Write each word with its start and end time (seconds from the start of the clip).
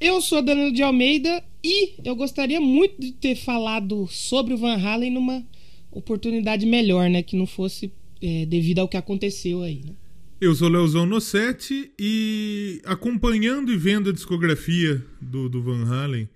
Eu 0.00 0.20
sou 0.20 0.40
Danilo 0.40 0.72
de 0.72 0.82
Almeida 0.82 1.42
e 1.62 1.94
eu 2.04 2.14
gostaria 2.14 2.60
muito 2.60 3.00
de 3.00 3.12
ter 3.12 3.34
falado 3.34 4.06
sobre 4.08 4.54
o 4.54 4.56
Van 4.56 4.76
Halen 4.76 5.10
numa 5.10 5.44
oportunidade 5.90 6.64
melhor, 6.64 7.10
né? 7.10 7.20
Que 7.22 7.36
não 7.36 7.46
fosse 7.46 7.92
é, 8.22 8.46
devido 8.46 8.78
ao 8.78 8.88
que 8.88 8.96
aconteceu 8.96 9.62
aí, 9.62 9.82
né? 9.84 9.92
Eu 10.40 10.54
sou 10.54 10.68
Leozão 10.68 11.04
Nossetti 11.04 11.90
e 11.98 12.80
acompanhando 12.84 13.72
e 13.72 13.76
vendo 13.76 14.10
a 14.10 14.12
discografia 14.12 15.04
do, 15.20 15.48
do 15.48 15.60
Van 15.60 15.84
Halen, 15.84 16.28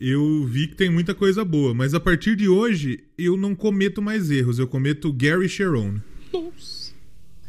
eu 0.00 0.44
vi 0.46 0.68
que 0.68 0.74
tem 0.74 0.88
muita 0.88 1.14
coisa 1.14 1.44
boa, 1.44 1.74
mas 1.74 1.92
a 1.92 2.00
partir 2.00 2.36
de 2.36 2.48
hoje 2.48 3.04
eu 3.18 3.36
não 3.36 3.54
cometo 3.54 4.00
mais 4.00 4.30
erros, 4.30 4.58
eu 4.58 4.66
cometo 4.66 5.12
Gary 5.12 5.46
Sharon. 5.46 5.96
Nossa. 6.32 6.83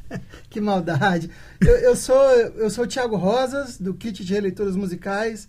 que 0.50 0.62
maldade. 0.62 1.30
Eu, 1.62 1.76
eu, 1.78 1.96
sou, 1.96 2.22
eu 2.58 2.70
sou 2.70 2.86
o 2.86 2.88
Thiago 2.88 3.16
Rosas, 3.16 3.78
do 3.78 3.94
Kit 3.94 4.24
de 4.24 4.34
Releituras 4.34 4.76
Musicais. 4.76 5.48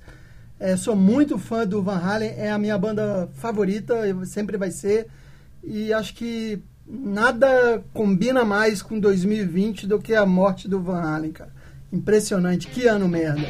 É, 0.59 0.77
sou 0.77 0.96
muito 0.96 1.38
fã 1.38 1.66
do 1.66 1.82
Van 1.82 1.98
Halen, 1.98 2.34
é 2.37 2.51
a 2.51 2.59
minha 2.59 2.78
banda 2.78 3.28
favorita, 3.34 3.95
sempre 4.24 4.56
vai 4.56 4.70
ser. 4.70 5.06
E 5.62 5.92
acho 5.92 6.14
que 6.14 6.62
nada 6.87 7.84
combina 7.92 8.45
mais 8.45 8.80
com 8.80 8.98
2020 8.98 9.87
do 9.87 9.98
que 9.98 10.14
a 10.14 10.24
morte 10.24 10.69
do 10.69 10.80
Van 10.80 11.02
Halen, 11.02 11.33
cara. 11.33 11.52
Impressionante, 11.92 12.69
que 12.69 12.86
ano 12.86 13.09
merda. 13.09 13.42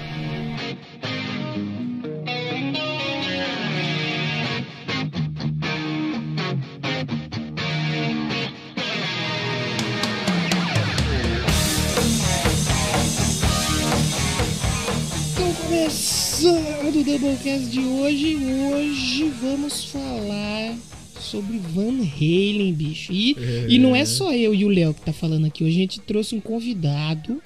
Começando 15.91 16.97
o 16.99 17.05
Doublecast 17.05 17.67
de 17.71 17.79
hoje, 17.79 18.37
hoje 18.37 19.25
vamos 19.41 19.85
falar 19.85 20.75
sobre 21.21 21.59
Van 21.59 22.01
Halen, 22.03 22.73
bicho. 22.73 23.13
E, 23.13 23.37
É. 23.39 23.67
e 23.69 23.79
não 23.79 23.95
é 23.95 24.05
só 24.05 24.33
eu 24.33 24.53
e 24.53 24.65
o 24.65 24.69
Léo 24.69 24.93
que 24.93 25.03
tá 25.03 25.13
falando 25.13 25.47
aqui. 25.47 25.63
Hoje 25.63 25.77
a 25.77 25.79
gente 25.79 26.01
trouxe 26.01 26.35
um 26.35 26.41
convidado 26.41 27.41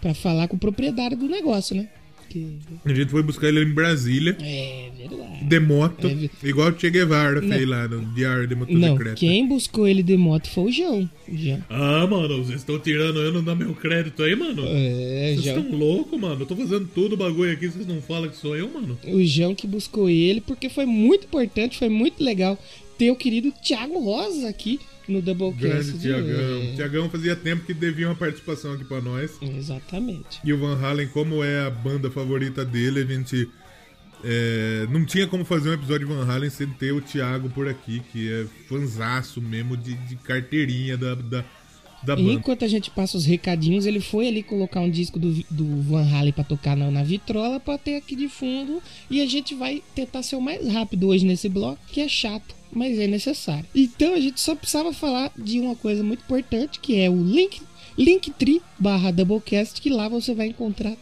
pra 0.00 0.14
falar 0.14 0.48
com 0.48 0.56
o 0.56 0.58
proprietário 0.58 1.14
do 1.14 1.28
negócio, 1.28 1.76
né? 1.76 1.88
A 2.84 2.92
gente 2.94 3.10
foi 3.10 3.22
buscar 3.22 3.48
ele 3.48 3.62
em 3.62 3.72
Brasília, 3.72 4.36
É 4.40 4.90
verdade. 4.96 5.44
de 5.44 5.60
moto, 5.60 6.06
É 6.06 6.48
igual 6.48 6.70
o 6.70 6.78
Che 6.78 6.90
Guevara 6.90 7.40
Não. 7.40 7.48
fez 7.48 7.66
lá 7.68 7.88
no 7.88 8.04
Diário 8.14 8.46
de 8.46 8.54
Não, 8.54 8.60
Motocicleta. 8.66 9.16
quem 9.16 9.46
buscou 9.48 9.86
ele 9.88 10.02
de 10.02 10.16
moto 10.16 10.48
foi 10.50 10.64
o 10.64 10.72
João. 10.72 11.10
Ah, 11.70 12.06
mano, 12.06 12.44
vocês 12.44 12.60
estão 12.60 12.78
tirando 12.78 13.20
eu 13.20 13.32
não 13.32 13.42
dá 13.44 13.54
meu 13.54 13.74
crédito 13.74 14.22
aí, 14.22 14.34
mano? 14.34 14.62
É, 14.66 15.34
Vocês 15.36 15.46
estão 15.56 15.70
loucos, 15.76 16.18
mano? 16.20 16.42
Eu 16.42 16.46
tô 16.46 16.56
fazendo 16.56 16.88
todo 16.94 17.12
o 17.12 17.16
bagulho 17.16 17.52
aqui, 17.52 17.68
vocês 17.68 17.86
não 17.86 18.00
falam 18.02 18.28
que 18.28 18.36
sou 18.36 18.56
eu, 18.56 18.68
mano? 18.72 18.98
O 19.06 19.22
João 19.24 19.54
que 19.54 19.66
buscou 19.66 20.08
ele, 20.08 20.40
porque 20.40 20.68
foi 20.68 20.86
muito 20.86 21.24
importante, 21.26 21.78
foi 21.78 21.88
muito 21.88 22.22
legal 22.22 22.58
ter 22.96 23.10
o 23.10 23.16
querido 23.16 23.52
Thiago 23.62 23.98
Rosa 24.00 24.48
aqui 24.48 24.80
no 25.08 25.20
Doublecast. 25.22 25.60
Grande 25.68 25.92
de 25.92 25.98
Tiagão. 26.00 26.58
hoje. 26.58 26.72
Tiagão 26.76 27.10
fazia 27.10 27.36
tempo 27.36 27.64
que 27.64 27.74
devia 27.74 28.08
uma 28.08 28.14
participação 28.14 28.72
aqui 28.72 28.84
pra 28.84 29.00
nós. 29.00 29.32
Exatamente. 29.40 30.40
E 30.44 30.52
o 30.52 30.58
Van 30.58 30.78
Halen, 30.78 31.08
como 31.08 31.42
é 31.42 31.66
a 31.66 31.70
banda 31.70 32.10
favorita 32.10 32.64
dele, 32.64 33.00
a 33.00 33.04
gente 33.04 33.48
é, 34.24 34.86
não 34.90 35.04
tinha 35.04 35.26
como 35.26 35.44
fazer 35.44 35.70
um 35.70 35.74
episódio 35.74 36.06
de 36.06 36.12
Van 36.14 36.24
Halen 36.26 36.50
sem 36.50 36.66
ter 36.68 36.92
o 36.92 37.00
Thiago 37.00 37.48
por 37.50 37.68
aqui, 37.68 38.02
que 38.12 38.30
é 38.32 38.46
fanzaço 38.68 39.40
mesmo 39.40 39.76
de, 39.76 39.94
de 39.94 40.16
carteirinha 40.16 40.96
da, 40.96 41.14
da, 41.14 41.44
da 42.02 42.12
E 42.14 42.16
banda. 42.16 42.32
enquanto 42.32 42.64
a 42.64 42.68
gente 42.68 42.90
passa 42.90 43.16
os 43.16 43.24
recadinhos, 43.24 43.86
ele 43.86 44.00
foi 44.00 44.26
ali 44.28 44.42
colocar 44.42 44.80
um 44.80 44.90
disco 44.90 45.18
do, 45.18 45.32
do 45.50 45.82
Van 45.82 46.02
Halen 46.04 46.32
pra 46.32 46.42
tocar 46.44 46.76
na, 46.76 46.90
na 46.90 47.02
vitrola 47.04 47.60
pra 47.60 47.78
ter 47.78 47.96
aqui 47.96 48.16
de 48.16 48.28
fundo. 48.28 48.82
E 49.08 49.20
a 49.22 49.26
gente 49.26 49.54
vai 49.54 49.82
tentar 49.94 50.22
ser 50.24 50.34
o 50.36 50.40
mais 50.40 50.66
rápido 50.66 51.06
hoje 51.08 51.24
nesse 51.24 51.48
bloco, 51.48 51.78
que 51.86 52.00
é 52.00 52.08
chato, 52.08 52.54
mas 52.78 52.98
é 52.98 53.06
necessário. 53.06 53.66
Então 53.74 54.14
a 54.14 54.20
gente 54.20 54.40
só 54.40 54.54
precisava 54.54 54.92
falar 54.92 55.32
de 55.36 55.58
uma 55.60 55.74
coisa 55.74 56.02
muito 56.02 56.20
importante, 56.20 56.78
que 56.80 56.96
é 56.98 57.10
o 57.10 57.22
link 57.22 57.60
linktree 57.96 58.62
barra 58.78 59.10
Doublecast, 59.10 59.80
que 59.82 59.90
lá 59.90 60.08
você 60.08 60.32
vai 60.32 60.46
encontrar 60.46 60.96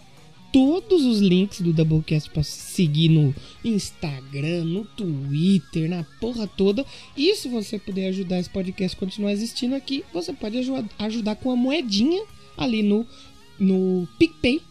todos 0.53 1.05
os 1.05 1.19
links 1.21 1.61
do 1.61 1.73
Doublecast 1.73 2.31
pra 2.31 2.43
seguir 2.43 3.11
no 3.11 3.35
Instagram, 3.63 4.65
no 4.65 4.85
Twitter, 4.87 5.91
na 5.91 6.05
porra 6.19 6.47
toda. 6.47 6.87
E 7.15 7.35
se 7.35 7.49
você 7.49 7.79
puder 7.79 8.09
ajudar 8.09 8.39
esse 8.39 8.49
podcast 8.49 8.97
a 8.97 9.01
continuar 9.01 9.33
existindo 9.33 9.75
aqui, 9.75 10.03
você 10.15 10.33
pode 10.33 10.57
aju- 10.57 10.89
ajudar 10.99 11.37
com 11.37 11.51
a 11.51 11.57
moedinha 11.57 12.25
ali 12.57 12.83
no, 12.83 13.07
no 13.59 14.09
PicPay 14.19 14.63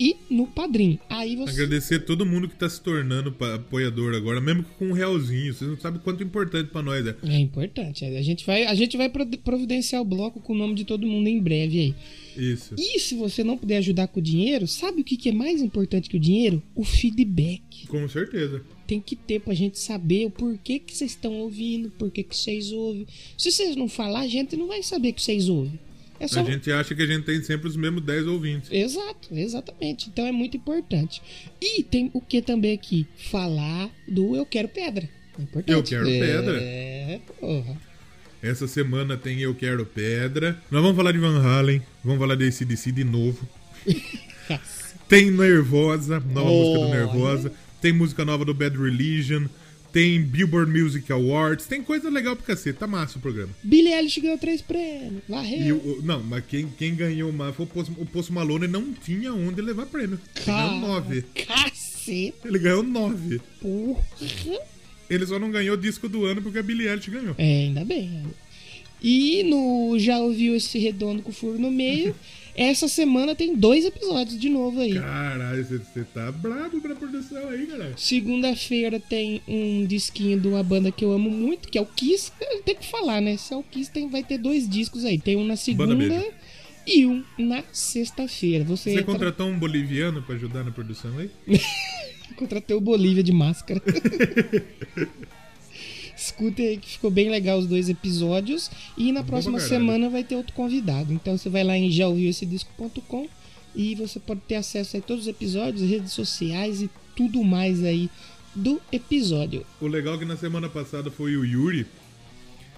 e 0.00 0.16
no 0.30 0.46
Padrim. 0.46 0.98
Aí 1.10 1.36
você. 1.36 1.52
Agradecer 1.52 2.00
todo 2.00 2.24
mundo 2.24 2.48
que 2.48 2.56
tá 2.56 2.68
se 2.68 2.80
tornando 2.80 3.34
apoiador 3.54 4.14
agora, 4.14 4.40
mesmo 4.40 4.64
com 4.78 4.86
um 4.86 4.92
realzinho. 4.92 5.52
Vocês 5.52 5.70
não 5.70 5.78
sabem 5.78 6.00
quanto 6.00 6.22
importante 6.24 6.70
pra 6.70 6.82
nós 6.82 7.06
é. 7.06 7.14
É 7.24 7.38
importante. 7.38 8.04
A 8.04 8.22
gente 8.22 8.46
vai, 8.46 8.64
a 8.64 8.74
gente 8.74 8.96
vai 8.96 9.08
pro- 9.10 9.26
providenciar 9.26 10.00
o 10.00 10.04
bloco 10.04 10.40
com 10.40 10.54
o 10.54 10.56
nome 10.56 10.74
de 10.74 10.84
todo 10.86 11.06
mundo 11.06 11.28
em 11.28 11.38
breve 11.40 11.78
aí. 11.78 11.94
Isso. 12.36 12.74
E 12.78 12.98
se 12.98 13.14
você 13.14 13.44
não 13.44 13.58
puder 13.58 13.76
ajudar 13.78 14.08
com 14.08 14.20
o 14.20 14.22
dinheiro, 14.22 14.66
sabe 14.66 15.02
o 15.02 15.04
que 15.04 15.16
que 15.16 15.28
é 15.28 15.32
mais 15.32 15.60
importante 15.60 16.08
que 16.08 16.16
o 16.16 16.20
dinheiro? 16.20 16.62
O 16.74 16.82
feedback. 16.84 17.86
Com 17.88 18.08
certeza. 18.08 18.62
tem 18.86 19.00
que 19.00 19.14
ter 19.14 19.40
pra 19.40 19.52
gente 19.54 19.78
saber 19.78 20.26
o 20.26 20.30
porquê 20.30 20.78
que 20.78 20.96
vocês 20.96 21.10
estão 21.12 21.34
ouvindo, 21.40 21.90
por 21.90 22.10
que 22.10 22.22
que 22.24 22.36
vocês 22.36 22.72
ouvem. 22.72 23.06
Se 23.36 23.52
vocês 23.52 23.76
não 23.76 23.88
falar, 23.88 24.20
a 24.20 24.26
gente 24.28 24.56
não 24.56 24.66
vai 24.66 24.82
saber 24.82 25.12
que 25.12 25.22
vocês 25.22 25.48
ouvem. 25.48 25.78
É 26.20 26.28
só... 26.28 26.40
A 26.40 26.44
gente 26.44 26.70
acha 26.70 26.94
que 26.94 27.02
a 27.02 27.06
gente 27.06 27.24
tem 27.24 27.42
sempre 27.42 27.66
os 27.66 27.76
mesmos 27.76 28.02
10 28.02 28.26
ouvintes. 28.26 28.70
Exato, 28.70 29.28
exatamente. 29.32 30.10
Então 30.10 30.26
é 30.26 30.30
muito 30.30 30.56
importante. 30.56 31.22
E 31.60 31.82
tem 31.82 32.10
o 32.12 32.20
que 32.20 32.42
também 32.42 32.74
aqui? 32.74 33.06
Falar 33.30 33.90
do 34.06 34.36
Eu 34.36 34.44
Quero 34.44 34.68
Pedra. 34.68 35.08
É 35.38 35.42
importante. 35.42 35.72
Eu 35.72 35.82
Quero 35.82 36.04
Pedra? 36.04 36.58
É, 36.60 37.20
porra. 37.40 37.76
Essa 38.42 38.68
semana 38.68 39.16
tem 39.16 39.40
Eu 39.40 39.54
Quero 39.54 39.86
Pedra. 39.86 40.60
Nós 40.70 40.82
vamos 40.82 40.96
falar 40.96 41.12
de 41.12 41.18
Van 41.18 41.40
Halen. 41.42 41.82
Vamos 42.04 42.20
falar 42.20 42.34
de 42.34 42.46
ACDC 42.46 42.92
de 42.92 43.04
novo. 43.04 43.48
Tem 45.08 45.30
Nervosa, 45.30 46.20
nova 46.20 46.48
música 46.48 46.78
do. 46.78 46.88
Nervosa. 46.88 47.52
Tem 47.80 47.92
música 47.92 48.24
nova 48.24 48.44
do 48.44 48.54
Bad 48.54 48.78
Religion. 48.78 49.46
Tem 49.92 50.20
Billboard 50.22 50.70
Music 50.70 51.10
Awards. 51.12 51.66
Tem 51.66 51.82
coisa 51.82 52.08
legal 52.08 52.36
pra 52.36 52.46
cacete. 52.46 52.78
Tá 52.78 52.86
massa 52.86 53.18
o 53.18 53.20
programa. 53.20 53.50
Billie 53.62 53.92
Eilish 53.92 54.20
ganhou 54.20 54.38
três 54.38 54.62
prêmios. 54.62 55.22
Varreu. 55.28 56.00
Não, 56.04 56.22
mas 56.22 56.44
quem, 56.46 56.68
quem 56.78 56.94
ganhou 56.94 57.32
mais 57.32 57.54
foi 57.56 57.64
o 57.66 57.68
Post, 57.68 57.92
o 57.98 58.06
Post 58.06 58.32
Malone. 58.32 58.68
Não 58.68 58.92
tinha 58.92 59.32
onde 59.32 59.60
levar 59.60 59.86
prêmio. 59.86 60.18
Ele 60.36 60.44
ganhou 60.46 60.76
nove. 60.80 61.22
Cacete, 61.34 62.34
Ele 62.44 62.58
ganhou 62.58 62.82
nove. 62.82 63.40
porra. 63.60 64.04
Ele 65.08 65.26
só 65.26 65.38
não 65.38 65.50
ganhou 65.50 65.76
disco 65.76 66.08
do 66.08 66.24
ano 66.24 66.40
porque 66.40 66.58
a 66.58 66.62
Billie 66.62 66.86
Eilish 66.88 67.10
ganhou. 67.10 67.34
É, 67.36 67.64
ainda 67.64 67.84
bem. 67.84 68.22
E 69.02 69.42
no 69.44 69.98
Já 69.98 70.18
ouviu 70.18 70.54
esse 70.54 70.78
redondo 70.78 71.22
com 71.22 71.32
furo 71.32 71.58
no 71.58 71.70
meio? 71.70 72.14
Essa 72.54 72.88
semana 72.88 73.34
tem 73.34 73.54
dois 73.56 73.84
episódios 73.84 74.38
de 74.38 74.48
novo 74.48 74.80
aí. 74.80 74.94
Caralho, 74.94 75.64
você 75.64 76.04
tá 76.12 76.30
brabo 76.32 76.80
pra 76.80 76.94
produção 76.94 77.48
aí, 77.48 77.66
galera. 77.66 77.94
Segunda-feira 77.96 79.00
tem 79.00 79.40
um 79.48 79.86
disquinho 79.86 80.38
de 80.40 80.48
uma 80.48 80.62
banda 80.62 80.90
que 80.92 81.04
eu 81.04 81.12
amo 81.12 81.30
muito, 81.30 81.68
que 81.68 81.78
é 81.78 81.80
o 81.80 81.86
Kiss. 81.86 82.32
Tem 82.64 82.74
que 82.74 82.86
falar, 82.86 83.20
né? 83.20 83.36
Se 83.36 83.54
é 83.54 83.56
o 83.56 83.62
Kiss, 83.62 83.90
tem, 83.90 84.08
vai 84.08 84.22
ter 84.22 84.38
dois 84.38 84.68
discos 84.68 85.04
aí. 85.04 85.18
Tem 85.18 85.36
um 85.36 85.44
na 85.44 85.56
segunda 85.56 86.24
e 86.86 87.06
um 87.06 87.24
na 87.38 87.62
sexta-feira. 87.72 88.64
Você, 88.64 88.90
Você 88.90 89.00
entra- 89.00 89.04
contratou 89.12 89.46
um 89.48 89.58
boliviano 89.58 90.22
pra 90.22 90.34
ajudar 90.34 90.64
na 90.64 90.70
produção 90.70 91.16
aí? 91.18 91.30
contratei 92.36 92.74
o 92.76 92.80
Bolívia 92.80 93.22
de 93.22 93.32
máscara. 93.32 93.80
Escutem 96.30 96.68
aí 96.68 96.76
que 96.76 96.90
ficou 96.90 97.10
bem 97.10 97.28
legal 97.28 97.58
os 97.58 97.66
dois 97.66 97.88
episódios. 97.88 98.70
E 98.96 99.10
na 99.12 99.22
Bom 99.22 99.28
próxima 99.28 99.58
caralho. 99.58 99.68
semana 99.68 100.08
vai 100.08 100.22
ter 100.22 100.36
outro 100.36 100.54
convidado. 100.54 101.12
Então 101.12 101.36
você 101.36 101.48
vai 101.48 101.64
lá 101.64 101.76
em 101.76 101.90
jaouviuessedisco.com 101.90 103.28
e 103.74 103.94
você 103.96 104.18
pode 104.20 104.40
ter 104.48 104.56
acesso 104.56 104.96
a 104.96 105.00
todos 105.00 105.24
os 105.24 105.28
episódios, 105.28 105.88
redes 105.88 106.12
sociais 106.12 106.82
e 106.82 106.90
tudo 107.16 107.42
mais 107.44 107.84
aí 107.84 108.08
do 108.54 108.80
episódio. 108.92 109.66
O 109.80 109.86
legal 109.86 110.14
é 110.14 110.18
que 110.18 110.24
na 110.24 110.36
semana 110.36 110.68
passada 110.68 111.10
foi 111.10 111.36
o 111.36 111.44
Yuri. 111.44 111.86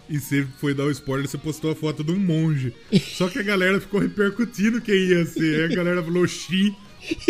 E 0.08 0.18
você 0.18 0.46
foi 0.58 0.74
dar 0.74 0.84
o 0.84 0.90
spoiler, 0.90 1.28
você 1.28 1.38
postou 1.38 1.70
a 1.70 1.74
foto 1.74 2.02
de 2.02 2.12
um 2.12 2.18
monge. 2.18 2.74
Só 3.16 3.28
que 3.28 3.38
a 3.38 3.42
galera 3.42 3.80
ficou 3.80 4.00
repercutindo 4.00 4.80
quem 4.80 4.94
ia 4.94 5.24
ser. 5.26 5.60
Aí 5.60 5.72
a 5.72 5.76
galera 5.76 6.02
falou 6.02 6.26
Xi. 6.26 6.74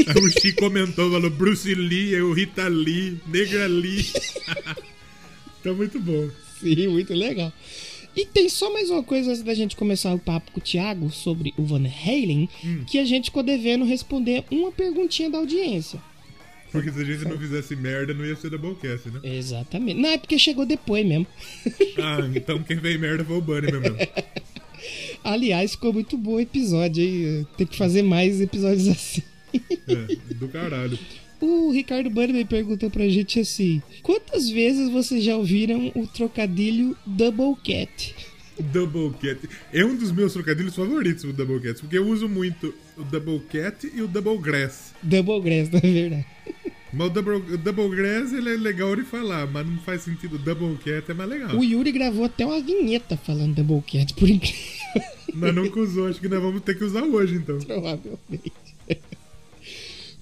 Aí 0.07 0.23
o 0.23 0.29
Xi 0.31 0.53
comentou, 0.53 1.11
falou 1.11 1.31
Bruce 1.31 1.75
Lee, 1.75 2.21
o 2.21 2.33
Rita 2.33 2.69
Lee, 2.69 3.21
Negra 3.27 3.67
Lee. 3.67 4.07
tá 5.63 5.73
muito 5.73 6.01
bom. 6.01 6.29
Sim, 6.61 6.89
muito 6.89 7.13
legal. 7.13 7.53
E 8.15 8.27
tem 8.27 8.49
só 8.49 8.71
mais 8.73 8.91
uma 8.91 9.03
coisa 9.03 9.31
antes 9.31 9.43
da 9.43 9.55
gente 9.55 9.75
começar 9.75 10.13
o 10.15 10.19
papo 10.19 10.53
com 10.53 10.61
o 10.61 10.63
Thiago 10.63 11.11
sobre 11.11 11.55
o 11.57 11.65
Van 11.65 11.87
Halen, 11.87 12.49
que 12.87 12.99
a 12.99 13.05
gente 13.05 13.27
ficou 13.27 13.43
devendo 13.43 13.85
responder 13.87 14.45
uma 14.51 14.71
perguntinha 14.71 15.31
da 15.31 15.39
audiência. 15.39 15.99
Porque 16.71 16.91
se 16.91 17.01
a 17.01 17.05
gente 17.05 17.25
não 17.27 17.39
fizesse 17.39 17.77
merda, 17.77 18.15
não 18.15 18.25
ia 18.25 18.35
ser 18.35 18.49
Doublecast, 18.51 19.11
né? 19.11 19.21
Exatamente. 19.23 20.01
Não, 20.01 20.09
é 20.09 20.17
porque 20.17 20.39
chegou 20.39 20.65
depois 20.65 21.07
mesmo. 21.07 21.27
Ah, 21.99 22.19
então 22.35 22.63
quem 22.63 22.79
fez 22.81 22.99
merda 22.99 23.23
foi 23.23 23.37
o 23.37 23.41
Bunny 23.43 23.71
mesmo. 23.71 23.97
Aliás, 25.23 25.73
ficou 25.73 25.93
muito 25.93 26.17
bom 26.17 26.33
o 26.33 26.41
episódio 26.41 27.03
aí. 27.05 27.47
Tem 27.57 27.67
que 27.67 27.77
fazer 27.77 28.03
mais 28.03 28.41
episódios 28.41 28.89
assim. 28.89 29.23
É, 29.87 30.35
do 30.35 30.49
caralho. 30.49 30.99
O 31.43 31.73
Ricardo 31.73 32.09
Bunnyman 32.09 32.47
perguntou 32.47 32.89
pra 32.89 33.09
gente 33.09 33.41
assim: 33.41 33.83
Quantas 34.01 34.49
vezes 34.49 34.89
vocês 34.89 35.25
já 35.25 35.37
ouviram 35.37 35.91
o 35.93 36.07
trocadilho 36.07 36.97
Double 37.05 37.57
Cat? 37.65 38.15
Double 38.61 39.11
Cat. 39.21 39.49
É 39.73 39.85
um 39.85 39.97
dos 39.97 40.13
meus 40.13 40.33
trocadilhos 40.33 40.77
favoritos, 40.77 41.25
o 41.25 41.33
Double 41.33 41.59
Cat, 41.59 41.81
porque 41.81 41.99
eu 41.99 42.07
uso 42.07 42.29
muito 42.29 42.73
o 42.97 43.03
Double 43.03 43.41
Cat 43.51 43.91
e 43.93 44.01
o 44.01 44.07
Double 44.07 44.39
Grass. 44.39 44.95
Double 45.03 45.41
Grass, 45.41 45.69
na 45.69 45.81
verdade. 45.81 46.27
Mas 46.93 47.07
o 47.09 47.11
Double, 47.11 47.55
o 47.55 47.59
double 47.59 47.89
Grass 47.89 48.33
ele 48.33 48.51
é 48.51 48.57
legal 48.57 48.95
de 48.95 49.03
falar, 49.03 49.47
mas 49.47 49.67
não 49.67 49.79
faz 49.79 50.03
sentido. 50.03 50.37
O 50.37 50.39
Double 50.39 50.77
Cat 50.77 51.11
é 51.11 51.15
mais 51.15 51.29
legal. 51.29 51.57
O 51.57 51.65
Yuri 51.65 51.91
gravou 51.91 52.25
até 52.25 52.47
uma 52.47 52.61
vinheta 52.61 53.17
falando 53.17 53.57
Double 53.57 53.83
Cat, 53.83 54.15
por 54.15 54.29
incrível. 54.29 55.03
Mas 55.35 55.55
nunca 55.55 55.81
usou, 55.81 56.07
acho 56.07 56.21
que 56.21 56.29
nós 56.29 56.41
vamos 56.41 56.61
ter 56.61 56.77
que 56.77 56.85
usar 56.85 57.03
hoje 57.03 57.35
então. 57.35 57.59
Provavelmente. 57.67 58.53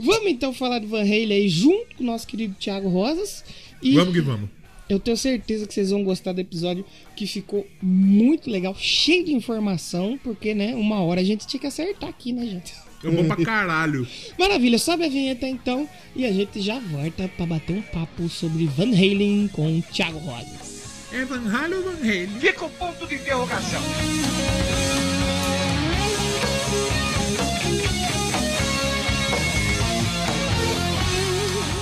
Vamos 0.01 0.31
então 0.31 0.53
falar 0.53 0.79
do 0.79 0.89
Van 0.89 1.03
Halen 1.03 1.33
aí 1.33 1.49
junto 1.49 1.97
com 1.97 2.03
o 2.03 2.07
nosso 2.07 2.27
querido 2.27 2.55
Thiago 2.59 2.89
Rosas. 2.89 3.45
E 3.83 3.95
Vamos 3.95 4.13
que 4.15 4.21
vamos. 4.21 4.49
eu 4.89 4.99
tenho 4.99 5.17
certeza 5.17 5.67
que 5.67 5.73
vocês 5.75 5.91
vão 5.91 6.03
gostar 6.05 6.33
do 6.33 6.41
episódio 6.41 6.85
que 7.17 7.27
ficou 7.27 7.67
muito 7.83 8.51
legal, 8.51 8.75
cheio 8.79 9.25
de 9.25 9.33
informação, 9.33 10.19
porque, 10.23 10.53
né, 10.55 10.75
uma 10.75 11.01
hora 11.03 11.21
a 11.21 11.25
gente 11.25 11.47
tinha 11.47 11.61
que 11.61 11.67
acertar 11.67 12.09
aqui, 12.09 12.33
né, 12.33 12.47
gente? 12.47 12.75
Eu 13.03 13.13
vou 13.13 13.25
pra 13.25 13.37
caralho. 13.37 14.07
Maravilha, 14.39 14.79
sobe 14.79 15.05
a 15.05 15.09
vinheta 15.09 15.47
então 15.49 15.89
e 16.15 16.27
a 16.27 16.33
gente 16.33 16.61
já 16.61 16.79
volta 16.79 17.31
pra 17.37 17.47
bater 17.47 17.77
um 17.77 17.83
papo 17.83 18.29
sobre 18.29 18.67
Van 18.67 18.91
Halen 18.95 19.49
com 19.49 19.79
o 19.79 19.83
Thiago 19.83 20.19
Rosas. 20.19 21.09
É 21.13 21.25
Van 21.25 21.49
Halen 21.51 21.79
ou 21.79 21.85
Van 21.85 21.99
Halen? 22.03 22.29
Fica 22.39 22.67
o 22.67 22.71
ponto 22.71 23.07
de 23.07 23.15
interrogação. 23.15 23.81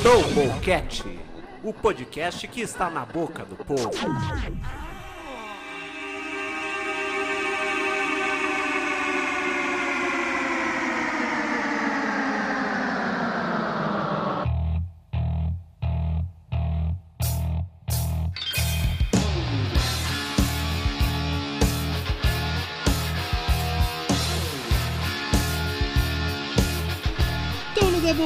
Doublecast, 0.03 1.05
o 1.65 1.73
podcast 1.73 2.47
que 2.47 2.61
está 2.61 2.89
na 2.89 3.05
boca 3.05 3.45
do 3.45 3.57
povo. 3.57 3.91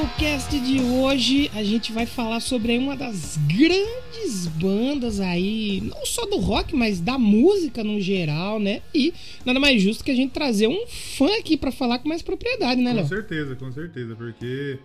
No 0.03 0.07
Doublecast 0.09 0.59
de 0.59 0.81
hoje, 0.81 1.49
a 1.55 1.63
gente 1.63 1.93
vai 1.93 2.05
falar 2.05 2.39
sobre 2.41 2.77
uma 2.77 2.95
das 2.95 3.37
grandes 3.47 4.47
bandas 4.47 5.19
aí, 5.21 5.81
não 5.81 6.05
só 6.05 6.25
do 6.25 6.37
rock, 6.37 6.75
mas 6.75 6.99
da 6.99 7.17
música 7.17 7.83
no 7.83 7.99
geral, 8.01 8.59
né? 8.59 8.81
E 8.93 9.13
nada 9.45 9.59
mais 9.59 9.81
justo 9.81 10.03
que 10.03 10.11
a 10.11 10.15
gente 10.15 10.31
trazer 10.31 10.67
um 10.67 10.85
fã 10.87 11.27
aqui 11.39 11.55
pra 11.55 11.71
falar 11.71 11.99
com 11.99 12.09
mais 12.09 12.21
propriedade, 12.21 12.81
né, 12.81 12.91
Com 12.91 12.97
Léo? 12.97 13.07
certeza, 13.07 13.55
com 13.55 13.71
certeza, 13.71 14.13
porque 14.15 14.77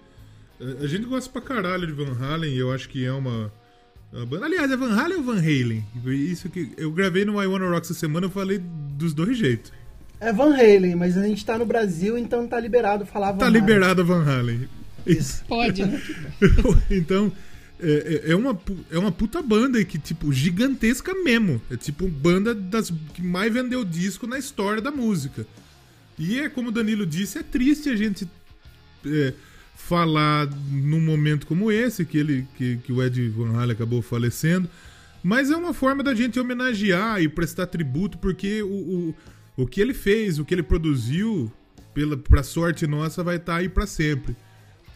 eh, 0.60 0.76
a 0.82 0.86
gente 0.86 1.04
gosta 1.06 1.30
pra 1.30 1.42
caralho 1.42 1.86
de 1.86 1.92
Van 1.92 2.16
Halen 2.20 2.52
e 2.54 2.58
eu 2.58 2.72
acho 2.72 2.88
que 2.88 3.04
é 3.04 3.12
uma. 3.12 3.52
Aliás, 4.42 4.70
é 4.70 4.76
Van 4.76 4.94
Halen 4.94 5.16
ou 5.18 5.22
Van 5.24 5.38
Halen? 5.38 5.84
Isso 6.06 6.48
que 6.48 6.70
eu 6.78 6.90
gravei 6.92 7.24
no 7.24 7.42
I 7.42 7.46
Wanna 7.46 7.68
Rock 7.68 7.82
essa 7.86 7.94
semana, 7.94 8.26
eu 8.26 8.30
falei 8.30 8.58
dos 8.96 9.12
dois 9.12 9.36
jeitos. 9.36 9.72
É 10.20 10.32
Van 10.32 10.54
Halen, 10.54 10.94
mas 10.96 11.16
a 11.18 11.26
gente 11.26 11.44
tá 11.44 11.58
no 11.58 11.66
Brasil, 11.66 12.16
então 12.16 12.46
tá 12.46 12.58
liberado 12.58 13.04
falar 13.04 13.32
Van 13.32 13.38
Tá 13.38 13.46
Halen. 13.46 13.60
liberado 13.60 14.00
a 14.00 14.04
Van 14.04 14.22
Halen. 14.24 14.68
Isso. 15.08 15.44
Pode, 15.48 15.84
né? 15.84 16.00
então, 16.90 17.32
é, 17.80 18.22
é, 18.26 18.32
é 18.32 18.36
uma, 18.36 18.58
é 18.90 18.98
uma 18.98 19.12
puta 19.12 19.42
banda 19.42 19.82
que, 19.84 19.98
tipo, 19.98 20.32
gigantesca 20.32 21.14
mesmo. 21.14 21.60
É 21.70 21.76
tipo 21.76 22.06
banda 22.08 22.54
das 22.54 22.92
que 23.14 23.22
mais 23.22 23.52
vendeu 23.52 23.84
disco 23.84 24.26
na 24.26 24.38
história 24.38 24.82
da 24.82 24.90
música. 24.90 25.46
E 26.18 26.38
é 26.38 26.48
como 26.48 26.68
o 26.68 26.72
Danilo 26.72 27.06
disse, 27.06 27.38
é 27.38 27.42
triste 27.42 27.88
a 27.88 27.96
gente 27.96 28.28
é, 29.06 29.32
falar 29.76 30.48
num 30.70 31.00
momento 31.00 31.46
como 31.46 31.70
esse, 31.70 32.04
que, 32.04 32.18
ele, 32.18 32.46
que, 32.56 32.78
que 32.78 32.92
o 32.92 33.02
Ed 33.02 33.28
Van 33.28 33.56
Halen 33.56 33.72
acabou 33.72 34.02
falecendo. 34.02 34.68
Mas 35.22 35.50
é 35.50 35.56
uma 35.56 35.72
forma 35.72 36.02
da 36.02 36.14
gente 36.14 36.38
homenagear 36.38 37.20
e 37.20 37.28
prestar 37.28 37.66
tributo, 37.66 38.18
porque 38.18 38.62
o, 38.62 38.66
o, 38.66 39.14
o 39.56 39.66
que 39.66 39.80
ele 39.80 39.94
fez, 39.94 40.38
o 40.38 40.44
que 40.44 40.54
ele 40.54 40.62
produziu, 40.62 41.52
pela, 41.94 42.16
pra 42.16 42.42
sorte 42.42 42.86
nossa, 42.86 43.22
vai 43.22 43.36
estar 43.36 43.56
aí 43.56 43.68
pra 43.68 43.86
sempre. 43.86 44.36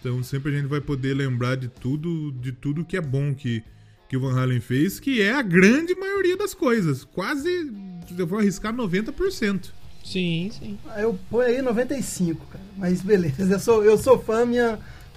Então 0.03 0.21
sempre 0.21 0.53
a 0.53 0.59
gente 0.59 0.69
vai 0.69 0.81
poder 0.81 1.15
lembrar 1.15 1.57
de 1.57 1.69
tudo, 1.69 2.33
de 2.33 2.51
tudo 2.51 2.85
que 2.85 2.97
é 2.97 3.01
bom 3.01 3.33
que, 3.33 3.63
que 4.09 4.17
o 4.17 4.21
Van 4.21 4.37
Halen 4.37 4.61
fez, 4.61 4.99
que 4.99 5.23
é 5.23 5.33
a 5.33 5.43
grande 5.43 5.95
maioria 5.95 6.37
das 6.37 6.53
coisas. 6.53 7.05
Quase, 7.05 7.71
eu 8.19 8.27
vou 8.27 8.41
arriscar 8.41 8.75
90%. 8.75 9.71
Sim, 10.05 10.51
sim. 10.59 10.77
Eu 10.99 11.17
ponho 11.31 11.47
aí 11.47 11.63
95, 11.63 12.47
cara. 12.47 12.65
Mas 12.77 13.01
beleza, 13.01 13.55
eu 13.55 13.61
sou, 13.61 13.85
eu 13.85 13.97
sou 13.97 14.19
fã, 14.19 14.45
minha, 14.45 14.77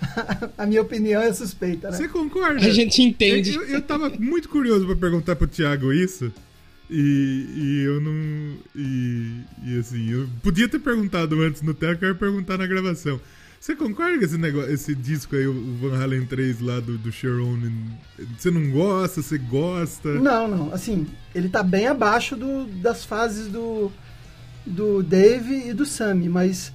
a 0.55 0.67
minha 0.67 0.83
opinião 0.83 1.19
é 1.19 1.33
suspeita, 1.33 1.89
né? 1.89 1.97
Você 1.97 2.07
concorda? 2.07 2.63
A 2.63 2.69
gente 2.69 3.01
entende. 3.01 3.55
Eu, 3.55 3.63
eu 3.63 3.81
tava 3.81 4.11
muito 4.11 4.47
curioso 4.49 4.85
pra 4.85 4.95
perguntar 4.95 5.35
pro 5.35 5.47
Thiago 5.47 5.91
isso. 5.91 6.31
E, 6.87 7.47
e 7.55 7.83
eu 7.83 7.99
não. 7.99 8.57
E, 8.75 9.41
e 9.65 9.79
assim, 9.79 10.11
eu 10.11 10.29
podia 10.43 10.69
ter 10.69 10.77
perguntado 10.77 11.41
antes 11.41 11.63
no 11.63 11.73
Teco, 11.73 12.05
eu 12.05 12.09
ia 12.09 12.15
perguntar 12.15 12.59
na 12.59 12.67
gravação. 12.67 13.19
Você 13.65 13.75
concorda 13.75 14.19
com 14.19 14.23
esse, 14.23 14.37
negócio, 14.37 14.71
esse 14.71 14.93
disco 14.93 15.35
aí, 15.35 15.47
o 15.47 15.75
Van 15.77 15.99
Halen 15.99 16.23
3 16.23 16.61
lá 16.61 16.79
do, 16.79 16.99
do 16.99 17.11
Sharon? 17.11 17.57
Você 18.37 18.51
não 18.51 18.69
gosta? 18.69 19.23
Você 19.23 19.39
gosta? 19.39 20.13
Não, 20.19 20.47
não. 20.47 20.71
Assim, 20.71 21.07
ele 21.33 21.49
tá 21.49 21.63
bem 21.63 21.87
abaixo 21.87 22.35
do, 22.35 22.67
das 22.67 23.03
fases 23.03 23.47
do, 23.47 23.91
do 24.63 25.01
Dave 25.01 25.69
e 25.69 25.73
do 25.73 25.83
Sammy, 25.83 26.29
mas, 26.29 26.71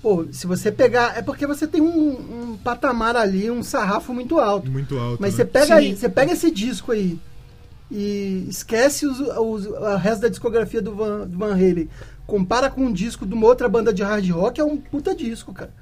pô, 0.00 0.28
se 0.30 0.46
você 0.46 0.70
pegar. 0.70 1.18
É 1.18 1.22
porque 1.22 1.44
você 1.44 1.66
tem 1.66 1.80
um, 1.80 2.52
um 2.52 2.56
patamar 2.56 3.16
ali, 3.16 3.50
um 3.50 3.64
sarrafo 3.64 4.14
muito 4.14 4.38
alto. 4.38 4.70
Muito 4.70 4.96
alto. 4.96 5.20
Mas 5.20 5.32
né? 5.32 5.38
você 5.38 5.44
pega 5.44 5.66
Sim. 5.66 5.72
aí, 5.72 5.96
você 5.96 6.08
pega 6.08 6.32
esse 6.34 6.52
disco 6.52 6.92
aí 6.92 7.18
e 7.90 8.46
esquece 8.48 9.08
os, 9.08 9.18
os, 9.18 9.66
o 9.66 9.96
resto 9.96 10.22
da 10.22 10.28
discografia 10.28 10.80
do 10.80 10.94
Van, 10.94 11.26
do 11.26 11.36
Van 11.36 11.54
Halen, 11.54 11.88
compara 12.28 12.70
com 12.70 12.82
um 12.82 12.92
disco 12.92 13.26
de 13.26 13.34
uma 13.34 13.48
outra 13.48 13.68
banda 13.68 13.92
de 13.92 14.04
hard 14.04 14.30
rock, 14.30 14.60
é 14.60 14.64
um 14.64 14.76
puta 14.76 15.12
disco, 15.16 15.52
cara. 15.52 15.72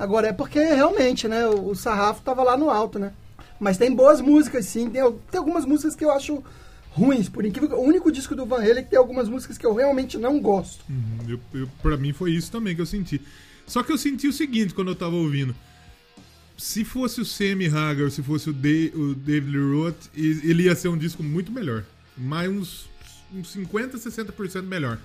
Agora 0.00 0.28
é 0.28 0.32
porque 0.32 0.58
realmente, 0.58 1.28
né, 1.28 1.46
o, 1.46 1.68
o 1.68 1.74
sarrafo 1.76 2.22
tava 2.22 2.42
lá 2.42 2.56
no 2.56 2.70
alto, 2.70 2.98
né? 2.98 3.12
Mas 3.60 3.76
tem 3.76 3.94
boas 3.94 4.20
músicas, 4.22 4.64
sim. 4.64 4.88
Tem, 4.88 5.02
tem 5.30 5.38
algumas 5.38 5.66
músicas 5.66 5.94
que 5.94 6.02
eu 6.04 6.10
acho 6.10 6.42
ruins, 6.92 7.28
por 7.28 7.44
incrível 7.44 7.78
o 7.78 7.84
único 7.84 8.10
disco 8.10 8.34
do 8.34 8.46
Van 8.46 8.56
Halen 8.62 8.82
que 8.82 8.90
tem 8.90 8.98
algumas 8.98 9.28
músicas 9.28 9.58
que 9.58 9.66
eu 9.66 9.74
realmente 9.74 10.16
não 10.16 10.40
gosto. 10.40 10.82
Uhum, 10.88 11.68
pra 11.82 11.96
mim 11.98 12.12
foi 12.14 12.32
isso 12.32 12.50
também 12.50 12.74
que 12.74 12.80
eu 12.80 12.86
senti. 12.86 13.20
Só 13.66 13.82
que 13.82 13.92
eu 13.92 13.98
senti 13.98 14.26
o 14.26 14.32
seguinte 14.32 14.72
quando 14.74 14.88
eu 14.88 14.96
tava 14.96 15.14
ouvindo. 15.14 15.54
Se 16.56 16.84
fosse 16.84 17.20
o 17.20 17.24
Sammy 17.24 17.66
Hagar, 17.66 18.10
se 18.10 18.22
fosse 18.22 18.50
o, 18.50 18.52
Da- 18.52 18.68
o 18.96 19.14
David 19.14 19.56
Roth, 19.58 20.08
ele 20.16 20.64
ia 20.64 20.74
ser 20.74 20.88
um 20.88 20.96
disco 20.98 21.22
muito 21.22 21.52
melhor. 21.52 21.84
Mais 22.16 22.50
uns, 22.50 22.88
uns 23.32 23.50
50, 23.52 23.96
60% 23.98 24.62
melhor. 24.62 24.98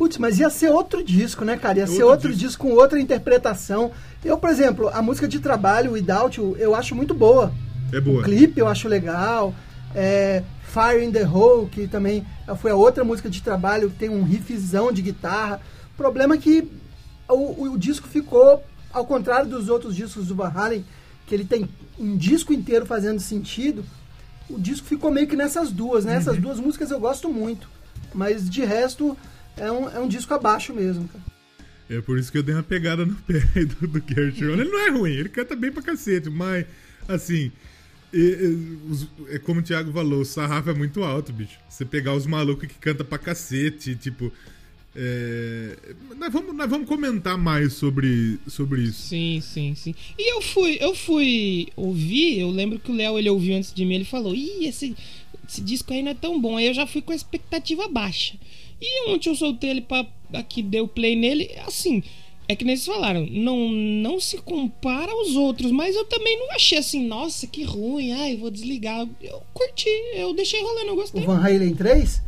Putz, 0.00 0.16
mas 0.16 0.38
ia 0.38 0.48
ser 0.48 0.70
outro 0.70 1.04
disco, 1.04 1.44
né, 1.44 1.58
cara? 1.58 1.80
Ia 1.80 1.86
ser 1.86 1.92
Outro 2.04 2.08
outro 2.08 2.28
disco. 2.30 2.46
disco. 2.48 2.66
com 2.68 2.72
outra 2.72 2.98
interpretação. 2.98 3.90
Eu, 4.24 4.38
por 4.38 4.48
exemplo, 4.48 4.88
a 4.88 5.02
música 5.02 5.28
de 5.28 5.38
trabalho, 5.40 5.92
Without 5.92 6.40
You, 6.40 6.56
eu 6.58 6.74
acho 6.74 6.94
muito 6.94 7.12
boa. 7.12 7.52
É 7.92 8.00
boa. 8.00 8.20
O 8.20 8.24
clipe 8.24 8.58
eu 8.58 8.66
acho 8.66 8.88
legal. 8.88 9.54
É, 9.94 10.42
Fire 10.62 11.04
in 11.04 11.12
the 11.12 11.26
Hole, 11.26 11.68
que 11.68 11.86
também 11.86 12.24
foi 12.58 12.70
a 12.70 12.74
outra 12.74 13.04
música 13.04 13.28
de 13.28 13.42
trabalho, 13.42 13.90
que 13.90 13.96
tem 13.96 14.08
um 14.08 14.22
riffzão 14.22 14.90
de 14.90 15.02
guitarra. 15.02 15.60
O 15.92 15.96
problema 15.98 16.34
é 16.36 16.38
que 16.38 16.66
o, 17.28 17.34
o- 17.34 17.72
o 17.74 17.78
disco 17.78 18.08
ficou, 18.08 18.64
ao 18.90 19.04
contrário 19.04 19.50
dos 19.50 19.68
outros 19.68 19.94
discos 19.94 20.28
do 20.28 20.34
Van 20.34 20.50
Halen, 20.54 20.82
que 21.26 21.34
ele 21.34 21.44
tem 21.44 21.68
um 21.98 22.16
disco 22.16 22.54
inteiro 22.54 22.86
fazendo 22.86 23.20
sentido, 23.20 23.84
o 24.48 24.58
disco 24.58 24.86
ficou 24.86 25.10
meio 25.10 25.26
que 25.26 25.36
nessas 25.36 25.70
duas, 25.70 26.06
né? 26.06 26.16
Essas 26.16 26.38
duas 26.38 26.58
músicas 26.58 26.90
eu 26.90 26.98
gosto 26.98 27.28
muito. 27.28 27.68
Mas 28.14 28.48
de 28.48 28.64
resto, 28.64 29.14
é 29.60 29.72
um, 29.72 29.88
é 29.88 29.98
um 30.00 30.08
disco 30.08 30.32
abaixo 30.34 30.72
mesmo, 30.74 31.06
cara. 31.08 31.24
É 31.88 32.00
por 32.00 32.18
isso 32.18 32.30
que 32.30 32.38
eu 32.38 32.42
dei 32.42 32.54
uma 32.54 32.62
pegada 32.62 33.04
no 33.04 33.14
pé 33.16 33.40
do, 33.80 33.86
do 33.88 34.02
Gert 34.14 34.36
Sharon. 34.36 34.54
Ele 34.60 34.70
não 34.70 34.78
é 34.86 34.90
ruim, 34.90 35.10
ele 35.12 35.28
canta 35.28 35.56
bem 35.56 35.72
pra 35.72 35.82
cacete, 35.82 36.30
mas, 36.30 36.64
assim, 37.08 37.50
e- 38.12 38.18
e- 38.18 38.78
os- 38.90 39.08
é 39.28 39.38
como 39.38 39.58
o 39.60 39.62
Thiago 39.62 39.92
falou, 39.92 40.20
o 40.20 40.24
sarrafo 40.24 40.70
é 40.70 40.74
muito 40.74 41.02
alto, 41.02 41.32
bicho. 41.32 41.58
Você 41.68 41.84
pegar 41.84 42.14
os 42.14 42.26
malucos 42.26 42.68
que 42.68 42.74
canta 42.74 43.02
pra 43.04 43.18
cacete, 43.18 43.94
tipo. 43.96 44.32
é, 44.94 45.76
nós, 46.18 46.32
vamos, 46.32 46.54
nós 46.54 46.68
vamos 46.68 46.88
comentar 46.88 47.38
mais 47.38 47.72
sobre, 47.74 48.38
sobre 48.48 48.82
isso. 48.82 49.02
Sim, 49.08 49.40
sim, 49.40 49.74
sim. 49.76 49.94
E 50.18 50.32
eu 50.34 50.42
fui, 50.42 50.78
eu 50.80 50.94
fui 50.96 51.68
ouvir, 51.76 52.40
eu 52.40 52.50
lembro 52.50 52.78
que 52.78 52.90
o 52.90 52.94
Léo 52.96 53.16
ele 53.18 53.30
ouviu 53.30 53.56
antes 53.56 53.72
de 53.72 53.84
mim, 53.84 53.94
ele 53.94 54.04
falou: 54.04 54.34
"Ih, 54.34 54.66
esse 54.66 54.96
esse 55.48 55.60
disco 55.60 55.92
aí 55.92 56.02
não 56.02 56.10
é 56.10 56.14
tão 56.14 56.40
bom". 56.40 56.56
Aí 56.56 56.66
eu 56.66 56.74
já 56.74 56.86
fui 56.88 57.02
com 57.02 57.12
a 57.12 57.16
expectativa 57.16 57.86
baixa. 57.88 58.34
E 58.80 59.10
ontem 59.10 59.28
eu 59.30 59.34
soltei 59.34 59.70
ele 59.70 59.80
para 59.82 60.06
aqui 60.32 60.62
deu 60.62 60.86
play 60.88 61.14
nele, 61.16 61.50
assim, 61.66 62.02
É 62.48 62.56
que 62.56 62.64
nem 62.64 62.76
vocês 62.76 62.92
falaram, 62.94 63.26
não, 63.30 63.68
não 63.68 64.18
se 64.18 64.38
compara 64.38 65.12
aos 65.12 65.36
outros, 65.36 65.70
mas 65.70 65.94
eu 65.94 66.04
também 66.06 66.36
não 66.38 66.50
achei 66.52 66.78
assim, 66.78 67.06
nossa, 67.06 67.46
que 67.46 67.62
ruim, 67.62 68.12
ai, 68.12 68.36
vou 68.36 68.50
desligar. 68.50 69.06
Eu 69.22 69.42
curti, 69.54 69.88
eu 70.14 70.34
deixei 70.34 70.60
rolando, 70.60 70.88
eu 70.88 70.92
O 70.94 70.96
gostei. 70.96 71.22
Van 71.22 71.38
Halen 71.38 71.74
3? 71.74 72.22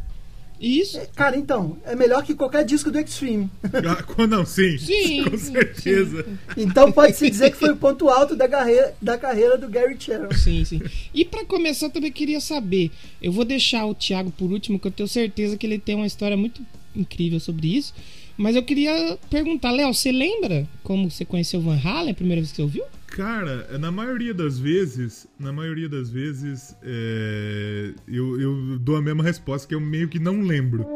Isso. 0.63 1.01
Cara, 1.17 1.37
então, 1.37 1.77
é 1.85 1.97
melhor 1.97 2.23
que 2.23 2.35
qualquer 2.35 2.65
disco 2.65 2.91
do 2.91 2.99
Extreme. 2.99 3.51
Ah, 3.75 4.27
Não, 4.27 4.47
sim. 4.47 4.79
Sim, 4.79 5.25
Com 5.29 5.37
certeza. 5.37 6.25
Então 6.57 6.93
pode-se 6.93 7.29
dizer 7.29 7.51
que 7.51 7.57
foi 7.57 7.71
o 7.73 7.77
ponto 7.77 8.09
alto 8.09 8.37
da 8.37 8.49
carreira, 8.49 8.95
da 9.03 9.19
carreira 9.19 9.59
do 9.59 9.69
Gary 9.69 9.97
Cherry. 9.99 10.33
Sim, 10.39 10.65
sim. 10.65 10.81
E 11.13 11.25
pra 11.25 11.45
começar, 11.45 11.87
eu 11.87 11.91
também 11.91 12.13
queria 12.13 12.41
saber. 12.41 12.91
Eu 13.21 13.33
vou 13.33 13.45
deixar 13.45 13.85
o 13.87 13.95
Thiago 13.95 14.31
por 14.31 14.53
último, 14.53 14.79
que 14.79 14.87
eu 14.87 14.93
tenho 14.93 15.09
certeza 15.09 15.57
que 15.57 15.67
ele 15.67 15.79
tem 15.79 15.97
uma 15.97 16.07
história 16.07 16.37
muito 16.37 16.63
incrível 16.95 17.41
sobre 17.41 17.77
isso. 17.77 17.93
Mas 18.37 18.57
eu 18.57 18.63
queria 18.63 19.19
perguntar, 19.31 19.71
Léo, 19.71 19.93
você 19.93 20.11
lembra 20.11 20.69
como 20.83 21.11
você 21.11 21.25
conheceu 21.25 21.61
o 21.61 21.63
Van 21.63 21.79
Halen 21.79 22.13
a 22.13 22.15
primeira 22.15 22.41
vez 22.41 22.51
que 22.51 22.57
você 22.57 22.63
ouviu? 22.63 22.85
Cara, 23.07 23.79
na 23.79 23.91
maioria 23.91 24.33
das 24.33 24.59
vezes, 24.59 25.27
na 25.39 25.53
maioria 25.53 25.89
das 25.89 26.11
vezes, 26.11 26.75
é, 26.83 27.93
eu, 28.09 28.41
eu 28.41 28.79
dou 28.79 28.97
a 28.97 29.03
mesma 29.03 29.23
resposta, 29.23 29.69
que 29.69 29.75
eu 29.75 29.81
meio 29.81 30.09
que 30.09 30.19
não 30.19 30.41
lembro. 30.41 30.87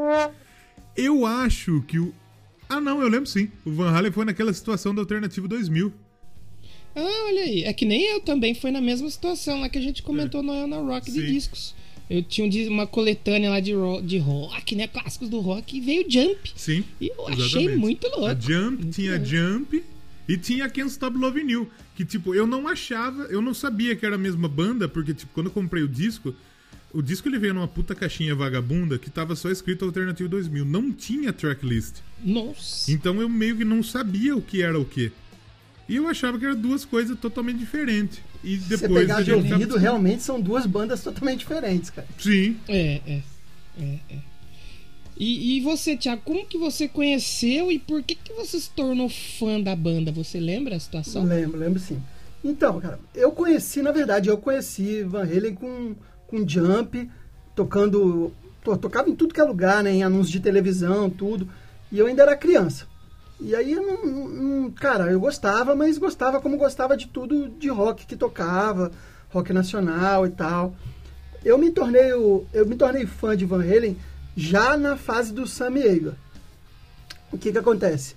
Eu 0.96 1.26
acho 1.26 1.82
que 1.82 1.98
o... 1.98 2.14
Ah, 2.68 2.80
não, 2.80 3.02
eu 3.02 3.08
lembro 3.08 3.26
sim. 3.26 3.50
O 3.64 3.70
Van 3.70 3.90
Halen 3.90 4.10
foi 4.10 4.24
naquela 4.24 4.52
situação 4.52 4.94
da 4.94 5.02
Alternativa 5.02 5.46
2000. 5.46 5.92
Ah, 6.96 7.24
olha 7.26 7.42
aí. 7.42 7.64
É 7.64 7.72
que 7.74 7.84
nem 7.84 8.02
eu 8.06 8.20
também 8.20 8.54
foi 8.54 8.70
na 8.70 8.80
mesma 8.80 9.10
situação 9.10 9.60
lá 9.60 9.68
que 9.68 9.76
a 9.76 9.82
gente 9.82 10.02
comentou 10.02 10.42
no, 10.42 10.66
na 10.66 10.78
Rock 10.78 11.12
de 11.12 11.20
Sim. 11.20 11.26
discos. 11.26 11.74
Eu 12.08 12.22
tinha 12.22 12.46
um 12.46 12.72
uma 12.72 12.86
coletânea 12.86 13.50
lá 13.50 13.58
de, 13.60 13.72
ro- 13.74 14.00
de 14.00 14.18
rock, 14.18 14.74
né? 14.76 14.86
Clássicos 14.86 15.28
do 15.28 15.40
rock, 15.40 15.76
e 15.76 15.80
veio 15.80 16.04
Jump. 16.08 16.52
Sim. 16.54 16.84
E 17.00 17.08
eu 17.08 17.14
exatamente. 17.28 17.42
achei 17.42 17.76
muito 17.76 18.06
louco. 18.08 18.26
A 18.26 18.34
Jump, 18.34 18.82
Muito 18.82 18.94
tinha 18.94 19.12
louco. 19.12 19.26
Jump 19.26 19.84
e 20.28 20.36
tinha 20.36 20.68
Can't 20.68 20.90
Stop 20.90 21.16
Loving 21.18 21.50
You. 21.50 21.70
Que, 21.96 22.04
tipo, 22.04 22.34
eu 22.34 22.46
não 22.46 22.68
achava, 22.68 23.22
eu 23.24 23.40
não 23.42 23.54
sabia 23.54 23.96
que 23.96 24.04
era 24.06 24.14
a 24.16 24.18
mesma 24.18 24.48
banda, 24.48 24.86
porque, 24.88 25.14
tipo, 25.14 25.32
quando 25.34 25.46
eu 25.46 25.52
comprei 25.52 25.82
o 25.82 25.88
disco, 25.88 26.34
o 26.92 27.02
disco 27.02 27.28
ele 27.28 27.38
veio 27.38 27.54
numa 27.54 27.66
puta 27.68 27.94
caixinha 27.94 28.34
vagabunda 28.34 28.98
que 28.98 29.10
tava 29.10 29.34
só 29.34 29.50
escrito 29.50 29.84
Alternative 29.84 30.28
2000. 30.28 30.64
Não 30.64 30.92
tinha 30.92 31.32
tracklist. 31.32 31.96
Nossa. 32.22 32.90
Então 32.92 33.20
eu 33.20 33.28
meio 33.28 33.56
que 33.56 33.64
não 33.64 33.82
sabia 33.82 34.36
o 34.36 34.42
que 34.42 34.62
era 34.62 34.78
o 34.78 34.84
que. 34.84 35.10
E 35.88 35.96
eu 35.96 36.08
achava 36.08 36.38
que 36.38 36.44
eram 36.44 36.56
duas 36.56 36.84
coisas 36.84 37.16
totalmente 37.18 37.58
diferentes. 37.58 38.18
E 38.42 38.56
Se 38.56 38.64
você 38.64 38.76
depois 38.88 39.00
pegar 39.06 39.22
gente 39.22 39.34
ouvido, 39.34 39.76
realmente 39.76 40.22
são 40.22 40.40
duas 40.40 40.66
bandas 40.66 41.02
totalmente 41.02 41.38
diferentes, 41.40 41.90
cara. 41.90 42.06
Sim. 42.18 42.56
É, 42.68 43.00
é. 43.06 43.22
É, 43.80 43.98
é. 44.10 44.18
E, 45.18 45.56
e 45.56 45.60
você, 45.60 45.96
Thiago, 45.96 46.20
como 46.24 46.44
que 46.46 46.58
você 46.58 46.86
conheceu 46.88 47.70
e 47.72 47.78
por 47.78 48.02
que, 48.02 48.14
que 48.14 48.32
você 48.34 48.58
se 48.60 48.68
tornou 48.70 49.08
fã 49.08 49.60
da 49.60 49.74
banda? 49.74 50.12
Você 50.12 50.38
lembra 50.38 50.76
a 50.76 50.80
situação? 50.80 51.24
Lembro, 51.24 51.58
lembro 51.58 51.80
sim. 51.80 52.02
Então, 52.44 52.78
cara, 52.80 52.98
eu 53.14 53.32
conheci, 53.32 53.80
na 53.80 53.92
verdade, 53.92 54.28
eu 54.28 54.36
conheci 54.36 55.02
Van 55.04 55.22
Halen 55.22 55.54
com, 55.54 55.94
com 56.26 56.46
Jump, 56.46 57.08
tocando. 57.54 58.32
to- 58.62 58.76
tocava 58.76 59.08
em 59.08 59.14
tudo 59.16 59.32
que 59.32 59.40
é 59.40 59.44
lugar, 59.44 59.82
né? 59.82 59.92
Em 59.92 60.02
anúncios 60.02 60.30
de 60.32 60.40
televisão, 60.40 61.08
tudo. 61.08 61.48
E 61.90 61.98
eu 61.98 62.06
ainda 62.06 62.22
era 62.22 62.36
criança. 62.36 62.86
E 63.38 63.54
aí, 63.54 63.74
não, 63.74 64.04
não- 64.06 64.70
cara, 64.70 65.10
eu 65.10 65.20
gostava, 65.20 65.74
mas 65.74 65.98
gostava 65.98 66.40
como 66.40 66.56
gostava 66.56 66.96
de 66.96 67.06
tudo 67.06 67.48
de 67.48 67.68
rock 67.68 68.06
que 68.06 68.16
tocava, 68.16 68.90
rock 69.30 69.52
nacional 69.52 70.26
e 70.26 70.30
tal. 70.30 70.74
Eu 71.44 71.58
me 71.58 71.70
tornei, 71.70 72.10
eu 72.12 72.66
me 72.66 72.76
tornei 72.76 73.06
fã 73.06 73.36
de 73.36 73.44
Van 73.44 73.62
Halen 73.62 73.96
já 74.36 74.76
na 74.76 74.96
fase 74.96 75.32
do 75.32 75.46
Sammy 75.46 75.82
Hagar. 75.82 76.14
O 77.32 77.38
que 77.38 77.52
que 77.52 77.58
acontece? 77.58 78.14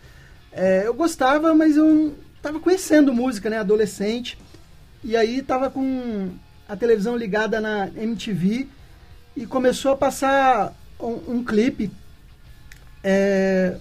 É, 0.51 0.83
eu 0.87 0.93
gostava, 0.93 1.53
mas 1.53 1.75
eu 1.77 2.15
tava 2.41 2.59
conhecendo 2.59 3.13
música, 3.13 3.49
né? 3.49 3.57
Adolescente. 3.57 4.37
E 5.03 5.15
aí 5.15 5.41
tava 5.41 5.69
com 5.69 6.29
a 6.67 6.75
televisão 6.75 7.15
ligada 7.15 7.59
na 7.59 7.87
MTV 7.87 8.67
e 9.35 9.45
começou 9.45 9.91
a 9.91 9.97
passar 9.97 10.73
um, 10.99 11.35
um 11.35 11.43
clipe 11.43 11.91
é, 13.03 13.77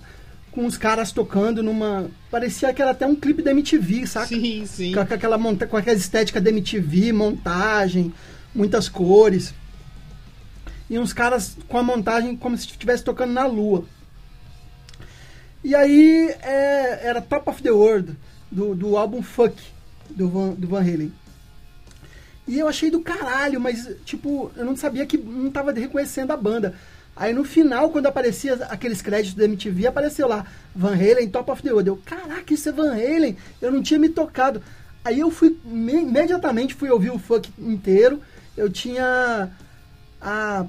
com 0.59 0.67
os 0.67 0.77
caras 0.77 1.12
tocando 1.12 1.62
numa. 1.62 2.11
Parecia 2.33 2.75
que 2.75 2.83
era 2.83 2.91
até 2.91 3.07
um 3.07 3.15
clipe 3.15 3.43
da 3.43 3.53
MTV, 3.53 4.09
saca? 4.09 4.27
Sim, 4.27 4.67
sim. 4.67 4.93
Com 4.93 4.99
aquela, 4.99 5.38
monta 5.38 5.69
com 5.69 5.77
aquela 5.77 5.97
estética 5.97 6.41
da 6.41 6.50
MTV, 6.50 7.12
montagem, 7.12 8.12
muitas 8.53 8.88
cores. 8.88 9.55
E 10.91 10.99
uns 10.99 11.12
caras 11.12 11.57
com 11.69 11.79
a 11.79 11.83
montagem 11.85 12.37
como 12.37 12.59
se 12.59 12.67
estivesse 12.67 13.05
tocando 13.05 13.33
na 13.33 13.47
lua. 13.47 13.85
E 15.62 15.77
aí 15.77 16.35
é, 16.43 17.07
era 17.07 17.23
Top 17.23 17.49
of 17.49 17.62
the 17.62 17.71
World, 17.71 18.17
do, 18.50 18.75
do 18.75 18.97
álbum 18.97 19.23
Fuck, 19.23 19.55
do 20.11 20.29
Van, 20.29 20.55
do 20.55 20.67
Van 20.67 20.81
Halen. 20.81 21.12
E 22.49 22.59
eu 22.59 22.67
achei 22.67 22.91
do 22.91 23.00
caralho, 23.00 23.61
mas 23.61 23.88
tipo, 24.05 24.50
eu 24.57 24.65
não 24.65 24.75
sabia 24.75 25.07
que 25.07 25.19
não 25.19 25.53
tava 25.53 25.71
reconhecendo 25.71 26.33
a 26.33 26.37
banda. 26.37 26.75
Aí 27.18 27.32
no 27.34 27.44
final, 27.44 27.90
quando 27.90 28.06
aparecia 28.06 28.54
aqueles 28.70 29.02
créditos 29.02 29.34
da 29.34 29.44
MTV, 29.44 29.88
apareceu 29.88 30.28
lá, 30.28 30.46
Van 30.75 30.94
Halen, 30.94 31.28
Top 31.28 31.50
of 31.50 31.62
the 31.62 31.70
World. 31.72 31.88
Eu, 31.88 31.96
caraca, 32.04 32.54
isso 32.54 32.68
é 32.68 32.72
Van 32.72 32.92
Halen? 32.92 33.37
Eu 33.60 33.72
não 33.72 33.82
tinha 33.82 33.98
me 33.98 34.08
tocado. 34.08 34.62
Aí 35.04 35.18
eu 35.20 35.30
fui, 35.30 35.58
me- 35.64 36.02
imediatamente 36.02 36.75
fui 36.75 36.90
ouvir 36.90 37.10
o 37.10 37.18
funk 37.18 37.50
inteiro. 37.58 38.20
Eu 38.56 38.70
tinha 38.70 39.50
a, 40.20 40.66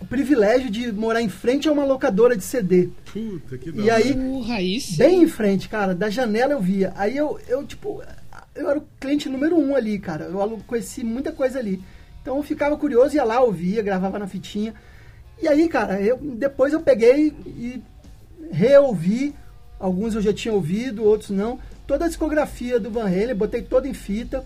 o 0.00 0.06
privilégio 0.06 0.70
de 0.70 0.90
morar 0.92 1.20
em 1.20 1.28
frente 1.28 1.68
a 1.68 1.72
uma 1.72 1.84
locadora 1.84 2.36
de 2.36 2.44
CD. 2.44 2.88
Puta, 3.12 3.58
que 3.58 3.70
da 3.70 3.82
E 3.82 3.90
aí, 3.90 4.12
O 4.12 4.40
Raiz. 4.40 4.96
bem 4.96 5.22
em 5.22 5.28
frente, 5.28 5.68
cara, 5.68 5.94
da 5.94 6.08
janela 6.08 6.52
eu 6.52 6.60
via. 6.60 6.92
Aí 6.96 7.16
eu, 7.16 7.38
eu 7.48 7.64
tipo, 7.66 8.02
eu 8.54 8.70
era 8.70 8.78
o 8.78 8.84
cliente 9.00 9.28
número 9.28 9.56
um 9.58 9.74
ali, 9.74 9.98
cara. 9.98 10.24
Eu 10.26 10.60
conheci 10.66 11.04
muita 11.04 11.32
coisa 11.32 11.58
ali. 11.58 11.82
Então 12.22 12.36
eu 12.36 12.42
ficava 12.42 12.76
curioso, 12.76 13.14
ia 13.16 13.24
lá, 13.24 13.40
ouvia, 13.40 13.82
gravava 13.82 14.18
na 14.18 14.26
fitinha. 14.26 14.74
E 15.40 15.46
aí, 15.46 15.68
cara, 15.68 16.00
eu, 16.00 16.18
depois 16.18 16.72
eu 16.72 16.80
peguei 16.80 17.34
e 17.46 17.82
reouvi. 18.50 19.34
Alguns 19.78 20.14
eu 20.14 20.22
já 20.22 20.32
tinha 20.32 20.52
ouvido, 20.52 21.04
outros 21.04 21.30
não. 21.30 21.58
Toda 21.86 22.04
a 22.04 22.08
discografia 22.08 22.80
do 22.80 22.90
Van 22.90 23.06
Halen, 23.06 23.34
botei 23.34 23.62
toda 23.62 23.86
em 23.86 23.94
fita. 23.94 24.44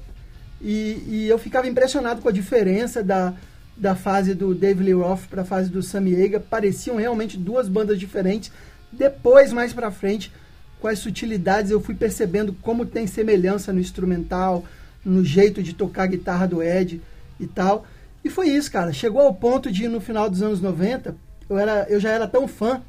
E, 0.60 1.02
e 1.08 1.26
eu 1.28 1.38
ficava 1.38 1.66
impressionado 1.66 2.20
com 2.20 2.28
a 2.28 2.32
diferença 2.32 3.02
da, 3.02 3.32
da 3.76 3.94
fase 3.94 4.34
do 4.34 4.54
Dave 4.54 4.84
Lee 4.84 4.92
Roth 4.92 5.26
para 5.28 5.42
a 5.42 5.44
fase 5.44 5.70
do 5.70 5.82
Sammy 5.82 6.22
Hagar. 6.22 6.40
Pareciam 6.42 6.96
realmente 6.96 7.36
duas 7.38 7.68
bandas 7.68 7.98
diferentes. 7.98 8.52
Depois, 8.92 9.52
mais 9.52 9.72
pra 9.72 9.90
frente, 9.90 10.30
com 10.78 10.88
as 10.88 10.98
sutilidades, 10.98 11.70
eu 11.70 11.80
fui 11.80 11.94
percebendo 11.94 12.52
como 12.60 12.84
tem 12.84 13.06
semelhança 13.06 13.72
no 13.72 13.80
instrumental, 13.80 14.64
no 15.04 15.24
jeito 15.24 15.62
de 15.62 15.72
tocar 15.72 16.04
a 16.04 16.08
guitarra 16.08 16.46
do 16.46 16.62
Ed 16.62 17.00
e 17.40 17.46
tal. 17.46 17.86
E 18.24 18.30
foi 18.30 18.48
isso, 18.48 18.70
cara. 18.70 18.92
Chegou 18.92 19.20
ao 19.20 19.34
ponto 19.34 19.70
de, 19.70 19.88
no 19.88 20.00
final 20.00 20.28
dos 20.30 20.42
anos 20.42 20.60
90, 20.60 21.16
eu, 21.48 21.58
era, 21.58 21.86
eu 21.88 22.00
já 22.00 22.10
era 22.10 22.26
tão 22.26 22.46
fã 22.46 22.82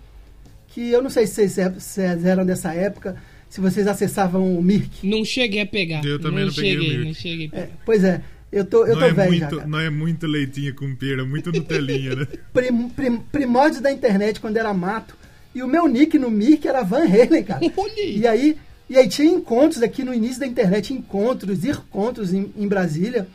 que 0.68 0.90
eu 0.90 1.02
não 1.02 1.10
sei 1.10 1.28
se 1.28 1.48
vocês, 1.48 2.26
eram 2.26 2.46
dessa 2.46 2.74
época, 2.74 3.16
se 3.50 3.62
vocês 3.62 3.88
acessavam 3.88 4.58
o 4.58 4.64
Mirk. 4.64 5.08
Não 5.08 5.24
cheguei 5.24 5.62
a 5.62 5.66
pegar. 5.66 6.04
Eu 6.04 6.20
também 6.20 6.46
não 6.46 6.54
peguei 6.54 6.78
o 6.78 6.82
cheguei, 6.82 6.98
Mirk. 6.98 7.06
não 7.06 7.14
cheguei. 7.14 7.50
a 7.54 7.58
É, 7.58 7.70
pois 7.86 8.04
é, 8.04 8.22
eu 8.52 8.66
tô, 8.66 8.86
eu 8.86 8.94
não, 8.94 9.00
tô 9.00 9.06
é 9.06 9.12
velho 9.12 9.30
muito, 9.30 9.42
já, 9.42 9.50
cara. 9.50 9.68
não 9.68 9.80
é 9.80 9.90
muito 9.90 10.28
leitinho 10.28 10.76
com 10.76 10.96
pera, 10.96 11.26
muito 11.26 11.52
Nutelinha, 11.52 12.16
né? 12.16 12.28
Prim, 12.54 12.90
prim, 12.90 13.18
primórdios 13.32 13.82
da 13.82 13.92
internet 13.92 14.40
quando 14.40 14.58
era 14.58 14.74
mato. 14.74 15.16
E 15.56 15.62
o 15.62 15.68
meu 15.68 15.88
nick 15.88 16.18
no 16.18 16.32
Mirk 16.32 16.68
era 16.68 16.84
Van 16.84 17.06
Halen, 17.06 17.44
cara. 17.44 17.62
E 17.98 18.26
aí, 18.28 18.58
e 18.90 18.98
aí 18.98 19.08
tinha 19.08 19.32
encontros 19.32 19.82
aqui 19.82 20.04
no 20.04 20.14
início 20.14 20.40
da 20.40 20.48
internet, 20.48 20.94
encontros, 20.94 21.64
encontros 21.64 22.34
em, 22.34 22.52
em 22.58 22.68
Brasília. 22.68 23.28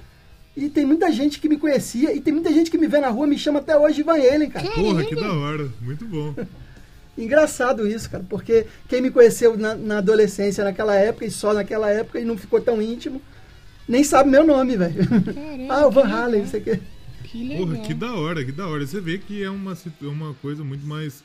E 0.58 0.68
tem 0.68 0.84
muita 0.84 1.12
gente 1.12 1.38
que 1.38 1.48
me 1.48 1.56
conhecia 1.56 2.12
e 2.12 2.20
tem 2.20 2.32
muita 2.32 2.52
gente 2.52 2.68
que 2.68 2.76
me 2.76 2.88
vê 2.88 2.98
na 2.98 3.10
rua 3.10 3.28
me 3.28 3.38
chama 3.38 3.60
até 3.60 3.78
hoje 3.78 3.98
de 3.98 4.02
Van 4.02 4.14
Halen, 4.14 4.50
cara. 4.50 4.68
Porra, 4.70 5.04
que 5.04 5.14
da 5.14 5.32
hora. 5.32 5.70
Muito 5.80 6.04
bom. 6.04 6.34
Engraçado 7.16 7.86
isso, 7.86 8.10
cara, 8.10 8.24
porque 8.28 8.66
quem 8.88 9.00
me 9.00 9.08
conheceu 9.08 9.56
na, 9.56 9.76
na 9.76 9.98
adolescência 9.98 10.64
naquela 10.64 10.96
época 10.96 11.24
e 11.24 11.30
só 11.30 11.54
naquela 11.54 11.88
época 11.88 12.18
e 12.18 12.24
não 12.24 12.36
ficou 12.36 12.60
tão 12.60 12.82
íntimo, 12.82 13.22
nem 13.88 14.02
sabe 14.02 14.30
meu 14.30 14.44
nome, 14.44 14.76
velho. 14.76 14.96
Ah, 15.70 15.86
o 15.86 15.92
Van 15.92 16.02
Halen, 16.02 16.26
legal. 16.26 16.40
não 16.40 16.46
sei 16.48 16.60
o 16.60 16.64
quê. 16.64 16.80
Que 17.22 17.48
legal. 17.48 17.66
Porra, 17.66 17.78
que 17.78 17.94
da 17.94 18.14
hora, 18.14 18.44
que 18.44 18.52
da 18.52 18.66
hora. 18.66 18.84
Você 18.84 19.00
vê 19.00 19.16
que 19.16 19.40
é 19.40 19.50
uma, 19.50 19.74
é 19.74 20.06
uma 20.06 20.34
coisa 20.34 20.64
muito 20.64 20.84
mais 20.84 21.22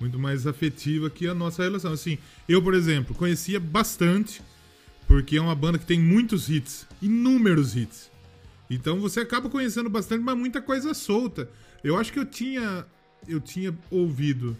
muito 0.00 0.18
mais 0.18 0.48
afetiva 0.48 1.08
que 1.08 1.28
a 1.28 1.34
nossa 1.34 1.62
relação. 1.62 1.92
Assim, 1.92 2.18
eu, 2.48 2.60
por 2.60 2.74
exemplo, 2.74 3.14
conhecia 3.14 3.60
bastante, 3.60 4.42
porque 5.06 5.36
é 5.36 5.40
uma 5.40 5.54
banda 5.54 5.78
que 5.78 5.86
tem 5.86 6.00
muitos 6.00 6.48
hits, 6.48 6.88
inúmeros 7.00 7.76
hits. 7.76 8.10
Então 8.70 9.00
você 9.00 9.20
acaba 9.20 9.48
conhecendo 9.48 9.88
bastante, 9.88 10.22
mas 10.22 10.36
muita 10.36 10.60
coisa 10.60 10.92
solta. 10.94 11.48
Eu 11.82 11.96
acho 11.96 12.12
que 12.12 12.18
eu 12.18 12.24
tinha 12.26 12.84
eu 13.26 13.40
tinha 13.40 13.76
ouvido 13.90 14.56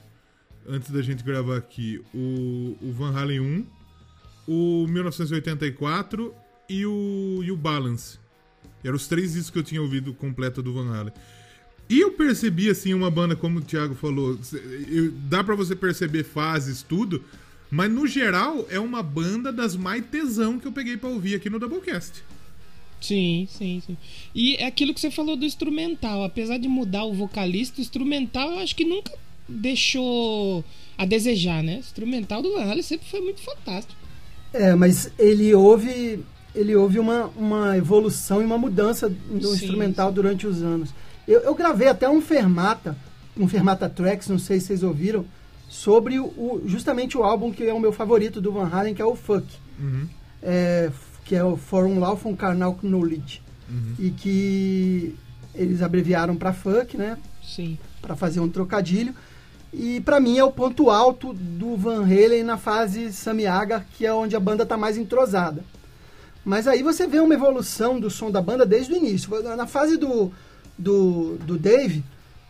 antes 0.66 0.90
da 0.90 1.00
gente 1.00 1.22
gravar 1.22 1.56
aqui 1.56 2.02
o, 2.12 2.76
o 2.82 2.92
Van 2.92 3.16
Halen 3.16 3.40
1, 3.40 3.66
o 4.46 4.86
1984 4.88 6.34
e 6.68 6.84
o, 6.86 7.40
e 7.42 7.50
o 7.52 7.56
Balance. 7.56 8.18
Eram 8.84 8.96
os 8.96 9.06
três 9.08 9.32
discos 9.32 9.50
que 9.50 9.58
eu 9.58 9.62
tinha 9.62 9.80
ouvido 9.82 10.12
completo 10.14 10.62
do 10.62 10.72
Van 10.72 10.92
Halen. 10.94 11.12
E 11.88 12.00
eu 12.00 12.12
percebi, 12.12 12.68
assim, 12.68 12.92
uma 12.92 13.10
banda, 13.10 13.34
como 13.34 13.58
o 13.60 13.62
Thiago 13.62 13.94
falou, 13.94 14.38
eu- 14.90 15.10
dá 15.12 15.42
pra 15.42 15.54
você 15.54 15.74
perceber 15.74 16.24
fases, 16.24 16.82
tudo, 16.82 17.24
Mas 17.70 17.90
no 17.90 18.06
geral, 18.06 18.66
é 18.70 18.80
uma 18.80 19.02
banda 19.02 19.52
das 19.52 19.76
mais 19.76 20.02
tesão 20.06 20.58
que 20.58 20.66
eu 20.66 20.72
peguei 20.72 20.96
pra 20.96 21.10
ouvir 21.10 21.34
aqui 21.34 21.50
no 21.50 21.58
Doublecast. 21.58 22.24
Sim, 23.00 23.46
sim, 23.50 23.82
sim. 23.86 23.96
E 24.34 24.56
é 24.56 24.66
aquilo 24.66 24.92
que 24.92 25.00
você 25.00 25.10
falou 25.10 25.36
do 25.36 25.44
instrumental. 25.44 26.24
Apesar 26.24 26.58
de 26.58 26.68
mudar 26.68 27.04
o 27.04 27.14
vocalista, 27.14 27.78
o 27.78 27.80
instrumental 27.80 28.50
eu 28.52 28.58
acho 28.58 28.74
que 28.74 28.84
nunca 28.84 29.12
deixou 29.48 30.64
a 30.96 31.04
desejar, 31.04 31.62
né? 31.62 31.76
O 31.76 31.80
instrumental 31.80 32.42
do 32.42 32.52
Van 32.52 32.64
Halen 32.64 32.82
sempre 32.82 33.08
foi 33.08 33.20
muito 33.20 33.40
fantástico. 33.40 33.98
É, 34.52 34.74
mas 34.74 35.10
ele 35.18 35.54
houve, 35.54 36.20
ele 36.54 36.74
houve 36.74 36.98
uma, 36.98 37.26
uma 37.36 37.76
evolução 37.76 38.42
e 38.42 38.44
uma 38.44 38.58
mudança 38.58 39.08
do 39.08 39.48
Sim, 39.48 39.54
instrumental 39.54 40.10
durante 40.10 40.46
os 40.46 40.62
anos. 40.62 40.90
Eu, 41.26 41.40
eu 41.40 41.54
gravei 41.54 41.88
até 41.88 42.08
um 42.08 42.20
Fermata, 42.20 42.96
um 43.36 43.46
Fermata 43.46 43.88
Tracks, 43.88 44.28
não 44.28 44.38
sei 44.38 44.58
se 44.58 44.68
vocês 44.68 44.82
ouviram, 44.82 45.24
sobre 45.68 46.18
o, 46.18 46.62
justamente 46.66 47.16
o 47.16 47.22
álbum 47.22 47.52
que 47.52 47.64
é 47.64 47.72
o 47.72 47.78
meu 47.78 47.92
favorito 47.92 48.40
do 48.40 48.50
Van 48.50 48.68
Halen, 48.68 48.94
que 48.94 49.02
é 49.02 49.04
o 49.04 49.14
Fuck. 49.14 49.46
É, 50.42 50.90
que 51.28 51.36
é 51.36 51.44
o 51.44 51.58
Forum 51.58 51.98
Law 51.98 52.16
von 52.16 52.34
Carnal 52.34 52.78
Knowledge. 52.82 53.42
E 53.98 54.10
que 54.10 55.14
eles 55.54 55.82
abreviaram 55.82 56.34
para 56.34 56.54
Fuck, 56.54 56.96
né? 56.96 57.18
Sim. 57.44 57.78
para 58.00 58.16
fazer 58.16 58.40
um 58.40 58.48
trocadilho. 58.48 59.14
E 59.70 60.00
para 60.00 60.18
mim 60.18 60.38
é 60.38 60.44
o 60.44 60.50
ponto 60.50 60.88
alto 60.88 61.34
do 61.34 61.76
Van 61.76 62.02
Halen 62.02 62.42
na 62.42 62.56
fase 62.56 63.12
Samiaga, 63.12 63.84
que 63.92 64.06
é 64.06 64.12
onde 64.12 64.34
a 64.34 64.40
banda 64.40 64.64
tá 64.64 64.78
mais 64.78 64.96
entrosada. 64.96 65.62
Mas 66.42 66.66
aí 66.66 66.82
você 66.82 67.06
vê 67.06 67.20
uma 67.20 67.34
evolução 67.34 68.00
do 68.00 68.08
som 68.08 68.30
da 68.30 68.40
banda 68.40 68.64
desde 68.64 68.94
o 68.94 68.96
início. 68.96 69.30
Na 69.54 69.66
fase 69.66 69.98
do, 69.98 70.32
do, 70.78 71.36
do 71.44 71.58
Dave, 71.58 72.02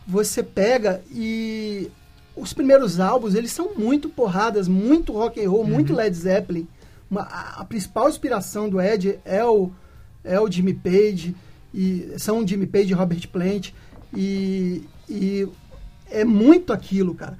você 0.07 0.41
pega 0.41 1.01
e 1.11 1.91
os 2.33 2.53
primeiros 2.53 2.97
álbuns, 2.97 3.35
eles 3.35 3.51
são 3.51 3.71
muito 3.75 4.07
porradas, 4.07 4.69
muito 4.69 5.11
rock 5.11 5.43
and 5.43 5.49
roll, 5.49 5.67
muito 5.67 5.93
Led 5.93 6.15
Zeppelin. 6.15 6.65
Uma- 7.09 7.21
a, 7.23 7.61
a 7.61 7.65
principal 7.65 8.07
inspiração 8.09 8.69
do 8.69 8.79
Ed 8.81 9.19
é 9.25 9.43
o, 9.43 9.71
é 10.23 10.39
o 10.39 10.49
Jimmy 10.51 10.73
Page, 10.73 11.35
e 11.73 12.13
são 12.17 12.45
Jimmy 12.47 12.65
Page 12.67 12.91
e 12.91 12.93
Robert 12.95 13.27
Plant, 13.29 13.71
e, 14.15 14.83
e 15.09 15.47
é 16.09 16.23
muito 16.25 16.73
aquilo, 16.73 17.13
cara. 17.13 17.37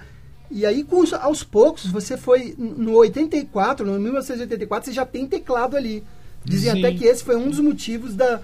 E 0.51 0.65
aí, 0.65 0.83
com 0.83 0.99
os- 1.01 1.13
aos 1.13 1.43
poucos, 1.43 1.85
você 1.87 2.17
foi 2.17 2.55
no 2.57 2.93
84, 2.95 3.85
no 3.85 3.99
1984, 3.99 4.89
você 4.89 4.93
já 4.95 5.05
tem 5.05 5.27
teclado 5.27 5.77
ali. 5.77 6.03
Dizem 6.43 6.71
Sim. 6.71 6.79
até 6.79 6.95
que 6.95 7.03
esse 7.05 7.23
foi 7.23 7.35
um 7.35 7.49
dos 7.49 7.59
motivos 7.59 8.15
da, 8.15 8.39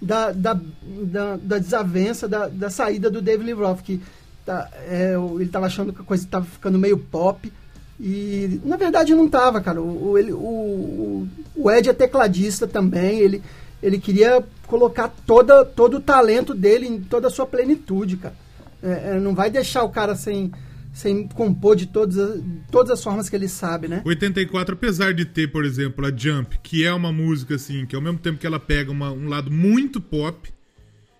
da, 0.00 0.32
da, 0.32 0.60
da, 1.04 1.36
da 1.36 1.58
desavença, 1.58 2.26
da, 2.26 2.48
da 2.48 2.70
saída 2.70 3.08
do 3.10 3.20
David 3.22 3.46
Lee 3.46 3.54
Roth, 3.54 3.82
que 3.82 4.00
tá, 4.44 4.68
é, 4.88 5.16
o- 5.18 5.36
ele 5.38 5.44
estava 5.44 5.66
achando 5.66 5.92
que 5.92 6.00
a 6.00 6.04
coisa 6.04 6.24
estava 6.24 6.44
ficando 6.44 6.78
meio 6.78 6.98
pop. 6.98 7.52
E 8.00 8.60
na 8.64 8.76
verdade 8.76 9.14
não 9.14 9.26
estava, 9.26 9.60
cara. 9.60 9.80
O, 9.80 10.18
ele- 10.18 10.32
o, 10.32 11.28
o- 11.56 11.70
Ed 11.70 11.88
é 11.88 11.92
tecladista 11.92 12.66
também. 12.66 13.20
Ele, 13.20 13.42
ele 13.82 13.98
queria 13.98 14.44
colocar 14.66 15.08
toda, 15.26 15.64
todo 15.64 15.98
o 15.98 16.00
talento 16.00 16.54
dele 16.54 16.86
em 16.86 17.00
toda 17.00 17.28
a 17.28 17.30
sua 17.30 17.46
plenitude, 17.46 18.16
cara. 18.16 18.34
É, 18.82 19.16
é, 19.16 19.20
não 19.20 19.34
vai 19.34 19.50
deixar 19.50 19.82
o 19.84 19.88
cara 19.90 20.14
sem, 20.16 20.50
sem 20.92 21.26
compor 21.28 21.76
de 21.76 21.86
todas 21.86 22.18
as, 22.18 22.40
todas 22.70 22.90
as 22.90 23.02
formas 23.02 23.28
que 23.30 23.36
ele 23.36 23.48
sabe, 23.48 23.88
né? 23.88 24.02
84, 24.04 24.74
apesar 24.74 25.14
de 25.14 25.24
ter, 25.24 25.50
por 25.50 25.64
exemplo, 25.64 26.04
a 26.04 26.10
Jump, 26.14 26.58
que 26.62 26.84
é 26.84 26.92
uma 26.92 27.12
música 27.12 27.54
assim, 27.54 27.86
que 27.86 27.94
ao 27.96 28.02
mesmo 28.02 28.18
tempo 28.18 28.38
que 28.38 28.46
ela 28.46 28.58
pega 28.60 28.90
uma- 28.90 29.12
um 29.12 29.28
lado 29.28 29.50
muito 29.50 30.00
pop, 30.00 30.52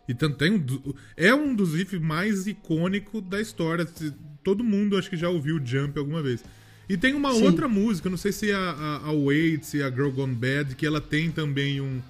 e 0.06 0.12
tanto 0.12 0.36
tem 0.36 0.52
um, 0.52 0.66
é 1.16 1.34
um 1.34 1.54
dos 1.54 1.74
riffs 1.74 1.98
mais 2.00 2.46
icônicos 2.46 3.22
da 3.22 3.40
história. 3.40 3.86
Todo 4.42 4.62
mundo 4.62 4.98
acho 4.98 5.08
que 5.08 5.16
já 5.16 5.30
ouviu 5.30 5.58
Jump 5.64 5.98
alguma 5.98 6.22
vez. 6.22 6.44
E 6.88 6.96
tem 6.96 7.14
uma 7.14 7.32
Sim. 7.32 7.44
outra 7.44 7.66
música, 7.68 8.10
não 8.10 8.16
sei 8.16 8.30
se 8.32 8.50
é 8.50 8.54
a, 8.54 8.58
a, 9.04 9.08
a 9.08 9.12
Wait, 9.12 9.62
se 9.64 9.80
é 9.80 9.84
a 9.84 9.90
Girl 9.90 10.10
Gone 10.10 10.34
Bad, 10.34 10.74
que 10.76 10.84
ela 10.86 11.00
tem 11.00 11.30
também 11.30 11.80
um, 11.80 12.00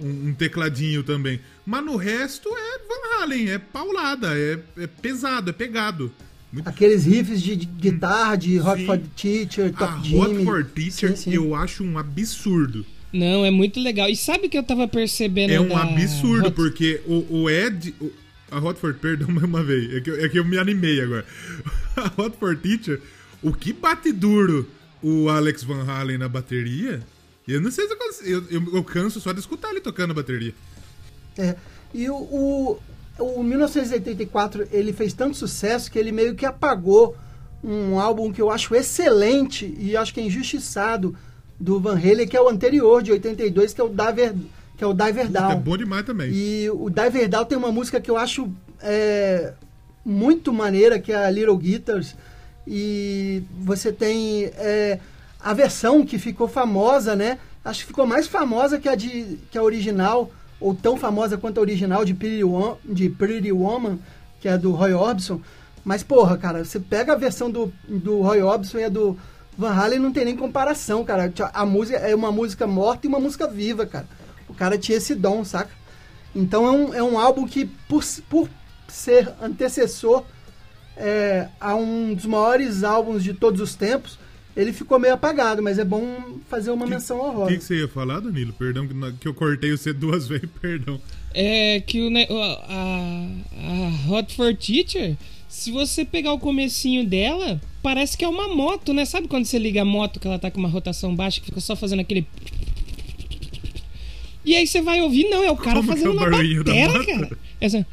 um, 0.00 0.28
um 0.28 0.34
tecladinho 0.34 1.02
também. 1.02 1.38
Mas 1.66 1.84
no 1.84 1.96
resto 1.96 2.48
é 2.48 2.78
Van 2.78 3.22
Halen, 3.22 3.50
é 3.50 3.58
paulada, 3.58 4.36
é, 4.38 4.58
é 4.78 4.86
pesado, 4.86 5.50
é 5.50 5.52
pegado. 5.52 6.10
Muito 6.52 6.68
Aqueles 6.68 7.04
riffs 7.04 7.40
de, 7.42 7.56
de 7.56 7.66
guitarra, 7.66 8.36
de 8.36 8.58
Hot 8.60 8.78
Sim. 8.80 8.86
for 8.86 8.98
Teacher, 9.16 9.72
a 9.74 9.86
Top 9.86 10.06
Jimmy. 10.08 10.20
Hot 10.20 10.44
for 10.44 10.64
Teacher 10.64 11.10
Sim, 11.10 11.16
sim. 11.16 11.34
eu 11.34 11.54
acho 11.54 11.82
um 11.84 11.98
absurdo. 11.98 12.84
Não, 13.12 13.44
é 13.44 13.50
muito 13.50 13.78
legal. 13.80 14.08
E 14.08 14.16
sabe 14.16 14.46
o 14.46 14.50
que 14.50 14.56
eu 14.56 14.62
tava 14.62 14.88
percebendo? 14.88 15.52
É 15.52 15.60
um 15.60 15.68
da 15.68 15.82
absurdo, 15.82 16.46
Hot- 16.48 16.54
porque 16.56 17.00
o, 17.06 17.42
o 17.42 17.50
Ed. 17.50 17.94
o- 18.00 18.10
a 18.50 18.58
Hot 18.58 18.78
for 18.80 18.92
perdão 19.00 19.28
mais 19.28 19.44
uma 19.44 19.62
vez. 19.62 19.94
É 19.94 20.00
que, 20.00 20.10
é 20.10 20.28
que 20.28 20.38
eu 20.38 20.44
me 20.44 20.56
animei 20.58 21.00
agora. 21.00 21.24
A 21.96 22.12
Hot 22.22 22.36
for 22.38 22.56
Teacher, 22.56 23.00
o 23.42 23.52
que 23.52 23.72
bate 23.72 24.12
duro 24.12 24.68
o 25.02 25.28
Alex 25.28 25.64
Van 25.64 25.84
Halen 25.84 26.18
na 26.18 26.28
bateria. 26.28 27.02
Eu 27.46 27.60
não 27.60 27.70
sei 27.70 27.88
se 27.88 27.94
eu, 27.94 27.98
eu, 28.24 28.44
eu, 28.50 28.74
eu 28.76 28.84
canso 28.84 29.20
só 29.20 29.32
de 29.32 29.40
escutar 29.40 29.70
ele 29.70 29.80
tocando 29.80 30.14
bateria. 30.14 30.54
É, 31.36 31.56
e 31.92 32.08
o, 32.08 32.14
o, 32.14 32.78
o 33.18 33.42
1984 33.42 34.68
ele 34.70 34.92
fez 34.92 35.12
tanto 35.12 35.36
sucesso 35.36 35.90
que 35.90 35.98
ele 35.98 36.12
meio 36.12 36.34
que 36.34 36.46
apagou 36.46 37.16
um 37.64 37.98
álbum 37.98 38.32
que 38.32 38.40
eu 38.40 38.50
acho 38.50 38.74
excelente 38.74 39.74
e 39.78 39.96
acho 39.96 40.12
que 40.14 40.20
é 40.20 40.24
injustiçado 40.24 41.16
do 41.58 41.80
Van 41.80 41.96
Halen, 41.96 42.26
que 42.26 42.36
é 42.36 42.40
o 42.40 42.48
anterior, 42.48 43.02
de 43.02 43.12
82, 43.12 43.72
que 43.72 43.80
é 43.80 43.84
o 43.84 43.88
Diver, 43.88 44.34
que 44.76 44.82
é 44.82 44.86
o 44.86 44.92
Diver 44.92 45.26
É 45.26 45.28
Down. 45.28 45.60
bom 45.60 45.76
demais 45.76 46.04
também. 46.04 46.30
E 46.32 46.70
o 46.70 46.90
Diver 46.90 47.28
Down 47.28 47.44
tem 47.44 47.56
uma 47.56 47.70
música 47.70 48.00
que 48.00 48.10
eu 48.10 48.16
acho 48.16 48.50
é, 48.80 49.52
muito 50.04 50.52
maneira, 50.52 50.98
que 50.98 51.12
é 51.12 51.24
a 51.24 51.30
Little 51.30 51.56
Guitars. 51.56 52.16
E 52.66 53.42
você 53.60 53.92
tem 53.92 54.44
é, 54.56 54.98
a 55.40 55.52
versão 55.52 56.04
que 56.06 56.18
ficou 56.18 56.46
famosa, 56.48 57.16
né? 57.16 57.38
Acho 57.64 57.80
que 57.80 57.86
ficou 57.88 58.06
mais 58.06 58.26
famosa 58.26 58.78
que 58.78 58.88
a, 58.88 58.94
de, 58.94 59.38
que 59.50 59.58
a 59.58 59.62
original, 59.62 60.30
ou 60.60 60.74
tão 60.74 60.96
famosa 60.96 61.36
quanto 61.36 61.58
a 61.58 61.60
original 61.60 62.04
de 62.04 62.14
Pretty, 62.14 62.44
Wo- 62.44 62.78
de 62.84 63.08
Pretty 63.08 63.52
Woman, 63.52 63.98
que 64.40 64.48
é 64.48 64.56
do 64.56 64.72
Roy 64.72 64.92
Orbison. 64.92 65.40
Mas, 65.84 66.02
porra, 66.02 66.36
cara, 66.36 66.64
você 66.64 66.78
pega 66.78 67.12
a 67.12 67.16
versão 67.16 67.50
do, 67.50 67.72
do 67.88 68.20
Roy 68.22 68.42
Orbison 68.42 68.78
e 68.78 68.84
a 68.84 68.88
do 68.88 69.18
Van 69.58 69.72
Halen, 69.72 69.98
não 69.98 70.12
tem 70.12 70.24
nem 70.24 70.36
comparação, 70.36 71.04
cara. 71.04 71.32
A 71.52 71.66
música 71.66 71.98
é 71.98 72.14
uma 72.14 72.30
música 72.32 72.66
morta 72.66 73.06
e 73.06 73.08
uma 73.08 73.18
música 73.20 73.46
viva, 73.48 73.84
cara. 73.84 74.06
O 74.48 74.54
cara 74.54 74.78
tinha 74.78 74.98
esse 74.98 75.14
dom, 75.14 75.44
saca? 75.44 75.70
Então 76.34 76.66
é 76.66 76.70
um, 76.70 76.94
é 76.94 77.02
um 77.02 77.18
álbum 77.18 77.46
que, 77.46 77.66
por, 77.88 78.04
por 78.30 78.48
ser 78.88 79.32
antecessor 79.40 80.24
é, 80.96 81.48
a 81.60 81.74
um 81.74 82.14
dos 82.14 82.26
maiores 82.26 82.82
álbuns 82.84 83.22
de 83.24 83.32
todos 83.34 83.60
os 83.60 83.74
tempos, 83.74 84.18
ele 84.56 84.72
ficou 84.72 84.98
meio 84.98 85.14
apagado, 85.14 85.62
mas 85.62 85.78
é 85.78 85.84
bom 85.84 86.38
fazer 86.48 86.70
uma 86.70 86.86
menção 86.86 87.18
O 87.18 87.28
honrosa. 87.30 87.50
que, 87.52 87.58
que 87.58 87.64
você 87.64 87.76
ia 87.80 87.88
falar, 87.88 88.20
Danilo? 88.20 88.52
Perdão 88.52 88.86
que, 88.86 88.94
que 89.20 89.28
eu 89.28 89.32
cortei 89.34 89.70
você 89.70 89.92
duas 89.92 90.26
vezes, 90.28 90.48
perdão. 90.60 91.00
É 91.34 91.80
que 91.80 92.00
o, 92.02 92.10
o- 92.10 92.42
a, 92.42 93.26
a 94.08 94.10
Hot 94.10 94.34
for 94.36 94.54
Teacher, 94.54 95.16
se 95.48 95.70
você 95.70 96.04
pegar 96.04 96.32
o 96.34 96.38
comecinho 96.38 97.06
dela, 97.06 97.58
parece 97.82 98.16
que 98.18 98.24
é 98.24 98.28
uma 98.28 98.48
moto, 98.54 98.92
né? 98.92 99.06
Sabe 99.06 99.26
quando 99.28 99.46
você 99.46 99.58
liga 99.58 99.80
a 99.80 99.84
moto 99.86 100.20
que 100.20 100.26
ela 100.26 100.38
tá 100.38 100.50
com 100.50 100.58
uma 100.60 100.68
rotação 100.68 101.16
baixa, 101.16 101.40
que 101.40 101.46
fica 101.46 101.60
só 101.60 101.74
fazendo 101.74 102.00
aquele. 102.00 102.26
E 104.44 104.54
aí 104.54 104.66
você 104.66 104.82
vai 104.82 105.00
ouvir, 105.00 105.24
não, 105.30 105.42
é 105.42 105.50
o 105.50 105.56
cara 105.56 105.76
Como 105.76 105.84
que 105.84 105.92
é 105.92 105.96
fazendo 105.96 106.10
o 106.12 106.14
na 106.16 106.22
barulhinho 106.28 106.64
da 106.64 106.72
batera, 106.72 106.92
moto? 106.92 107.06
cara. 107.06 107.38
Essa... 107.60 107.86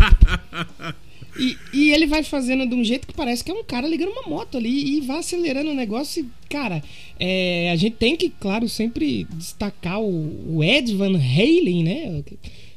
E, 1.38 1.56
e 1.72 1.92
ele 1.92 2.06
vai 2.06 2.22
fazendo 2.22 2.66
de 2.68 2.74
um 2.74 2.82
jeito 2.84 3.06
que 3.06 3.14
parece 3.14 3.42
que 3.44 3.50
é 3.50 3.54
um 3.54 3.62
cara 3.64 3.86
ligando 3.86 4.10
uma 4.10 4.22
moto 4.28 4.58
ali 4.58 4.96
e 4.96 5.00
vai 5.00 5.18
acelerando 5.18 5.70
o 5.70 5.74
negócio. 5.74 6.22
E, 6.24 6.48
cara, 6.48 6.82
é, 7.18 7.70
a 7.72 7.76
gente 7.76 7.96
tem 7.96 8.16
que, 8.16 8.28
claro, 8.30 8.68
sempre 8.68 9.24
destacar 9.34 10.00
o, 10.00 10.56
o 10.56 10.64
Ed 10.64 10.94
Van 10.96 11.16
Halen, 11.16 11.84
né? 11.84 12.22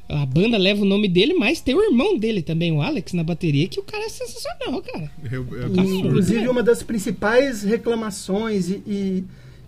A 0.08 0.26
banda 0.26 0.56
leva 0.58 0.82
o 0.82 0.84
nome 0.84 1.08
dele, 1.08 1.34
mas 1.34 1.60
tem 1.60 1.74
o 1.74 1.82
irmão 1.82 2.16
dele 2.18 2.42
também, 2.42 2.70
o 2.70 2.80
Alex, 2.82 3.12
na 3.14 3.24
bateria, 3.24 3.66
que 3.66 3.80
o 3.80 3.82
cara 3.82 4.04
é 4.04 4.08
sensacional, 4.08 4.82
cara. 4.82 5.10
É, 5.24 5.34
é 5.34 5.38
E, 5.38 5.64
absurdo. 5.64 6.06
inclusive, 6.08 6.46
uma 6.48 6.62
das 6.62 6.82
principais 6.82 7.62
reclamações 7.62 8.68
e, 8.68 8.82
e- 8.86 9.24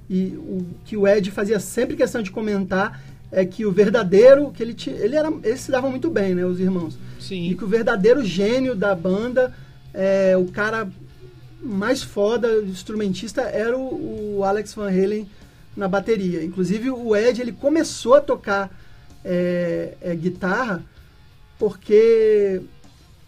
e 0.09 0.23
o 0.37 0.65
que 0.85 0.97
o 0.97 1.09
Ed 1.09 1.31
fazia 1.33 1.59
sempre 1.59 1.97
questão 1.97 2.23
de 2.23 2.31
comentar 2.31 3.03
é 3.33 3.45
que 3.45 3.67
o 3.67 3.73
verdadeiro, 3.73 4.53
que 4.53 4.63
ele 4.63 4.73
tinha, 4.75 4.95
ele 4.97 5.17
era, 5.17 5.33
eles 5.43 5.61
se 5.61 5.71
davam 5.73 5.91
muito 5.91 6.09
bem, 6.11 6.35
né, 6.35 6.45
os 6.47 6.61
irmãos. 6.61 6.97
Sim. 7.27 7.51
E 7.51 7.55
que 7.55 7.65
o 7.65 7.69
verdadeiro 7.69 8.25
gênio 8.25 8.75
da 8.75 8.95
banda, 8.95 9.53
é, 9.93 10.37
o 10.37 10.47
cara 10.47 10.89
mais 11.63 12.03
foda, 12.03 12.49
instrumentista, 12.63 13.43
era 13.43 13.77
o, 13.77 14.39
o 14.39 14.45
Alex 14.45 14.75
Van 14.75 14.89
Halen 14.89 15.29
na 15.77 15.89
bateria. 15.89 16.45
Inclusive, 16.45 16.91
o 16.91 17.15
Ed, 17.15 17.41
ele 17.41 17.53
começou 17.53 18.15
a 18.15 18.21
tocar 18.21 18.71
é, 19.25 19.95
é, 20.01 20.15
guitarra 20.15 20.85
porque 21.59 22.63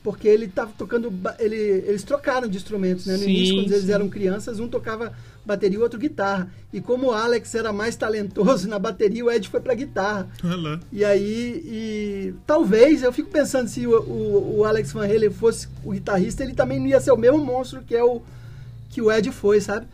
porque 0.03 0.29
ele 0.29 0.47
tava 0.47 0.71
tocando 0.79 1.13
ele, 1.41 1.57
eles 1.57 2.05
trocaram 2.05 2.49
de 2.49 2.57
instrumentos 2.57 3.05
né 3.05 3.15
no 3.15 3.25
Sim, 3.25 3.31
início 3.31 3.57
quando 3.57 3.73
eles 3.73 3.89
eram 3.89 4.09
crianças 4.09 4.61
um 4.61 4.69
tocava 4.69 5.13
bateria 5.49 5.79
e 5.79 5.83
outro 5.83 5.99
guitarra 5.99 6.49
e 6.73 6.81
como 6.81 7.09
o 7.09 7.13
Alex 7.13 7.55
era 7.55 7.73
mais 7.73 7.97
talentoso 7.97 8.69
na 8.69 8.79
bateria 8.79 9.25
o 9.25 9.31
Ed 9.31 9.49
foi 9.49 9.61
pra 9.61 9.75
guitarra 9.75 10.29
Olha 10.45 10.57
lá. 10.57 10.81
e 10.93 11.05
aí 11.05 11.63
e 11.65 12.35
talvez 12.47 13.03
eu 13.03 13.13
fico 13.13 13.31
pensando 13.31 13.67
se 13.69 13.87
o, 13.87 14.01
o, 14.03 14.59
o 14.59 14.65
Alex 14.65 14.93
Van 14.93 15.05
Halen 15.07 15.31
fosse 15.31 15.67
o 15.85 15.91
guitarrista 15.93 16.45
ele 16.45 16.55
também 16.55 16.79
não 16.79 16.87
ia 16.87 17.01
ser 17.01 17.11
o 17.11 17.17
mesmo 17.17 17.39
monstro 17.45 17.83
que 17.83 17.95
é 17.97 18.05
o 18.05 18.23
que 18.91 19.03
o 19.03 19.11
Ed 19.13 19.31
foi, 19.33 19.61
sabe? 19.61 19.87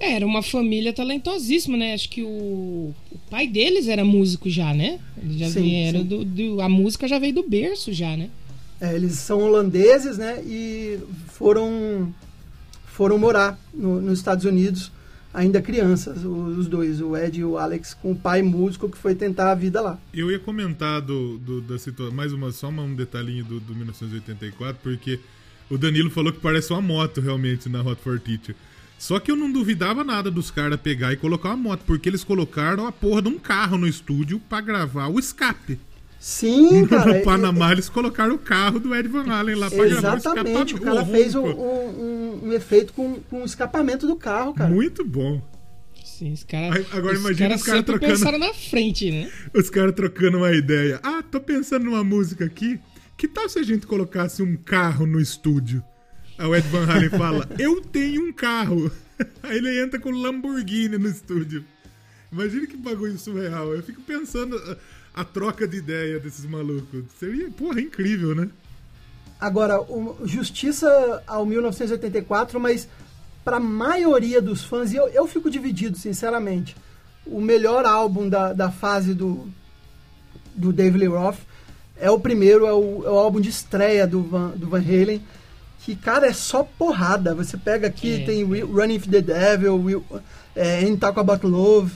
É, 0.00 0.14
era 0.14 0.26
uma 0.26 0.42
família 0.42 0.92
talentosíssima, 0.92 1.76
né? 1.76 1.94
Acho 1.94 2.08
que 2.08 2.22
o, 2.24 2.92
o 3.12 3.18
pai 3.30 3.46
deles 3.46 3.86
era 3.86 4.04
músico 4.04 4.50
já, 4.50 4.74
né? 4.74 4.98
Eles 5.22 5.36
já 5.38 5.48
Sim, 5.48 5.62
vieram 5.62 6.00
sim. 6.00 6.06
do, 6.06 6.24
do- 6.24 6.60
A 6.60 6.68
música 6.68 7.06
já 7.06 7.20
veio 7.20 7.32
do 7.34 7.48
berço 7.48 7.92
já, 7.92 8.16
né? 8.16 8.28
É, 8.80 8.92
eles 8.96 9.12
são 9.14 9.40
holandeses, 9.40 10.18
né? 10.18 10.42
E 10.44 10.98
foram, 11.28 12.12
foram 12.92 13.18
morar 13.18 13.58
no- 13.72 14.00
nos 14.00 14.18
Estados 14.18 14.44
Unidos 14.44 14.92
ainda 15.34 15.62
crianças, 15.62 16.24
o- 16.24 16.44
os 16.58 16.66
dois, 16.68 17.00
o 17.00 17.16
Ed 17.16 17.40
e 17.40 17.44
o 17.44 17.56
Alex, 17.56 17.94
com 17.94 18.12
o 18.12 18.16
pai 18.16 18.42
músico 18.42 18.88
que 18.88 18.98
foi 18.98 19.14
tentar 19.14 19.50
a 19.50 19.54
vida 19.54 19.80
lá. 19.80 19.98
Eu 20.12 20.30
ia 20.30 20.38
comentar 20.38 21.00
do, 21.00 21.38
do- 21.38 21.60
da 21.62 21.78
situação, 21.78 22.14
mais 22.14 22.32
uma, 22.32 22.52
só 22.52 22.68
um 22.68 22.94
detalhinho 22.94 23.44
do, 23.44 23.58
do 23.58 23.74
1984, 23.74 24.78
porque 24.82 25.18
o 25.70 25.78
Danilo 25.78 26.10
falou 26.10 26.32
que 26.32 26.40
parece 26.40 26.70
uma 26.72 26.82
moto 26.82 27.20
realmente 27.20 27.68
na 27.68 27.80
Hot 27.82 28.00
for 28.02 28.20
Teacher. 28.20 28.54
Só 28.98 29.18
que 29.18 29.32
eu 29.32 29.36
não 29.36 29.50
duvidava 29.50 30.04
nada 30.04 30.30
dos 30.30 30.50
caras 30.50 30.78
pegar 30.80 31.12
e 31.12 31.16
colocar 31.16 31.48
uma 31.48 31.56
moto, 31.56 31.80
porque 31.86 32.08
eles 32.08 32.22
colocaram 32.22 32.86
a 32.86 32.92
porra 32.92 33.22
de 33.22 33.28
um 33.28 33.38
carro 33.38 33.76
no 33.76 33.88
estúdio 33.88 34.38
pra 34.48 34.60
gravar 34.60 35.08
o 35.08 35.18
escape. 35.18 35.51
Sim, 36.24 36.86
cara. 36.86 37.18
no 37.18 37.24
Panamá 37.24 37.72
eles 37.72 37.88
colocaram 37.88 38.36
o 38.36 38.38
carro 38.38 38.78
do 38.78 38.94
Ed 38.94 39.08
Van 39.08 39.24
Halen 39.28 39.56
lá 39.56 39.68
pra 39.68 39.84
gravar 39.88 40.14
o 40.14 40.16
Exatamente, 40.16 40.74
escapamento. 40.74 40.76
o 40.76 40.80
cara 40.80 41.04
fez 41.04 41.34
um, 41.34 41.44
um- 41.46 42.40
um 42.44 42.52
efeito 42.52 42.92
com, 42.92 43.14
com 43.28 43.42
o 43.42 43.44
escapamento 43.44 44.06
do 44.06 44.14
carro, 44.14 44.54
cara. 44.54 44.70
Muito 44.70 45.04
bom. 45.04 45.42
Sim, 46.04 46.32
os 46.32 46.44
caras. 46.44 46.86
Agora 46.92 47.14
os 47.14 47.20
imagina 47.20 47.48
caras 47.48 47.60
os 47.60 47.66
caras 47.66 47.84
trocando- 47.84 48.12
pensaram 48.12 48.38
na 48.38 48.54
frente, 48.54 49.10
né? 49.10 49.28
Os 49.52 49.68
caras 49.68 49.92
trocando 49.96 50.38
uma 50.38 50.52
ideia. 50.52 51.00
Ah, 51.02 51.24
tô 51.28 51.40
pensando 51.40 51.86
numa 51.86 52.04
música 52.04 52.44
aqui. 52.44 52.78
Que 53.16 53.26
tal 53.26 53.48
se 53.48 53.58
a 53.58 53.62
gente 53.64 53.84
colocasse 53.84 54.44
um 54.44 54.56
carro 54.56 55.06
no 55.06 55.20
estúdio? 55.20 55.82
Aí 56.38 56.46
o 56.46 56.54
Ed 56.54 56.68
Van 56.68 56.86
Halen 56.88 57.10
fala: 57.18 57.48
Eu 57.58 57.80
tenho 57.80 58.22
um 58.28 58.32
carro. 58.32 58.92
Aí 59.42 59.58
ele 59.58 59.82
entra 59.82 59.98
com 59.98 60.10
um 60.10 60.20
Lamborghini 60.22 60.98
no 60.98 61.08
estúdio. 61.08 61.64
Imagina 62.30 62.64
que 62.68 62.76
bagulho 62.76 63.18
surreal. 63.18 63.74
Eu 63.74 63.82
fico 63.82 64.00
pensando 64.02 64.56
a, 65.14 65.24
troca 65.24 65.66
de 65.68 65.76
ideia 65.78 66.18
desses 66.18 66.44
malucos. 66.46 67.04
Seria, 67.18 67.50
porra, 67.50 67.80
incrível, 67.80 68.34
né? 68.34 68.48
Agora, 69.40 69.80
o- 69.80 70.16
justiça 70.24 71.22
ao 71.26 71.44
1984, 71.44 72.58
mas 72.60 72.88
para 73.44 73.56
a 73.56 73.60
maioria 73.60 74.40
dos 74.40 74.62
fãs, 74.64 74.92
e 74.92 74.96
eu, 74.96 75.08
eu 75.08 75.26
fico 75.26 75.50
dividido, 75.50 75.98
sinceramente. 75.98 76.76
O 77.26 77.40
melhor 77.40 77.84
álbum 77.84 78.28
da, 78.28 78.52
da 78.52 78.70
fase 78.70 79.14
do, 79.14 79.48
do 80.54 80.72
Dave 80.72 80.98
Lee 80.98 81.08
Roth 81.08 81.38
é 81.96 82.10
o 82.10 82.18
primeiro, 82.20 82.66
é 82.66 82.72
o, 82.72 83.02
é 83.04 83.10
o 83.10 83.18
álbum 83.18 83.40
de 83.40 83.48
estreia 83.48 84.06
do 84.06 84.22
Van, 84.22 84.50
do 84.50 84.68
Van 84.68 84.78
Halen, 84.80 85.22
que, 85.80 85.96
cara, 85.96 86.26
é 86.28 86.32
só 86.32 86.62
porrada. 86.62 87.34
Você 87.34 87.56
pega 87.56 87.88
aqui, 87.88 88.22
É. 88.22 88.24
tem 88.24 88.44
Wi- 88.44 88.62
Running 88.62 89.00
for 89.00 89.10
the 89.10 89.20
Devil, 89.22 89.76
Will, 89.82 90.04
é, 90.54 90.78
Ain't 90.78 90.98
Talk 90.98 91.18
About 91.18 91.44
Love, 91.46 91.92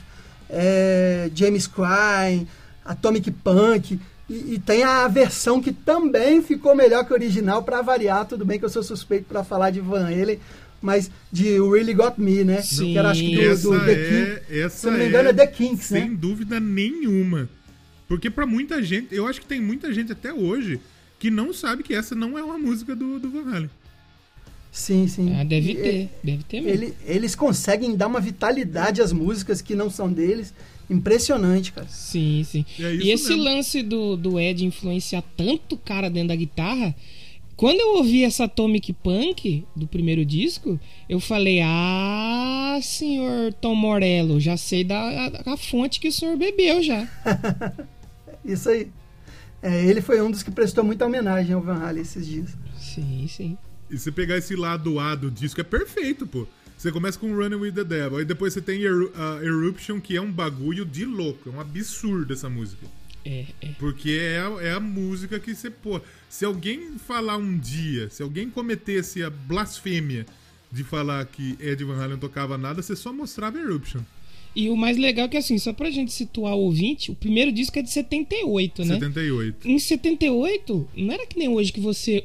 é, 0.50 1.30
James 1.34 1.66
Cry, 1.68 2.46
Atomic 2.86 3.30
Punk, 3.30 3.98
e, 4.28 4.54
e 4.54 4.58
tem 4.58 4.82
a 4.82 5.06
versão 5.08 5.60
que 5.60 5.72
também 5.72 6.42
ficou 6.42 6.74
melhor 6.74 7.04
que 7.04 7.12
o 7.12 7.14
original, 7.14 7.62
pra 7.62 7.82
variar. 7.82 8.26
Tudo 8.26 8.44
bem 8.44 8.58
que 8.58 8.64
eu 8.64 8.68
sou 8.70 8.82
suspeito 8.82 9.24
pra 9.26 9.44
falar 9.44 9.70
de 9.70 9.80
Van 9.80 10.06
Halen, 10.06 10.38
mas 10.82 11.10
de 11.30 11.60
Really 11.60 11.94
Got 11.94 12.14
Me, 12.18 12.42
né? 12.44 12.60
Sim. 12.62 12.92
Que 12.92 12.98
era, 12.98 13.10
acho 13.10 13.20
que 13.22 13.34
do, 13.36 13.42
essa 13.42 13.68
do 13.70 13.80
The 13.84 13.92
é, 13.92 14.08
King. 14.44 14.60
essa 14.60 14.76
Se 14.78 14.86
não 14.90 14.98
me 14.98 15.06
engano, 15.08 15.28
é 15.28 15.32
The 15.32 15.46
Kinks, 15.46 15.86
Sem 15.86 16.10
né? 16.10 16.16
dúvida 16.18 16.58
nenhuma. 16.60 17.48
Porque 18.08 18.30
pra 18.30 18.46
muita 18.46 18.82
gente, 18.82 19.14
eu 19.14 19.26
acho 19.26 19.40
que 19.40 19.46
tem 19.46 19.60
muita 19.60 19.92
gente 19.92 20.12
até 20.12 20.32
hoje 20.32 20.80
que 21.18 21.30
não 21.30 21.52
sabe 21.52 21.82
que 21.82 21.94
essa 21.94 22.14
não 22.14 22.36
é 22.38 22.42
uma 22.42 22.58
música 22.58 22.94
do, 22.94 23.18
do 23.18 23.30
Van 23.30 23.50
Halen. 23.52 23.70
Sim, 24.70 25.08
sim. 25.08 25.34
Ah, 25.34 25.42
deve 25.44 25.72
E- 25.72 25.74
ter, 25.76 26.10
deve 26.22 26.42
ter 26.44 26.60
mesmo. 26.60 26.84
Ele, 26.84 26.94
eles 27.06 27.34
conseguem 27.34 27.96
dar 27.96 28.06
uma 28.08 28.20
vitalidade 28.20 29.00
às 29.00 29.12
músicas 29.12 29.62
que 29.62 29.74
não 29.74 29.88
são 29.88 30.12
deles. 30.12 30.52
Impressionante, 30.88 31.72
cara. 31.72 31.86
Sim, 31.88 32.44
sim. 32.44 32.64
E 32.78 32.84
é 32.84 32.94
e 32.94 33.10
esse 33.10 33.30
mesmo. 33.30 33.42
lance 33.42 33.82
do, 33.82 34.16
do 34.16 34.38
Ed 34.38 34.64
influenciar 34.64 35.22
tanto 35.36 35.76
cara 35.76 36.08
dentro 36.08 36.28
da 36.28 36.36
guitarra, 36.36 36.94
quando 37.56 37.80
eu 37.80 37.96
ouvi 37.96 38.22
essa 38.22 38.44
Atomic 38.44 38.92
Punk 38.92 39.64
do 39.74 39.86
primeiro 39.86 40.24
disco, 40.24 40.78
eu 41.08 41.18
falei: 41.18 41.60
Ah, 41.62 42.78
senhor 42.82 43.52
Tom 43.54 43.74
Morello, 43.74 44.38
já 44.38 44.56
sei 44.56 44.84
da 44.84 44.98
a, 44.98 45.54
a 45.54 45.56
fonte 45.56 45.98
que 45.98 46.08
o 46.08 46.12
senhor 46.12 46.36
bebeu 46.36 46.82
já. 46.82 47.08
Isso 48.44 48.68
aí. 48.68 48.88
É, 49.62 49.84
ele 49.84 50.00
foi 50.00 50.20
um 50.20 50.30
dos 50.30 50.42
que 50.42 50.50
prestou 50.50 50.84
muita 50.84 51.06
homenagem 51.06 51.54
ao 51.54 51.62
Van 51.62 51.78
Halen 51.78 52.02
esses 52.02 52.26
dias. 52.26 52.54
Sim, 52.78 53.26
sim. 53.26 53.58
E 53.90 53.98
você 53.98 54.12
pegar 54.12 54.36
esse 54.36 54.54
lado 54.54 55.00
A 55.00 55.14
do 55.14 55.30
disco 55.30 55.60
é 55.60 55.64
perfeito, 55.64 56.26
pô. 56.26 56.46
Você 56.76 56.92
começa 56.92 57.18
com 57.18 57.34
Running 57.34 57.56
with 57.56 57.72
the 57.72 57.84
Devil, 57.84 58.18
aí 58.18 58.24
depois 58.24 58.52
você 58.52 58.60
tem 58.60 58.82
Eru- 58.82 59.10
a 59.14 59.42
Eruption, 59.42 59.98
que 60.00 60.14
é 60.16 60.20
um 60.20 60.30
bagulho 60.30 60.84
de 60.84 61.04
louco, 61.04 61.48
é 61.48 61.52
um 61.52 61.60
absurdo 61.60 62.32
essa 62.34 62.50
música. 62.50 62.86
É, 63.24 63.44
é. 63.60 63.68
Porque 63.78 64.10
é 64.10 64.38
a, 64.40 64.62
é 64.68 64.72
a 64.72 64.80
música 64.80 65.40
que 65.40 65.54
você, 65.54 65.70
pô, 65.70 66.00
se 66.28 66.44
alguém 66.44 66.96
falar 66.98 67.38
um 67.38 67.58
dia, 67.58 68.08
se 68.10 68.22
alguém 68.22 68.48
cometesse 68.50 69.22
a 69.22 69.30
blasfêmia 69.30 70.26
de 70.70 70.84
falar 70.84 71.24
que 71.26 71.56
Ed 71.60 71.82
Van 71.82 71.96
Halen 72.02 72.18
tocava 72.18 72.56
nada, 72.58 72.82
você 72.82 72.94
só 72.94 73.12
mostrava 73.12 73.58
Eruption. 73.58 74.02
E 74.54 74.70
o 74.70 74.76
mais 74.76 74.96
legal 74.96 75.26
é 75.26 75.28
que, 75.28 75.36
assim, 75.36 75.58
só 75.58 75.72
pra 75.72 75.90
gente 75.90 76.12
situar 76.12 76.54
o 76.54 76.60
ouvinte, 76.60 77.10
o 77.10 77.14
primeiro 77.14 77.52
disco 77.52 77.78
é 77.78 77.82
de 77.82 77.90
78, 77.90 78.84
né? 78.84 78.94
78. 78.94 79.68
Em 79.68 79.78
78, 79.78 80.88
não 80.96 81.12
era 81.12 81.26
que 81.26 81.38
nem 81.38 81.48
hoje 81.48 81.72
que 81.72 81.80
você 81.80 82.24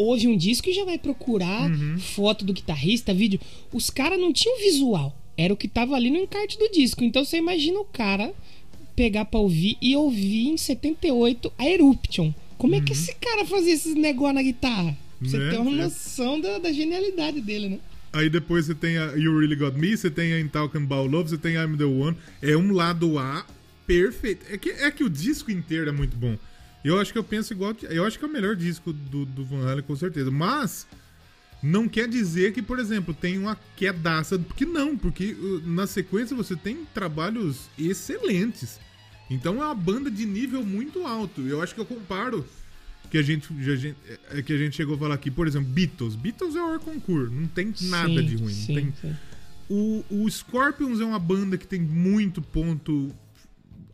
ouve 0.00 0.26
um 0.28 0.36
disco 0.36 0.68
e 0.68 0.72
já 0.72 0.84
vai 0.84 0.98
procurar 0.98 1.70
foto 1.98 2.44
do 2.44 2.52
guitarrista, 2.52 3.12
vídeo. 3.14 3.40
Os 3.72 3.90
caras 3.90 4.18
não 4.20 4.32
tinham 4.32 4.58
visual. 4.58 5.16
Era 5.36 5.52
o 5.54 5.56
que 5.56 5.68
tava 5.68 5.94
ali 5.94 6.10
no 6.10 6.18
encarte 6.18 6.58
do 6.58 6.68
disco. 6.70 7.02
Então 7.04 7.24
você 7.24 7.36
imagina 7.38 7.78
o 7.80 7.84
cara 7.84 8.32
pegar 8.96 9.24
pra 9.24 9.40
ouvir 9.40 9.76
e 9.80 9.96
ouvir 9.96 10.48
em 10.48 10.56
78 10.56 11.52
a 11.58 11.66
Eruption. 11.68 12.32
Como 12.58 12.74
é 12.74 12.80
que 12.80 12.92
esse 12.92 13.14
cara 13.14 13.46
fazia 13.46 13.72
esses 13.72 13.94
negócios 13.94 14.34
na 14.34 14.42
guitarra? 14.42 14.96
Pra 15.18 15.28
Você 15.28 15.38
Né? 15.38 15.50
tem 15.50 15.58
uma 15.60 15.70
É. 15.72 15.84
noção 15.84 16.40
da, 16.40 16.58
da 16.58 16.72
genialidade 16.72 17.40
dele, 17.40 17.68
né? 17.70 17.78
Aí 18.12 18.28
depois 18.28 18.66
você 18.66 18.74
tem 18.74 18.98
a 18.98 19.12
You 19.12 19.38
Really 19.38 19.54
Got 19.56 19.76
Me, 19.78 19.96
você 19.96 20.10
tem 20.10 20.32
a 20.32 20.40
In 20.40 20.48
Talking 20.48 20.82
About 20.84 21.08
Love, 21.08 21.30
você 21.30 21.38
tem 21.38 21.54
I'm 21.54 21.76
The 21.76 21.84
One. 21.84 22.16
É 22.42 22.56
um 22.56 22.72
lado 22.72 23.18
A 23.18 23.46
perfeito. 23.86 24.44
É 24.50 24.58
que, 24.58 24.70
é 24.70 24.90
que 24.90 25.04
o 25.04 25.08
disco 25.08 25.50
inteiro 25.50 25.88
é 25.88 25.92
muito 25.92 26.16
bom. 26.16 26.36
Eu 26.84 26.98
acho 26.98 27.12
que 27.12 27.18
eu 27.18 27.24
penso 27.24 27.52
igual. 27.52 27.74
Eu 27.82 28.04
acho 28.04 28.18
que 28.18 28.24
é 28.24 28.28
o 28.28 28.32
melhor 28.32 28.56
disco 28.56 28.92
do, 28.92 29.24
do 29.26 29.44
Van 29.44 29.70
Halen, 29.70 29.84
com 29.84 29.96
certeza. 29.96 30.30
Mas 30.30 30.86
não 31.62 31.88
quer 31.88 32.08
dizer 32.08 32.52
que, 32.52 32.62
por 32.62 32.78
exemplo, 32.78 33.12
tem 33.12 33.38
uma 33.38 33.56
quedaça. 33.76 34.38
Porque 34.38 34.64
não, 34.64 34.96
porque 34.96 35.32
uh, 35.32 35.62
na 35.66 35.86
sequência 35.86 36.34
você 36.34 36.56
tem 36.56 36.86
trabalhos 36.94 37.68
excelentes. 37.78 38.80
Então 39.28 39.62
é 39.62 39.66
uma 39.66 39.74
banda 39.74 40.10
de 40.10 40.24
nível 40.26 40.64
muito 40.64 41.06
alto. 41.06 41.42
Eu 41.42 41.62
acho 41.62 41.74
que 41.74 41.80
eu 41.80 41.86
comparo 41.86 42.44
que 43.10 43.18
a 43.18 43.22
gente, 43.22 43.48
que 44.46 44.52
a 44.52 44.56
gente 44.56 44.76
chegou 44.76 44.94
a 44.94 44.98
falar 44.98 45.14
aqui, 45.14 45.30
por 45.30 45.46
exemplo, 45.46 45.68
Beatles. 45.68 46.14
Beatles 46.14 46.54
é 46.54 46.62
o 46.62 46.78
concurso, 46.78 47.32
não 47.32 47.48
tem 47.48 47.74
nada 47.82 48.08
Sim, 48.08 48.26
de 48.26 48.36
ruim. 48.36 48.52
sim, 48.52 48.74
tem... 48.74 48.94
sim. 49.00 49.16
o, 49.68 50.04
o 50.08 50.30
Scorpions 50.30 51.00
é 51.00 51.04
uma 51.04 51.18
banda 51.18 51.58
que 51.58 51.66
tem 51.66 51.80
muito 51.80 52.40
ponto 52.40 53.12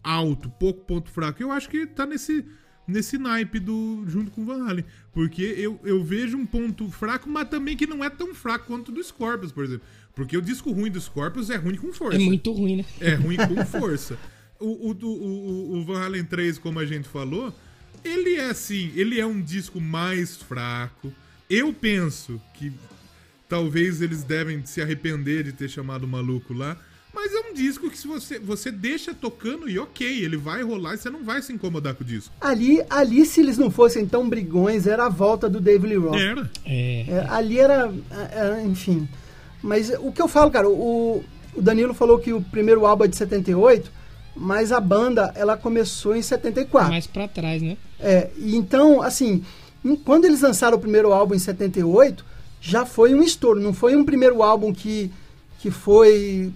alto, 0.02 0.50
pouco 0.50 0.84
ponto 0.84 1.10
fraco. 1.10 1.42
Eu 1.42 1.50
acho 1.50 1.68
que 1.68 1.86
tá 1.86 2.04
nesse, 2.04 2.44
nesse 2.86 3.18
naipe 3.18 3.58
do, 3.58 4.04
junto 4.06 4.30
com 4.30 4.42
o 4.42 4.44
Van 4.44 4.64
Halen. 4.68 4.84
Porque 5.12 5.42
eu, 5.42 5.78
eu 5.84 6.02
vejo 6.04 6.36
um 6.36 6.46
ponto 6.46 6.90
fraco, 6.90 7.28
mas 7.28 7.48
também 7.48 7.76
que 7.76 7.86
não 7.86 8.02
é 8.04 8.10
tão 8.10 8.34
fraco 8.34 8.66
quanto 8.66 8.88
o 8.90 8.92
do 8.92 9.02
Scorpions, 9.02 9.52
por 9.52 9.64
exemplo. 9.64 9.86
Porque 10.14 10.36
o 10.36 10.42
disco 10.42 10.70
ruim 10.72 10.90
do 10.90 11.00
Scorpions 11.00 11.50
é 11.50 11.56
ruim 11.56 11.76
com 11.76 11.92
força. 11.92 12.16
É 12.16 12.20
muito 12.20 12.52
ruim, 12.52 12.76
né? 12.76 12.84
É 13.00 13.14
ruim 13.14 13.36
com 13.36 13.64
força. 13.66 14.18
O, 14.58 14.90
o, 14.90 14.96
o- 15.04 15.76
o 15.78 15.84
Van 15.84 16.00
Halen 16.02 16.24
3, 16.24 16.58
como 16.58 16.78
a 16.78 16.86
gente 16.86 17.06
falou, 17.06 17.54
ele 18.02 18.36
é 18.36 18.46
assim, 18.48 18.90
ele 18.94 19.20
é 19.20 19.26
um 19.26 19.40
disco 19.42 19.80
mais 19.80 20.36
fraco. 20.36 21.12
Eu 21.50 21.72
penso 21.74 22.40
que 22.54 22.72
talvez 23.48 24.00
eles 24.00 24.22
devem 24.24 24.64
se 24.64 24.80
arrepender 24.80 25.44
de 25.44 25.52
ter 25.52 25.68
chamado 25.68 26.04
o 26.04 26.08
maluco 26.08 26.52
lá. 26.54 26.76
Mas 27.16 27.32
é 27.34 27.50
um 27.50 27.54
disco 27.54 27.88
que 27.90 27.96
se 27.98 28.06
você, 28.06 28.38
você 28.38 28.70
deixa 28.70 29.14
tocando 29.14 29.68
e 29.70 29.78
ok, 29.78 30.06
ele 30.22 30.36
vai 30.36 30.62
rolar 30.62 30.94
e 30.94 30.98
você 30.98 31.08
não 31.08 31.24
vai 31.24 31.40
se 31.40 31.50
incomodar 31.50 31.94
com 31.94 32.04
o 32.04 32.06
disco. 32.06 32.32
Ali, 32.38 32.82
ali, 32.90 33.24
se 33.24 33.40
eles 33.40 33.56
não 33.56 33.70
fossem 33.70 34.06
tão 34.06 34.28
brigões, 34.28 34.86
era 34.86 35.06
a 35.06 35.08
volta 35.08 35.48
do 35.48 35.58
David 35.58 35.86
Lee 35.94 35.96
Roth. 35.96 36.20
Era. 36.20 36.50
É. 36.66 37.04
É, 37.08 37.26
ali 37.30 37.58
era, 37.58 37.90
é, 38.32 38.62
enfim. 38.66 39.08
Mas 39.62 39.90
o 39.98 40.12
que 40.12 40.20
eu 40.20 40.28
falo, 40.28 40.50
cara, 40.50 40.68
o, 40.68 41.24
o 41.54 41.62
Danilo 41.62 41.94
falou 41.94 42.18
que 42.18 42.34
o 42.34 42.42
primeiro 42.42 42.84
álbum 42.84 43.04
é 43.04 43.08
de 43.08 43.16
78, 43.16 43.90
mas 44.36 44.70
a 44.70 44.78
banda 44.78 45.32
ela 45.34 45.56
começou 45.56 46.14
em 46.14 46.20
74. 46.22 46.90
Mais 46.90 47.06
pra 47.06 47.26
trás, 47.26 47.62
né? 47.62 47.78
É, 47.98 48.28
e 48.36 48.54
então, 48.54 49.00
assim, 49.00 49.42
em- 49.82 49.96
quando 49.96 50.26
eles 50.26 50.42
lançaram 50.42 50.76
o 50.76 50.80
primeiro 50.80 51.12
álbum 51.14 51.34
em 51.34 51.38
78, 51.38 52.22
já 52.60 52.84
foi 52.84 53.14
um 53.14 53.22
estouro. 53.22 53.58
Não 53.58 53.72
foi 53.72 53.96
um 53.96 54.04
primeiro 54.04 54.42
álbum 54.42 54.72
que, 54.74 55.10
que 55.58 55.70
foi 55.70 56.52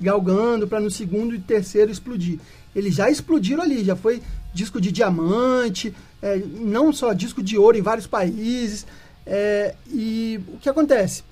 galgando 0.00 0.66
para 0.66 0.80
no 0.80 0.90
segundo 0.90 1.34
e 1.34 1.38
terceiro 1.38 1.90
explodir. 1.90 2.38
Eles 2.74 2.94
já 2.94 3.10
explodiram 3.10 3.62
ali, 3.62 3.84
já 3.84 3.96
foi 3.96 4.22
disco 4.52 4.80
de 4.80 4.90
diamante, 4.90 5.94
é, 6.22 6.36
não 6.36 6.92
só 6.92 7.12
disco 7.12 7.42
de 7.42 7.58
ouro 7.58 7.76
em 7.76 7.82
vários 7.82 8.06
países. 8.06 8.86
é, 9.26 9.74
e 9.86 10.40
o 10.48 10.58
que 10.58 10.68
acontece? 10.68 11.22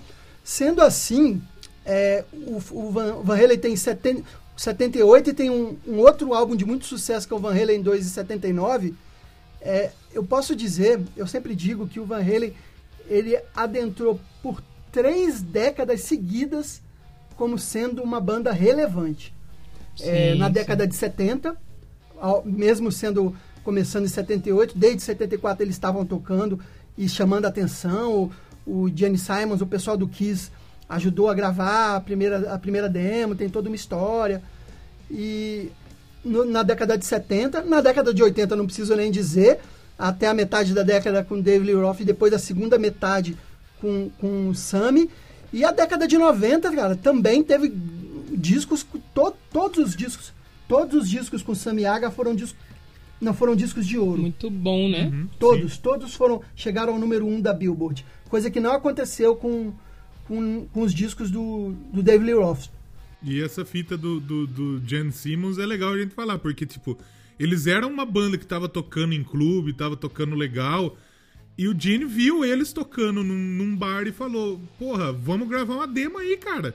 Sendo 0.45 0.83
assim, 0.83 1.43
é, 1.85 2.25
o, 2.33 2.57
o 2.71 2.91
Van, 2.91 3.23
Van 3.23 3.35
Halen 3.35 3.59
tem 3.59 3.77
70, 3.77 4.23
78 4.57 5.31
e 5.31 5.35
tem 5.35 5.51
um, 5.51 5.77
um 5.87 5.99
outro 5.99 6.35
álbum 6.35 6.55
de 6.55 6.65
muito 6.65 6.85
sucesso 6.85 7.27
que 7.27 7.33
é 7.33 7.37
o 7.37 7.41
Van 7.41 7.55
Halen 7.55 7.83
2 7.83 8.07
e 8.07 8.11
79. 8.11 8.95
É, 9.61 9.91
eu 10.13 10.25
posso 10.25 10.55
dizer, 10.55 11.01
eu 11.17 11.27
sempre 11.27 11.55
digo 11.55 11.89
que 11.89 11.99
o 11.99 12.05
Van 12.05 12.21
Halen 12.21 12.55
ele 13.09 13.39
adentrou 13.55 14.21
por 14.43 14.63
três 14.93 15.41
décadas 15.41 16.03
seguidas 16.03 16.83
como 17.39 17.59
sendo 17.59 18.03
uma 18.03 18.21
banda 18.21 18.53
relevante. 18.53 19.33
É, 20.01 20.33
Sim, 20.33 20.39
na 20.39 20.47
sim. 20.49 20.53
década 20.53 20.87
de 20.87 20.95
70, 20.95 21.57
ao- 22.21 22.43
mesmo 22.45 22.93
sendo 22.93 23.35
começando 23.65 24.05
em 24.05 24.09
78, 24.09 24.77
desde 24.77 25.03
74 25.03 25.63
eles 25.65 25.75
estavam 25.75 26.05
tocando 26.05 26.59
e 26.97 27.09
chamando 27.09 27.47
a 27.47 27.49
atenção. 27.49 28.31
O, 28.67 28.83
o 28.85 28.89
Gianni 28.95 29.19
Simons, 29.19 29.61
o 29.61 29.67
pessoal 29.67 29.97
do 29.97 30.07
Kiss, 30.09 30.51
ajudou 30.89 31.29
a 31.29 31.35
gravar 31.35 31.97
a 31.97 32.01
primeira, 32.01 32.53
a 32.53 32.59
primeira 32.59 32.89
demo, 32.89 33.35
tem 33.35 33.49
toda 33.49 33.69
uma 33.69 33.77
história. 33.77 34.43
E 35.11 35.71
no- 36.25 36.45
na 36.45 36.63
década 36.63 36.99
de 36.99 37.05
70, 37.07 37.63
na 37.63 37.81
década 37.81 38.13
de 38.13 38.23
80 38.23 38.55
não 38.57 38.67
preciso 38.67 38.95
nem 38.97 39.11
dizer, 39.11 39.61
até 39.99 40.27
a 40.29 40.35
metade 40.35 40.75
da 40.75 40.83
década 40.83 41.25
com 41.25 41.41
David 41.41 41.73
Lee 41.73 41.81
Roth 41.83 42.01
e 42.01 42.05
depois 42.05 42.33
a 42.33 42.39
segunda 42.39 42.79
metade 42.79 43.37
com, 43.81 44.11
com 44.21 44.49
o 44.49 44.55
Sammy. 44.55 45.11
E 45.53 45.65
a 45.65 45.73
década 45.73 46.07
de 46.07 46.19
90, 46.19 46.71
cara, 46.75 46.97
também 46.97 47.43
teve 47.43 47.73
discos, 48.33 48.87
to, 49.15 49.33
todos 49.51 49.79
os 49.79 49.97
discos, 49.97 50.33
todos 50.67 51.03
os 51.03 51.09
discos 51.11 51.43
com 51.43 51.55
Sammy 51.55 51.85
Hagar 51.87 52.13
foram 52.13 52.35
discos, 52.35 52.59
não 53.21 53.35
foram 53.35 53.57
discos 53.57 53.87
de 53.87 53.99
ouro. 53.99 54.21
Muito 54.23 54.51
bom, 54.51 54.89
né? 54.89 55.07
Uhum, 55.07 55.29
Todos, 55.39 55.75
sim. 55.75 55.81
todos 55.83 56.15
foram 56.15 56.43
chegaram 56.55 56.95
ao 56.95 56.99
número 56.99 57.27
um 57.27 57.41
da 57.41 57.53
Billboard. 57.53 58.05
Coisa 58.29 58.51
que 58.51 58.61
não 58.61 58.73
aconteceu 58.73 59.35
com, 59.35 59.73
com, 60.27 60.67
com 60.67 60.83
os 60.83 60.95
discos 60.95 61.31
do, 61.31 61.75
do 61.93 62.03
David 62.03 62.27
Lee 62.27 62.41
Roth. 62.41 62.69
E 63.23 63.43
essa 63.43 63.65
fita 63.65 63.97
do, 63.97 64.21
do, 64.21 64.47
do 64.47 64.83
Jan 64.87 65.11
Simmons 65.11 65.59
é 65.59 65.67
legal 65.67 65.93
a 65.93 65.99
gente 65.99 66.15
falar, 66.15 66.39
porque, 66.39 66.65
tipo, 66.65 66.97
eles 67.39 67.67
eram 67.67 67.91
uma 67.91 68.07
banda 68.07 68.39
que 68.39 68.47
tava 68.47 68.69
tocando 68.69 69.13
em 69.13 69.25
clube, 69.25 69.73
tava 69.73 69.97
tocando 69.97 70.37
legal, 70.37 70.97
e 71.59 71.67
o 71.67 71.79
Gene 71.79 72.05
viu 72.05 72.45
eles 72.45 72.73
tocando 72.73 73.25
num, 73.25 73.35
num 73.35 73.75
bar 73.75 74.07
e 74.07 74.13
falou: 74.13 74.61
Porra, 74.79 75.13
vamos 75.13 75.49
gravar 75.49 75.75
uma 75.75 75.89
demo 75.89 76.17
aí, 76.17 76.37
cara. 76.37 76.73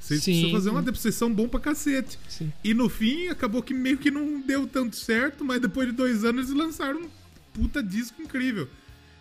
Vocês 0.00 0.22
Sim, 0.24 0.32
precisam 0.32 0.50
fazer 0.50 0.70
uma 0.70 0.82
demo, 0.82 0.96
vocês 0.96 1.14
são 1.14 1.32
bom 1.32 1.48
pra 1.48 1.60
cacete. 1.60 2.18
Sim. 2.28 2.52
E 2.64 2.74
no 2.74 2.88
fim, 2.88 3.28
acabou 3.28 3.62
que 3.62 3.72
meio 3.72 3.96
que 3.96 4.10
não 4.10 4.40
deu 4.40 4.66
tanto 4.66 4.96
certo, 4.96 5.44
mas 5.44 5.60
depois 5.60 5.88
de 5.88 5.94
dois 5.94 6.24
anos 6.24 6.50
eles 6.50 6.58
lançaram 6.58 7.02
um 7.02 7.08
puta 7.52 7.80
disco 7.80 8.20
incrível. 8.20 8.68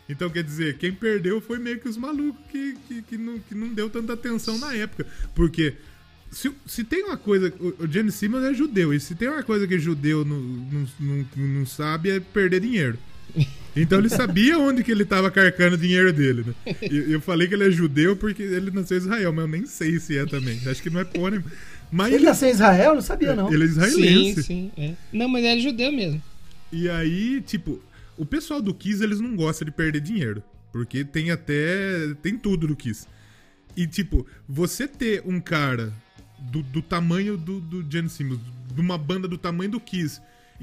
Então, 0.10 0.30
quer 0.32 0.44
dizer, 0.44 0.78
quem 0.80 0.92
perdeu 0.92 1.40
foi 1.40 1.60
meio 1.60 1.80
que 1.80 1.88
os 1.88 1.96
malucos 1.96 2.44
que, 2.52 2.76
que, 2.88 3.02
que, 3.04 3.18
não, 3.18 3.40
que 3.40 3.54
não 3.56 3.68
deu 3.70 3.90
tanta 3.90 4.14
atenção 4.14 4.58
na 4.58 4.76
época. 4.76 5.06
Porque 5.36 5.76
se, 6.32 6.52
se 6.66 6.84
tem 6.84 7.04
uma 7.04 7.18
coisa. 7.18 7.54
O, 7.60 7.84
o 7.84 7.88
Gianni 7.88 8.12
Simmons 8.12 8.44
é 8.44 8.54
judeu, 8.54 8.92
e 8.94 9.00
se 9.00 9.14
tem 9.14 9.30
uma 9.30 9.44
coisa 9.44 9.68
que 9.68 9.78
judeu 9.78 10.26
não, 10.26 10.40
não, 10.40 10.88
não, 11.00 11.48
não 11.48 11.66
sabe 11.68 12.10
é 12.10 12.20
perder 12.20 12.62
dinheiro. 12.62 12.98
Então 13.76 13.98
ele 14.00 14.10
sabia 14.10 14.60
onde 14.60 14.84
que 14.84 14.92
ele 14.92 15.04
tava 15.04 15.32
carcando 15.32 15.76
o 15.76 15.80
dinheiro 15.80 16.14
dele, 16.14 16.44
né? 16.46 16.76
E 16.90 17.12
eu 17.14 17.20
falei 17.22 17.48
que 17.48 17.56
ele 17.56 17.68
é 17.68 17.72
judeu 17.72 18.16
porque 18.16 18.44
ele 18.44 18.70
nasceu 18.72 18.98
em 18.98 19.02
Israel, 19.02 19.34
mas 19.34 19.46
eu 19.46 19.52
nem 19.52 19.66
sei 19.66 20.00
se 20.00 20.18
é 20.18 20.26
também. 20.26 20.60
Acho 20.68 20.82
que 20.82 20.90
não 20.90 21.00
é 21.00 21.04
pônei. 21.04 21.42
Mas 21.92 22.12
Ele 22.12 22.26
nasceu 22.26 22.50
em 22.50 22.52
Israel? 22.52 22.96
Não 22.96 23.02
sabia, 23.02 23.36
não. 23.36 23.54
ele 23.54 23.66
é 23.66 23.68
Sim, 23.68 23.72
israelense. 23.74 24.44
sim. 24.44 24.72
É. 24.76 24.94
Não, 25.12 25.28
mas 25.28 25.46
é 25.46 25.60
judeu 25.60 25.92
mesmo. 25.92 26.22
E 26.72 26.90
aí, 26.90 27.40
tipo, 27.42 27.80
o 28.18 28.26
pessoal 28.26 28.62
do 28.62 28.74
Kiss, 28.74 29.04
eles 29.04 29.20
não 29.20 29.36
gostam 29.36 29.66
de 29.66 29.72
perder 29.72 30.02
dinheiro. 30.02 30.42
Porque 30.72 31.06
tem 31.06 31.30
até. 31.30 32.16
Tem 32.24 32.36
tudo 32.36 32.66
do 32.68 32.76
Kiss. 32.76 33.06
E, 33.78 33.86
tipo, 33.86 34.26
você 34.50 34.88
ter 34.88 35.22
um 35.24 35.40
cara 35.40 35.94
do, 36.40 36.64
do 36.64 36.82
tamanho 36.82 37.38
do, 37.38 37.60
do 37.60 37.86
Gene 37.90 38.10
Simmons, 38.10 38.40
de 38.74 38.82
uma 38.82 38.98
banda 38.98 39.28
do 39.28 39.38
tamanho 39.38 39.70
do 39.70 39.80
Kiss, 39.80 40.20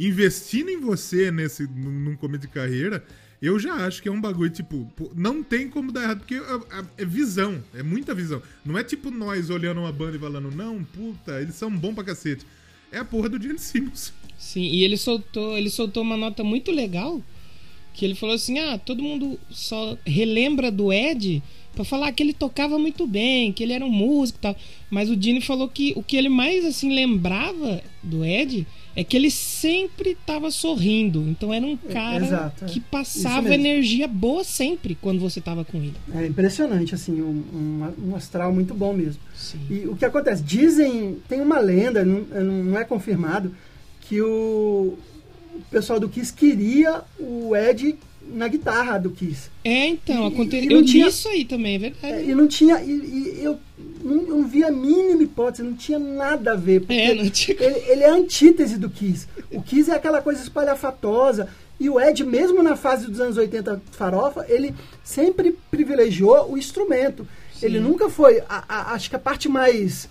investindo 0.09 0.71
em 0.71 0.79
você 0.81 1.31
nesse, 1.31 1.65
num, 1.67 1.91
num 1.91 2.17
começo 2.17 2.43
de 2.43 2.49
carreira, 2.49 3.05
eu 3.43 3.59
já 3.59 3.75
acho 3.87 4.03
que 4.03 4.09
é 4.09 4.13
um 4.13 4.21
bagulho, 4.21 4.51
tipo, 4.51 4.91
não 5.15 5.43
tem 5.43 5.69
como 5.69 5.91
dar 5.93 6.03
errado, 6.03 6.19
porque 6.19 6.35
é, 6.35 6.39
é- 6.39 7.03
é 7.03 7.05
visão, 7.05 7.63
é 7.75 7.83
muita 7.83 8.15
visão. 8.15 8.43
Não 8.65 8.77
é 8.77 8.85
tipo 8.85 9.11
nós 9.11 9.49
olhando 9.51 9.81
uma 9.81 9.93
banda 9.93 10.17
e 10.17 10.21
falando, 10.21 10.51
não, 10.51 10.85
puta, 10.85 11.41
eles 11.41 11.55
são 11.55 11.71
bons 11.71 11.95
pra 11.95 12.05
cacete. 12.05 12.45
É 12.93 12.99
a 12.99 13.05
porra 13.05 13.29
do 13.29 13.41
Gene 13.41 13.59
Simmons. 13.59 14.13
Sim, 14.37 14.63
e 14.63 14.83
ele 14.85 14.97
soltou, 14.97 15.57
ele 15.57 15.71
soltou 15.71 16.03
uma 16.03 16.17
nota 16.17 16.43
muito 16.43 16.71
legal 16.73 17.23
que 17.95 18.05
ele 18.05 18.15
falou 18.15 18.35
assim: 18.35 18.59
"Ah, 18.59 18.79
todo 18.79 19.03
mundo 19.03 19.39
só 19.51 19.97
relembra 20.07 20.71
do 20.71 20.93
Ed 20.93 21.43
pra 21.75 21.85
falar 21.85 22.11
que 22.13 22.23
ele 22.23 22.33
tocava 22.33 22.79
muito 22.79 23.07
bem, 23.07 23.53
que 23.53 23.63
ele 23.63 23.73
era 23.73 23.85
um 23.85 23.91
músico 23.91 24.39
e 24.39 24.43
tal". 24.43 24.57
Mas 24.91 25.09
o 25.11 25.17
Dini 25.17 25.41
falou 25.41 25.69
que 25.69 25.93
o 25.97 26.03
que 26.03 26.17
ele 26.17 26.29
mais 26.29 26.65
assim 26.65 26.93
lembrava 26.93 27.83
do 28.03 28.25
Ed 28.25 28.67
é 28.97 29.05
que 29.05 29.17
ele 29.17 29.31
sempre 29.31 30.17
tava 30.27 30.51
sorrindo. 30.51 31.23
Então 31.29 31.53
era 31.55 31.65
um 31.65 31.77
cara 31.77 32.25
exato, 32.25 32.65
é. 32.65 32.69
que 32.69 32.81
passava 32.81 33.55
energia 33.55 34.09
boa 34.09 34.43
sempre 34.45 34.97
quando 35.01 35.21
você 35.21 35.41
tava 35.41 35.65
com 35.65 35.79
ele. 35.79 35.95
É 36.15 36.27
impressionante, 36.27 36.95
assim, 36.95 37.21
um, 37.21 37.45
um, 37.55 38.11
um 38.11 38.17
astral 38.17 38.53
muito 38.53 38.75
bom 38.75 38.93
mesmo. 38.93 39.21
Sim. 39.35 39.61
E 39.71 39.87
o 39.87 39.97
que 39.97 40.05
acontece? 40.05 40.43
Dizem, 40.43 41.19
tem 41.29 41.41
uma 41.41 41.59
lenda, 41.59 42.05
não, 42.05 42.25
não 42.65 42.79
é 42.79 42.85
confirmado, 42.85 43.55
que 44.03 44.21
o, 44.21 44.99
o 45.55 45.61
pessoal 45.71 46.01
do 46.01 46.09
Kiss 46.09 46.33
queria 46.33 47.03
o 47.19 47.55
Ed 47.55 47.97
na 48.33 48.49
guitarra 48.49 48.99
do 48.99 49.11
Kiss. 49.11 49.51
É, 49.65 49.87
então, 49.87 50.25
E- 50.25 50.33
aconte... 50.33 50.57
e 50.57 50.67
não 50.67 50.77
eu 50.79 50.85
tinha- 50.85 51.09
isso 51.09 51.29
aí 51.29 51.45
também, 51.45 51.77
é 51.77 51.79
verdade. 51.79 52.15
É, 52.15 52.25
e 52.25 52.35
não 52.35 52.47
tinha. 52.49 52.81
E, 52.83 52.91
e 52.91 53.41
eu 53.45 53.59
não, 54.03 54.23
não 54.23 54.45
vi 54.49 54.63
a 54.65 54.71
mínima 54.71 55.23
hipótese, 55.23 55.63
não 55.63 55.75
tinha 55.75 55.99
nada 55.99 56.53
a 56.53 56.57
ver. 56.57 56.81
Porque 56.81 56.93
É, 56.95 57.15
não 57.15 57.31
tinha- 57.31 57.57
ele, 57.61 57.79
ele 57.91 58.03
é 58.03 58.11
a 58.11 58.15
antítese 58.15 58.77
do 58.79 58.89
Kiss. 58.91 59.27
O 59.53 59.63
Kiss 59.63 59.91
é 59.91 59.95
aquela 59.95 60.21
coisa 60.23 60.43
espalhafatosa. 60.43 61.49
E 61.79 61.89
o 61.89 61.99
Ed, 61.99 62.23
mesmo 62.25 62.63
na 62.63 62.77
fase 62.77 63.07
dos 63.07 63.21
anos 63.21 63.37
80 63.39 63.81
farofa, 63.93 64.45
ele 64.49 64.75
sempre 65.03 65.57
privilegiou 65.71 66.53
o 66.53 66.59
instrumento. 66.59 67.27
Ele 67.63 67.79
nunca 67.81 68.09
foi. 68.11 68.41
a- 68.49 68.65
a- 68.69 68.93
acho 68.95 69.09
que 69.11 69.17
a 69.17 69.19
parte 69.19 69.49
mais 69.49 70.09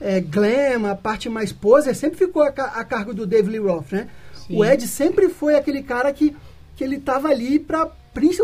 é, 0.00 0.20
glam, 0.20 0.86
a 0.90 0.94
parte 0.96 1.28
mais 1.28 1.52
poser, 1.52 1.94
sempre 1.94 2.18
ficou 2.18 2.42
a, 2.42 2.48
a 2.48 2.84
cargo 2.84 3.14
do 3.14 3.24
Dave 3.26 3.48
Lee 3.50 3.58
Roth, 3.60 3.92
né? 3.92 4.08
Sim. 4.34 4.56
O 4.56 4.64
Ed 4.64 4.86
sempre 4.88 5.28
foi 5.28 5.54
aquele 5.54 5.82
cara 5.82 6.12
que, 6.12 6.34
que 6.76 6.82
ele 6.82 6.98
tava 6.98 7.28
ali 7.28 7.58
pra. 7.58 7.88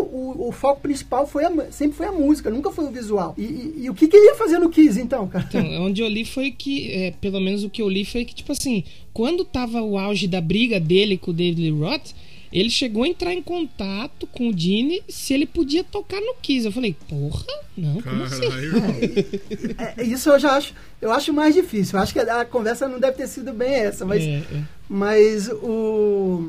O, 0.01 0.49
o 0.49 0.53
foco 0.53 0.81
principal 0.81 1.27
foi 1.27 1.45
a 1.45 1.71
sempre 1.71 1.97
foi 1.97 2.07
a 2.07 2.13
música, 2.13 2.49
nunca 2.51 2.71
foi 2.71 2.87
o 2.87 2.91
visual. 2.91 3.35
E, 3.37 3.43
e- 3.43 3.75
e 3.85 3.91
o 3.91 3.95
que, 3.95 4.09
que 4.09 4.17
ele 4.17 4.27
ia 4.27 4.35
fazer 4.35 4.59
no 4.59 4.71
Kiss, 4.71 4.99
então, 5.01 5.29
cara? 5.29 5.45
Então, 5.49 5.83
onde 5.85 6.01
eu 6.03 6.09
li 6.09 6.25
foi 6.25 6.51
que, 6.51 6.91
é, 6.93 7.11
pelo 7.21 7.39
menos 7.41 7.63
o 7.65 7.69
que 7.71 7.83
eu 7.83 7.89
li 7.89 8.05
foi 8.05 8.25
que, 8.25 8.35
tipo 8.35 8.53
assim, 8.53 8.83
quando 9.13 9.45
tava 9.45 9.83
o 9.83 9.99
auge 9.99 10.27
da 10.27 10.41
briga 10.41 10.81
dele 10.81 11.19
com 11.19 11.31
o 11.31 11.35
David 11.35 11.61
Lee 11.61 11.71
Roth, 11.81 12.13
ele 12.51 12.71
chegou 12.71 13.03
a 13.03 13.09
entrar 13.09 13.35
em 13.35 13.43
contato 13.43 14.27
com 14.29 14.49
o 14.49 14.55
Dini 14.55 15.03
se 15.07 15.35
ele 15.35 15.45
podia 15.45 15.85
tocar 15.85 16.19
no 16.19 16.35
Kiss. 16.41 16.65
Eu 16.65 16.73
falei, 16.73 16.97
porra, 17.07 17.45
não, 17.77 18.01
como 18.01 18.23
assim? 18.23 18.41
Caralho. 18.49 19.77
É, 19.99 20.03
isso 20.03 20.31
eu 20.31 20.39
já 20.39 20.53
acho, 20.57 20.73
eu 21.03 21.13
acho 21.13 21.31
mais 21.31 21.55
difícil. 21.55 21.99
Eu 21.99 22.03
acho 22.03 22.15
que 22.15 22.21
a, 22.21 22.41
a 22.41 22.45
conversa 22.47 22.89
não 22.89 22.99
deve 22.99 23.19
ter 23.19 23.27
sido 23.29 23.53
bem 23.53 23.71
essa, 23.75 24.07
mas, 24.07 24.23
É, 24.25 24.37
é. 24.39 24.63
mas 24.89 25.49
o. 25.51 26.49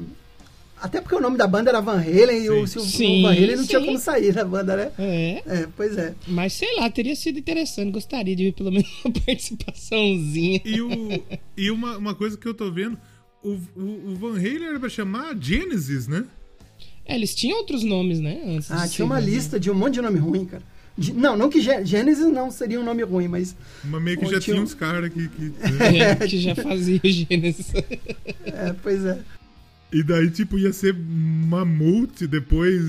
Até 0.81 1.01
porque 1.01 1.15
o 1.15 1.19
nome 1.19 1.37
da 1.37 1.45
banda 1.47 1.69
era 1.69 1.81
Van 1.81 1.99
Halen 1.99 2.43
e 2.43 2.49
o, 2.49 2.65
se 2.67 2.77
o, 2.77 2.81
Sim, 2.81 3.19
o 3.19 3.21
Van 3.23 3.31
Halen 3.33 3.55
não 3.57 3.67
tinha 3.67 3.79
sim. 3.79 3.85
como 3.85 3.97
sair 3.99 4.31
da 4.33 4.45
banda, 4.45 4.75
né? 4.77 4.91
É, 4.97 5.43
É, 5.45 5.67
pois 5.75 5.97
é. 5.97 6.13
mas 6.27 6.53
sei 6.53 6.73
lá, 6.77 6.89
teria 6.89 7.15
sido 7.15 7.37
interessante. 7.39 7.91
Gostaria 7.91 8.35
de 8.35 8.45
ver 8.45 8.53
pelo 8.53 8.71
menos 8.71 8.87
uma 9.03 9.13
participaçãozinha. 9.25 10.61
E, 10.63 10.81
o, 10.81 11.23
e 11.57 11.71
uma, 11.71 11.97
uma 11.97 12.15
coisa 12.15 12.37
que 12.37 12.47
eu 12.47 12.53
tô 12.53 12.71
vendo, 12.71 12.97
o, 13.43 13.57
o, 13.75 13.81
o 14.11 14.15
Van 14.15 14.37
Halen 14.37 14.63
era 14.67 14.79
pra 14.79 14.89
chamar 14.89 15.35
Genesis, 15.39 16.07
né? 16.07 16.25
É, 17.05 17.15
eles 17.15 17.33
tinham 17.33 17.57
outros 17.57 17.83
nomes, 17.83 18.19
né? 18.19 18.39
Antes 18.45 18.71
Ah, 18.71 18.87
tinha 18.87 19.05
uma 19.05 19.19
lista 19.19 19.59
de 19.59 19.69
um 19.71 19.73
monte 19.73 19.95
de 19.95 20.01
nome 20.01 20.19
ruim, 20.19 20.45
cara. 20.45 20.61
De- 20.97 21.13
não, 21.13 21.35
não 21.37 21.49
que 21.49 21.61
Gê- 21.61 21.83
Gênesis 21.85 22.25
não 22.31 22.51
seria 22.51 22.79
um 22.79 22.83
nome 22.83 23.03
ruim, 23.03 23.27
mas 23.27 23.55
Mas 23.83 24.01
meio 24.01 24.17
que 24.17 24.25
já 24.25 24.31
tinha 24.31 24.41
tinha 24.41 24.61
uns 24.61 24.73
caras 24.73 25.11
que. 25.11 25.27
que? 25.29 25.51
É, 25.97 26.15
que 26.27 26.39
já 26.39 26.53
fazia 26.55 26.99
o 27.03 27.07
Gênesis. 27.09 27.73
é, 27.73 28.75
pois 28.83 29.03
é. 29.05 29.17
E 29.91 30.03
daí, 30.03 30.29
tipo, 30.29 30.57
ia 30.57 30.71
ser 30.71 30.93
Mamute 30.95 32.27
depois. 32.27 32.81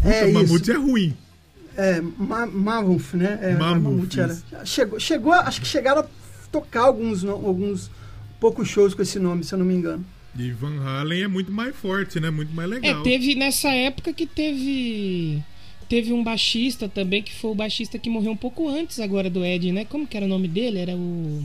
Puta, 0.00 0.08
É 0.14 0.32
Mamute 0.32 0.62
isso. 0.62 0.72
é 0.72 0.76
ruim. 0.76 1.14
É, 1.76 2.00
Ma 2.00 2.46
Mammoth, 2.46 3.14
né? 3.14 3.38
É, 3.42 3.54
Mammoth 3.56 4.16
era. 4.16 4.38
Chegou, 4.64 5.00
chegou, 5.00 5.32
a- 5.32 5.40
acho 5.40 5.60
que 5.60 5.66
chegaram 5.66 6.02
a 6.02 6.06
tocar 6.52 6.82
alguns, 6.82 7.24
alguns 7.24 7.90
poucos 8.38 8.68
shows 8.68 8.94
com 8.94 9.02
esse 9.02 9.18
nome, 9.18 9.42
se 9.42 9.52
eu 9.54 9.58
não 9.58 9.66
me 9.66 9.74
engano. 9.74 10.04
E 10.38 10.50
Van 10.52 10.80
Halen 10.80 11.22
é 11.24 11.28
muito 11.28 11.50
mais 11.52 11.74
forte, 11.74 12.20
né? 12.20 12.30
Muito 12.30 12.52
mais 12.54 12.70
É, 12.70 12.74
legal. 12.74 13.02
teve 13.02 13.34
nessa 13.34 13.68
época 13.70 14.12
que 14.12 14.26
teve. 14.26 15.42
Teve 15.88 16.12
um 16.12 16.24
baixista 16.24 16.88
também, 16.88 17.22
que 17.22 17.34
foi 17.34 17.50
o 17.50 17.54
baixista 17.54 17.98
que 17.98 18.08
morreu 18.08 18.32
um 18.32 18.36
pouco 18.36 18.68
antes 18.68 18.98
agora 19.00 19.28
do 19.28 19.44
Ed, 19.44 19.70
né? 19.70 19.84
Como 19.84 20.06
que 20.06 20.16
era 20.16 20.24
o 20.26 20.28
nome 20.28 20.48
dele? 20.48 20.78
Era 20.78 20.96
o. 20.96 21.44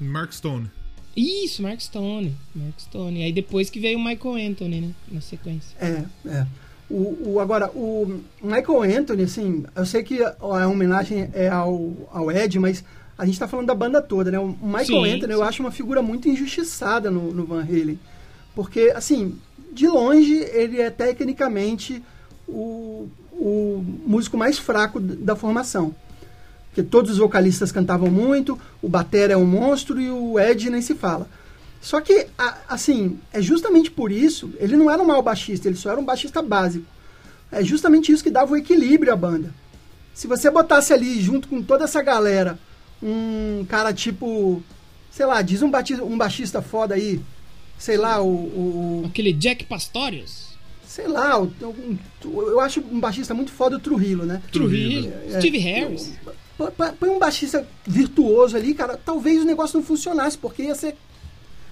Mark 0.00 0.32
Stone. 0.32 0.70
Isso, 1.18 1.62
Mark 1.62 1.80
Stone. 1.80 2.34
Mark 2.54 2.78
Stone. 2.78 3.24
Aí 3.24 3.32
depois 3.32 3.68
que 3.68 3.80
veio 3.80 3.98
o 3.98 4.04
Michael 4.04 4.50
Anthony, 4.50 4.80
né? 4.80 4.90
Na 5.10 5.20
sequência. 5.20 5.76
É, 5.80 6.04
é. 6.28 6.46
O, 6.88 7.32
o, 7.32 7.40
agora, 7.40 7.68
o 7.70 8.20
Michael 8.40 8.82
Anthony, 8.98 9.24
assim, 9.24 9.64
eu 9.74 9.84
sei 9.84 10.02
que 10.02 10.22
a 10.22 10.68
homenagem 10.68 11.28
é 11.34 11.48
ao, 11.48 11.92
ao 12.12 12.30
Ed, 12.30 12.58
mas 12.58 12.84
a 13.16 13.24
gente 13.24 13.34
está 13.34 13.48
falando 13.48 13.66
da 13.66 13.74
banda 13.74 14.00
toda, 14.00 14.30
né? 14.30 14.38
O 14.38 14.48
Michael 14.48 14.84
Sim, 14.84 15.10
Anthony, 15.10 15.32
sim. 15.32 15.38
eu 15.38 15.42
acho 15.42 15.62
uma 15.62 15.72
figura 15.72 16.00
muito 16.00 16.28
injustiçada 16.28 17.10
no, 17.10 17.34
no 17.34 17.44
Van 17.44 17.62
Halen. 17.62 17.98
Porque, 18.54 18.92
assim, 18.94 19.36
de 19.72 19.88
longe, 19.88 20.34
ele 20.52 20.80
é 20.80 20.88
tecnicamente 20.88 22.02
o, 22.46 23.08
o 23.32 23.84
músico 24.06 24.36
mais 24.36 24.56
fraco 24.56 25.00
da 25.00 25.34
formação. 25.34 25.94
Porque 26.78 26.88
todos 26.90 27.10
os 27.10 27.18
vocalistas 27.18 27.72
cantavam 27.72 28.08
muito, 28.08 28.56
o 28.80 28.88
Batera 28.88 29.32
é 29.32 29.36
um 29.36 29.44
monstro 29.44 30.00
e 30.00 30.08
o 30.08 30.38
Ed 30.38 30.70
nem 30.70 30.80
se 30.80 30.94
fala. 30.94 31.28
Só 31.80 32.00
que, 32.00 32.28
assim, 32.68 33.18
é 33.32 33.42
justamente 33.42 33.90
por 33.90 34.12
isso, 34.12 34.52
ele 34.60 34.76
não 34.76 34.88
era 34.88 35.02
um 35.02 35.06
mau 35.06 35.20
baixista, 35.20 35.66
ele 35.66 35.76
só 35.76 35.90
era 35.90 35.98
um 36.00 36.04
baixista 36.04 36.40
básico. 36.40 36.86
É 37.50 37.64
justamente 37.64 38.12
isso 38.12 38.22
que 38.22 38.30
dava 38.30 38.52
o 38.52 38.56
equilíbrio 38.56 39.12
à 39.12 39.16
banda. 39.16 39.52
Se 40.14 40.28
você 40.28 40.48
botasse 40.52 40.92
ali, 40.92 41.20
junto 41.20 41.48
com 41.48 41.60
toda 41.60 41.82
essa 41.82 42.00
galera, 42.00 42.56
um 43.02 43.66
cara 43.68 43.92
tipo, 43.92 44.62
sei 45.10 45.26
lá, 45.26 45.42
diz 45.42 45.62
um, 45.62 45.70
bati- 45.72 46.00
um 46.00 46.16
baixista 46.16 46.62
foda 46.62 46.94
aí, 46.94 47.20
sei 47.76 47.96
lá, 47.96 48.22
o, 48.22 48.28
o- 48.28 49.02
Aquele 49.06 49.32
Jack 49.32 49.64
Pastorius. 49.64 50.46
sei 50.86 51.06
lá, 51.06 51.38
o- 51.40 51.52
um- 51.62 51.98
eu 52.24 52.58
acho 52.60 52.80
um 52.80 52.98
baixista 52.98 53.32
muito 53.32 53.52
foda 53.52 53.76
o 53.76 53.78
Trujillo, 53.78 54.24
né? 54.26 54.42
Trujillo. 54.50 55.12
É. 55.30 55.38
Steve 55.38 55.58
Harris. 55.58 56.12
Põe- 56.58 57.08
um 57.10 57.18
baixista 57.20 57.66
virtuoso 57.86 58.56
ali, 58.56 58.74
cara, 58.74 58.96
talvez 59.02 59.40
o 59.40 59.46
negócio 59.46 59.78
não 59.78 59.86
funcionasse, 59.86 60.36
porque 60.36 60.64
ia 60.64 60.74
ser 60.74 60.96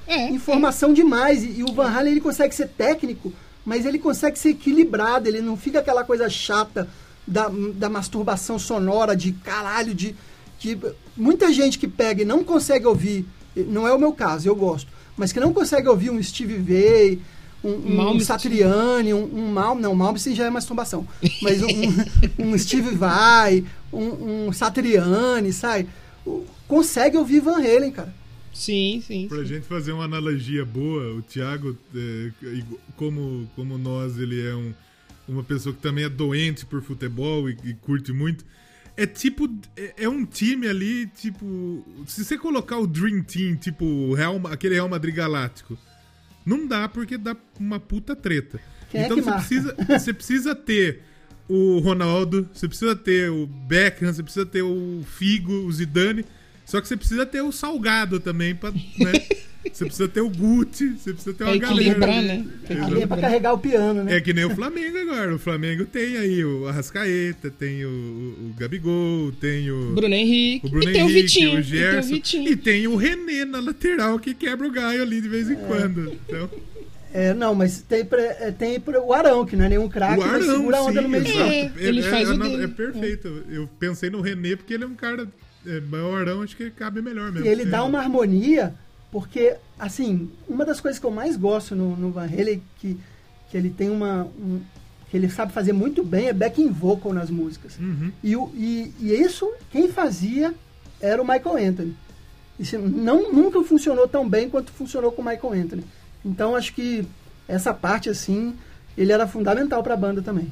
É. 0.06 0.30
informação 0.30 0.94
demais. 0.94 1.42
E, 1.42 1.58
e 1.60 1.62
o 1.64 1.72
Van 1.72 1.90
Halen 1.90 2.12
ele 2.12 2.20
consegue 2.20 2.54
ser 2.54 2.68
técnico, 2.68 3.32
mas 3.64 3.84
ele 3.84 3.98
consegue 3.98 4.38
ser 4.38 4.50
equilibrado. 4.50 5.28
Ele 5.28 5.40
não 5.40 5.56
fica 5.56 5.80
aquela 5.80 6.04
coisa 6.04 6.30
chata 6.30 6.88
da, 7.26 7.48
da 7.74 7.88
masturbação 7.88 8.58
sonora, 8.60 9.16
de 9.16 9.32
caralho, 9.32 9.92
de, 9.92 10.14
de. 10.58 10.78
Muita 11.16 11.52
gente 11.52 11.78
que 11.78 11.88
pega 11.88 12.22
e 12.22 12.24
não 12.24 12.44
consegue 12.44 12.86
ouvir, 12.86 13.26
não 13.56 13.88
é 13.88 13.92
o 13.92 13.98
meu 13.98 14.12
caso, 14.12 14.48
eu 14.48 14.54
gosto, 14.54 14.88
mas 15.16 15.32
que 15.32 15.40
não 15.40 15.52
consegue 15.52 15.88
ouvir 15.88 16.10
um 16.10 16.22
Steve 16.22 16.58
Vai. 16.58 17.18
Um, 17.66 17.92
um 17.92 17.96
Malmsteen. 17.96 18.24
Satriani, 18.24 19.12
um, 19.12 19.24
um 19.24 19.50
Mal, 19.50 19.74
não, 19.74 19.92
Malmsteen 19.94 20.36
já 20.36 20.44
é 20.44 20.50
masturbação, 20.50 21.06
mas 21.42 21.60
um, 21.62 21.68
um 22.38 22.56
Steve 22.56 22.94
Vai, 22.94 23.64
um, 23.92 24.46
um 24.46 24.52
Satriani, 24.52 25.52
sai, 25.52 25.88
consegue 26.68 27.16
ouvir 27.16 27.40
Van 27.40 27.58
Halen, 27.58 27.90
cara. 27.90 28.14
Sim, 28.54 29.02
sim. 29.04 29.26
Pra 29.28 29.38
sim. 29.38 29.46
gente 29.46 29.66
fazer 29.66 29.92
uma 29.92 30.04
analogia 30.04 30.64
boa, 30.64 31.14
o 31.14 31.22
Thiago, 31.22 31.76
é, 31.94 32.30
como, 32.96 33.50
como 33.56 33.76
nós, 33.76 34.16
ele 34.16 34.46
é 34.46 34.54
um, 34.54 34.72
uma 35.28 35.42
pessoa 35.42 35.74
que 35.74 35.82
também 35.82 36.04
é 36.04 36.08
doente 36.08 36.64
por 36.64 36.80
futebol 36.82 37.50
e, 37.50 37.56
e 37.64 37.74
curte 37.74 38.12
muito. 38.12 38.44
É 38.96 39.06
tipo, 39.06 39.46
é, 39.76 40.04
é 40.04 40.08
um 40.08 40.24
time 40.24 40.66
ali, 40.68 41.06
tipo, 41.08 41.84
se 42.06 42.24
você 42.24 42.38
colocar 42.38 42.78
o 42.78 42.86
Dream 42.86 43.22
Team, 43.22 43.56
tipo, 43.56 44.14
Real, 44.14 44.40
aquele 44.46 44.74
Real 44.74 44.88
Madrid 44.88 45.14
Galáctico, 45.14 45.76
não 46.46 46.66
dá 46.66 46.88
porque 46.88 47.18
dá 47.18 47.36
uma 47.58 47.80
puta 47.80 48.14
treta. 48.14 48.60
Quem 48.88 49.02
é 49.02 49.04
então 49.04 49.16
que 49.16 49.24
você, 49.24 49.30
marca? 49.30 49.46
precisa, 49.46 49.76
você 49.98 50.14
precisa 50.14 50.54
ter 50.54 51.02
o 51.48 51.80
Ronaldo, 51.80 52.48
você 52.52 52.68
precisa 52.68 52.94
ter 52.94 53.30
o 53.30 53.46
Beckham, 53.46 54.12
você 54.12 54.22
precisa 54.22 54.46
ter 54.46 54.62
o 54.62 55.02
Figo, 55.04 55.52
o 55.52 55.72
Zidane, 55.72 56.24
só 56.66 56.80
que 56.80 56.88
você 56.88 56.96
precisa 56.96 57.24
ter 57.24 57.40
o 57.40 57.50
Salgado 57.50 58.20
também, 58.20 58.54
pra, 58.54 58.70
né? 58.70 59.12
Você 59.72 59.84
precisa 59.84 60.06
ter 60.08 60.20
o 60.20 60.28
Gucci, 60.30 60.90
você 60.96 61.12
precisa 61.12 61.34
ter 61.34 61.42
uma 61.44 61.56
galera. 61.56 61.98
né? 62.22 62.46
Pra 62.66 62.84
Ali 62.86 63.02
é 63.02 63.06
pra 63.06 63.16
carregar 63.16 63.52
o 63.52 63.58
piano, 63.58 64.04
né? 64.04 64.16
É 64.16 64.20
que 64.20 64.32
nem 64.32 64.44
o 64.44 64.54
Flamengo 64.54 64.96
agora. 64.96 65.34
O 65.34 65.38
Flamengo 65.40 65.84
tem 65.84 66.16
aí 66.16 66.44
o 66.44 66.68
Arrascaeta, 66.68 67.50
tem 67.50 67.84
o, 67.84 67.88
o, 67.88 68.54
Gabigol, 68.56 69.32
tem 69.40 69.68
o, 69.70 69.92
Bruno 69.94 70.14
Henrique. 70.14 70.66
o 70.66 70.70
Bruno 70.70 70.88
e 70.88 70.92
tem 70.92 71.02
Henrique, 71.02 71.18
o 71.18 71.22
Vitinho. 71.22 71.48
o 71.48 71.52
e 71.52 71.52
tem 71.54 71.60
o 71.60 71.64
Gerson. 71.64 72.08
Vitinho. 72.14 72.48
E 72.52 72.56
tem 72.56 72.86
o 72.86 72.94
René 72.96 73.44
na 73.44 73.58
lateral 73.58 74.18
que 74.20 74.34
quebra 74.34 74.66
o 74.68 74.70
galho 74.70 75.02
ali 75.02 75.20
de 75.20 75.28
vez 75.28 75.50
em 75.50 75.56
quando. 75.56 76.12
Então, 76.28 76.48
É, 77.12 77.34
não, 77.34 77.52
mas 77.54 77.82
tem, 77.82 78.04
pra- 78.04 78.20
é, 78.22 78.52
tem 78.56 78.78
pra- 78.78 79.00
o 79.02 79.12
Arão, 79.12 79.44
que 79.44 79.56
não 79.56 79.64
é 79.64 79.68
nenhum 79.70 79.88
craque, 79.88 80.20
o 80.22 80.26
mas 80.26 80.44
Arão, 80.44 80.56
segura 80.58 80.76
a 80.76 80.82
onda 80.82 80.92
sim, 80.92 81.00
no 81.00 81.08
meio 81.08 81.24
exato. 81.26 81.38
campo. 81.38 81.50
É, 81.80 81.82
ele 81.88 82.02
faz 82.02 82.30
o 82.30 82.32
é, 82.34 82.38
dele. 82.38 82.62
é 82.62 82.68
perfeito. 82.68 83.44
Eu 83.50 83.68
pensei 83.80 84.10
no 84.10 84.20
René 84.20 84.54
porque 84.54 84.74
ele 84.74 84.84
é 84.84 84.86
um 84.86 84.94
cara. 84.94 85.26
É, 85.66 85.80
mas 85.80 86.00
o 86.00 86.14
Arão 86.14 86.42
acho 86.42 86.56
que 86.56 86.70
cabe 86.70 87.02
melhor 87.02 87.32
mesmo. 87.32 87.46
E 87.46 87.50
ele 87.50 87.62
É. 87.62 87.66
dá 87.66 87.82
uma 87.84 87.98
harmonia, 87.98 88.74
porque, 89.10 89.56
assim, 89.78 90.30
uma 90.48 90.64
das 90.64 90.80
coisas 90.80 90.98
que 91.00 91.06
eu 91.06 91.10
mais 91.10 91.36
gosto 91.36 91.74
no, 91.74 91.96
no 91.96 92.10
Van 92.10 92.24
Halen, 92.26 92.62
que, 92.78 92.96
que 93.50 93.56
ele 93.56 93.70
tem 93.70 93.90
uma... 93.90 94.24
um- 94.38 94.60
que 95.10 95.16
ele 95.16 95.28
sabe 95.30 95.52
fazer 95.52 95.72
muito 95.72 96.02
bem, 96.02 96.26
é 96.26 96.32
backing 96.32 96.68
vocal 96.70 97.12
nas 97.12 97.30
músicas. 97.30 97.78
Uhum. 97.78 98.10
E, 98.24 98.34
o- 98.36 98.50
e, 98.54 98.92
e 99.00 99.12
isso, 99.14 99.48
quem 99.70 99.86
fazia 99.88 100.52
era 101.00 101.22
o 101.22 101.26
Michael 101.26 101.68
Anthony. 101.68 101.96
Isso 102.58 102.76
não, 102.78 103.32
nunca 103.32 103.62
funcionou 103.62 104.08
tão 104.08 104.28
bem 104.28 104.48
quanto 104.50 104.72
funcionou 104.72 105.12
com 105.12 105.22
o 105.22 105.24
Michael 105.24 105.52
Anthony. 105.52 105.84
Então, 106.24 106.56
acho 106.56 106.72
que 106.74 107.06
essa 107.46 107.72
parte, 107.72 108.08
assim, 108.08 108.54
ele 108.98 109.12
era 109.12 109.28
fundamental 109.28 109.80
pra 109.82 109.96
banda 109.96 110.20
também. 110.22 110.50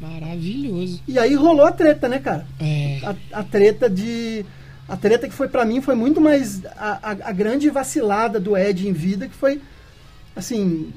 Maravilhoso. 0.00 1.00
E 1.06 1.18
aí 1.18 1.34
rolou 1.34 1.66
a 1.66 1.72
treta, 1.72 2.08
né, 2.08 2.18
cara? 2.18 2.46
É. 2.60 3.00
A, 3.04 3.40
a 3.40 3.42
treta 3.44 3.88
de. 3.88 4.44
A 4.88 4.96
treta 4.96 5.28
que 5.28 5.34
foi 5.34 5.46
pra 5.48 5.64
mim 5.64 5.80
foi 5.80 5.94
muito 5.94 6.20
mais 6.20 6.64
a, 6.76 7.10
a, 7.10 7.10
a 7.10 7.32
grande 7.32 7.70
vacilada 7.70 8.40
do 8.40 8.56
Ed 8.56 8.88
em 8.88 8.92
vida, 8.92 9.28
que 9.28 9.34
foi 9.34 9.60
assim. 10.34 10.92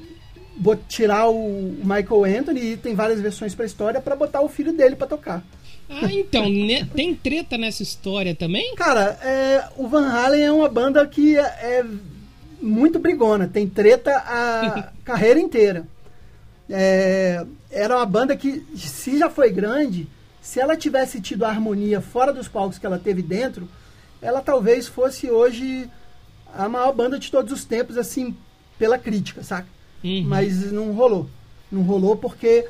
bot- 0.56 0.82
Tirar 0.88 1.28
o 1.28 1.74
Michael 1.82 2.24
Anthony 2.40 2.72
e 2.72 2.76
tem 2.76 2.94
várias 2.94 3.20
versões 3.20 3.54
pra 3.54 3.66
história 3.66 4.00
pra 4.00 4.16
botar 4.16 4.40
o 4.40 4.48
filho 4.48 4.72
dele 4.72 4.96
pra 4.96 5.06
tocar. 5.06 5.44
Ah, 5.88 6.10
então, 6.10 6.48
ne- 6.48 6.84
tem 6.86 7.14
treta 7.14 7.58
nessa 7.58 7.82
história 7.82 8.34
também? 8.34 8.74
Cara, 8.74 9.18
é, 9.22 9.64
o 9.76 9.86
Van 9.86 10.08
Halen 10.08 10.42
é 10.42 10.50
uma 10.50 10.68
banda 10.68 11.06
que 11.06 11.36
é, 11.36 11.42
é 11.42 11.84
muito 12.60 12.98
brigona, 12.98 13.46
tem 13.46 13.68
treta 13.68 14.10
a 14.16 14.90
carreira 15.04 15.38
inteira. 15.38 15.86
É, 16.68 17.44
era 17.70 17.96
uma 17.96 18.06
banda 18.06 18.36
que, 18.36 18.64
se 18.76 19.18
já 19.18 19.28
foi 19.28 19.50
grande, 19.50 20.08
se 20.40 20.60
ela 20.60 20.76
tivesse 20.76 21.20
tido 21.20 21.44
a 21.44 21.48
harmonia 21.48 22.00
fora 22.00 22.32
dos 22.32 22.48
palcos 22.48 22.78
que 22.78 22.86
ela 22.86 22.98
teve 22.98 23.22
dentro, 23.22 23.68
ela 24.20 24.40
talvez 24.40 24.86
fosse 24.86 25.30
hoje 25.30 25.88
a 26.54 26.68
maior 26.68 26.92
banda 26.92 27.18
de 27.18 27.30
todos 27.30 27.52
os 27.52 27.64
tempos, 27.64 27.98
assim, 27.98 28.34
pela 28.78 28.98
crítica, 28.98 29.42
saca? 29.42 29.68
Uhum. 30.02 30.24
Mas 30.26 30.70
não 30.72 30.92
rolou. 30.92 31.28
Não 31.70 31.82
rolou 31.82 32.16
porque 32.16 32.66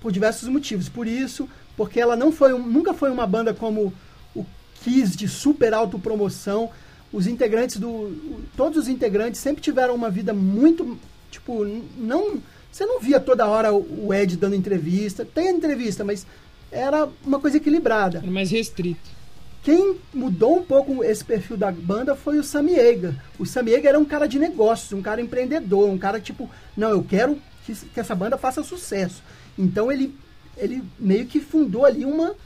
por 0.00 0.12
diversos 0.12 0.48
motivos. 0.48 0.88
Por 0.88 1.06
isso, 1.06 1.48
porque 1.76 2.00
ela 2.00 2.16
não 2.16 2.32
foi, 2.32 2.52
nunca 2.52 2.94
foi 2.94 3.10
uma 3.10 3.26
banda 3.26 3.52
como 3.52 3.92
o 4.34 4.44
Kiss 4.82 5.16
de 5.16 5.28
super 5.28 5.74
autopromoção. 5.74 6.70
Os 7.12 7.26
integrantes 7.26 7.76
do 7.78 8.46
todos 8.56 8.78
os 8.78 8.88
integrantes 8.88 9.40
sempre 9.40 9.62
tiveram 9.62 9.94
uma 9.94 10.10
vida 10.10 10.32
muito 10.34 10.98
tipo, 11.30 11.64
não 11.96 12.38
você 12.78 12.86
não 12.86 13.00
via 13.00 13.18
toda 13.18 13.48
hora 13.48 13.74
o 13.74 14.14
Ed 14.14 14.36
dando 14.36 14.54
entrevista. 14.54 15.24
Tem 15.24 15.48
entrevista, 15.48 16.04
mas 16.04 16.24
era 16.70 17.08
uma 17.26 17.40
coisa 17.40 17.56
equilibrada. 17.56 18.18
Era 18.18 18.30
mais 18.30 18.52
restrito. 18.52 19.18
Quem 19.64 19.96
mudou 20.14 20.58
um 20.58 20.62
pouco 20.62 21.02
esse 21.02 21.24
perfil 21.24 21.56
da 21.56 21.72
banda 21.72 22.14
foi 22.14 22.38
o 22.38 22.44
Sammy 22.44 22.78
Hagar. 22.78 23.14
O 23.36 23.44
Sammy 23.44 23.74
Hagar 23.74 23.88
era 23.88 23.98
um 23.98 24.04
cara 24.04 24.28
de 24.28 24.38
negócios, 24.38 24.92
um 24.92 25.02
cara 25.02 25.20
empreendedor, 25.20 25.90
um 25.90 25.98
cara 25.98 26.20
tipo, 26.20 26.48
não, 26.76 26.90
eu 26.90 27.02
quero 27.02 27.36
que, 27.66 27.74
que 27.74 27.98
essa 27.98 28.14
banda 28.14 28.38
faça 28.38 28.62
sucesso. 28.62 29.24
Então 29.58 29.90
ele, 29.90 30.14
ele 30.56 30.80
meio 31.00 31.26
que 31.26 31.40
fundou 31.40 31.84
ali 31.84 32.04
uma, 32.04 32.36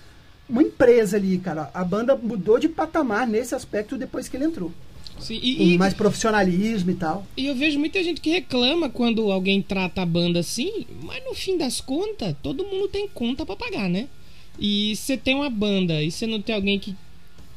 uma 0.49 0.63
empresa 0.63 1.19
ali, 1.19 1.37
cara. 1.37 1.71
A 1.75 1.85
banda 1.85 2.17
mudou 2.17 2.59
de 2.59 2.71
patamar 2.71 3.27
nesse 3.27 3.55
aspecto 3.55 3.99
depois 3.99 4.29
que 4.29 4.37
ele 4.39 4.47
entrou. 4.47 4.73
Sim, 5.23 5.39
Com 5.41 5.47
e, 5.47 5.75
e- 5.75 5.79
mais 5.79 5.95
profissionalismo 5.95 6.91
e 6.91 6.95
tal. 6.95 7.27
e 7.37 7.47
eu 7.47 7.55
vejo 7.55 7.79
muita 7.79 8.03
gente 8.03 8.21
que 8.21 8.31
reclama 8.31 8.89
quando 8.91 9.31
alguém 9.31 9.63
trata 9.63 10.03
a 10.03 10.07
banda 10.07 10.41
assim, 10.41 10.85
mas 11.03 11.23
no 11.25 11.35
fim 11.35 11.57
das 11.57 11.81
contas, 11.81 12.35
todo 12.43 12.65
mundo 12.65 12.89
tem 12.89 13.09
conta 13.09 13.45
pra 13.47 13.57
pagar, 13.57 13.89
né? 13.89 14.09
E 14.59 14.95
você 14.97 15.17
tem 15.17 15.35
uma 15.35 15.49
banda 15.51 16.03
e 16.03 16.11
você 16.11 16.27
não 16.27 16.41
tem 16.41 16.55
alguém 16.55 16.79
que, 16.79 16.95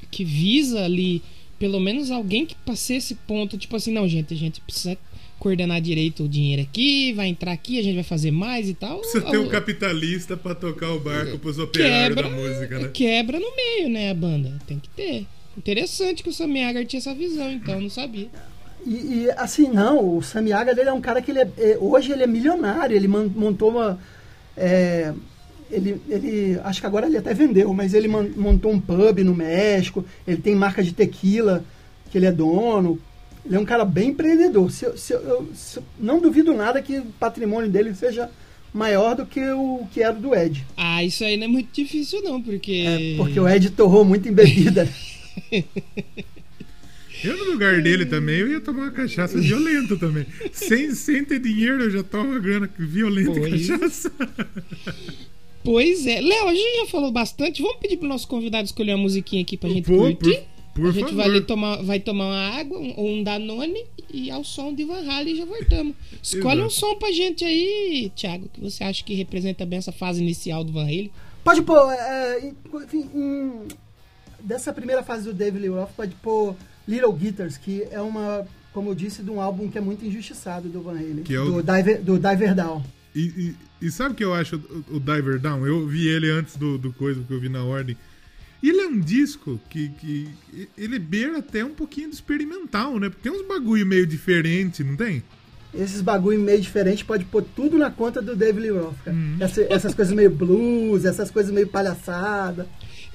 que 0.09 0.23
visa 0.23 0.83
ali, 0.85 1.21
pelo 1.59 1.79
menos 1.79 2.09
alguém 2.11 2.45
que 2.45 2.55
passe 2.55 2.93
esse 2.95 3.15
ponto, 3.15 3.57
tipo 3.57 3.75
assim, 3.75 3.91
não, 3.91 4.07
gente, 4.07 4.33
a 4.33 4.37
gente 4.37 4.61
precisa 4.61 4.97
coordenar 5.37 5.81
direito 5.81 6.23
o 6.23 6.29
dinheiro 6.29 6.61
aqui, 6.61 7.11
vai 7.13 7.27
entrar 7.27 7.51
aqui, 7.51 7.77
a 7.77 7.83
gente 7.83 7.95
vai 7.95 8.03
fazer 8.03 8.31
mais 8.31 8.69
e 8.69 8.73
tal. 8.73 8.99
Precisa 8.99 9.29
ter 9.29 9.37
um 9.37 9.47
capitalista 9.49 10.37
pra 10.37 10.55
tocar 10.55 10.91
o 10.93 10.99
barco 10.99 11.37
pros 11.37 11.59
operários 11.59 12.15
quebra, 12.15 12.29
da 12.29 12.35
música, 12.35 12.79
né? 12.79 12.89
quebra 12.93 13.39
no 13.39 13.55
meio, 13.55 13.89
né, 13.89 14.09
a 14.09 14.13
banda. 14.13 14.57
Tem 14.65 14.79
que 14.79 14.89
ter. 14.89 15.25
Interessante 15.57 16.21
que 16.23 16.29
o 16.29 16.33
Sammy 16.33 16.63
Hagar 16.63 16.85
tinha 16.85 16.99
essa 16.99 17.13
visão, 17.13 17.51
então, 17.51 17.79
não 17.79 17.89
sabia. 17.89 18.27
E, 18.85 18.91
e, 19.25 19.31
assim, 19.37 19.69
não, 19.69 20.17
o 20.17 20.21
Sammy 20.21 20.53
Hagar 20.53 20.77
ele 20.77 20.89
é 20.89 20.93
um 20.93 21.01
cara 21.01 21.21
que 21.21 21.31
ele 21.31 21.39
é, 21.39 21.47
é, 21.57 21.77
hoje 21.79 22.11
ele 22.11 22.23
é 22.23 22.27
milionário, 22.27 22.95
ele 22.95 23.07
man- 23.07 23.31
montou 23.35 23.69
uma. 23.71 23.99
é, 24.55 25.11
ele, 25.71 25.99
ele, 26.07 26.59
acho 26.63 26.79
que 26.79 26.85
agora 26.85 27.07
ele 27.07 27.17
até 27.17 27.33
vendeu, 27.33 27.73
mas 27.73 27.93
ele 27.95 28.07
man- 28.07 28.29
montou 28.35 28.71
um 28.71 28.79
pub 28.79 29.19
no 29.23 29.33
México, 29.33 30.05
ele 30.27 30.37
tem 30.37 30.53
marca 30.55 30.83
de 30.83 30.93
tequila 30.93 31.63
que 32.11 32.17
ele 32.17 32.27
é 32.27 32.31
dono. 32.31 32.99
Ele 33.43 33.55
é 33.55 33.59
um 33.59 33.65
cara 33.65 33.85
bem 33.85 34.09
empreendedor. 34.09 34.71
Se, 34.71 34.85
se 34.97 35.13
eu- 35.13 35.49
se 35.53 35.79
não 35.99 36.19
duvido 36.19 36.53
nada 36.53 36.81
que 36.81 36.97
o 36.99 37.05
patrimônio 37.19 37.69
dele 37.69 37.93
seja 37.95 38.29
maior 38.73 39.15
do 39.15 39.25
que 39.25 39.39
o 39.51 39.87
que 39.91 40.01
era 40.01 40.13
do 40.13 40.35
Ed. 40.35 40.65
Ah, 40.77 41.03
isso 41.03 41.23
aí 41.23 41.37
não 41.37 41.45
é 41.45 41.47
muito 41.47 41.69
difícil 41.73 42.21
não, 42.23 42.41
porque... 42.41 42.83
É, 42.85 43.17
porque 43.17 43.39
o 43.39 43.47
Ed 43.47 43.69
torrou 43.71 44.03
muito 44.05 44.27
em 44.29 44.33
bebida. 44.33 44.87
Eu, 47.23 47.37
no 47.37 47.51
lugar 47.53 47.81
dele 47.81 48.05
também, 48.05 48.39
eu 48.39 48.51
ia 48.51 48.59
tomar 48.61 48.83
uma 48.83 48.91
cachaça 48.91 49.39
violenta 49.39 49.95
também. 49.97 50.25
Sem, 50.51 50.93
sem 50.93 51.23
ter 51.23 51.39
dinheiro, 51.39 51.83
eu 51.83 51.89
já 51.91 52.03
tomo 52.03 52.29
uma 52.31 52.39
grana 52.39 52.69
violenta 52.77 53.31
Pois. 53.39 53.67
cachaça. 53.67 54.11
Pois 55.63 56.05
é. 56.05 56.21
Léo, 56.21 56.47
a 56.49 56.53
gente 56.53 56.75
já 56.81 56.85
falou 56.87 57.11
bastante. 57.11 57.61
Vamos 57.61 57.77
pedir 57.79 57.97
pro 57.97 58.07
nosso 58.07 58.27
convidado 58.27 58.65
escolher 58.65 58.93
uma 58.93 59.03
musiquinha 59.03 59.41
aqui 59.41 59.57
pra 59.57 59.69
gente 59.69 59.85
Pô, 59.85 59.97
curtir? 59.97 60.43
por, 60.75 60.81
por 60.81 60.89
a 60.89 60.91
gente 60.91 61.09
favor. 61.15 61.15
vai, 61.31 61.41
tomar, 61.41 61.81
vai 61.83 61.99
tomar 61.99 62.25
uma 62.25 62.49
água 62.59 62.77
um- 62.79 62.93
ou 62.97 63.09
um 63.09 63.23
Danone 63.23 63.85
e 64.13 64.29
ao 64.29 64.43
som 64.43 64.73
de 64.75 64.83
Van 64.83 65.09
Halen 65.09 65.33
e 65.33 65.37
já 65.37 65.45
voltamos. 65.45 65.95
Escolhe 66.21 66.61
um 66.61 66.69
som 66.69 66.95
pra 66.97 67.11
gente 67.11 67.43
aí, 67.45 68.11
Thiago, 68.15 68.49
que 68.53 68.59
você 68.61 68.83
acha 68.83 69.03
que 69.03 69.15
representa 69.15 69.65
bem 69.65 69.79
essa 69.79 69.91
fase 69.93 70.21
inicial 70.21 70.63
do 70.63 70.73
Van 70.73 70.83
Halen. 70.83 71.09
Pode 71.43 71.61
pôr, 71.63 71.77
é, 71.91 72.51
enfim, 72.83 73.09
em- 73.15 73.67
dessa 74.45 74.71
primeira 74.71 75.03
fase 75.03 75.23
do 75.25 75.33
David 75.33 75.61
Lee 75.61 75.69
Roth, 75.69 75.91
pode 75.95 76.13
pôr 76.15 76.55
Little 76.87 77.11
Guitars, 77.13 77.57
que 77.57 77.83
é 77.91 77.99
uma, 77.99 78.45
como 78.73 78.89
eu 78.91 78.95
disse, 78.95 79.23
de 79.23 79.29
um 79.31 79.41
álbum 79.41 79.69
que 79.69 79.77
é 79.77 79.81
muito 79.81 80.05
injustiçado 80.05 80.69
do 80.69 80.81
Van 80.81 80.91
Halen, 80.97 81.23
Que 81.23 81.33
é 81.35 81.39
o- 81.39 81.61
do, 81.61 81.63
Diver, 81.63 82.01
do 82.01 82.19
Diver 82.19 82.53
Down. 82.55 82.83
E, 83.15 83.21
e- 83.81 83.85
e 83.87 83.91
sabe 83.91 84.13
o 84.13 84.15
que 84.15 84.23
eu 84.23 84.33
acho 84.33 84.57
o, 84.91 84.97
o 84.97 84.99
Diver 84.99 85.39
Down? 85.39 85.65
Eu 85.65 85.87
vi 85.87 86.07
ele 86.07 86.29
antes 86.29 86.55
do, 86.57 86.77
do 86.77 86.93
coisa 86.93 87.21
que 87.23 87.33
eu 87.33 87.39
vi 87.39 87.49
na 87.49 87.63
ordem. 87.63 87.97
Ele 88.63 88.79
é 88.81 88.87
um 88.87 88.99
disco 88.99 89.59
que, 89.69 89.89
que 89.89 90.27
ele 90.77 90.97
beira 90.97 91.37
até 91.39 91.63
um 91.63 91.73
pouquinho 91.73 92.09
de 92.09 92.15
experimental, 92.15 92.99
né? 92.99 93.09
Porque 93.09 93.29
tem 93.29 93.31
uns 93.39 93.47
bagulho 93.47 93.85
meio 93.85 94.07
diferente, 94.07 94.83
não 94.83 94.95
tem? 94.95 95.21
Esses 95.73 96.01
bagulho 96.01 96.39
meio 96.39 96.59
diferente 96.61 97.03
pode 97.05 97.25
pôr 97.25 97.43
tudo 97.43 97.77
na 97.77 97.91
conta 97.91 98.21
do 98.21 98.35
David 98.35 98.61
Lee 98.61 98.71
Roth, 98.79 98.95
cara. 99.03 99.15
Uhum. 99.15 99.37
Essa- 99.39 99.67
essas 99.69 99.93
coisas 99.93 100.13
meio 100.13 100.29
blues, 100.31 101.05
essas 101.05 101.29
coisas 101.29 101.51
meio 101.53 101.67
palhaçada. 101.67 102.65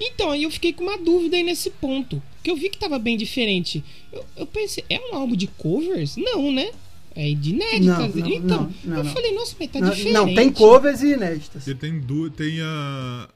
Então, 0.03 0.31
aí 0.31 0.43
eu 0.43 0.51
fiquei 0.51 0.73
com 0.73 0.83
uma 0.83 0.97
dúvida 0.97 1.37
aí 1.37 1.43
nesse 1.43 1.69
ponto. 1.69 2.21
Que 2.43 2.49
eu 2.49 2.55
vi 2.55 2.69
que 2.69 2.77
tava 2.79 2.97
bem 2.97 3.15
diferente. 3.17 3.83
Eu, 4.11 4.25
eu 4.37 4.47
pensei, 4.47 4.83
é 4.89 4.99
um 4.99 5.15
álbum 5.15 5.35
de 5.35 5.47
covers? 5.47 6.17
Não, 6.17 6.51
né? 6.51 6.71
É 7.15 7.33
de 7.33 7.51
inéditas. 7.51 7.85
Não, 7.85 8.07
não, 8.07 8.29
então, 8.29 8.63
não, 8.63 8.73
não, 8.85 8.97
eu 8.97 9.03
não. 9.03 9.13
falei, 9.13 9.33
nossa, 9.35 9.55
mas 9.59 9.69
tá 9.69 9.79
não, 9.79 9.89
diferente. 9.89 10.13
não, 10.13 10.33
tem 10.33 10.51
covers 10.51 11.01
e 11.01 11.13
inéditas. 11.13 11.67
Ele 11.67 11.77
tem, 11.77 11.99
du 11.99 12.29
tem 12.31 12.61
a 12.61 13.29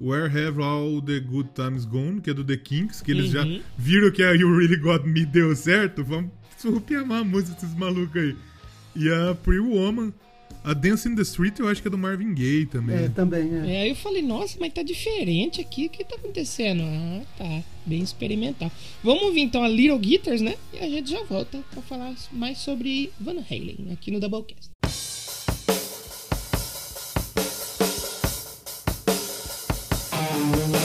Where 0.00 0.26
Have 0.26 0.62
All 0.62 1.00
the 1.02 1.18
Good 1.20 1.50
Times 1.54 1.84
Gone, 1.84 2.20
que 2.20 2.30
é 2.30 2.34
do 2.34 2.44
The 2.44 2.56
Kinks, 2.56 3.00
que 3.00 3.10
eles 3.10 3.30
já 3.30 3.42
Uhum. 3.44 3.60
viram 3.76 4.10
que 4.10 4.22
a 4.22 4.32
You 4.32 4.54
Really 4.56 4.76
Got 4.76 5.04
Me 5.06 5.24
deu 5.24 5.54
certo. 5.56 6.04
Vamos 6.04 6.30
surrupiamar 6.58 7.20
a 7.20 7.24
música 7.24 7.54
desses 7.54 7.74
malucos 7.76 8.20
aí. 8.20 8.36
E 8.94 9.08
a 9.10 9.34
Pretty 9.34 9.60
Woman. 9.60 10.12
A 10.64 10.74
Dance 10.74 11.08
in 11.08 11.16
the 11.16 11.22
Street 11.22 11.58
eu 11.58 11.68
acho 11.68 11.82
que 11.82 11.88
é 11.88 11.90
do 11.90 11.98
Marvin 11.98 12.32
Gaye 12.34 12.66
também. 12.66 13.04
É, 13.04 13.08
também, 13.08 13.50
é. 13.52 13.74
É, 13.74 13.82
aí 13.82 13.88
eu 13.88 13.96
falei, 13.96 14.22
nossa, 14.22 14.56
mas 14.60 14.72
tá 14.72 14.82
diferente 14.82 15.60
aqui, 15.60 15.86
o 15.86 15.90
que 15.90 16.04
tá 16.04 16.14
acontecendo? 16.14 16.82
Ah, 16.84 17.22
tá, 17.36 17.62
bem 17.84 18.00
experimental. 18.00 18.70
Vamos 19.02 19.24
ouvir 19.24 19.40
então 19.40 19.64
a 19.64 19.68
Little 19.68 19.98
Guitars, 19.98 20.40
né? 20.40 20.54
E 20.72 20.78
a 20.78 20.88
gente 20.88 21.10
já 21.10 21.22
volta 21.24 21.58
pra 21.72 21.82
falar 21.82 22.14
mais 22.30 22.58
sobre 22.58 23.10
Van 23.20 23.42
Halen 23.50 23.88
aqui 23.92 24.10
no 24.12 24.20
Doublecast. 24.20 24.70
Thank 30.42 30.81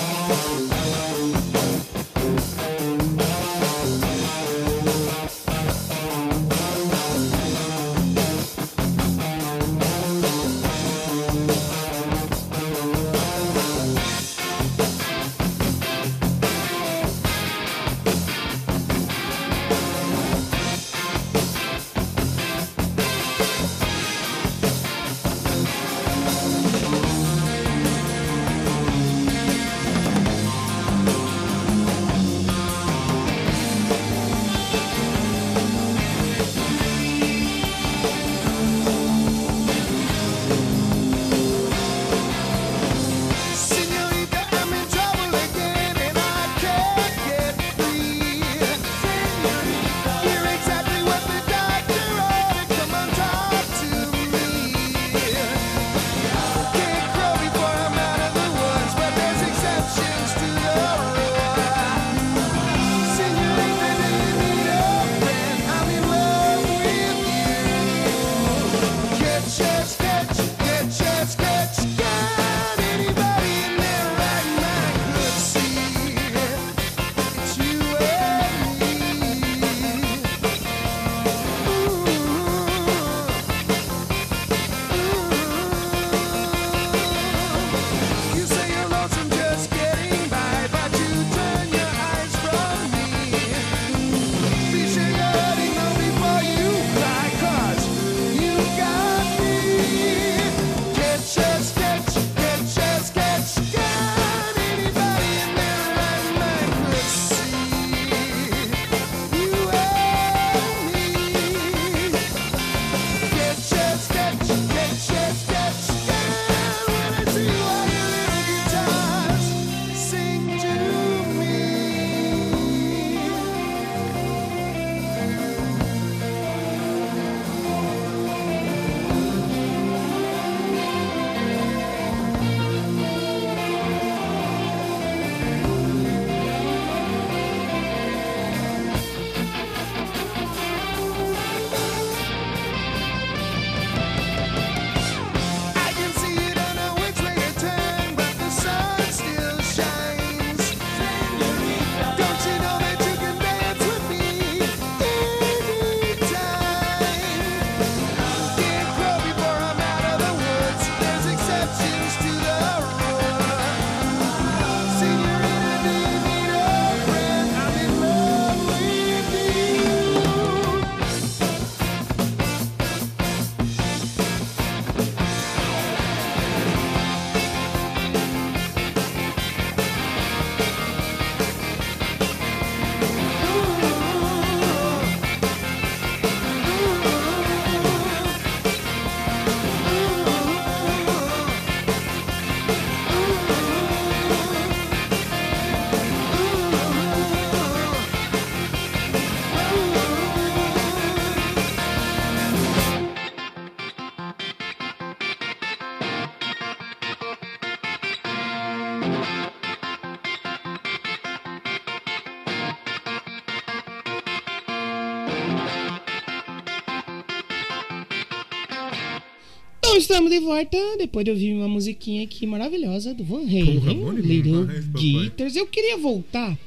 estamos 220.10 220.32
de 220.32 220.40
volta 220.40 220.78
depois 220.98 221.26
de 221.26 221.32
ouvir 221.32 221.54
uma 221.54 221.68
musiquinha 221.68 222.24
aqui 222.24 222.48
maravilhosa 222.48 223.14
do 223.14 223.26
Van 223.26 223.42
Halen, 223.42 223.82
Little. 224.16 224.66
Guitars. 224.94 225.58
Eu 225.58 225.68
queria 225.68 225.98
voltar, 225.98 226.58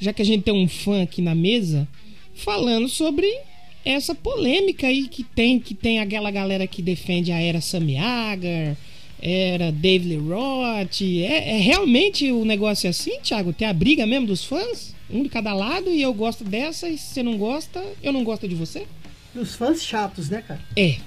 já 0.00 0.12
que 0.12 0.22
a 0.22 0.24
gente 0.24 0.44
tem 0.44 0.54
um 0.54 0.68
fã 0.68 1.02
aqui 1.02 1.20
na 1.20 1.34
mesa, 1.34 1.88
falando 2.36 2.88
sobre 2.88 3.26
essa 3.84 4.14
polêmica 4.14 4.86
aí 4.86 5.08
que 5.08 5.24
tem, 5.24 5.58
que 5.58 5.74
tem 5.74 5.98
aquela 5.98 6.30
galera 6.30 6.68
que 6.68 6.80
defende 6.80 7.32
a 7.32 7.40
era 7.40 7.60
Sammy 7.60 7.96
Hagar, 7.96 8.76
era 9.20 9.72
David 9.72 10.10
Lee 10.10 10.28
Roth. 10.28 11.02
É, 11.02 11.56
é 11.56 11.58
realmente 11.58 12.30
o 12.30 12.44
negócio 12.44 12.88
assim, 12.88 13.18
Thiago? 13.20 13.52
Tem 13.52 13.66
a 13.66 13.72
briga 13.72 14.06
mesmo 14.06 14.28
dos 14.28 14.44
fãs? 14.44 14.94
Um 15.10 15.24
de 15.24 15.28
cada 15.28 15.52
lado 15.52 15.90
e 15.90 16.00
eu 16.00 16.14
gosto 16.14 16.44
dessa 16.44 16.88
e 16.88 16.96
se 16.96 17.14
você 17.14 17.22
não 17.24 17.36
gosta, 17.38 17.84
eu 18.00 18.12
não 18.12 18.22
gosto 18.22 18.46
de 18.46 18.54
você? 18.54 18.86
Dos 19.34 19.56
fãs 19.56 19.82
chatos, 19.82 20.30
né, 20.30 20.42
cara? 20.42 20.60
É. 20.76 20.98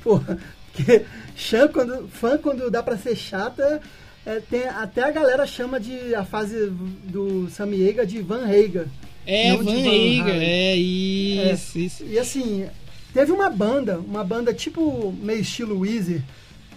Porra, 0.00 0.38
porque 0.76 1.04
chã, 1.34 1.66
quando, 1.66 2.06
fã 2.08 2.36
quando 2.36 2.70
dá 2.70 2.82
pra 2.82 2.98
ser 2.98 3.16
chata, 3.16 3.80
é, 4.24 4.40
tem, 4.40 4.64
até 4.64 5.04
a 5.04 5.10
galera 5.10 5.46
chama 5.46 5.80
de 5.80 6.14
a 6.14 6.24
fase 6.24 6.70
do 7.04 7.48
Sammy 7.50 7.88
Hagar 7.88 8.04
de 8.04 8.20
Van 8.20 8.44
Hagar. 8.44 8.86
É, 9.26 9.56
Van 9.56 9.64
Van 9.64 9.70
Halen. 9.70 10.40
é 10.40 10.76
isso, 10.76 11.78
isso. 11.78 12.04
E 12.04 12.18
assim, 12.18 12.68
teve 13.12 13.32
uma 13.32 13.48
banda, 13.48 13.98
uma 13.98 14.22
banda 14.22 14.52
tipo 14.52 15.12
meio 15.20 15.40
estilo 15.40 15.80
Weezer, 15.80 16.22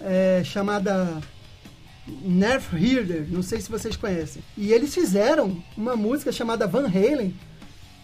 é, 0.01 0.41
chamada 0.43 1.21
Nerf 2.23 2.75
Herder, 2.75 3.27
não 3.29 3.43
sei 3.43 3.61
se 3.61 3.69
vocês 3.69 3.95
conhecem. 3.95 4.41
E 4.57 4.71
eles 4.71 4.93
fizeram 4.93 5.61
uma 5.77 5.95
música 5.95 6.31
chamada 6.31 6.65
Van 6.65 6.87
Halen, 6.87 7.35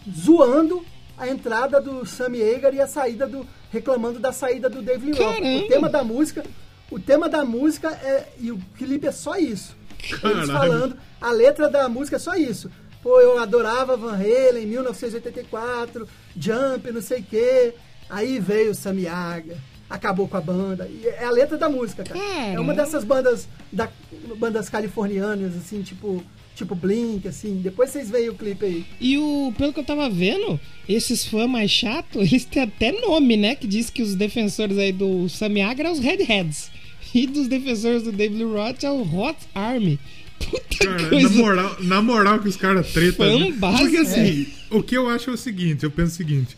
zoando 0.08 0.84
a 1.18 1.28
entrada 1.28 1.80
do 1.80 2.04
Sammy 2.04 2.42
Hagar 2.42 2.74
e 2.74 2.80
a 2.80 2.86
saída 2.86 3.26
do 3.26 3.46
reclamando 3.70 4.18
da 4.18 4.32
saída 4.32 4.68
do 4.68 4.82
David 4.82 5.12
Lee 5.12 5.22
Roth. 5.22 5.64
O 5.64 5.68
tema 5.68 5.88
da 5.88 6.04
música, 6.04 6.44
o 6.90 6.98
tema 6.98 7.28
da 7.28 7.44
música 7.44 7.90
é 7.90 8.28
e 8.38 8.50
o 8.50 8.58
clipe 8.76 9.06
é 9.06 9.12
só 9.12 9.36
isso. 9.36 9.76
Eles 10.02 10.20
Caralho. 10.20 10.46
falando, 10.46 10.96
a 11.20 11.30
letra 11.30 11.68
da 11.68 11.88
música 11.88 12.16
é 12.16 12.18
só 12.18 12.34
isso. 12.34 12.70
Pô, 13.02 13.20
eu 13.20 13.38
adorava 13.38 13.96
Van 13.96 14.14
Halen, 14.14 14.66
1984, 14.66 16.08
Jump, 16.36 16.90
não 16.90 17.00
sei 17.00 17.20
o 17.20 17.22
quê. 17.22 17.74
Aí 18.08 18.38
veio 18.38 18.72
Hagar, 19.08 19.56
acabou 19.88 20.28
com 20.28 20.36
a 20.36 20.40
banda. 20.40 20.88
E 20.88 21.06
é 21.06 21.24
a 21.24 21.30
letra 21.30 21.56
da 21.56 21.68
música, 21.68 22.04
cara. 22.04 22.18
É 22.18 22.58
uma 22.58 22.74
dessas 22.74 23.04
bandas 23.04 23.48
da, 23.72 23.88
bandas 24.36 24.68
californianas, 24.68 25.56
assim, 25.56 25.82
tipo, 25.82 26.22
tipo 26.56 26.74
Blink, 26.74 27.28
assim. 27.28 27.60
Depois 27.62 27.90
vocês 27.90 28.10
veem 28.10 28.30
o 28.30 28.34
clipe 28.34 28.64
aí. 28.64 28.84
E 29.00 29.16
o, 29.18 29.52
pelo 29.56 29.72
que 29.72 29.78
eu 29.78 29.84
tava 29.84 30.08
vendo, 30.10 30.58
esses 30.88 31.24
fãs 31.24 31.48
mais 31.48 31.70
chatos, 31.70 32.22
eles 32.32 32.44
têm 32.44 32.62
até 32.64 32.90
nome, 32.92 33.36
né? 33.36 33.54
Que 33.54 33.66
diz 33.66 33.90
que 33.90 34.02
os 34.02 34.14
defensores 34.14 34.78
aí 34.78 34.92
do 34.92 35.26
Hagar 35.62 35.86
são 35.86 35.92
os 35.92 35.98
Redheads. 36.00 36.70
E 37.14 37.26
dos 37.26 37.46
defensores 37.46 38.02
do 38.02 38.12
David 38.12 38.42
Lee 38.42 38.52
Roth 38.52 38.82
é 38.82 38.90
o 38.90 39.02
Hot 39.02 39.38
Army. 39.54 39.98
Puta 40.38 40.84
Cara, 40.84 41.02
na 41.02 41.08
coisa. 41.08 41.28
moral, 41.30 41.76
na 41.80 42.02
moral 42.02 42.40
que 42.40 42.48
os 42.48 42.56
caras 42.56 42.92
tretam. 42.92 43.26
Fã 43.26 43.38
né? 43.38 43.56
Porque 43.78 43.96
assim, 43.96 44.46
o 44.70 44.82
que 44.82 44.96
eu 44.96 45.08
acho 45.08 45.30
é 45.30 45.32
o 45.32 45.36
seguinte, 45.36 45.84
eu 45.84 45.90
penso 45.90 46.12
o 46.12 46.16
seguinte. 46.16 46.56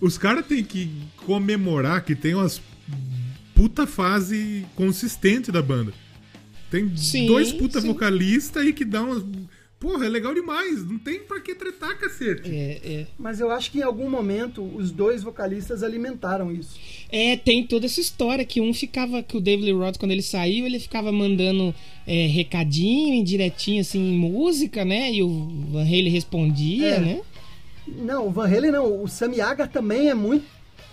Os 0.00 0.16
caras 0.16 0.46
têm 0.46 0.64
que 0.64 0.90
comemorar 1.26 2.02
que 2.02 2.14
tem 2.14 2.34
umas 2.34 2.62
puta 3.54 3.86
fase 3.86 4.64
consistente 4.74 5.52
da 5.52 5.60
banda. 5.60 5.92
Tem 6.70 6.96
Sim, 6.96 7.26
dois 7.26 7.52
puta 7.52 7.80
sim. 7.80 7.86
vocalistas 7.88 8.62
aí 8.62 8.72
que 8.72 8.84
dá 8.84 9.02
umas. 9.02 9.24
Porra, 9.78 10.04
é 10.04 10.08
legal 10.10 10.34
demais. 10.34 10.86
Não 10.86 10.98
tem 10.98 11.20
pra 11.20 11.40
que 11.40 11.54
tretar, 11.54 11.96
cacete. 11.98 12.50
É, 12.50 12.80
é. 12.84 13.06
Mas 13.18 13.40
eu 13.40 13.50
acho 13.50 13.70
que 13.70 13.78
em 13.78 13.82
algum 13.82 14.10
momento 14.10 14.62
os 14.76 14.90
dois 14.90 15.22
vocalistas 15.22 15.82
alimentaram 15.82 16.52
isso. 16.52 16.78
É, 17.10 17.34
tem 17.36 17.66
toda 17.66 17.86
essa 17.86 17.98
história 17.98 18.44
que 18.44 18.60
um 18.60 18.74
ficava, 18.74 19.22
que 19.22 19.38
o 19.38 19.40
David 19.40 19.64
Lee 19.64 19.72
Roth, 19.72 19.96
quando 19.96 20.10
ele 20.12 20.20
saiu, 20.20 20.66
ele 20.66 20.78
ficava 20.78 21.10
mandando 21.10 21.74
é, 22.06 22.26
recadinho, 22.26 23.14
indiretinho, 23.14 23.80
assim, 23.80 23.98
em 24.00 24.18
música, 24.18 24.84
né? 24.84 25.10
E 25.14 25.22
o 25.22 25.48
Van 25.70 25.82
Halen 25.82 26.10
respondia, 26.10 26.86
É. 26.96 27.00
né? 27.00 27.20
Não, 27.88 28.26
o 28.26 28.30
Van 28.30 28.46
Halen 28.46 28.70
não. 28.70 29.02
O 29.02 29.08
Sammy 29.08 29.40
Hagar 29.40 29.68
também 29.68 30.10
é 30.10 30.14
muito. 30.14 30.44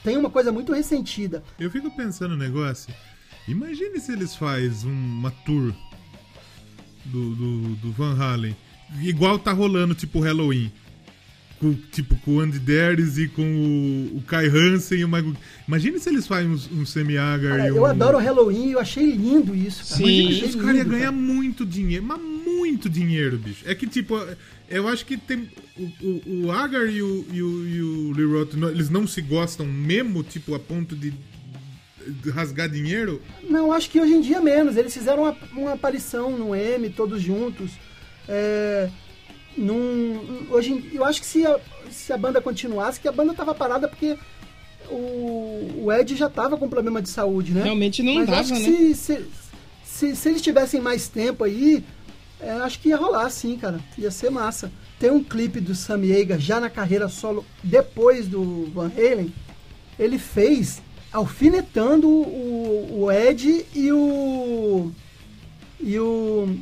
Tem 0.01 0.15
uma 0.15 0.29
coisa 0.29 0.49
muito 0.49 0.71
ressentida. 0.71 1.43
Eu 1.59 1.69
fico 1.69 1.91
pensando 1.91 2.31
no 2.31 2.37
negócio. 2.37 2.93
Imagine 3.47 3.99
se 3.99 4.11
eles 4.11 4.35
fazem 4.35 4.91
uma 4.91 5.31
tour 5.31 5.73
do, 7.05 7.35
do, 7.35 7.75
do 7.75 7.91
Van 7.91 8.15
Halen. 8.15 8.55
Igual 9.01 9.39
tá 9.39 9.51
rolando, 9.51 9.95
tipo, 9.95 10.19
Halloween. 10.19 10.71
Com, 11.59 11.73
tipo, 11.73 12.15
com 12.17 12.35
o 12.35 12.39
Andy 12.39 12.59
Deres 12.59 13.17
e 13.17 13.27
com 13.27 13.41
o, 13.41 14.17
o 14.17 14.21
Kai 14.21 14.47
Hansen 14.47 14.99
e 14.99 15.05
o 15.05 15.07
Michael... 15.07 15.33
Imagine 15.67 15.99
se 15.99 16.09
eles 16.09 16.27
fazem 16.27 16.51
um, 16.51 16.81
um 16.81 16.85
Semi-Agar 16.85 17.57
Cara, 17.57 17.67
e 17.67 17.71
um... 17.71 17.77
eu 17.77 17.85
adoro 17.85 18.17
o 18.17 18.21
Halloween 18.21 18.71
eu 18.71 18.79
achei 18.79 19.11
lindo 19.11 19.55
isso. 19.55 19.83
Cara. 19.83 19.95
Sim. 19.97 20.21
Eu 20.21 20.29
achei 20.29 20.49
Os 20.49 20.55
caras 20.55 20.77
iam 20.77 20.89
ganhar 20.89 21.11
muito 21.11 21.65
dinheiro, 21.65 22.03
mas 22.03 22.21
muito 22.21 22.87
dinheiro, 22.87 23.39
bicho. 23.39 23.63
É 23.65 23.73
que, 23.73 23.87
tipo, 23.87 24.15
eu 24.69 24.87
acho 24.87 25.05
que 25.05 25.17
tem. 25.17 25.49
O, 25.75 25.83
o, 25.83 26.45
o 26.45 26.51
Agar 26.51 26.87
e 26.87 27.01
o, 27.01 27.25
e 27.31 27.41
o, 27.41 27.67
e 27.67 27.81
o 27.81 28.69
eles 28.69 28.89
não 28.89 29.07
se 29.07 29.21
gostam 29.21 29.65
mesmo, 29.65 30.23
tipo, 30.23 30.53
a 30.53 30.59
ponto 30.59 30.95
de 30.95 31.11
rasgar 32.33 32.69
dinheiro. 32.69 33.21
Não, 33.43 33.71
acho 33.71 33.89
que 33.89 33.99
hoje 33.99 34.13
em 34.13 34.21
dia 34.21 34.39
menos. 34.41 34.75
Eles 34.77 34.93
fizeram 34.93 35.23
uma, 35.23 35.37
uma 35.53 35.73
aparição 35.73 36.31
no 36.31 36.55
M, 36.55 36.89
todos 36.89 37.21
juntos. 37.21 37.71
É, 38.27 38.89
num, 39.57 40.45
hoje, 40.49 40.71
em- 40.73 40.89
eu 40.93 41.03
acho 41.05 41.19
que 41.21 41.25
se 41.27 41.45
a, 41.45 41.59
se 41.89 42.11
a 42.13 42.17
banda 42.17 42.41
continuasse, 42.41 42.99
que 42.99 43.07
a 43.07 43.11
banda 43.11 43.33
tava 43.33 43.55
parada 43.55 43.87
porque 43.87 44.17
o, 44.89 45.83
o 45.85 45.91
Ed 45.91 46.15
já 46.15 46.29
tava 46.29 46.57
com 46.57 46.69
problema 46.69 47.01
de 47.01 47.09
saúde, 47.09 47.53
né? 47.53 47.63
Realmente 47.63 48.03
não 48.03 48.15
Mas 48.15 48.27
dava, 48.27 48.41
acho 48.41 48.53
que 48.53 48.59
né? 48.69 48.93
se, 48.93 48.95
se, 48.95 49.25
se, 49.83 50.15
se 50.15 50.29
eles 50.29 50.41
tivessem 50.41 50.79
mais 50.79 51.07
tempo 51.07 51.43
aí, 51.43 51.83
é, 52.39 52.51
acho 52.51 52.79
que 52.79 52.89
ia 52.89 52.97
rolar 52.97 53.29
sim, 53.29 53.57
cara. 53.57 53.79
Ia 53.97 54.11
ser 54.11 54.29
massa. 54.29 54.71
Tem 54.99 55.11
um 55.11 55.23
clipe 55.23 55.59
do 55.59 55.75
Sammy 55.75 56.11
Hagar 56.15 56.39
já 56.39 56.59
na 56.59 56.69
carreira 56.69 57.07
solo, 57.09 57.45
depois 57.63 58.27
do 58.27 58.65
Van 58.73 58.91
Halen. 58.95 59.33
Ele 59.99 60.19
fez 60.19 60.81
alfinetando 61.17 62.07
o, 62.07 63.03
o 63.03 63.11
Ed 63.11 63.65
e 63.73 63.91
o. 63.91 64.91
E 65.79 65.99
o. 65.99 66.57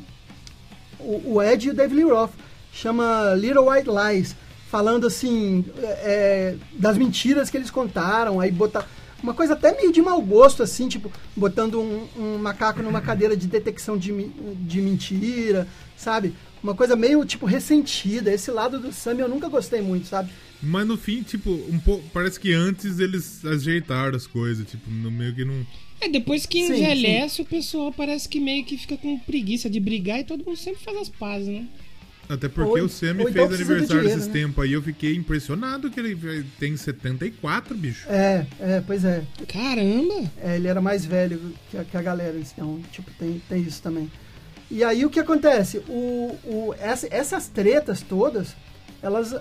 O, 0.99 1.41
Ed 1.41 1.67
e 1.67 1.71
o 1.71 1.73
David 1.73 1.95
Lee 1.95 2.09
Roth. 2.09 2.31
Chama 2.71 3.33
Little 3.35 3.69
White 3.69 3.89
Lies. 3.89 4.35
Falando 4.69 5.07
assim. 5.07 5.65
é, 5.77 6.55
das 6.73 6.97
mentiras 6.97 7.49
que 7.49 7.57
eles 7.57 7.69
contaram. 7.69 8.39
Aí 8.39 8.49
botar. 8.49 8.87
Uma 9.21 9.33
coisa 9.33 9.53
até 9.53 9.75
meio 9.75 9.91
de 9.91 10.01
mau 10.01 10.21
gosto, 10.21 10.61
assim, 10.61 10.87
tipo, 10.87 11.11
botando 11.35 11.79
um, 11.79 12.07
um 12.15 12.37
macaco 12.37 12.83
numa 12.83 13.01
cadeira 13.01 13.35
de 13.35 13.47
detecção 13.47 13.97
de, 13.97 14.11
de 14.59 14.81
mentira, 14.81 15.67
sabe? 15.97 16.35
Uma 16.61 16.75
coisa 16.75 16.95
meio, 16.95 17.25
tipo, 17.25 17.45
ressentida. 17.45 18.31
Esse 18.31 18.51
lado 18.51 18.77
do 18.77 18.91
Sammy 18.91 19.21
eu 19.21 19.29
nunca 19.29 19.47
gostei 19.47 19.81
muito, 19.81 20.07
sabe? 20.07 20.29
Mas 20.61 20.87
no 20.87 20.97
fim, 20.97 21.21
tipo, 21.21 21.51
um 21.69 21.79
pouco. 21.79 22.03
Parece 22.13 22.39
que 22.39 22.53
antes 22.53 22.99
eles 22.99 23.43
ajeitaram 23.45 24.15
as 24.15 24.25
coisas, 24.27 24.67
tipo, 24.69 24.89
no 24.89 25.11
meio 25.11 25.33
que 25.35 25.45
não. 25.45 25.65
É, 26.01 26.09
depois 26.09 26.45
que 26.45 26.65
Sim, 26.65 26.73
envelhece, 26.73 27.41
o 27.41 27.45
pessoal 27.45 27.91
parece 27.91 28.27
que 28.27 28.39
meio 28.39 28.65
que 28.65 28.77
fica 28.77 28.97
com 28.97 29.17
preguiça 29.19 29.69
de 29.69 29.79
brigar 29.79 30.19
e 30.19 30.23
todo 30.23 30.43
mundo 30.45 30.57
sempre 30.57 30.83
faz 30.83 30.97
as 30.97 31.09
pazes, 31.09 31.47
né? 31.47 31.67
Até 32.27 32.49
porque 32.49 32.81
Ou- 32.81 32.87
o 32.87 32.89
então 32.89 33.47
fez 33.47 33.61
aniversário 33.61 33.85
dinheiro, 33.87 34.07
esses 34.07 34.27
né? 34.27 34.33
tempos 34.33 34.63
aí. 34.63 34.73
Eu 34.73 34.81
fiquei 34.81 35.15
impressionado 35.15 35.91
que 35.91 35.99
ele 35.99 36.43
tem 36.59 36.75
74, 36.75 37.75
bicho. 37.75 38.07
É, 38.09 38.45
é, 38.59 38.81
pois 38.85 39.05
é. 39.05 39.23
Caramba! 39.47 40.31
É, 40.41 40.55
ele 40.55 40.67
era 40.67 40.81
mais 40.81 41.05
velho 41.05 41.39
que 41.69 41.77
a, 41.77 41.83
que 41.83 41.95
a 41.95 42.01
galera, 42.01 42.35
então, 42.39 42.81
tipo, 42.91 43.11
tem, 43.19 43.41
tem 43.47 43.61
isso 43.61 43.81
também. 43.81 44.11
E 44.71 44.83
aí 44.83 45.05
o 45.05 45.09
que 45.11 45.19
acontece? 45.19 45.77
O, 45.87 46.35
o, 46.43 46.75
essa- 46.79 47.07
essas 47.11 47.47
tretas 47.47 48.01
todas, 48.01 48.55
elas 49.03 49.35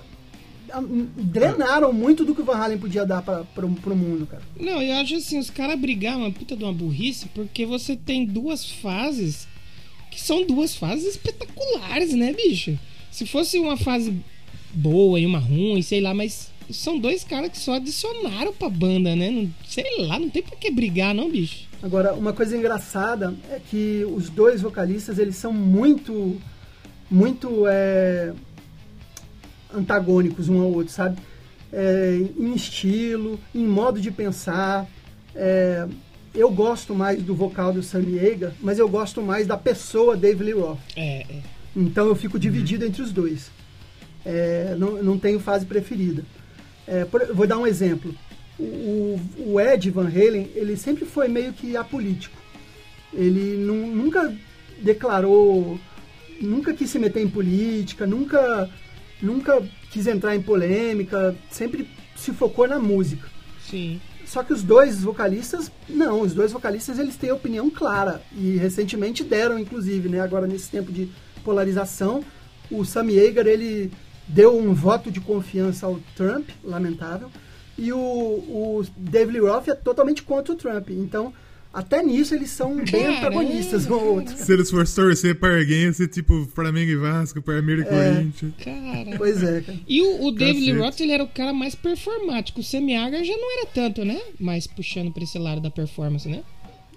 drenaram 1.16 1.92
muito 1.92 2.24
do 2.24 2.34
que 2.34 2.42
o 2.42 2.44
Van 2.44 2.56
Halen 2.56 2.78
podia 2.78 3.04
dar 3.04 3.22
pra, 3.22 3.44
pro, 3.44 3.68
pro 3.70 3.96
mundo, 3.96 4.26
cara. 4.26 4.42
Não, 4.58 4.82
eu 4.82 4.94
acho 4.96 5.16
assim, 5.16 5.38
os 5.38 5.50
caras 5.50 5.78
brigar 5.78 6.16
uma 6.16 6.30
puta 6.30 6.56
de 6.56 6.64
uma 6.64 6.72
burrice, 6.72 7.28
porque 7.34 7.66
você 7.66 7.96
tem 7.96 8.24
duas 8.24 8.70
fases 8.70 9.46
que 10.10 10.20
são 10.20 10.46
duas 10.46 10.76
fases 10.76 11.04
espetaculares, 11.06 12.14
né, 12.14 12.32
bicho? 12.32 12.78
Se 13.10 13.26
fosse 13.26 13.58
uma 13.58 13.76
fase 13.76 14.14
boa 14.72 15.18
e 15.18 15.26
uma 15.26 15.38
ruim, 15.38 15.82
sei 15.82 16.00
lá, 16.00 16.14
mas 16.14 16.52
são 16.70 16.98
dois 16.98 17.24
caras 17.24 17.50
que 17.50 17.58
só 17.58 17.74
adicionaram 17.74 18.52
pra 18.52 18.68
banda, 18.68 19.14
né? 19.14 19.30
Não, 19.30 19.50
sei 19.66 20.06
lá, 20.06 20.18
não 20.18 20.30
tem 20.30 20.42
por 20.42 20.56
que 20.56 20.70
brigar, 20.70 21.14
não, 21.14 21.30
bicho. 21.30 21.66
Agora, 21.82 22.14
uma 22.14 22.32
coisa 22.32 22.56
engraçada 22.56 23.34
é 23.50 23.60
que 23.70 24.04
os 24.04 24.30
dois 24.30 24.62
vocalistas, 24.62 25.18
eles 25.18 25.36
são 25.36 25.52
muito, 25.52 26.40
muito 27.10 27.66
é, 27.66 28.32
antagônicos 29.74 30.48
um 30.48 30.60
ao 30.60 30.72
outro, 30.72 30.92
sabe? 30.92 31.18
É, 31.72 32.18
em 32.38 32.54
estilo, 32.54 33.38
em 33.54 33.66
modo 33.66 34.00
de 34.00 34.10
pensar. 34.10 34.86
É, 35.34 35.86
eu 36.34 36.50
gosto 36.50 36.94
mais 36.94 37.22
do 37.22 37.34
vocal 37.34 37.72
do 37.72 37.82
Sammy 37.82 38.18
Hagar, 38.18 38.52
mas 38.60 38.78
eu 38.78 38.88
gosto 38.88 39.22
mais 39.22 39.46
da 39.46 39.56
pessoa 39.56 40.16
Dave 40.16 40.42
Lee 40.44 40.52
Roth. 40.54 40.78
É, 40.96 41.22
é. 41.22 41.42
Então 41.76 42.06
eu 42.06 42.14
fico 42.14 42.38
dividido 42.38 42.84
entre 42.84 43.02
os 43.02 43.12
dois. 43.12 43.50
É, 44.24 44.74
não, 44.78 45.02
não 45.02 45.18
tenho 45.18 45.38
fase 45.40 45.66
preferida. 45.66 46.24
É, 46.86 47.04
por- 47.04 47.26
vou 47.34 47.46
dar 47.46 47.58
um 47.58 47.66
exemplo. 47.66 48.14
o, 48.58 49.18
o 49.38 49.60
Ed 49.60 49.90
Van 49.90 50.06
Halen, 50.08 50.48
ele 50.54 50.76
sempre 50.76 51.04
foi 51.04 51.26
meio 51.28 51.52
que 51.52 51.76
apolítico. 51.76 52.36
Ele 53.12 53.56
nu- 53.56 53.86
nunca 53.94 54.32
declarou, 54.80 55.78
nunca 56.40 56.72
quis 56.72 56.90
se 56.90 56.98
meter 56.98 57.20
em 57.22 57.28
política, 57.28 58.06
nunca, 58.06 58.70
nunca 59.24 59.62
quis 59.90 60.06
entrar 60.06 60.36
em 60.36 60.42
polêmica, 60.42 61.34
sempre 61.50 61.88
se 62.16 62.32
focou 62.32 62.68
na 62.68 62.78
música. 62.78 63.28
Sim. 63.68 64.00
Só 64.26 64.42
que 64.42 64.52
os 64.52 64.62
dois 64.62 65.02
vocalistas, 65.02 65.70
não, 65.88 66.20
os 66.20 66.32
dois 66.32 66.52
vocalistas 66.52 66.98
eles 66.98 67.16
têm 67.16 67.30
opinião 67.30 67.70
clara 67.70 68.22
e 68.32 68.56
recentemente 68.56 69.22
deram, 69.22 69.58
inclusive, 69.58 70.08
né, 70.08 70.20
agora 70.20 70.46
nesse 70.46 70.70
tempo 70.70 70.90
de 70.90 71.08
polarização, 71.44 72.24
o 72.70 72.84
Sammy 72.84 73.18
Hagar 73.18 73.46
ele 73.46 73.92
deu 74.26 74.56
um 74.56 74.72
voto 74.72 75.10
de 75.10 75.20
confiança 75.20 75.86
ao 75.86 76.00
Trump, 76.16 76.48
lamentável, 76.62 77.30
e 77.76 77.92
o, 77.92 77.98
o 77.98 78.84
David 78.96 79.38
Lee 79.38 79.48
Roth 79.48 79.68
é 79.68 79.74
totalmente 79.74 80.22
contra 80.22 80.52
o 80.52 80.56
Trump. 80.56 80.90
Então, 80.90 81.32
até 81.74 82.02
nisso 82.02 82.34
eles 82.34 82.50
são 82.50 82.76
bem 82.76 83.06
antagonistas 83.18 83.86
um 83.86 83.94
ao 83.94 84.04
outro. 84.14 84.36
Se 84.36 84.52
eles 84.52 84.70
fossem 84.70 84.94
torcer 85.04 85.34
pra 85.38 85.58
alguém, 85.58 85.92
ser 85.92 86.08
tipo 86.08 86.46
Flamengo 86.54 86.90
e 86.90 86.96
Vasco, 86.96 87.42
Palmeiras 87.42 87.84
e 87.84 87.88
É. 87.94 88.14
Corinthians. 88.14 88.52
Cara. 88.64 89.18
Pois 89.18 89.42
é, 89.42 89.60
cara. 89.60 89.78
E 89.86 90.00
o, 90.00 90.24
o 90.26 90.30
David 90.32 90.72
Lee. 90.72 90.80
Roth, 90.80 91.00
ele 91.00 91.12
era 91.12 91.24
o 91.24 91.28
cara 91.28 91.52
mais 91.52 91.74
performático. 91.74 92.60
O 92.60 92.62
Sammy 92.62 92.94
Hagar 92.96 93.24
já 93.24 93.36
não 93.36 93.58
era 93.58 93.66
tanto, 93.66 94.04
né? 94.04 94.20
Mais 94.38 94.66
puxando 94.66 95.12
pra 95.12 95.24
esse 95.24 95.38
lado 95.38 95.60
da 95.60 95.70
performance, 95.70 96.28
né? 96.28 96.42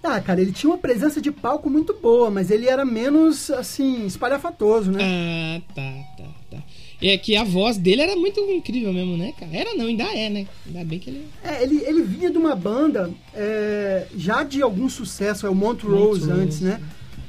Ah, 0.04 0.22
cara, 0.22 0.40
ele 0.40 0.52
tinha 0.52 0.70
uma 0.70 0.78
presença 0.78 1.20
de 1.20 1.32
palco 1.32 1.70
muito 1.70 1.94
boa, 1.94 2.30
mas 2.30 2.52
ele 2.52 2.68
era 2.70 2.86
menos, 2.86 3.50
assim, 3.50 4.06
espalhafatoso, 4.06 4.92
né? 4.92 5.00
Ah, 5.04 5.62
tá, 5.74 5.94
tá, 6.18 6.30
tá. 6.52 6.64
É 7.02 7.18
que 7.18 7.36
a 7.36 7.44
voz 7.44 7.78
dele 7.78 8.02
era 8.02 8.16
muito 8.16 8.40
incrível 8.40 8.92
mesmo, 8.92 9.16
né, 9.18 9.32
cara? 9.40 9.56
Era 9.56 9.76
não, 9.76 9.86
ainda 9.86 10.04
é, 10.06 10.30
né? 10.30 10.48
Ainda 10.66 10.84
bem 10.84 10.98
que 10.98 11.10
ele. 11.12 11.26
É, 11.44 11.62
ele, 11.64 11.84
ele 11.86 12.02
vinha 12.02 12.32
de 12.32 12.38
uma 12.38 12.56
banda 12.56 13.12
é, 13.36 14.08
já 14.18 14.42
de 14.44 14.62
algum 14.64 14.90
sucesso, 14.90 15.46
é 15.46 15.50
o 15.50 15.54
Montrose 15.56 16.22
Montrose. 16.22 16.32
antes, 16.42 16.62
né? 16.62 16.82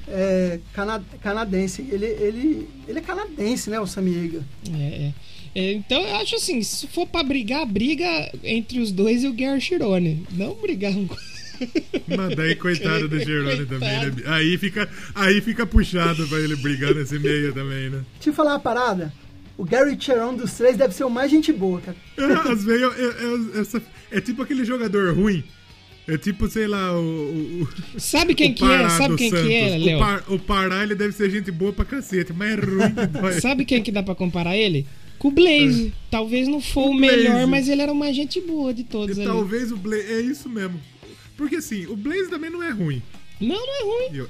É, 0.08 0.58
cana- 0.72 1.04
canadense. 1.22 1.86
Ele, 1.90 2.06
ele, 2.06 2.68
ele 2.88 2.98
é 2.98 3.02
canadense, 3.02 3.68
né, 3.68 3.78
o 3.78 3.86
Sammy 3.86 4.16
Hagar? 4.16 4.42
É, 4.74 4.82
é. 4.82 5.12
É, 5.54 5.72
então 5.72 6.00
eu 6.00 6.16
acho 6.16 6.36
assim, 6.36 6.62
se 6.62 6.86
for 6.86 7.06
pra 7.06 7.22
brigar, 7.22 7.66
briga 7.66 8.06
entre 8.44 8.80
os 8.80 8.92
dois 8.92 9.22
e 9.24 9.26
o 9.28 9.32
Gary 9.32 9.60
Chirone. 9.60 10.26
Não 10.32 10.54
brigar 10.54 10.92
um 10.92 11.06
com. 11.08 11.16
Mas 12.16 12.36
daí, 12.36 12.54
coitado 12.54 13.08
do 13.08 13.18
Gerone 13.18 13.66
também, 13.66 13.88
né? 13.90 14.12
Aí 14.26 14.56
fica, 14.56 14.88
aí 15.14 15.40
fica 15.40 15.66
puxado 15.66 16.26
pra 16.28 16.38
ele 16.38 16.54
brigar 16.56 16.94
nesse 16.94 17.18
meio 17.18 17.52
também, 17.52 17.90
né? 17.90 18.02
Deixa 18.14 18.30
eu 18.30 18.34
falar 18.34 18.52
uma 18.52 18.60
parada. 18.60 19.12
O 19.58 19.64
Gary 19.64 19.96
Cherone 20.00 20.38
dos 20.38 20.52
três 20.54 20.76
deve 20.76 20.94
ser 20.94 21.02
o 21.04 21.10
mais 21.10 21.30
gente 21.30 21.52
boa, 21.52 21.80
cara. 21.80 21.96
É, 22.16 22.50
Às 22.52 22.62
vezes, 22.64 22.82
é, 22.96 23.76
é- 23.76 24.18
é 24.18 24.20
tipo 24.20 24.40
aquele 24.42 24.64
jogador 24.64 25.12
ruim. 25.14 25.42
É 26.06 26.16
tipo, 26.16 26.48
sei 26.48 26.66
lá, 26.66 26.92
o. 26.94 27.02
o- 27.02 27.68
o- 27.96 28.00
Sabe 28.00 28.34
quem 28.34 28.52
o 28.52 28.54
que 28.54 28.64
é? 28.64 28.88
Sabe 28.88 29.16
quem 29.16 29.28
Santos. 29.30 29.46
que 29.46 29.52
é, 29.52 29.76
O, 29.76 29.84
Léo? 29.84 29.98
Par- 29.98 30.24
o 30.28 30.38
Pará, 30.38 30.82
ele 30.82 30.94
deve 30.94 31.12
ser 31.12 31.28
gente 31.28 31.50
boa 31.50 31.70
pra 31.72 31.84
cacete, 31.84 32.32
mas 32.32 32.52
é 32.52 32.54
ruim 32.54 32.94
que 32.94 33.06
dói. 33.20 33.40
Sabe 33.40 33.64
quem 33.66 33.82
que 33.82 33.92
dá 33.92 34.02
pra 34.02 34.14
comparar 34.14 34.56
ele? 34.56 34.86
Com 35.18 35.28
o 35.28 35.30
Blaze. 35.32 35.92
Talvez 36.10 36.46
não 36.48 36.60
for 36.62 36.86
o, 36.86 36.90
O 36.92 36.94
melhor, 36.94 37.46
mas 37.48 37.68
ele 37.68 37.82
era 37.82 37.92
uma 37.92 38.10
gente 38.12 38.40
boa 38.40 38.72
de 38.72 38.84
todos 38.84 39.18
E 39.18 39.20
ali. 39.20 39.28
talvez 39.28 39.70
o 39.72 39.76
Blaze. 39.76 40.06
É 40.12 40.20
isso 40.20 40.48
mesmo. 40.48 40.80
Porque 41.36 41.56
assim, 41.56 41.84
o 41.86 41.96
Blaze 41.96 42.30
também 42.30 42.48
não 42.48 42.62
é 42.62 42.70
ruim. 42.70 43.02
Não, 43.40 43.56
não 43.56 43.74
é 43.80 43.82
ruim. 44.08 44.16
Eu- 44.18 44.28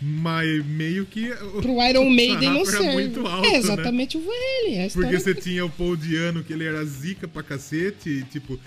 Mas 0.00 0.64
meio 0.66 1.04
que. 1.04 1.28
Pro 1.60 1.82
Iron 1.86 2.08
Maiden 2.10 2.50
não 2.50 2.64
serve. 2.64 2.92
muito 2.92 3.26
alto, 3.26 3.46
é 3.46 3.52
né? 3.52 3.58
exatamente 3.58 4.16
o 4.16 4.20
Van 4.20 4.30
Halen. 4.30 4.78
é 4.78 4.86
a 4.86 4.90
Porque 4.90 5.18
você 5.18 5.34
tinha 5.34 5.64
o 5.64 5.70
Paul 5.70 5.96
Diano, 5.96 6.42
que 6.42 6.52
ele 6.52 6.64
era 6.64 6.82
zica 6.84 7.28
pra 7.28 7.42
cacete, 7.42 8.08
e 8.08 8.22
tipo, 8.22 8.58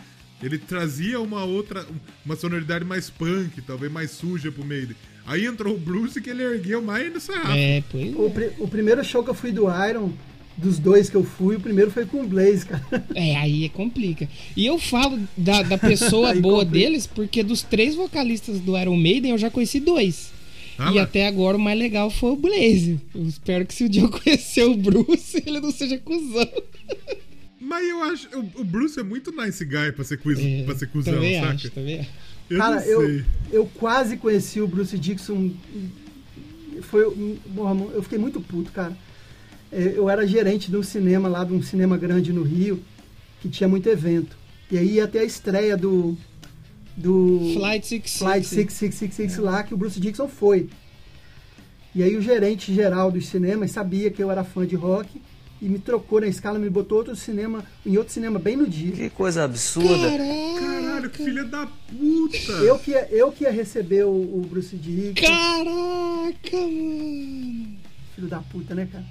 ele 0.43 0.57
trazia 0.59 1.19
uma 1.19 1.43
outra, 1.43 1.85
uma 2.25 2.35
sonoridade 2.35 2.85
mais 2.85 3.09
punk, 3.09 3.61
talvez 3.65 3.91
mais 3.91 4.11
suja 4.11 4.51
pro 4.51 4.63
meio. 4.63 4.95
Aí 5.25 5.45
entrou 5.45 5.73
o 5.73 5.79
Bruce 5.79 6.21
que 6.21 6.29
ele 6.29 6.43
ergueu 6.43 6.81
mais 6.81 7.11
no 7.11 7.19
sarrafo. 7.19 7.53
É, 7.57 7.81
pois 7.89 8.13
O, 8.15 8.29
pri- 8.29 8.51
o 8.59 8.67
primeiro 8.67 9.03
show 9.03 9.23
que 9.23 9.29
eu 9.29 9.33
fui 9.33 9.51
do 9.53 9.63
Iron, 9.89 10.11
dos 10.57 10.77
dois 10.77 11.09
que 11.09 11.15
eu 11.15 11.23
fui, 11.23 11.55
o 11.55 11.59
primeiro 11.61 11.89
foi 11.89 12.05
com 12.05 12.21
o 12.21 12.27
Blaze, 12.27 12.65
cara. 12.65 12.83
É, 13.15 13.37
aí 13.37 13.63
é 13.65 13.69
complica. 13.69 14.27
E 14.55 14.65
eu 14.67 14.77
falo 14.77 15.17
da, 15.35 15.63
da 15.63 15.77
pessoa 15.79 16.35
boa 16.35 16.65
complica. 16.65 16.85
deles, 16.85 17.07
porque 17.07 17.41
dos 17.41 17.63
três 17.63 17.95
vocalistas 17.95 18.59
do 18.59 18.77
Iron 18.77 18.97
Maiden 18.97 19.31
eu 19.31 19.37
já 19.37 19.49
conheci 19.49 19.79
dois. 19.79 20.31
Ah, 20.77 20.91
e 20.91 20.95
lá. 20.95 21.03
até 21.03 21.27
agora 21.27 21.57
o 21.57 21.59
mais 21.59 21.77
legal 21.77 22.09
foi 22.09 22.31
o 22.31 22.35
Blaze. 22.35 22.99
Eu 23.13 23.25
espero 23.27 23.65
que 23.65 23.73
se 23.73 23.83
um 23.83 23.89
dia 23.89 24.01
eu 24.03 24.09
conhecer 24.09 24.63
o 24.63 24.75
Bruce, 24.75 25.41
ele 25.45 25.59
não 25.59 25.71
seja 25.71 25.97
cuzão. 25.99 26.49
Mas 27.59 27.87
eu 27.87 28.03
acho. 28.03 28.27
O, 28.37 28.61
o 28.61 28.63
Bruce 28.63 28.99
é 28.99 29.03
muito 29.03 29.31
nice 29.31 29.63
guy 29.63 29.91
pra 29.93 30.03
ser, 30.03 30.17
quiz, 30.17 30.37
É, 30.39 30.63
pra 30.63 30.75
ser 30.75 30.87
cuzão, 30.87 31.13
também 31.13 31.39
saca? 31.39 31.53
acho, 31.53 31.69
também 31.71 31.99
acho. 31.99 32.09
Eu 32.49 32.57
Cara, 32.57 32.75
não 32.75 32.81
sei. 32.81 32.93
eu, 32.93 33.23
eu 33.51 33.65
quase 33.75 34.17
conheci 34.17 34.59
o 34.61 34.67
Bruce 34.67 34.97
Dixon. 34.97 35.51
Foi, 36.81 37.37
porra, 37.55 37.75
eu 37.93 38.03
fiquei 38.03 38.17
muito 38.17 38.41
puto, 38.41 38.71
cara. 38.71 38.95
É, 39.71 39.93
Eu 39.95 40.09
era 40.09 40.27
gerente 40.27 40.69
de 40.69 40.77
um 40.77 40.83
cinema 40.83 41.29
lá, 41.29 41.43
de 41.43 41.53
um 41.53 41.61
cinema 41.61 41.97
grande 41.97 42.33
no 42.33 42.43
Rio, 42.43 42.83
que 43.41 43.47
tinha 43.49 43.67
muito 43.67 43.87
evento. 43.87 44.35
E 44.69 44.77
aí 44.77 44.93
ia 44.95 45.07
ter 45.07 45.19
a 45.19 45.23
estreia 45.23 45.77
do. 45.77 46.17
Do 46.95 47.53
Flight 47.55 47.87
66. 47.87 48.17
Flight 48.19 48.47
6666 48.47 49.37
lá, 49.37 49.63
que 49.63 49.73
o 49.73 49.77
Bruce 49.77 49.99
Dixon 49.99 50.27
foi. 50.27 50.69
E 51.95 52.01
aí 52.01 52.15
o 52.15 52.21
gerente 52.21 52.73
geral 52.73 53.11
dos 53.11 53.27
cinemas 53.27 53.71
sabia 53.71 54.09
que 54.09 54.21
eu 54.21 54.31
era 54.31 54.43
fã 54.43 54.65
de 54.65 54.75
rock 54.75 55.21
e 55.61 55.69
me 55.69 55.79
trocou 55.79 56.19
na 56.19 56.27
escala, 56.27 56.59
me 56.59 56.69
botou 56.69 56.97
outro 56.97 57.15
cinema, 57.15 57.63
em 57.85 57.97
outro 57.97 58.13
cinema 58.13 58.37
bem 58.37 58.57
no 58.57 58.67
dia. 58.67 58.91
Que 58.91 59.09
coisa 59.09 59.43
absurda. 59.43 60.09
Caraca, 60.09 60.59
Caralho, 60.59 61.09
que 61.09 61.23
filha 61.23 61.43
da 61.45 61.65
puta! 61.65 62.51
Eu 62.51 62.77
que 62.79 62.91
ia, 62.91 63.07
eu 63.11 63.31
que 63.31 63.43
ia 63.43 63.51
receber 63.51 64.05
o, 64.05 64.09
o 64.11 64.45
Bruce 64.49 64.75
Dixon. 64.75 65.25
caraca, 65.25 66.57
mano. 66.57 67.77
Filho 68.15 68.27
da 68.27 68.39
puta, 68.39 68.75
né, 68.75 68.87
cara? 68.91 69.05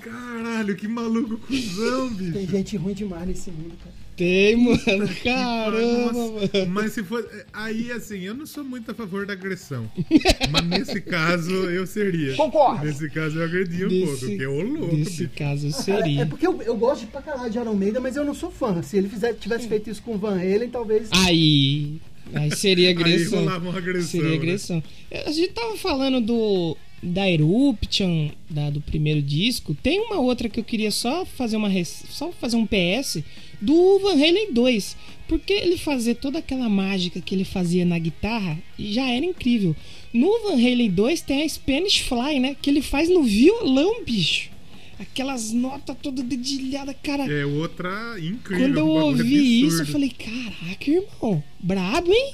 Caralho, 0.00 0.76
que 0.76 0.86
maluco 0.86 1.38
cuzão, 1.38 2.08
bicho. 2.14 2.32
Tem 2.32 2.46
gente 2.46 2.76
ruim 2.76 2.94
demais 2.94 3.26
nesse 3.26 3.50
mundo, 3.50 3.74
cara. 3.82 4.05
Tem, 4.16 4.56
mano. 4.56 4.78
Caramba, 5.22 6.12
Nossa, 6.12 6.58
mano. 6.58 6.70
Mas 6.70 6.92
se 6.92 7.04
for. 7.04 7.28
Aí, 7.52 7.92
assim, 7.92 8.20
eu 8.20 8.34
não 8.34 8.46
sou 8.46 8.64
muito 8.64 8.90
a 8.90 8.94
favor 8.94 9.26
da 9.26 9.34
agressão. 9.34 9.90
mas 10.50 10.64
nesse 10.64 11.00
caso, 11.02 11.52
eu 11.52 11.86
seria. 11.86 12.34
Concordo. 12.34 12.86
Nesse 12.86 13.10
caso, 13.10 13.38
eu 13.38 13.44
agredi 13.44 13.84
um 13.84 14.06
pouco, 14.06 14.18
porque 14.18 14.42
é 14.42 14.48
ô 14.48 14.62
louco, 14.62 14.96
desse 14.96 15.24
bicho. 15.26 15.30
caso 15.36 15.70
Cara, 15.70 15.82
seria. 15.82 16.22
é 16.22 16.24
porque 16.24 16.46
eu, 16.46 16.62
eu 16.62 16.76
gosto 16.76 17.02
de 17.02 17.06
pra 17.08 17.20
caralho 17.20 17.50
de 17.50 17.58
Iron 17.58 17.74
Maiden, 17.74 18.00
mas 18.00 18.16
eu 18.16 18.24
não 18.24 18.34
sou 18.34 18.50
fã. 18.50 18.82
Se 18.82 18.96
ele 18.96 19.08
fizer, 19.08 19.34
tivesse 19.34 19.68
feito 19.68 19.90
isso 19.90 20.02
com 20.02 20.14
o 20.14 20.18
Van 20.18 20.36
Halen, 20.36 20.70
talvez. 20.70 21.10
Aí. 21.12 22.00
Aí 22.32 22.56
seria 22.56 22.88
agressão. 22.90 23.38
Aí 23.38 23.44
rolava 23.44 23.68
uma 23.68 23.78
agressão. 23.78 24.08
Seria 24.08 24.30
né? 24.30 24.36
agressão. 24.36 24.82
A 25.26 25.30
gente 25.30 25.52
tava 25.52 25.76
falando 25.76 26.20
do 26.22 26.76
da 27.02 27.30
Eruption, 27.30 28.30
da, 28.48 28.70
do 28.70 28.80
primeiro 28.80 29.20
disco. 29.22 29.74
Tem 29.74 30.00
uma 30.00 30.18
outra 30.18 30.48
que 30.48 30.58
eu 30.58 30.64
queria 30.64 30.90
só 30.90 31.24
fazer 31.24 31.56
uma 31.56 31.70
só 31.84 32.32
fazer 32.32 32.56
um 32.56 32.66
PS 32.66 33.22
do 33.60 33.98
Van 34.00 34.12
Halen 34.12 34.52
2, 34.52 34.96
porque 35.28 35.52
ele 35.52 35.76
fazer 35.76 36.16
toda 36.16 36.38
aquela 36.38 36.68
mágica 36.68 37.20
que 37.20 37.34
ele 37.34 37.44
fazia 37.44 37.84
na 37.84 37.98
guitarra 37.98 38.58
já 38.78 39.08
era 39.10 39.24
incrível. 39.24 39.74
No 40.12 40.30
Van 40.42 40.54
Halen 40.54 40.90
2 40.90 41.20
tem 41.22 41.42
a 41.42 41.48
Spanish 41.48 41.98
Fly, 41.98 42.40
né, 42.40 42.56
que 42.60 42.70
ele 42.70 42.82
faz 42.82 43.08
no 43.08 43.22
violão, 43.22 44.04
bicho. 44.04 44.50
Aquelas 44.98 45.52
notas 45.52 45.94
todas 46.02 46.24
dedilhadas, 46.24 46.96
cara. 47.02 47.30
É 47.30 47.44
outra 47.44 48.16
incrível. 48.18 48.66
Quando 48.66 48.78
eu 48.78 48.88
ouvi 48.88 49.66
isso, 49.66 49.76
eu 49.76 49.80
absurdo. 49.82 49.92
falei, 49.92 50.10
caraca, 50.10 50.90
irmão, 50.90 51.44
brabo, 51.60 52.10
hein? 52.10 52.32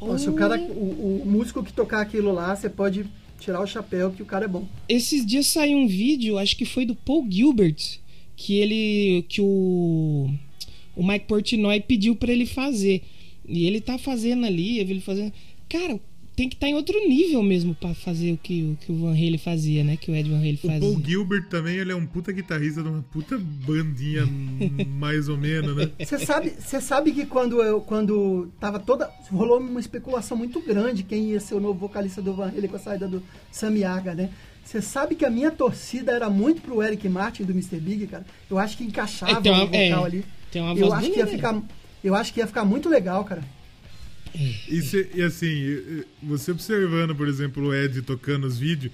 Ó, 0.00 0.16
se 0.16 0.30
o 0.30 0.32
cara, 0.34 0.60
o, 0.60 1.22
o 1.22 1.26
músico 1.26 1.64
que 1.64 1.72
tocar 1.72 2.00
aquilo 2.00 2.32
lá, 2.32 2.54
você 2.54 2.70
pode 2.70 3.04
tirar 3.40 3.60
o 3.60 3.66
chapéu 3.66 4.10
que 4.10 4.22
o 4.22 4.26
cara 4.26 4.44
é 4.44 4.48
bom. 4.48 4.66
Esses 4.88 5.24
dias 5.24 5.46
saiu 5.46 5.78
um 5.78 5.88
vídeo, 5.88 6.38
acho 6.38 6.56
que 6.56 6.64
foi 6.64 6.84
do 6.84 6.94
Paul 6.94 7.26
Gilbert, 7.28 7.98
que 8.36 8.54
ele. 8.58 9.24
que 9.28 9.40
o. 9.40 10.30
O 10.98 11.06
Mike 11.06 11.26
Portnoy 11.26 11.80
pediu 11.80 12.14
pra 12.16 12.32
ele 12.32 12.44
fazer. 12.44 13.02
E 13.46 13.66
ele 13.66 13.80
tá 13.80 13.96
fazendo 13.96 14.44
ali, 14.44 14.78
ele 14.78 15.00
fazendo. 15.00 15.32
Cara, 15.68 15.98
tem 16.36 16.48
que 16.48 16.54
estar 16.54 16.68
em 16.68 16.74
outro 16.74 16.96
nível 17.08 17.42
mesmo 17.42 17.74
pra 17.74 17.94
fazer 17.94 18.32
o 18.32 18.36
que, 18.36 18.62
o 18.62 18.76
que 18.84 18.92
o 18.92 18.96
Van 18.96 19.10
Halen 19.12 19.38
fazia, 19.38 19.82
né? 19.82 19.96
Que 19.96 20.10
o 20.10 20.14
Ed 20.14 20.28
Van 20.28 20.36
Halen 20.38 20.54
O 20.54 20.66
fazia. 20.66 20.80
Paul 20.80 21.02
Gilbert 21.04 21.48
também, 21.48 21.76
ele 21.76 21.90
é 21.90 21.96
um 21.96 22.06
puta 22.06 22.30
guitarrista 22.30 22.82
de 22.82 22.88
uma 22.88 23.02
puta 23.02 23.38
bandinha, 23.38 24.22
mais 24.86 25.28
ou 25.28 25.36
menos, 25.36 25.74
né? 25.76 25.90
Você 25.98 26.18
sabe, 26.18 26.50
você 26.58 26.80
sabe 26.80 27.12
que 27.12 27.26
quando 27.26 27.62
eu 27.62 27.80
quando 27.80 28.52
tava 28.60 28.78
toda 28.78 29.10
rolou 29.30 29.58
uma 29.58 29.80
especulação 29.80 30.36
muito 30.36 30.60
grande 30.60 31.02
quem 31.02 31.30
ia 31.30 31.40
ser 31.40 31.54
o 31.54 31.60
novo 31.60 31.78
vocalista 31.78 32.20
do 32.22 32.34
Van 32.34 32.48
Halen 32.48 32.68
com 32.68 32.76
a 32.76 32.80
saída 32.80 33.08
do 33.08 33.22
Sammy 33.50 33.82
Hagar, 33.84 34.14
né? 34.14 34.30
Você 34.64 34.82
sabe 34.82 35.14
que 35.14 35.24
a 35.24 35.30
minha 35.30 35.50
torcida 35.50 36.12
era 36.12 36.28
muito 36.28 36.60
pro 36.60 36.82
Eric 36.82 37.08
Martin 37.08 37.44
do 37.44 37.52
Mr. 37.52 37.80
Big, 37.80 38.06
cara. 38.06 38.26
Eu 38.50 38.58
acho 38.58 38.76
que 38.76 38.84
encaixava 38.84 39.40
uma- 39.40 39.62
o 39.64 39.66
vocal 39.66 39.74
é, 39.74 39.92
ali. 40.06 40.24
Tem 40.50 40.62
uma 40.62 40.72
eu 40.74 40.88
voz 40.88 40.92
acho 41.00 41.10
que 41.12 41.18
ia 41.18 41.26
ficar 41.26 41.62
eu 42.02 42.14
acho 42.14 42.32
que 42.32 42.40
ia 42.40 42.46
ficar 42.46 42.64
muito 42.64 42.88
legal, 42.88 43.24
cara. 43.24 43.42
E, 44.68 44.82
cê- 44.82 45.10
e 45.14 45.22
assim, 45.22 45.46
e- 45.46 46.04
e 46.22 46.26
você 46.26 46.52
observando, 46.52 47.14
por 47.14 47.26
exemplo, 47.26 47.66
o 47.68 47.74
Ed 47.74 48.02
tocando 48.02 48.46
os 48.46 48.58
vídeos, 48.58 48.92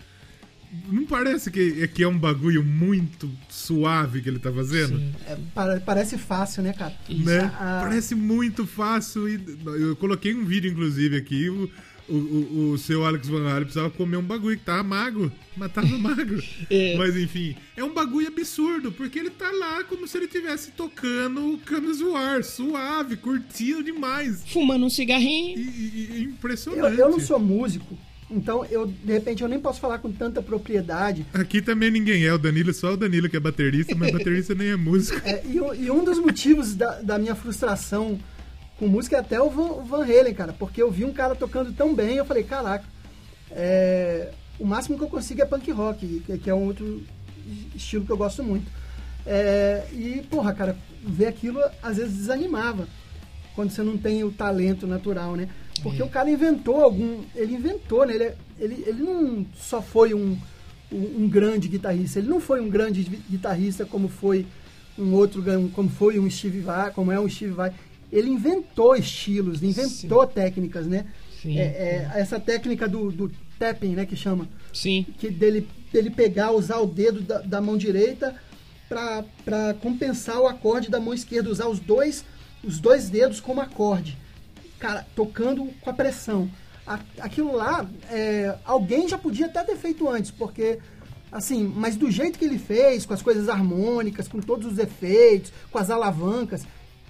não 0.89 1.05
parece 1.05 1.51
que, 1.51 1.87
que 1.89 2.03
é 2.03 2.09
um 2.09 2.17
bagulho 2.19 2.65
muito 2.65 3.31
suave 3.49 4.23
que 4.23 4.29
ele 4.29 4.39
tá 4.39 4.51
fazendo? 4.53 4.99
Sim. 4.99 5.13
É, 5.27 5.37
para- 5.55 5.81
parece 5.81 6.17
fácil, 6.17 6.63
né, 6.63 6.73
cara? 6.73 6.95
Isso. 7.09 7.25
Né? 7.25 7.41
Ah. 7.61 7.81
Parece 7.83 8.15
muito 8.15 8.67
fácil. 8.67 9.29
E 9.29 9.39
eu 9.67 9.95
coloquei 9.97 10.35
um 10.35 10.45
vídeo, 10.45 10.71
inclusive, 10.71 11.17
aqui. 11.17 11.51
O, 11.51 11.71
o, 12.09 12.15
o, 12.15 12.71
o 12.73 12.79
seu 12.79 13.05
Alex 13.05 13.27
Van 13.29 13.49
Halen 13.49 13.65
precisava 13.65 13.91
comer 13.91 14.17
um 14.17 14.23
bagulho 14.23 14.57
que 14.59 14.65
tava 14.65 14.83
magro, 14.83 15.33
mas 15.57 15.73
tava 15.73 15.87
magro. 15.99 16.43
É. 16.71 16.97
Mas 16.97 17.17
enfim, 17.17 17.57
é 17.77 17.83
um 17.85 17.93
bagulho 17.93 18.29
absurdo, 18.29 18.93
porque 18.93 19.19
ele 19.19 19.31
tá 19.31 19.51
lá 19.51 19.83
como 19.85 20.07
se 20.07 20.17
ele 20.19 20.27
estivesse 20.27 20.71
tocando 20.73 21.55
o 21.55 21.59
Camis 21.59 22.01
War, 22.01 22.43
suave, 22.45 23.17
curtindo 23.17 23.83
demais. 23.83 24.43
Fumando 24.47 24.85
um 24.85 24.89
E, 24.89 24.91
cigarrinho. 24.91 25.59
e- 25.59 25.63
e 25.63 26.17
Eu, 26.25 26.31
impressionante. 26.31 26.99
eu 26.99 27.11
não 27.11 27.21
sou 27.21 27.39
músico, 27.39 27.99
então 28.31 28.65
eu, 28.67 28.87
de 28.87 29.13
repente, 29.13 29.43
eu 29.43 29.49
nem 29.49 29.61
posso 29.61 29.81
falar 29.81 29.99
com 29.99 30.11
tanta 30.11 30.43
propriedade. 30.43 31.25
Aqui 31.33 31.61
também 31.63 31.91
ninguém 31.91 32.25
é, 32.25 32.33
o 32.33 32.39
Danilo, 32.39 32.73
só 32.73 32.95
o 32.95 32.97
Danilo 32.97 33.29
que 33.29 33.37
é 33.37 33.41
baterista, 33.41 33.95
mas 33.95 34.11
baterista 34.13 34.55
nem 34.55 34.69
é 34.69 34.77
músico. 34.77 35.21
É, 35.25 35.43
e, 35.47 35.57
e 35.85 35.91
um 35.91 36.05
dos 36.05 36.19
motivos 36.19 36.75
da, 36.75 37.01
da 37.03 37.19
minha 37.19 37.35
frustração 37.35 38.19
com 38.79 38.87
música 38.87 39.17
é 39.17 39.21
até 39.21 39.41
o 39.41 39.51
Van, 39.51 40.03
Halen, 40.03 40.35
cara, 40.35 40.53
porque 40.53 40.83
eu 40.83 40.91
vi 40.91 41.05
um 41.05 41.13
cara 41.13 41.35
tocando 41.35 41.73
tão 41.73 41.95
bem, 41.95 42.17
eu 42.17 42.25
falei, 42.25 42.43
caraca, 42.43 42.85
é, 43.51 44.33
o 44.59 44.65
máximo 44.67 44.99
que 44.99 45.05
eu 45.05 45.09
consigo 45.09 45.43
é 45.43 45.45
punk 45.45 45.71
rock, 45.71 46.23
que, 46.43 46.51
é 46.51 46.55
um 46.55 46.67
outro 46.67 47.03
estilo 47.75 48.05
que 48.05 48.13
eu 48.13 48.17
gosto 48.17 48.43
muito. 48.43 48.71
É, 49.27 49.87
e, 49.93 50.23
porra, 50.29 50.53
cara, 50.53 50.77
ver 51.03 51.27
aquilo 51.27 51.61
às 51.83 51.97
vezes 51.97 52.17
desanimava, 52.17 52.87
quando 53.55 53.71
você 53.71 53.83
não 53.83 53.97
tem 53.97 54.25
o 54.25 54.33
talento 54.33 54.87
natural, 54.87 55.37
né? 55.37 55.49
Porque 55.83 56.03
o 56.03 56.09
cara 56.09 56.31
inventou 56.31 56.83
algum. 56.83 57.23
Ele 57.35 57.55
inventou, 57.55 58.05
né? 58.07 58.15
Ele, 58.15 58.33
ele, 58.59 58.85
ele 58.87 59.03
não 59.03 59.47
só 59.55 59.81
foi 59.81 60.13
um, 60.15 60.37
um, 60.91 61.25
um 61.25 61.29
grande 61.29 61.69
guitarrista, 61.69 62.19
ele 62.19 62.29
não 62.29 62.41
foi 62.41 62.61
um 62.61 62.69
grande 62.69 63.03
gui- 63.05 63.23
guitarrista 63.31 63.85
como 63.85 64.09
foi 64.09 64.47
um 64.99 65.13
outro, 65.13 65.43
como 65.73 65.89
foi 65.89 66.19
um 66.19 66.29
Steve 66.29 66.61
Vai, 66.61 66.91
como 66.91 67.13
é 67.13 67.21
um 67.21 67.29
Steve 67.29 67.53
Vai. 67.53 67.73
Ele 68.15 68.31
inventou 68.31 68.95
estilos, 68.95 69.61
inventou 69.63 70.25
técnicas, 70.27 70.87
né? 70.87 71.05
Sim. 71.43 71.59
É, 71.59 71.63
é, 71.63 72.11
essa 72.15 72.39
técnica 72.39 72.89
do, 72.89 73.11
do 73.11 73.31
tapping, 73.59 73.95
né, 73.97 74.07
que 74.07 74.15
chama, 74.17 74.49
Sim. 74.73 75.05
que 75.19 75.29
dele, 75.31 75.69
dele 75.93 76.11
pegar, 76.11 76.53
usar 76.53 76.79
o 76.79 76.87
dedo 76.87 77.21
da, 77.21 77.41
da 77.41 77.61
mão 77.61 77.77
direita 77.77 78.35
para 78.89 79.75
compensar 79.83 80.39
o 80.41 80.47
acorde 80.47 80.89
da 80.89 81.01
mão 81.01 81.13
esquerda, 81.13 81.51
usar 81.51 81.67
os 81.69 81.81
dois, 81.81 82.25
os 82.63 82.79
dois 82.79 83.11
dedos 83.11 83.41
como 83.41 83.61
acorde. 83.61 84.17
Cara, 84.79 85.05
tocando 85.17 85.67
com 85.81 85.91
a 85.91 85.93
pressão. 85.93 86.49
A- 86.87 87.01
aquilo 87.19 87.57
lá, 87.57 87.85
é, 88.11 88.55
alguém 88.65 89.09
já 89.09 89.19
podia 89.19 89.47
até 89.47 89.63
ter 89.65 89.77
feito 89.77 90.09
antes, 90.09 90.31
porque, 90.31 90.79
assim, 91.33 91.65
mas 91.65 91.97
do 91.97 92.11
jeito 92.11 92.39
que 92.39 92.45
ele 92.45 92.59
fez, 92.59 93.05
com 93.05 93.13
as 93.15 93.23
coisas 93.23 93.49
harmônicas, 93.49 94.29
com 94.29 94.39
todos 94.41 94.71
os 94.73 94.79
efeitos, 94.79 95.53
com 95.71 95.79
as 95.79 95.91
alavancas, 95.91 96.65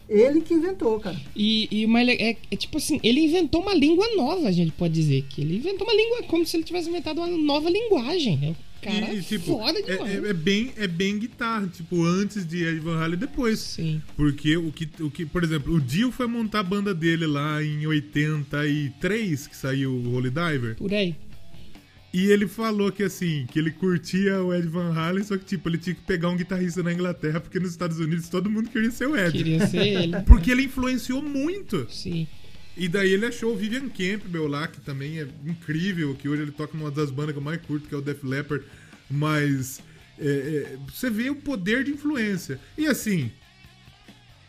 ele 0.09 0.41
que 0.41 0.55
inventou, 0.55 0.99
cara. 1.01 1.21
E, 1.35 1.69
e 1.71 1.87
le- 1.87 2.13
é, 2.13 2.37
é 2.51 2.57
tipo 2.57 2.77
assim, 2.79 3.01
ele 3.03 3.21
inventou 3.21 3.63
uma 3.63 3.75
língua 3.75 4.07
nova, 4.17 4.49
a 4.49 4.53
gente 4.53 4.73
pode 4.73 4.93
dizer. 4.95 5.25
Que 5.29 5.41
ele 5.41 5.57
inventou 5.57 5.87
uma 5.87 5.95
língua 5.95 6.23
como 6.25 6.45
se 6.47 6.57
ele 6.57 6.65
tivesse 6.65 6.89
inventado 6.89 7.19
uma 7.19 7.27
nova 7.29 7.69
linguagem. 7.71 8.39
É 8.61 8.85
cara 8.85 9.15
E, 9.15 9.23
tipo, 9.23 9.47
foda 9.59 9.79
é, 9.79 9.83
demais. 9.83 10.25
é- 10.25 10.29
é 10.29 10.33
bem, 10.35 10.71
é 10.77 10.87
bem 10.87 11.19
guitarra, 11.19 11.67
tipo, 11.75 12.03
antes 12.05 12.47
de 12.47 12.63
Ed 12.65 12.81
Van 12.81 12.99
Halen 12.99 13.15
e 13.15 13.17
depois. 13.21 13.59
Sim. 13.59 14.03
Porque 14.15 14.57
o 14.59 14.71
que, 14.71 14.87
o 15.01 15.11
que, 15.11 15.25
por 15.25 15.43
exemplo, 15.43 15.73
o 15.75 15.81
Dio 15.81 16.13
foi 16.13 16.27
montar 16.27 16.61
a 16.61 16.63
banda 16.63 16.93
dele 16.95 17.27
lá 17.27 17.63
em 17.65 17.87
83, 17.87 19.47
que 19.47 19.57
saiu 19.57 19.91
o 19.93 20.15
Holy 20.15 20.31
Diver. 20.31 20.77
Por 20.77 20.93
aí. 20.93 21.15
E 22.15 22.31
ele 22.31 22.47
falou 22.47 22.93
que 22.93 23.03
assim, 23.03 23.45
que 23.51 23.59
ele 23.59 23.73
curtia 23.73 24.41
o 24.41 24.55
Ed 24.55 24.69
Van 24.69 24.95
Halen, 24.95 25.25
só 25.25 25.37
que 25.37 25.45
tipo, 25.45 25.69
ele 25.69 25.79
tinha 25.79 25.97
que 25.97 26.03
pegar 26.03 26.29
um 26.29 26.37
guitarrista 26.37 26.81
na 26.81 26.93
Inglaterra, 26.93 27.41
porque 27.41 27.59
nos 27.59 27.73
Estados 27.73 27.99
Unidos 27.99 28.29
todo 28.29 28.49
mundo 28.49 28.71
queria 28.71 28.93
ser 28.93 29.09
o 29.09 29.17
Ed. 29.17 29.37
Queria 29.37 29.67
ser 29.67 29.85
ele. 29.85 30.23
Porque 30.23 30.53
ele 30.53 30.63
influenciou 30.63 31.21
muito. 31.21 31.89
Sim. 31.91 32.29
E 32.77 32.87
daí 32.87 33.13
ele 33.13 33.27
achou 33.27 33.53
o 33.53 33.57
Vivian 33.57 33.89
Campbell 33.89 34.47
lá, 34.47 34.69
que 34.69 34.81
também 34.81 35.19
é 35.19 35.27
incrível, 35.45 36.15
que 36.15 36.29
hoje 36.29 36.43
ele 36.43 36.53
toca 36.53 36.79
numa 36.79 36.89
das 36.89 37.11
bandas 37.11 37.33
que 37.33 37.39
eu 37.39 37.43
mais 37.43 37.61
curto, 37.61 37.89
que 37.89 37.95
é 37.97 37.99
o 37.99 38.01
Def 38.01 38.23
Leppard. 38.23 38.65
Mas 39.11 39.81
é, 40.17 40.29
é, 40.29 40.79
você 40.89 41.11
vê 41.11 41.31
o 41.31 41.35
poder 41.35 41.83
de 41.83 41.91
influência. 41.91 42.61
E 42.79 42.87
assim, 42.87 43.29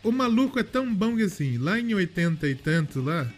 o 0.04 0.12
maluco 0.12 0.56
é 0.60 0.62
tão 0.62 0.94
bom 0.94 1.16
que 1.16 1.24
assim, 1.24 1.58
lá 1.58 1.80
em 1.80 1.92
80 1.92 2.46
e 2.46 2.54
tanto 2.54 3.00
lá, 3.00 3.28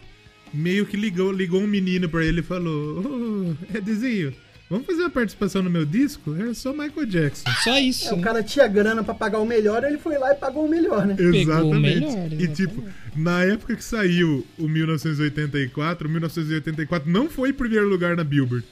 meio 0.53 0.85
que 0.85 0.97
ligou, 0.97 1.31
ligou 1.31 1.61
um 1.61 1.67
menino 1.67 2.07
pra 2.09 2.23
ele 2.25 2.39
e 2.39 2.43
falou: 2.43 2.99
Ô, 2.99 3.77
Edzinho, 3.77 4.33
vamos 4.69 4.85
fazer 4.85 5.01
uma 5.01 5.09
participação 5.09 5.61
no 5.61 5.69
meu 5.69 5.85
disco? 5.85 6.35
É 6.35 6.53
só 6.53 6.71
Michael 6.71 7.05
Jackson. 7.05 7.49
Só 7.63 7.77
isso. 7.77 8.09
É, 8.09 8.13
o 8.13 8.17
né? 8.17 8.23
cara 8.23 8.43
tinha 8.43 8.67
grana 8.67 9.03
pra 9.03 9.13
pagar 9.13 9.39
o 9.39 9.45
melhor, 9.45 9.83
ele 9.83 9.97
foi 9.97 10.17
lá 10.17 10.31
e 10.31 10.35
pagou 10.35 10.65
o 10.65 10.69
melhor, 10.69 11.05
né? 11.05 11.15
Pegou 11.15 11.71
o 11.71 11.79
melhor, 11.79 12.09
E 12.31 12.43
exatamente. 12.43 12.53
tipo, 12.55 12.83
na 13.15 13.43
época 13.43 13.75
que 13.75 13.83
saiu 13.83 14.45
o 14.57 14.67
1984, 14.67 16.07
o 16.07 16.11
1984 16.11 17.11
não 17.11 17.29
foi 17.29 17.49
em 17.49 17.53
primeiro 17.53 17.87
lugar 17.87 18.15
na 18.15 18.23
Billboard. 18.23 18.65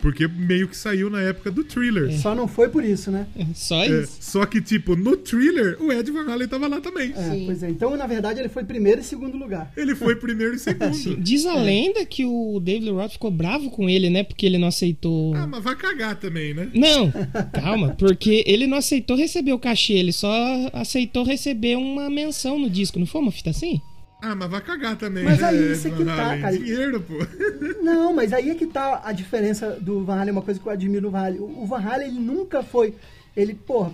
Porque 0.00 0.26
meio 0.26 0.66
que 0.68 0.76
saiu 0.76 1.10
na 1.10 1.20
época 1.20 1.50
do 1.50 1.62
Thriller. 1.64 2.12
Só 2.18 2.34
não 2.34 2.48
foi 2.48 2.68
por 2.68 2.84
isso, 2.84 3.10
né? 3.10 3.26
Só 3.54 3.82
É, 3.84 4.02
isso. 4.02 4.16
só 4.20 4.46
que, 4.46 4.60
tipo, 4.60 4.96
no 4.96 5.16
Thriller, 5.16 5.76
o 5.80 5.92
Ed 5.92 6.10
Van 6.10 6.30
Halen 6.30 6.48
tava 6.48 6.68
lá 6.68 6.80
também. 6.80 7.12
É, 7.14 7.30
Sim. 7.30 7.42
pois 7.46 7.62
é. 7.62 7.70
Então, 7.70 7.96
na 7.96 8.06
verdade, 8.06 8.40
ele 8.40 8.48
foi 8.48 8.64
primeiro 8.64 9.00
e 9.00 9.04
segundo 9.04 9.36
lugar. 9.36 9.72
Ele 9.76 9.94
foi 9.94 10.16
primeiro 10.16 10.54
e 10.54 10.58
segundo. 10.60 11.16
Diz 11.20 11.44
a 11.46 11.54
lenda 11.54 12.04
que 12.06 12.24
o 12.24 12.58
David 12.60 12.90
Roth 12.90 13.12
ficou 13.12 13.30
bravo 13.30 13.70
com 13.70 13.88
ele, 13.88 14.08
né? 14.10 14.22
Porque 14.22 14.46
ele 14.46 14.58
não 14.58 14.68
aceitou. 14.68 15.34
Ah, 15.34 15.46
mas 15.46 15.62
vai 15.62 15.76
cagar 15.76 16.16
também, 16.16 16.54
né? 16.54 16.68
Não, 16.74 17.12
calma, 17.52 17.94
porque 17.98 18.42
ele 18.46 18.66
não 18.66 18.78
aceitou 18.78 19.16
receber 19.16 19.52
o 19.52 19.58
cachê, 19.58 19.94
ele 19.94 20.12
só 20.12 20.30
aceitou 20.72 21.24
receber 21.24 21.76
uma 21.76 22.08
menção 22.08 22.58
no 22.58 22.70
disco, 22.70 22.98
não 22.98 23.06
foi 23.06 23.20
uma 23.20 23.30
fita 23.32 23.50
assim? 23.50 23.80
Ah, 24.22 24.34
mas 24.34 24.50
vai 24.50 24.60
cagar 24.60 24.96
também. 24.96 25.24
Mas 25.24 25.42
aí, 25.42 25.56
Ed 25.56 25.72
isso 25.72 25.88
é 25.88 25.90
Van 25.90 25.96
que 25.96 26.04
tá, 26.04 26.14
Halen? 26.26 26.40
cara. 26.42 26.58
Dinheiro, 26.58 27.00
pô. 27.00 27.14
Não, 27.82 28.12
mas 28.12 28.32
aí 28.32 28.50
é 28.50 28.54
que 28.54 28.66
tá 28.66 29.00
a 29.04 29.12
diferença 29.12 29.78
do 29.80 30.04
Van 30.04 30.16
Halen, 30.20 30.32
uma 30.32 30.42
coisa 30.42 30.60
que 30.60 30.66
eu 30.66 30.72
admiro 30.72 31.02
no 31.02 31.10
Van 31.10 31.20
Halen. 31.20 31.40
O 31.40 31.66
Van 31.66 31.78
Halen, 31.80 32.08
ele 32.08 32.20
nunca 32.20 32.62
foi... 32.62 32.94
Ele, 33.36 33.54
porra, 33.54 33.92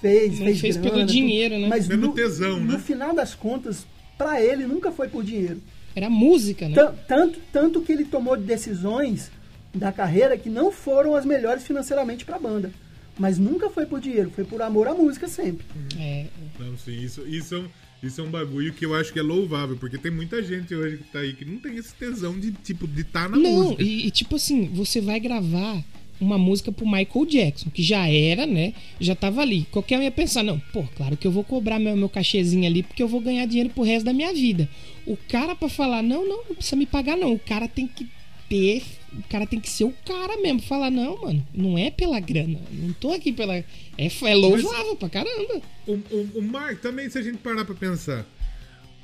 fez, 0.00 0.38
Não 0.38 0.46
fez 0.46 0.60
fez 0.60 0.76
grana, 0.76 0.90
pelo 0.90 1.00
tudo, 1.06 1.12
dinheiro, 1.12 1.58
né? 1.58 1.66
Mas 1.68 1.88
Pelo 1.88 2.08
no, 2.08 2.12
tesão, 2.14 2.60
no 2.60 2.72
né? 2.74 2.78
final 2.78 3.14
das 3.14 3.34
contas, 3.34 3.86
pra 4.16 4.40
ele, 4.40 4.66
nunca 4.66 4.92
foi 4.92 5.08
por 5.08 5.24
dinheiro. 5.24 5.60
Era 5.96 6.08
música, 6.10 6.68
né? 6.68 6.74
Tan- 6.74 6.94
Tanto, 7.08 7.40
tanto 7.52 7.80
que 7.80 7.90
ele 7.92 8.04
tomou 8.04 8.36
decisões 8.36 9.30
da 9.74 9.90
carreira 9.90 10.36
que 10.36 10.48
não 10.50 10.70
foram 10.70 11.16
as 11.16 11.24
melhores 11.24 11.64
financeiramente 11.64 12.24
pra 12.24 12.38
banda. 12.38 12.70
Mas 13.18 13.38
nunca 13.38 13.70
foi 13.70 13.86
por 13.86 14.00
dinheiro, 14.00 14.30
foi 14.30 14.44
por 14.44 14.60
amor 14.60 14.86
à 14.88 14.94
música 14.94 15.26
sempre. 15.28 15.64
É, 15.98 16.26
Não, 16.58 16.76
sim, 16.76 17.00
isso, 17.00 17.26
isso, 17.26 17.54
é 17.54 17.58
um, 17.58 17.68
isso 18.04 18.20
é 18.20 18.24
um 18.24 18.30
bagulho 18.30 18.72
que 18.72 18.84
eu 18.84 18.94
acho 18.94 19.12
que 19.12 19.18
é 19.18 19.22
louvável, 19.22 19.76
porque 19.76 19.98
tem 19.98 20.10
muita 20.10 20.42
gente 20.42 20.74
hoje 20.74 20.98
que 20.98 21.04
tá 21.04 21.20
aí 21.20 21.32
que 21.34 21.44
não 21.44 21.58
tem 21.58 21.76
esse 21.76 21.94
tesão 21.94 22.38
de, 22.38 22.52
tipo, 22.52 22.86
de 22.86 23.02
estar 23.02 23.28
na 23.28 23.36
Não, 23.36 23.50
música. 23.64 23.82
e, 23.82 24.06
e 24.06 24.10
tipo 24.10 24.36
assim, 24.36 24.66
você 24.72 25.00
vai 25.00 25.18
gravar 25.20 25.82
uma 26.20 26.38
música 26.38 26.70
pro 26.70 26.86
Michael 26.86 27.26
Jackson, 27.26 27.70
que 27.70 27.82
já 27.82 28.08
era, 28.08 28.46
né? 28.46 28.72
Já 29.00 29.14
tava 29.16 29.40
ali. 29.42 29.66
Qualquer 29.70 29.98
um 29.98 30.02
ia 30.02 30.10
pensar, 30.10 30.42
não, 30.44 30.58
pô, 30.72 30.84
claro 30.96 31.16
que 31.16 31.26
eu 31.26 31.32
vou 31.32 31.42
cobrar 31.42 31.78
meu, 31.78 31.96
meu 31.96 32.08
cachezinho 32.08 32.66
ali, 32.66 32.82
porque 32.82 33.02
eu 33.02 33.08
vou 33.08 33.20
ganhar 33.20 33.44
dinheiro 33.46 33.70
pro 33.70 33.82
resto 33.82 34.04
da 34.06 34.12
minha 34.12 34.32
vida. 34.32 34.68
O 35.06 35.16
cara 35.28 35.54
pra 35.56 35.68
falar, 35.68 36.02
não, 36.02 36.26
não, 36.26 36.44
não 36.48 36.54
precisa 36.54 36.76
me 36.76 36.86
pagar, 36.86 37.16
não. 37.16 37.32
O 37.34 37.38
cara 37.38 37.66
tem 37.68 37.86
que 37.86 38.06
ter. 38.48 38.82
O 39.18 39.28
cara 39.28 39.46
tem 39.46 39.60
que 39.60 39.70
ser 39.70 39.84
o 39.84 39.94
cara 40.04 40.36
mesmo. 40.40 40.62
Falar, 40.62 40.90
não, 40.90 41.20
mano, 41.22 41.46
não 41.54 41.78
é 41.78 41.90
pela 41.90 42.18
grana. 42.20 42.60
Não 42.70 42.92
tô 42.94 43.12
aqui 43.12 43.32
pela. 43.32 43.54
É, 43.54 43.66
é 43.98 44.34
louvável 44.34 44.96
pra 44.96 45.08
caramba. 45.08 45.62
O, 45.86 45.92
o, 45.92 46.30
o 46.36 46.42
Mark, 46.42 46.80
também, 46.80 47.08
se 47.08 47.18
a 47.18 47.22
gente 47.22 47.38
parar 47.38 47.64
pra 47.64 47.74
pensar, 47.74 48.26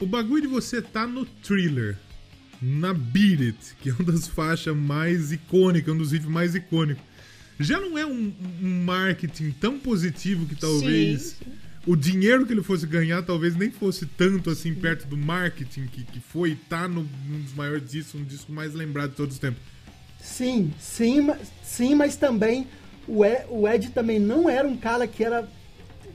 o 0.00 0.06
bagulho 0.06 0.42
de 0.42 0.48
você 0.48 0.80
tá 0.80 1.06
no 1.06 1.24
thriller, 1.24 1.96
na 2.60 2.92
Beat 2.92 3.40
It, 3.40 3.58
que 3.80 3.90
é 3.90 3.92
uma 3.92 4.12
das 4.12 4.26
faixas 4.26 4.76
mais 4.76 5.32
icônicas, 5.32 5.94
um 5.94 5.98
dos 5.98 6.12
riffs 6.12 6.28
mais 6.28 6.54
icônicos, 6.54 7.02
já 7.58 7.78
não 7.78 7.96
é 7.96 8.06
um, 8.06 8.32
um 8.62 8.84
marketing 8.84 9.50
tão 9.52 9.78
positivo 9.78 10.46
que 10.46 10.54
talvez 10.54 11.36
Sim, 11.38 11.52
o 11.86 11.94
dinheiro 11.94 12.46
que 12.46 12.52
ele 12.52 12.62
fosse 12.62 12.86
ganhar 12.86 13.22
talvez 13.22 13.56
nem 13.56 13.70
fosse 13.70 14.06
tanto 14.06 14.50
assim 14.50 14.74
perto 14.74 15.06
do 15.06 15.16
marketing 15.16 15.86
que, 15.86 16.04
que 16.04 16.20
foi 16.20 16.52
e 16.52 16.56
tá 16.56 16.88
no, 16.88 17.06
num 17.28 17.40
dos 17.40 17.54
maiores 17.54 17.90
discos, 17.90 18.20
um 18.20 18.24
disco 18.24 18.52
mais 18.52 18.74
lembrado 18.74 19.10
de 19.10 19.16
todos 19.16 19.34
os 19.34 19.40
tempos. 19.40 19.62
Sim, 20.20 20.72
sim, 20.78 21.28
sim, 21.62 21.94
mas 21.94 22.16
também 22.16 22.66
o 23.08 23.24
Ed, 23.24 23.44
o 23.48 23.66
Ed 23.68 23.90
também 23.90 24.18
não 24.18 24.48
era 24.48 24.66
um 24.66 24.76
cara 24.76 25.06
que 25.06 25.24
era 25.24 25.48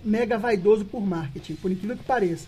mega 0.04 0.38
vaidoso 0.38 0.86
por 0.86 1.06
marketing, 1.06 1.56
por 1.56 1.72
incrível 1.72 1.98
que 1.98 2.04
pareça. 2.04 2.48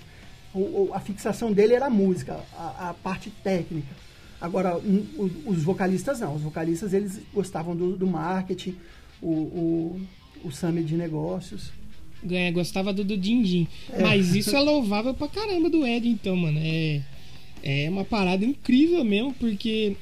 O- 0.53 0.89
a 0.93 0.99
fixação 0.99 1.51
dele 1.51 1.73
era 1.73 1.87
a 1.87 1.89
música, 1.89 2.39
a, 2.53 2.89
a 2.89 2.93
parte 2.93 3.29
técnica. 3.43 3.95
Agora, 4.39 4.77
um, 4.77 5.05
os 5.45 5.63
vocalistas 5.63 6.19
não. 6.19 6.35
Os 6.35 6.41
vocalistas 6.41 6.93
eles 6.93 7.19
gostavam 7.33 7.75
do, 7.75 7.97
do 7.97 8.07
marketing, 8.07 8.75
o, 9.21 9.29
o, 9.31 10.01
o 10.45 10.51
summit 10.51 10.85
de 10.87 10.95
negócios. 10.95 11.71
Ganha, 12.23 12.51
gostava 12.51 12.93
do, 12.93 13.03
do 13.03 13.17
Din-Din. 13.17 13.67
Mas 13.99 14.33
isso 14.35 14.55
é 14.55 14.59
louvável 14.59 15.13
pra 15.13 15.27
caramba 15.27 15.69
do 15.69 15.85
Ed, 15.85 16.07
então, 16.07 16.35
mano. 16.35 16.59
É, 16.61 17.01
é 17.63 17.89
uma 17.89 18.05
parada 18.05 18.45
incrível 18.45 19.03
mesmo, 19.03 19.33
porque 19.33 19.95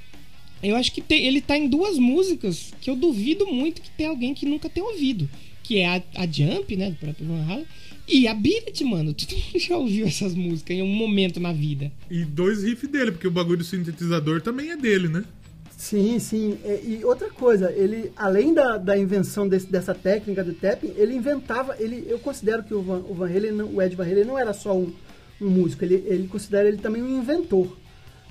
Eu 0.64 0.76
acho 0.76 0.92
que 0.92 1.02
tem- 1.02 1.26
ele 1.26 1.42
tá 1.42 1.58
em 1.58 1.68
duas 1.70 1.98
músicas 1.98 2.74
que 2.82 2.90
eu 2.90 2.96
duvido 2.96 3.46
muito 3.48 3.82
que 3.82 3.90
tem 3.92 4.08
alguém 4.08 4.34
que 4.34 4.46
nunca 4.46 4.70
tenha 4.70 4.86
ouvido. 4.86 5.30
Que 5.64 5.80
é 5.80 5.88
a, 5.88 6.04
a 6.16 6.28
Jump, 6.28 6.76
né? 6.76 6.92
Do 6.92 6.96
próprio 6.98 7.28
Van 7.28 7.44
Halen. 7.52 7.66
E 8.08 8.28
a 8.28 8.34
Beat, 8.36 8.82
mano. 8.82 9.14
Todo 9.18 9.34
mundo 9.36 9.60
já 9.60 9.78
ouviu 9.78 10.06
essas 10.08 10.34
músicas 10.36 10.78
em 10.78 10.82
um 10.82 10.88
momento 10.88 11.40
na 11.40 11.52
vida. 11.52 11.92
E 12.10 12.24
dois 12.24 12.64
riffs 12.64 12.90
dele, 12.90 13.12
porque 13.12 13.28
o 13.28 13.32
bagulho 13.32 13.58
do 13.60 13.64
sintetizador 13.64 14.42
também 14.42 14.70
é 14.72 14.78
dele, 14.78 15.08
né? 15.08 15.24
Sim, 15.78 16.18
sim. 16.20 16.58
É, 16.64 16.82
E 16.84 17.04
outra 17.04 17.30
coisa, 17.30 17.72
ele, 17.72 18.12
além 18.16 18.54
da, 18.54 18.78
da 18.78 18.98
invenção 18.98 19.48
desse- 19.48 19.68
dessa 19.68 19.94
técnica 19.94 20.44
do 20.44 20.54
tapping, 20.54 20.94
ele 20.96 21.14
inventava, 21.16 21.76
ele, 21.80 22.06
eu 22.08 22.18
considero 22.20 22.64
que 22.64 22.74
o 22.74 22.82
Van, 22.82 23.04
o 23.10 23.14
Van 23.14 23.28
Halen, 23.30 23.62
o 23.62 23.82
Ed 23.82 23.96
Van 23.96 24.04
Halen 24.06 24.24
não 24.26 24.38
era 24.38 24.54
só 24.54 24.76
um, 24.76 24.92
um 25.42 25.50
músico, 25.50 25.84
ele, 25.84 26.04
ele 26.08 26.28
considera 26.28 26.68
ele 26.68 26.78
também 26.78 27.04
um 27.04 27.20
inventor. 27.20 27.76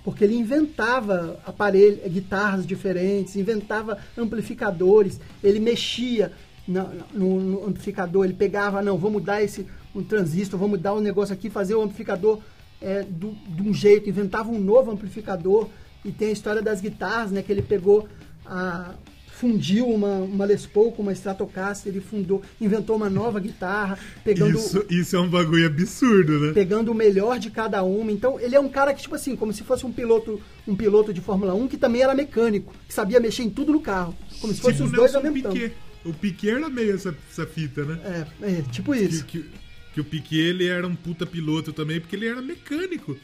Porque 0.05 0.22
ele 0.22 0.36
inventava 0.36 1.40
aparelhos, 1.46 2.00
guitarras 2.12 2.66
diferentes, 2.66 3.34
inventava 3.36 3.98
amplificadores, 4.16 5.18
ele 5.42 5.59
mexia 5.59 6.30
na- 6.68 6.90
no, 7.12 7.40
no 7.40 7.66
amplificador, 7.66 8.24
ele 8.24 8.34
pegava, 8.34 8.82
não, 8.82 8.98
vou 8.98 9.11
mudar 9.11 9.42
esse 9.42 9.66
um 9.94 10.02
transistor, 10.02 10.59
vou 10.61 10.68
mudar 10.68 10.92
um 10.94 11.00
negócio 11.00 11.32
aqui, 11.32 11.48
fazer 11.48 11.74
o 11.74 11.82
amplificador 11.82 12.38
é, 12.82 13.02
do- 13.02 13.32
de 13.48 13.62
um 13.62 13.72
jeito, 13.72 14.09
inventava 14.11 14.50
um 14.50 14.61
novo 14.61 14.90
amplificador. 14.90 15.68
E 16.05 16.12
tem 16.12 16.28
a 16.28 16.32
história 16.32 16.61
das 16.61 16.82
guitarras, 16.82 17.30
né? 17.30 17.42
Que 17.42 17.50
ele 17.50 17.62
pegou 17.62 18.07
a 18.44 18.92
fundiu 19.35 19.89
uma, 19.89 20.18
uma 20.18 20.45
Les 20.45 20.64
Paul 20.64 20.93
com 20.93 21.03
uma 21.03 21.12
Stratocaster, 21.12 21.93
ele 21.93 22.01
fundou, 22.01 22.43
inventou 22.61 22.97
uma 22.97 23.11
nova 23.11 23.41
guitarra, 23.41 23.99
pegando 24.24 24.57
Isso, 24.57 24.85
isso 24.89 25.16
é 25.16 25.20
um 25.20 25.28
bagulho 25.28 25.66
absurdo, 25.66 26.39
né? 26.39 26.53
pegando 26.53 26.93
o 26.93 26.95
melhor 26.95 27.39
de 27.39 27.51
cada 27.51 27.82
uma. 27.82 28.12
Então, 28.12 28.39
ele 28.39 28.55
é 28.55 28.61
um 28.61 28.68
cara 28.68 28.95
que, 28.95 29.03
tipo 29.03 29.14
assim, 29.14 29.35
como 29.37 29.53
se 29.53 29.62
fosse 29.62 29.85
um 29.85 29.93
piloto, 29.93 30.41
um 30.66 30.76
piloto 30.76 31.12
de 31.12 31.20
Fórmula 31.20 31.55
1 31.55 31.68
que 31.68 31.76
também 31.76 32.03
era 32.03 32.14
mecânico, 32.14 32.72
que 32.87 32.95
sabia 32.95 33.18
mexer 33.20 33.43
em 33.43 33.51
tudo 33.51 33.72
no 33.72 33.80
carro. 33.80 34.16
Como 34.41 34.53
se 34.53 34.61
fosse 34.61 34.74
Tipo 34.74 34.87
os 34.87 34.93
dois 34.93 35.14
ao 35.14 35.22
mesmo 35.22 35.43
tempo. 35.43 35.55
Piquet. 35.55 35.74
O 36.05 36.12
Piquet 36.12 36.51
era 36.51 36.68
meio 36.68 36.95
essa, 36.95 37.16
essa 37.30 37.47
fita, 37.47 37.85
né? 37.85 38.26
É, 38.43 38.51
é, 38.59 38.62
tipo 38.70 38.93
Que, 38.93 38.99
isso. 38.99 39.24
que, 39.24 39.45
que 39.95 40.01
o 40.01 40.05
Piquet 40.05 40.37
ele 40.39 40.66
era 40.66 40.87
um 40.87 40.95
puta 40.95 41.24
piloto 41.26 41.72
também, 41.72 41.99
porque 42.01 42.14
ele 42.14 42.28
era 42.28 42.43
mecânico. 42.43 43.16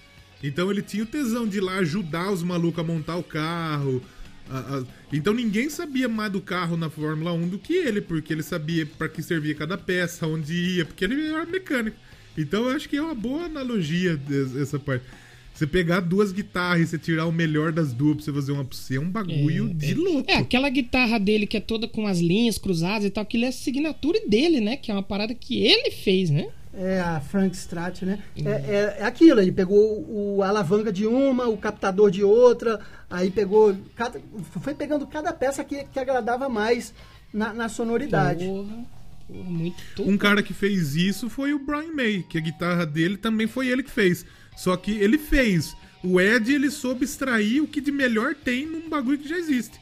Então 0.42 0.70
ele 0.70 0.80
tinha 0.80 1.02
o 1.02 1.06
tesão 1.06 1.46
de 1.46 1.58
ir 1.58 1.60
lá 1.60 1.76
ajudar 1.76 2.30
os 2.32 2.42
malucos 2.42 2.82
a 2.82 2.86
montar 2.86 3.16
o 3.16 3.22
carro. 3.22 4.02
A- 4.50 4.78
a- 4.78 4.84
Então 5.12 5.32
ninguém 5.34 5.68
sabia 5.70 6.08
mais 6.08 6.30
do 6.32 6.40
carro 6.40 6.76
na 6.76 6.88
Fórmula 6.90 7.32
1 7.32 7.48
do 7.48 7.58
que 7.58 7.72
ele, 7.74 8.00
porque 8.00 8.32
ele 8.32 8.42
sabia 8.42 8.84
para 8.86 9.08
que 9.08 9.22
servia 9.22 9.54
cada 9.54 9.76
peça, 9.78 10.26
onde 10.26 10.52
ia, 10.76 10.84
porque 10.84 11.04
ele 11.04 11.26
era 11.28 11.46
mecânico. 11.46 11.96
Então 12.36 12.64
eu 12.68 12.76
acho 12.76 12.88
que 12.88 12.96
é 12.96 13.02
uma 13.02 13.14
boa 13.14 13.44
analogia 13.44 14.18
essa 14.60 14.78
parte. 14.78 15.04
Você 15.52 15.66
pegar 15.66 16.00
duas 16.00 16.32
guitarras 16.32 16.80
e 16.82 16.86
você 16.86 16.98
tirar 16.98 17.26
o 17.26 17.32
melhor 17.32 17.70
das 17.72 17.92
duas 17.92 18.16
pra 18.16 18.24
você 18.24 18.32
fazer 18.32 18.52
uma 18.52 18.62
você, 18.62 18.96
é 18.96 19.00
um 19.00 19.10
bagulho 19.10 19.68
de 19.74 19.94
louco. 19.94 20.30
É, 20.30 20.36
aquela 20.36 20.70
guitarra 20.70 21.18
dele 21.18 21.46
que 21.46 21.56
é 21.56 21.60
toda 21.60 21.86
com 21.86 22.06
as 22.06 22.18
linhas 22.20 22.56
cruzadas 22.56 23.04
e 23.04 23.10
tal, 23.10 23.22
aquilo 23.22 23.44
é 23.44 23.48
a 23.48 23.50
assinatura 23.50 24.18
dele, 24.26 24.60
né? 24.60 24.76
Que 24.76 24.90
é 24.90 24.94
uma 24.94 25.02
parada 25.02 25.34
que 25.34 25.58
ele 25.62 25.90
fez, 25.90 26.30
né? 26.30 26.48
É 26.72 27.00
a 27.00 27.20
Frank 27.20 27.54
Strat, 27.56 28.02
né? 28.02 28.22
É, 28.36 28.48
é, 28.50 28.96
é 29.00 29.04
aquilo, 29.04 29.40
ele 29.40 29.50
pegou 29.50 29.76
o, 30.08 30.40
a 30.42 30.48
alavanca 30.48 30.92
de 30.92 31.04
uma, 31.06 31.48
o 31.48 31.56
captador 31.56 32.10
de 32.12 32.22
outra, 32.22 32.78
aí 33.10 33.28
pegou. 33.30 33.76
Cada, 33.96 34.20
foi 34.62 34.72
pegando 34.74 35.04
cada 35.06 35.32
peça 35.32 35.64
que, 35.64 35.84
que 35.84 35.98
agradava 35.98 36.48
mais 36.48 36.94
na, 37.34 37.52
na 37.52 37.68
sonoridade. 37.68 38.44
Porra, 38.46 38.86
porra, 39.26 39.50
muito. 39.50 39.76
Um 40.08 40.16
cara 40.16 40.42
que 40.44 40.54
fez 40.54 40.94
isso 40.94 41.28
foi 41.28 41.52
o 41.52 41.58
Brian 41.58 41.92
May, 41.92 42.24
que 42.28 42.38
a 42.38 42.40
guitarra 42.40 42.86
dele 42.86 43.16
também 43.16 43.48
foi 43.48 43.66
ele 43.66 43.82
que 43.82 43.90
fez. 43.90 44.24
Só 44.56 44.76
que 44.76 44.92
ele 44.92 45.18
fez. 45.18 45.74
O 46.04 46.20
Ed, 46.20 46.52
ele 46.54 46.70
soube 46.70 47.04
extrair 47.04 47.60
o 47.60 47.66
que 47.66 47.80
de 47.80 47.90
melhor 47.92 48.34
tem 48.34 48.64
num 48.64 48.88
bagulho 48.88 49.18
que 49.18 49.28
já 49.28 49.36
existe. 49.36 49.78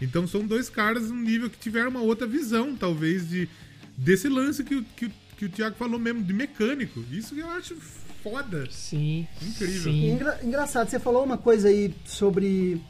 Então 0.00 0.26
são 0.26 0.46
dois 0.46 0.68
caras 0.70 1.10
num 1.10 1.20
nível 1.20 1.48
que 1.50 1.58
tiveram 1.58 1.90
uma 1.90 2.00
outra 2.00 2.26
visão, 2.26 2.74
talvez, 2.74 3.28
de 3.28 3.48
desse 3.96 4.28
lance 4.28 4.64
que, 4.64 4.82
que, 4.96 5.06
o- 5.06 5.12
que 5.42 5.46
o 5.46 5.48
Thiago 5.48 5.74
falou 5.74 5.98
mesmo, 5.98 6.22
de 6.22 6.32
mecânico. 6.32 7.02
Isso 7.10 7.34
que 7.34 7.40
eu 7.40 7.50
acho 7.50 7.74
foda. 8.22 8.64
Sim. 8.70 9.26
Incrível. 9.42 9.92
Sim. 9.92 10.10
engra- 10.12 10.38
engraçado, 10.44 10.88
você 10.88 11.00
falou 11.00 11.24
uma 11.24 11.36
coisa 11.36 11.66
aí 11.68 11.92
sobre 12.04 12.80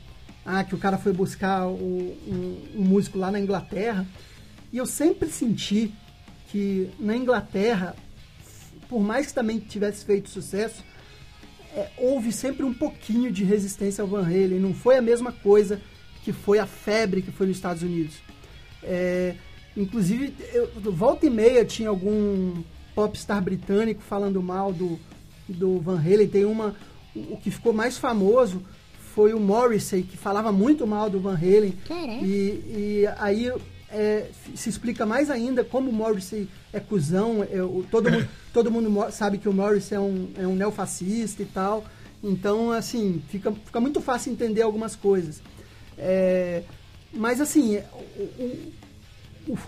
ah, 0.44 0.62
que 0.62 0.74
o 0.74 0.78
cara 0.78 0.98
foi 0.98 1.14
buscar 1.14 1.66
o- 1.66 2.14
um, 2.28 2.62
um 2.76 2.82
músico 2.82 3.16
lá 3.18 3.30
na 3.30 3.40
Inglaterra. 3.40 4.06
E 4.70 4.76
eu 4.76 4.84
sempre 4.84 5.30
senti 5.30 5.94
que 6.48 6.90
na 7.00 7.16
Inglaterra, 7.16 7.96
por 8.86 9.00
mais 9.02 9.28
que 9.28 9.34
também 9.34 9.58
tivesse 9.58 10.04
feito 10.04 10.28
sucesso, 10.28 10.84
é, 11.74 11.88
houve 11.96 12.30
sempre 12.32 12.66
um 12.66 12.74
pouquinho 12.74 13.32
de 13.32 13.44
resistência 13.44 14.02
ao 14.02 14.08
Van 14.08 14.26
Halen. 14.26 14.60
Não 14.60 14.74
foi 14.74 14.98
a 14.98 15.02
mesma 15.02 15.32
coisa 15.32 15.80
que 16.22 16.34
foi 16.34 16.58
a 16.58 16.66
febre 16.66 17.22
que 17.22 17.32
foi 17.32 17.46
nos 17.46 17.56
Estados 17.56 17.82
Unidos. 17.82 18.16
É, 18.82 19.36
inclusive, 19.76 20.34
eu, 20.52 20.68
volta 20.92 21.26
e 21.26 21.30
meia 21.30 21.64
tinha 21.64 21.88
algum 21.88 22.62
popstar 22.94 23.42
britânico 23.42 24.02
falando 24.02 24.42
mal 24.42 24.72
do, 24.72 24.98
do 25.48 25.78
Van 25.80 25.98
Halen. 25.98 26.28
Tem 26.28 26.44
uma. 26.44 26.74
O 27.14 27.36
que 27.36 27.50
ficou 27.50 27.72
mais 27.72 27.98
famoso 27.98 28.62
foi 29.14 29.34
o 29.34 29.40
Morrissey, 29.40 30.02
que 30.02 30.16
falava 30.16 30.50
muito 30.52 30.86
mal 30.86 31.10
do 31.10 31.20
Van 31.20 31.34
Halen. 31.36 31.72
Caraca. 31.86 32.24
E, 32.24 33.04
e 33.04 33.04
aí 33.18 33.52
é, 33.90 34.26
se 34.54 34.68
explica 34.70 35.04
mais 35.04 35.30
ainda 35.30 35.62
como 35.62 35.90
o 35.90 35.92
Morrissey 35.92 36.48
é 36.72 36.80
cuzão. 36.80 37.46
é, 37.50 37.62
o- 37.62 37.84
todo, 37.90 38.10
mundo, 38.10 38.28
todo 38.52 38.70
mundo 38.70 39.12
sabe 39.12 39.36
que 39.38 39.48
o 39.48 39.52
Morrissey 39.52 39.96
é 39.96 40.00
um, 40.00 40.28
é 40.38 40.46
um 40.46 40.54
neofascista 40.56 41.42
e 41.42 41.46
tal. 41.46 41.84
Então, 42.24 42.70
assim, 42.70 43.20
fica, 43.28 43.52
fica 43.52 43.80
muito 43.80 44.00
fácil 44.00 44.32
entender 44.32 44.62
algumas 44.62 44.94
coisas. 44.96 45.42
É, 45.98 46.62
mas, 47.12 47.40
assim, 47.40 47.78
o, 48.16 48.22
o- 48.42 48.72
o, 49.48 49.58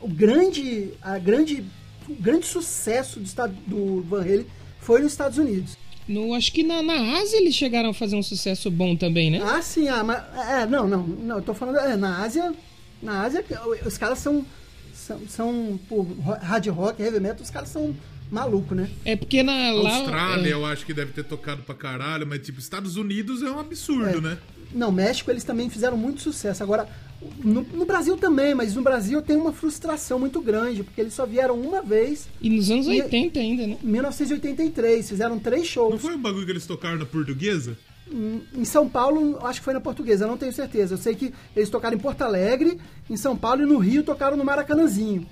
o 0.00 0.08
grande, 0.08 0.90
a 1.02 1.18
grande, 1.18 1.64
o 2.08 2.14
grande 2.14 2.46
sucesso 2.46 3.20
do, 3.20 3.26
estado, 3.26 3.54
do 3.66 4.02
Van 4.02 4.22
Halen 4.22 4.46
foi 4.80 5.00
nos 5.00 5.12
Estados 5.12 5.38
Unidos. 5.38 5.76
No, 6.08 6.34
acho 6.34 6.52
que 6.52 6.62
na, 6.62 6.82
na 6.82 7.18
Ásia 7.18 7.38
eles 7.38 7.54
chegaram 7.54 7.90
a 7.90 7.94
fazer 7.94 8.16
um 8.16 8.22
sucesso 8.22 8.70
bom 8.70 8.96
também, 8.96 9.30
né? 9.30 9.40
Ah, 9.42 9.62
sim, 9.62 9.86
ah, 9.88 10.02
mas. 10.02 10.22
É, 10.48 10.66
não, 10.66 10.88
não, 10.88 11.02
não, 11.06 11.36
eu 11.36 11.42
tô 11.42 11.54
falando. 11.54 11.78
É, 11.78 11.96
na 11.96 12.22
Ásia. 12.22 12.52
Na 13.00 13.22
Ásia, 13.22 13.44
os 13.86 13.96
caras 13.96 14.18
são. 14.18 14.44
São, 14.92 15.20
são 15.28 15.80
pô, 15.88 16.06
hard 16.42 16.66
rock, 16.68 17.02
heavy 17.02 17.20
metal, 17.20 17.42
os 17.42 17.50
caras 17.50 17.68
são 17.68 17.94
malucos, 18.30 18.76
né? 18.76 18.90
É 19.04 19.16
porque 19.16 19.42
na 19.42 19.72
lá. 19.72 19.96
Austrália, 19.96 20.50
é, 20.50 20.52
eu 20.52 20.66
acho 20.66 20.84
que 20.84 20.92
deve 20.92 21.12
ter 21.12 21.24
tocado 21.24 21.62
pra 21.62 21.74
caralho, 21.74 22.26
mas 22.26 22.40
tipo, 22.44 22.58
Estados 22.60 22.96
Unidos 22.96 23.42
é 23.42 23.50
um 23.50 23.58
absurdo, 23.58 24.18
É. 24.18 24.20
né? 24.20 24.38
Não, 24.72 24.92
México 24.92 25.30
eles 25.30 25.42
também 25.42 25.68
fizeram 25.68 25.96
muito 25.96 26.20
sucesso. 26.20 26.62
Agora, 26.62 26.88
no, 27.44 27.62
no 27.62 27.84
Brasil 27.84 28.16
também, 28.16 28.54
mas 28.54 28.74
no 28.74 28.82
Brasil 28.82 29.20
tem 29.22 29.36
uma 29.36 29.52
frustração 29.52 30.18
muito 30.18 30.40
grande, 30.40 30.82
porque 30.82 31.00
eles 31.00 31.12
só 31.14 31.26
vieram 31.26 31.54
uma 31.60 31.82
vez 31.82 32.28
E 32.40 32.48
nos 32.48 32.70
anos 32.70 32.86
E- 32.86 33.02
80 33.02 33.38
ainda, 33.38 33.66
né? 33.66 33.76
em 33.82 33.86
1983, 33.86 35.08
fizeram 35.08 35.38
três 35.38 35.66
shows. 35.66 35.90
Não 35.92 35.98
foi 35.98 36.14
um 36.14 36.20
bagulho 36.22 36.44
que 36.46 36.52
eles 36.52 36.66
tocaram 36.66 36.96
na 36.98 37.06
portuguesa? 37.06 37.76
Em 38.12 38.64
São 38.64 38.88
Paulo, 38.88 39.38
acho 39.46 39.60
que 39.60 39.64
foi 39.64 39.74
na 39.74 39.80
portuguesa, 39.80 40.26
não 40.26 40.36
tenho 40.36 40.52
certeza. 40.52 40.94
Eu 40.94 40.98
sei 40.98 41.14
que 41.14 41.32
eles 41.54 41.70
tocaram 41.70 41.96
em 41.96 42.00
Porto 42.00 42.22
Alegre, 42.22 42.78
em 43.08 43.16
São 43.16 43.36
Paulo 43.36 43.62
e 43.62 43.66
no 43.66 43.78
Rio 43.78 44.02
tocaram 44.02 44.36
no 44.36 44.44
Maracanãzinho. 44.44 45.24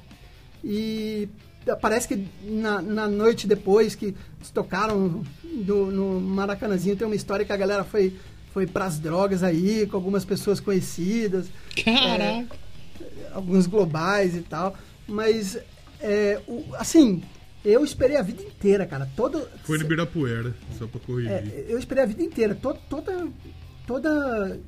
E 0.62 1.28
parece 1.80 2.07
que 2.09 2.24
na, 2.45 2.80
na 2.80 3.09
noite 3.09 3.47
depois 3.47 3.95
que 3.95 4.14
tocaram 4.55 5.22
do- 5.43 5.86
no 5.86 6.20
Maracanãzinho, 6.20 6.97
tem 6.97 7.07
uma 7.07 7.16
história 7.16 7.45
que 7.45 7.53
a 7.53 7.57
galera 7.57 7.82
foi, 7.84 8.14
foi 8.59 8.66
pras 8.66 8.98
drogas 8.98 9.44
aí, 9.44 9.86
com 9.86 9.96
algumas 9.96 10.24
pessoas 10.24 10.59
conhecidas 10.59 11.46
Caraca. 11.84 12.56
alguns 13.32 13.68
globais 13.68 14.34
e 14.34 14.40
tal. 14.40 14.74
Mas, 15.06 15.56
é, 16.00 16.40
o- 16.48 16.64
assim, 16.76 17.22
eu 17.64 17.84
esperei 17.84 18.16
a 18.16 18.22
vida 18.22 18.42
inteira, 18.42 18.84
cara. 18.84 19.09
Todo, 19.14 19.46
Foi 19.62 19.78
no 19.78 19.84
Ibirapuera, 19.84 20.52
só 20.76 20.88
pra 20.88 20.98
corrigir. 20.98 21.30
é, 21.30 21.66
eu 21.68 21.78
esperei 21.78 22.02
a 22.02 22.06
vida 22.09 22.20
inteira. 22.24 22.52
To- 22.56 22.76
toda, 22.90 23.28
toda 23.86 24.59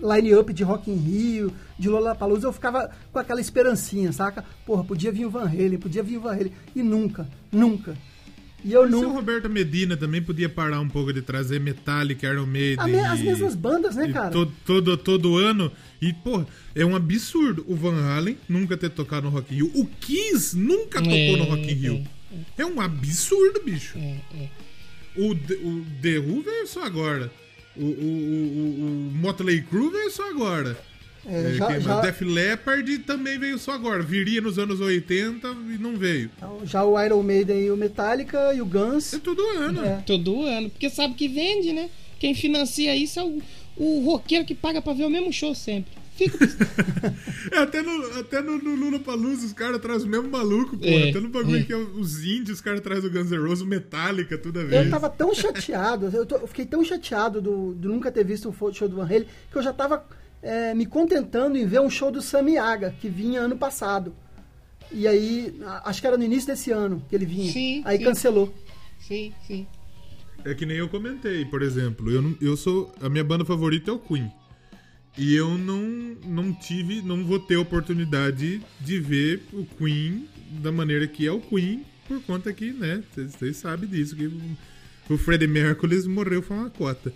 line-up 0.00 0.52
de 0.52 0.62
Rock 0.62 0.88
in 0.88 0.94
Rio, 0.94 1.52
de 1.76 1.88
Lollapalooza, 1.88 2.46
eu 2.46 2.52
ficava 2.52 2.90
com 3.12 3.18
aquela 3.18 3.40
esperancinha, 3.40 4.12
saca? 4.12 4.44
Porra, 4.64 4.84
podia 4.84 5.10
vir 5.10 5.26
o 5.26 5.30
Van 5.30 5.46
Halen, 5.48 5.78
podia 5.78 6.02
vir 6.04 6.18
o 6.18 6.20
Van 6.20 6.32
Halen. 6.32 6.52
E 6.76 6.80
nunca, 6.82 7.26
nunca. 7.50 7.96
E 8.64 8.72
eu 8.72 8.88
Se 8.88 8.94
o. 8.94 9.08
Roberto 9.12 9.48
Medina 9.50 9.96
também 9.96 10.22
podia 10.22 10.48
parar 10.48 10.80
um 10.80 10.88
pouco 10.88 11.12
de 11.12 11.20
trazer 11.22 11.58
Metallica, 11.60 12.26
Iron 12.28 12.46
Maiden. 12.46 12.86
Me- 12.86 13.00
as 13.00 13.20
mesmas 13.20 13.54
bandas, 13.54 13.96
né, 13.96 14.12
cara? 14.12 14.30
Todo, 14.30 14.52
todo, 14.64 14.96
todo 14.96 15.36
ano. 15.36 15.70
E, 16.00 16.12
porra, 16.12 16.46
é 16.74 16.84
um 16.84 16.94
absurdo 16.94 17.64
o 17.66 17.74
Van 17.74 18.00
Halen 18.04 18.38
nunca 18.48 18.76
ter 18.76 18.90
tocado 18.90 19.24
no 19.28 19.30
Rock 19.36 19.52
in 19.52 19.56
Rio. 19.58 19.70
O 19.74 19.86
Kiss 19.86 20.56
nunca 20.56 20.98
tocou 21.00 21.12
É, 21.16 21.36
no 21.36 21.44
Rock 21.44 21.62
in 21.70 21.74
Rio. 21.74 22.04
É, 22.56 22.64
um 22.64 22.80
absurdo, 22.80 23.60
bicho. 23.64 23.98
É, 23.98 24.16
é. 24.34 24.48
O, 25.16 25.34
The- 25.34 25.54
o 25.62 25.84
The 26.00 26.18
Who 26.18 26.42
veio 26.42 26.66
só 26.66 26.84
agora. 26.84 27.30
O, 27.76 27.84
o, 27.84 27.84
o, 27.84 27.90
o, 27.90 29.08
o 29.08 29.12
Motley 29.14 29.62
Crue 29.62 29.90
veio 29.90 30.10
só 30.10 30.28
agora. 30.30 30.78
É, 31.26 31.50
É, 31.50 31.54
já- 31.54 31.78
já- 31.78 32.00
Def 32.00 32.20
Leppard 32.22 32.98
também 33.00 33.38
veio 33.38 33.58
só 33.58 33.72
agora. 33.72 34.02
Viria 34.02 34.40
nos 34.40 34.58
anos 34.58 34.80
80 34.80 35.48
e 35.72 35.78
não 35.78 35.96
veio. 35.96 36.30
Já 36.64 36.84
o 36.84 37.00
Iron 37.02 37.22
Maiden 37.22 37.60
e 37.66 37.70
o 37.70 37.76
Metallica 37.76 38.52
e 38.54 38.60
o 38.60 38.66
Guns... 38.66 39.14
É 39.14 39.18
todo 39.18 39.40
ano. 39.56 39.84
É. 39.84 40.02
Todo 40.06 40.42
ano. 40.44 40.68
Porque 40.70 40.90
sabe 40.90 41.14
que 41.14 41.28
vende, 41.28 41.72
né? 41.72 41.88
Quem 42.18 42.34
financia 42.34 42.94
isso 42.96 43.20
é 43.20 43.24
o, 43.24 43.40
o 43.76 44.00
roqueiro 44.04 44.44
que 44.44 44.54
paga 44.54 44.82
pra 44.82 44.92
ver 44.92 45.04
o 45.04 45.10
mesmo 45.10 45.32
show 45.32 45.54
sempre. 45.54 45.92
Fico... 46.16 46.36
É, 47.50 47.58
até 47.58 47.82
no, 47.82 48.18
até 48.18 48.40
no, 48.40 48.56
no 48.58 48.74
Lula 48.76 48.98
Palusa 49.00 49.44
os 49.44 49.52
caras 49.52 49.80
trazem 49.80 50.06
o 50.06 50.10
mesmo 50.10 50.28
maluco, 50.30 50.76
pô. 50.76 50.86
É, 50.86 51.10
até 51.10 51.20
no 51.20 51.28
bagulho 51.28 51.58
é. 51.58 51.62
que 51.64 51.72
é 51.72 51.76
os 51.76 52.24
índios, 52.24 52.58
os 52.58 52.60
caras 52.60 52.80
trazem 52.80 53.10
o 53.10 53.12
Guns 53.12 53.30
N' 53.30 53.36
Roses, 53.38 53.60
o 53.62 53.66
Metallica, 53.66 54.38
toda 54.38 54.64
vez. 54.64 54.84
Eu 54.84 54.90
tava 54.90 55.10
tão 55.10 55.34
chateado, 55.34 56.08
eu, 56.14 56.24
tô- 56.24 56.36
eu 56.36 56.46
fiquei 56.46 56.64
tão 56.64 56.82
chateado 56.84 57.42
do, 57.42 57.74
do 57.74 57.88
nunca 57.88 58.10
ter 58.12 58.24
visto 58.24 58.48
um 58.48 58.72
show 58.72 58.88
do 58.88 58.96
Van 58.96 59.04
Halen, 59.04 59.26
que 59.50 59.58
eu 59.58 59.62
já 59.62 59.72
tava 59.72 60.02
é, 60.42 60.74
me 60.74 60.84
contentando 60.86 61.56
em 61.56 61.66
ver 61.66 61.80
um 61.80 61.88
show 61.90 62.10
do 62.10 62.20
Sammy 62.20 62.54
Yaga, 62.54 62.94
que 63.00 63.08
vinha 63.08 63.40
ano 63.40 63.56
passado. 63.56 64.14
E 64.90 65.06
aí, 65.08 65.58
acho 65.84 66.00
que 66.00 66.06
era 66.06 66.18
no 66.18 66.24
início 66.24 66.48
desse 66.48 66.70
ano 66.70 67.02
que 67.08 67.14
ele 67.14 67.24
vinha. 67.24 67.50
Sim, 67.50 67.82
aí 67.84 67.98
sim. 67.98 68.04
cancelou. 68.04 68.52
sim, 68.98 69.32
sim. 69.46 69.66
É 70.44 70.54
que 70.54 70.66
nem 70.66 70.76
eu 70.76 70.88
comentei, 70.88 71.44
por 71.44 71.62
exemplo, 71.62 72.10
eu, 72.10 72.20
não- 72.20 72.36
eu 72.40 72.56
sou. 72.56 72.92
A 73.00 73.08
minha 73.08 73.22
banda 73.22 73.44
favorita 73.44 73.90
é 73.90 73.94
o 73.94 73.98
Queen. 73.98 74.30
E 75.16 75.34
eu 75.34 75.56
não, 75.56 75.82
não 76.26 76.52
tive, 76.52 77.00
não 77.02 77.24
vou 77.24 77.38
ter 77.38 77.56
oportunidade 77.56 78.60
de 78.80 78.98
ver 78.98 79.42
o 79.52 79.64
Queen 79.64 80.26
da 80.60 80.72
maneira 80.72 81.06
que 81.06 81.26
é 81.26 81.30
o 81.30 81.40
Queen, 81.40 81.84
por 82.08 82.20
conta 82.22 82.52
que, 82.52 82.72
né, 82.72 83.02
vocês 83.14 83.56
sabem 83.58 83.88
disso, 83.88 84.16
que 84.16 84.26
o, 84.26 84.40
o 85.10 85.18
Freddie 85.18 85.46
Mercury 85.46 86.08
morreu 86.08 86.42
foi 86.42 86.56
uma 86.56 86.70
cota. 86.70 87.12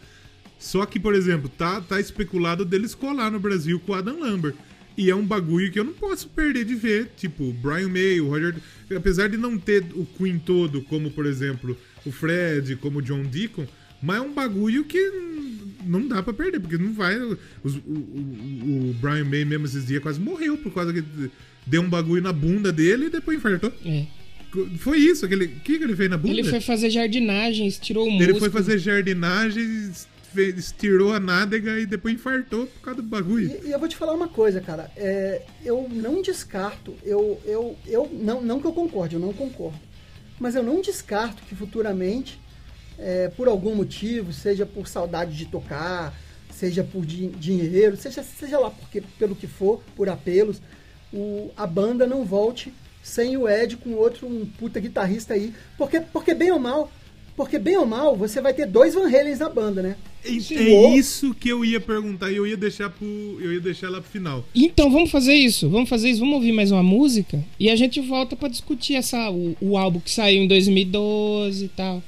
Só 0.59 0.87
que, 0.87 0.99
por 0.99 1.15
exemplo, 1.15 1.49
tá, 1.49 1.81
tá 1.81 2.01
especulado 2.01 2.65
deles 2.65 2.95
colar 2.95 3.31
no 3.31 3.39
Brasil 3.39 3.79
com 3.81 3.93
o 3.93 3.95
Adam 3.95 4.19
Lambert. 4.21 4.55
E 4.99 5.11
é 5.11 5.15
um 5.15 5.25
bagulho 5.27 5.71
que 5.71 5.79
eu 5.79 5.85
não 5.85 5.93
posso 5.93 6.29
perder 6.29 6.65
de 6.65 6.75
ver. 6.75 7.11
Tipo, 7.17 7.45
o 7.45 7.53
Brian 7.53 7.89
May, 7.89 8.19
o 8.21 8.29
Roger. 8.29 8.55
Apesar 8.97 9.29
de 9.29 9.37
não 9.37 9.59
ter 9.59 9.85
o 9.95 10.07
Queen 10.07 10.39
todo, 10.39 10.81
como 10.83 11.11
por 11.11 11.27
exemplo 11.27 11.77
o 12.05 12.11
Fred, 12.11 12.77
como 12.77 13.01
o 13.01 13.03
John 13.03 13.23
Deacon, 13.25 13.67
mas 14.03 14.17
é 14.17 14.21
um 14.21 14.33
bagulho 14.33 14.85
que 14.85 14.99
não 15.85 16.09
dá 16.09 16.23
pra 16.23 16.33
perder, 16.33 16.61
porque 16.61 16.79
não 16.79 16.93
vai. 16.95 17.19
os- 17.63 17.75
o, 17.77 17.79
o- 17.79 18.91
o 18.91 18.97
Brian 19.01 19.25
May 19.25 19.45
mesmo 19.45 19.67
esses 19.67 19.87
dias 19.87 20.03
quase 20.03 20.19
morreu 20.19 20.57
por 20.57 20.73
causa 20.73 20.93
que 20.93 21.05
deu 21.67 21.83
um 21.83 21.89
bagulho 21.91 22.23
na 22.23 22.33
bunda 22.33 22.73
dele 22.73 23.07
e 23.07 23.11
depois 23.11 23.37
infartou. 23.37 23.71
É. 23.85 24.07
Foi 24.79 24.97
isso, 24.99 25.27
aquele. 25.27 25.45
O 25.45 25.61
que, 25.61 25.77
que 25.77 25.85
ele 25.85 25.95
fez 25.97 26.09
na 26.09 26.17
bunda? 26.17 26.33
Ele 26.33 26.45
foi 26.45 26.61
fazer 26.61 26.89
jardinagens, 26.89 27.79
tirou 27.79 28.05
o 28.07 28.09
Ele 28.09 28.19
músculo. 28.33 28.41
foi 28.41 28.51
fazer 28.51 28.79
jardinagem, 28.79 29.91
fez, 30.37 30.59
estirou 30.59 31.13
a 31.13 31.19
nádega 31.19 31.79
e 31.81 31.87
depois 31.87 32.15
infartou 32.15 32.67
por 32.67 32.81
causa 32.83 33.03
do 33.03 33.09
bagulho. 33.09 33.51
E, 33.65 33.69
e 33.69 33.73
eu 33.73 33.79
vou 33.79 33.89
te 33.89 33.97
falar 33.97 34.13
uma 34.13 34.29
coisa, 34.29 34.61
cara. 34.61 34.91
É, 34.97 35.43
eu 35.65 35.89
não 35.91 36.23
descarto, 36.23 36.95
eu, 37.03 37.41
eu, 37.45 37.77
eu 37.87 38.09
não, 38.13 38.41
não 38.43 38.61
que 38.61 38.67
eu 38.67 38.73
concorde, 38.73 39.15
eu 39.15 39.21
não 39.21 39.33
concordo. 39.33 39.79
Mas 40.39 40.55
eu 40.55 40.63
não 40.63 40.81
descarto 40.83 41.43
que 41.45 41.55
futuramente, 41.55 42.39
é, 42.99 43.29
por 43.29 43.49
algum 43.49 43.75
motivo, 43.75 44.33
seja 44.33 44.67
por 44.67 44.87
saudade 44.87 45.37
de 45.37 45.47
tocar, 45.47 46.15
seja 46.53 46.85
por 46.85 47.05
din- 47.05 47.31
dinheiro, 47.31 47.97
seja, 47.97 48.23
seja 48.23 48.59
lá 48.59 48.71
porque, 48.71 49.03
pelo 49.19 49.35
que 49.35 49.47
for, 49.47 49.83
por 49.97 50.09
apelos, 50.09 50.61
o, 51.13 51.51
a 51.57 51.67
banda 51.67 52.07
não 52.07 52.25
volte 52.25 52.73
sem 53.03 53.37
o 53.37 53.49
Ed 53.49 53.77
com 53.77 53.95
outro 53.95 54.27
um 54.27 54.45
puta 54.45 54.81
guitarrista 54.81 55.35
aí. 55.35 55.55
Porque, 55.79 56.01
porque 56.01 56.35
bem 56.35 56.51
ou 56.51 56.59
mal, 56.59 56.91
porque 57.37 57.59
bem 57.59 57.77
ou 57.77 57.85
mal, 57.85 58.17
você 58.17 58.41
vai 58.41 58.55
ter 58.55 58.67
dois 58.67 58.95
Van 58.95 59.07
Halens 59.07 59.41
na 59.41 59.49
banda, 59.49 59.83
né? 59.83 59.97
É, 60.25 60.31
é 60.31 60.97
isso 60.97 61.35
que 61.35 61.49
eu 61.49 61.65
ia 61.65 61.79
perguntar 61.81 62.33
e 62.33 62.37
eu 62.37 62.47
ia 62.47 62.57
deixar 62.57 62.91
pro. 62.91 63.07
Eu 63.41 63.53
ia 63.53 63.61
deixar 63.61 63.91
lá 63.91 64.01
pro 64.01 64.11
final. 64.11 64.45
Então, 64.55 64.91
vamos 64.91 65.11
fazer 65.11 65.35
isso. 65.35 65.69
Vamos 65.69 65.89
fazer 65.89 66.09
isso. 66.09 66.21
Vamos 66.21 66.37
ouvir 66.37 66.53
mais 66.53 66.73
uma 66.73 66.83
música 66.83 67.45
e 67.61 67.71
a 67.71 67.77
gente 67.77 68.01
volta 68.01 68.35
pra 68.35 68.49
discutir 68.49 68.95
essa, 68.95 69.31
o, 69.31 69.57
o 69.61 69.77
álbum 69.77 70.01
que 70.01 70.11
saiu 70.11 70.43
em 70.43 70.49
2012 70.49 71.67
e 71.67 71.69
tal. 71.69 72.03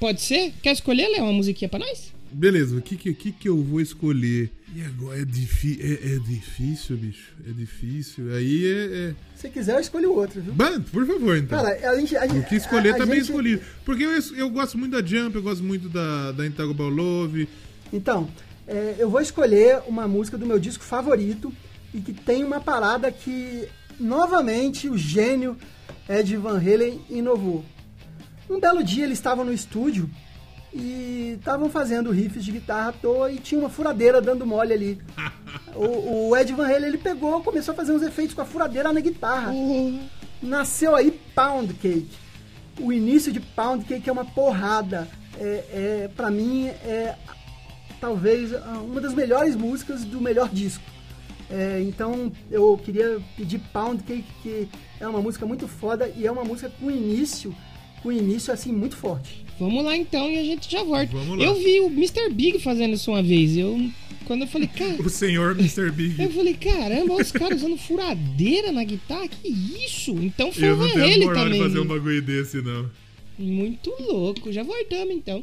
Pode 0.00 0.22
ser? 0.22 0.52
Quer 0.62 0.72
escolher, 0.72 1.08
Léo, 1.08 1.24
uma 1.24 1.32
musiquinha 1.32 1.68
pra 1.68 1.78
nós? 1.78 2.13
Beleza, 2.34 2.76
o 2.76 2.82
que, 2.82 2.96
que, 2.96 3.14
que, 3.14 3.30
que 3.32 3.48
eu 3.48 3.62
vou 3.62 3.80
escolher? 3.80 4.50
E 4.74 4.82
agora 4.82 5.22
é, 5.22 5.24
difi 5.24 5.78
é, 5.80 6.14
é 6.14 6.18
difícil, 6.18 6.96
bicho. 6.96 7.32
É 7.48 7.52
difícil. 7.52 8.34
Aí 8.34 8.64
é. 8.66 8.96
é... 9.10 9.14
Se 9.36 9.48
quiser, 9.48 9.76
eu 9.76 9.80
escolho 9.80 10.10
o 10.10 10.16
outro, 10.16 10.40
viu? 10.42 10.52
Bah, 10.52 10.80
por 10.90 11.06
favor, 11.06 11.36
então. 11.36 11.62
Cara, 11.62 11.90
a 11.90 11.96
gente. 11.96 12.16
A, 12.16 12.24
o 12.24 12.42
que 12.44 12.56
escolher 12.56 12.90
a- 12.90 12.94
a 12.96 12.98
tá 12.98 13.06
bem 13.06 13.16
gente- 13.16 13.26
escolhido. 13.30 13.62
Porque 13.84 14.02
eu, 14.02 14.10
eu 14.36 14.50
gosto 14.50 14.76
muito 14.76 15.00
da 15.00 15.06
Jump, 15.06 15.36
eu 15.36 15.42
gosto 15.42 15.62
muito 15.62 15.88
da, 15.88 16.32
da 16.32 16.44
Intagobal 16.44 16.88
Love. 16.88 17.48
Então, 17.92 18.28
é, 18.66 18.96
eu 18.98 19.08
vou 19.08 19.20
escolher 19.20 19.80
uma 19.86 20.08
música 20.08 20.36
do 20.36 20.44
meu 20.44 20.58
disco 20.58 20.82
favorito 20.82 21.52
e 21.94 22.00
que 22.00 22.12
tem 22.12 22.42
uma 22.42 22.60
parada 22.60 23.12
que, 23.12 23.68
novamente, 24.00 24.88
o 24.88 24.98
gênio 24.98 25.56
Ed 26.08 26.36
Van 26.36 26.58
Halen 26.58 27.00
inovou. 27.08 27.64
Um 28.50 28.58
belo 28.58 28.82
dia 28.82 29.04
eles 29.04 29.18
estavam 29.18 29.44
no 29.44 29.52
estúdio 29.52 30.10
e 30.74 31.36
estavam 31.38 31.70
fazendo 31.70 32.10
riffs 32.10 32.44
de 32.44 32.50
guitarra 32.50 32.88
à 32.88 32.92
toa 32.92 33.30
e 33.30 33.38
tinha 33.38 33.60
uma 33.60 33.70
furadeira 33.70 34.20
dando 34.20 34.44
mole 34.46 34.72
ali. 34.72 34.98
O, 35.76 36.28
o 36.28 36.36
Ed 36.36 36.52
Van 36.52 36.66
Halen 36.66 36.86
ele 36.86 36.98
pegou, 36.98 37.42
começou 37.42 37.72
a 37.72 37.76
fazer 37.76 37.92
uns 37.92 38.02
efeitos 38.02 38.32
com 38.32 38.40
a 38.40 38.44
furadeira 38.44 38.92
na 38.92 39.00
guitarra. 39.00 39.52
Nasceu 40.40 40.94
aí 40.94 41.10
Pound 41.34 41.74
Cake. 41.74 42.16
O 42.78 42.92
início 42.92 43.32
de 43.32 43.40
Pound 43.40 43.84
Cake 43.84 44.08
é 44.08 44.12
uma 44.12 44.24
porrada. 44.24 45.08
É, 45.36 45.42
é, 46.04 46.10
para 46.14 46.30
mim, 46.30 46.66
é 46.66 47.16
talvez 48.00 48.54
ah, 48.54 48.80
uma 48.84 49.00
das 49.00 49.14
melhores 49.14 49.56
músicas 49.56 50.04
do 50.04 50.20
melhor 50.20 50.48
disco. 50.48 50.84
É, 51.50 51.80
então 51.80 52.32
eu 52.50 52.78
queria 52.78 53.20
pedir 53.36 53.58
Pound 53.72 54.02
Cake, 54.04 54.26
que 54.42 54.68
é 55.00 55.08
uma 55.08 55.20
música 55.20 55.44
muito 55.44 55.66
foda 55.66 56.08
e 56.16 56.26
é 56.26 56.30
uma 56.30 56.44
música 56.44 56.70
com 56.80 56.90
início, 56.90 57.54
com 58.04 58.12
início 58.12 58.52
assim 58.52 58.70
muito 58.70 58.94
forte. 58.96 59.44
Vamos 59.58 59.82
lá 59.82 59.96
então 59.96 60.30
e 60.30 60.38
a 60.38 60.42
gente 60.44 60.70
já 60.70 60.82
volta. 60.84 61.06
Vamos 61.16 61.38
lá. 61.38 61.44
Eu 61.44 61.54
vi 61.54 61.80
o 61.80 61.86
Mr. 61.86 62.28
Big 62.30 62.58
fazendo 62.60 62.92
isso 62.94 63.10
uma 63.10 63.22
vez. 63.22 63.56
Eu, 63.56 63.80
quando 64.26 64.42
eu 64.42 64.46
falei, 64.46 64.68
cara. 64.68 64.96
O 65.02 65.08
senhor 65.08 65.52
Mr. 65.58 65.90
Big. 65.90 66.22
Eu 66.22 66.30
falei, 66.30 66.52
caramba, 66.54 67.14
olha 67.14 67.22
os 67.24 67.32
caras 67.32 67.62
usando 67.62 67.78
furadeira 67.78 68.70
na 68.72 68.84
guitarra, 68.84 69.26
que 69.26 69.48
isso? 69.48 70.12
Então 70.22 70.52
foi 70.52 70.68
Eu 70.68 70.74
o 70.74 70.78
não 70.78 70.88
tenho 70.90 71.02
Halen 71.04 71.24
moral 71.24 71.44
de 71.44 71.50
também. 71.52 71.62
fazer 71.62 71.80
um 71.80 71.86
bagulho 71.86 72.20
desse, 72.22 72.60
não. 72.60 72.90
Muito 73.38 73.90
louco. 74.00 74.52
Já 74.52 74.62
voltamos 74.62 75.14
então. 75.14 75.42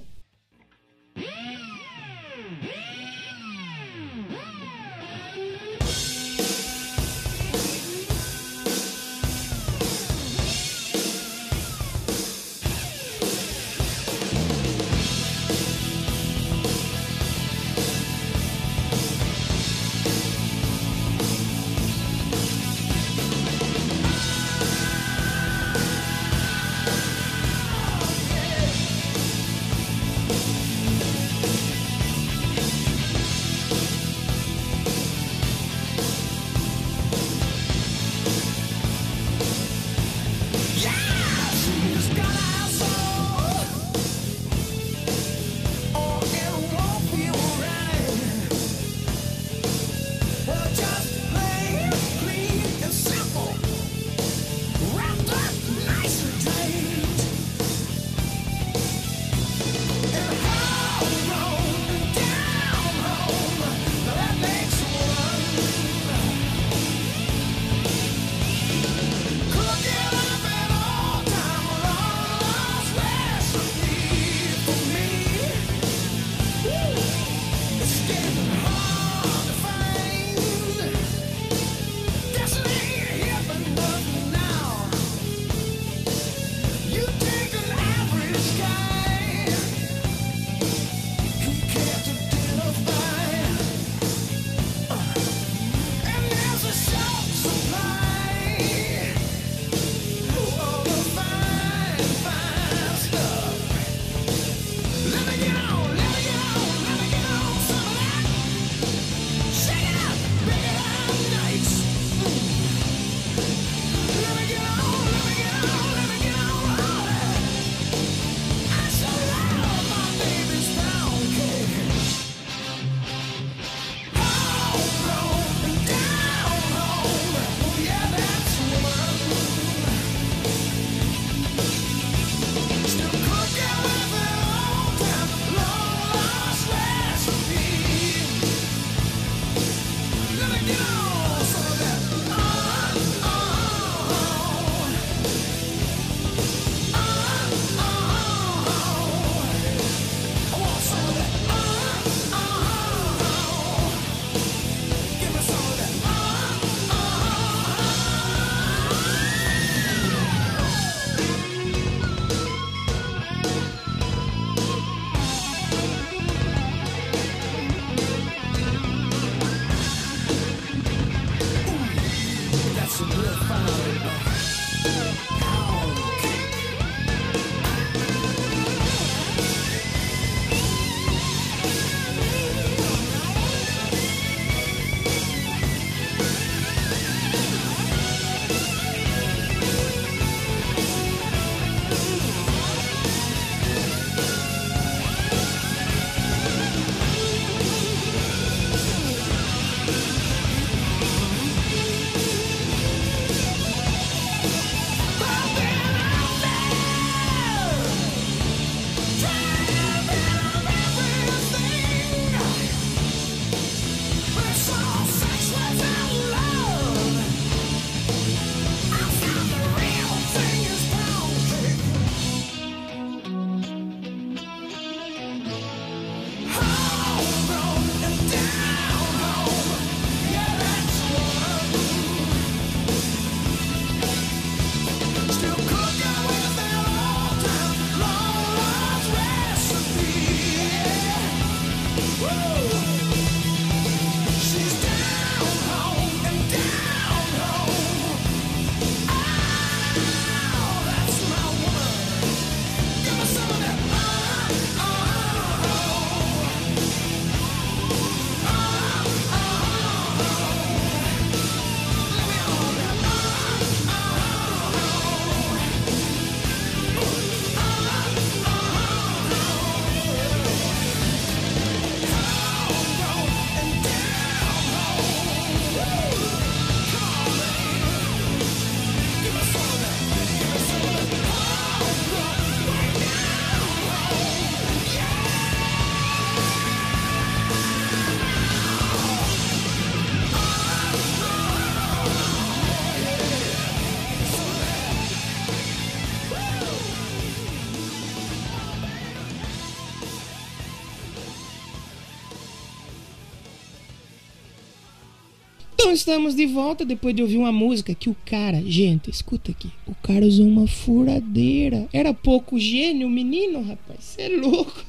Então 305.91 305.97
estamos 305.97 306.35
de 306.35 306.45
volta 306.45 306.85
depois 306.85 307.13
de 307.13 307.21
ouvir 307.21 307.35
uma 307.35 307.51
música 307.51 307.93
que 307.93 308.09
o 308.09 308.15
cara, 308.25 308.63
gente, 308.65 309.09
escuta 309.09 309.51
aqui, 309.51 309.69
o 309.85 309.93
cara 309.93 310.25
usou 310.25 310.47
uma 310.47 310.65
furadeira. 310.65 311.85
Era 311.91 312.13
pouco 312.13 312.57
gênio, 312.57 313.07
o 313.07 313.09
menino, 313.09 313.61
rapaz, 313.61 313.99
você 313.99 314.21
é 314.21 314.29
louco. 314.37 314.85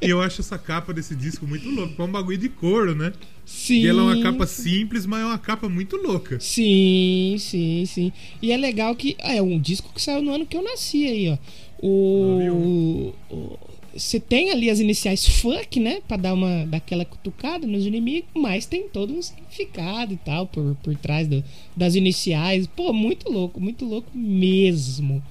E 0.00 0.10
eu 0.10 0.20
acho 0.20 0.40
essa 0.40 0.58
capa 0.58 0.92
desse 0.92 1.14
disco 1.14 1.46
muito 1.46 1.70
louca. 1.70 1.94
É 1.96 2.04
um 2.04 2.10
bagulho 2.10 2.36
de 2.38 2.48
couro, 2.48 2.92
né? 2.92 3.12
Sim. 3.46 3.82
E 3.82 3.86
ela 3.86 4.02
é 4.02 4.04
uma 4.16 4.20
capa 4.20 4.44
simples, 4.44 5.06
mas 5.06 5.20
é 5.22 5.26
uma 5.26 5.38
capa 5.38 5.68
muito 5.68 5.94
louca. 5.96 6.40
Sim, 6.40 7.36
sim, 7.38 7.84
sim. 7.86 8.12
E 8.42 8.50
é 8.50 8.56
legal 8.56 8.96
que 8.96 9.16
ah, 9.20 9.32
é 9.36 9.40
um 9.40 9.60
disco 9.60 9.92
que 9.94 10.02
saiu 10.02 10.22
no 10.22 10.34
ano 10.34 10.44
que 10.44 10.56
eu 10.56 10.64
nasci 10.64 11.06
aí, 11.06 11.28
ó. 11.28 11.38
O 11.80 13.12
o- 13.30 13.71
você 13.96 14.18
tem 14.20 14.50
ali 14.50 14.70
as 14.70 14.78
iniciais 14.80 15.26
funk, 15.26 15.78
né, 15.80 16.00
Pra 16.08 16.16
dar 16.16 16.34
uma 16.34 16.64
daquela 16.66 17.04
cutucada 17.04 17.66
nos 17.66 17.84
inimigos, 17.86 18.28
mas 18.34 18.66
tem 18.66 18.88
todo 18.88 19.12
um 19.12 19.20
significado 19.22 20.12
e 20.14 20.16
tal 20.16 20.46
por, 20.46 20.74
por 20.82 20.96
trás 20.96 21.26
do- 21.28 21.42
das 21.76 21.94
iniciais. 21.94 22.66
Pô, 22.66 22.92
muito 22.92 23.30
louco, 23.30 23.60
muito 23.60 23.84
louco 23.84 24.08
mesmo. 24.14 25.22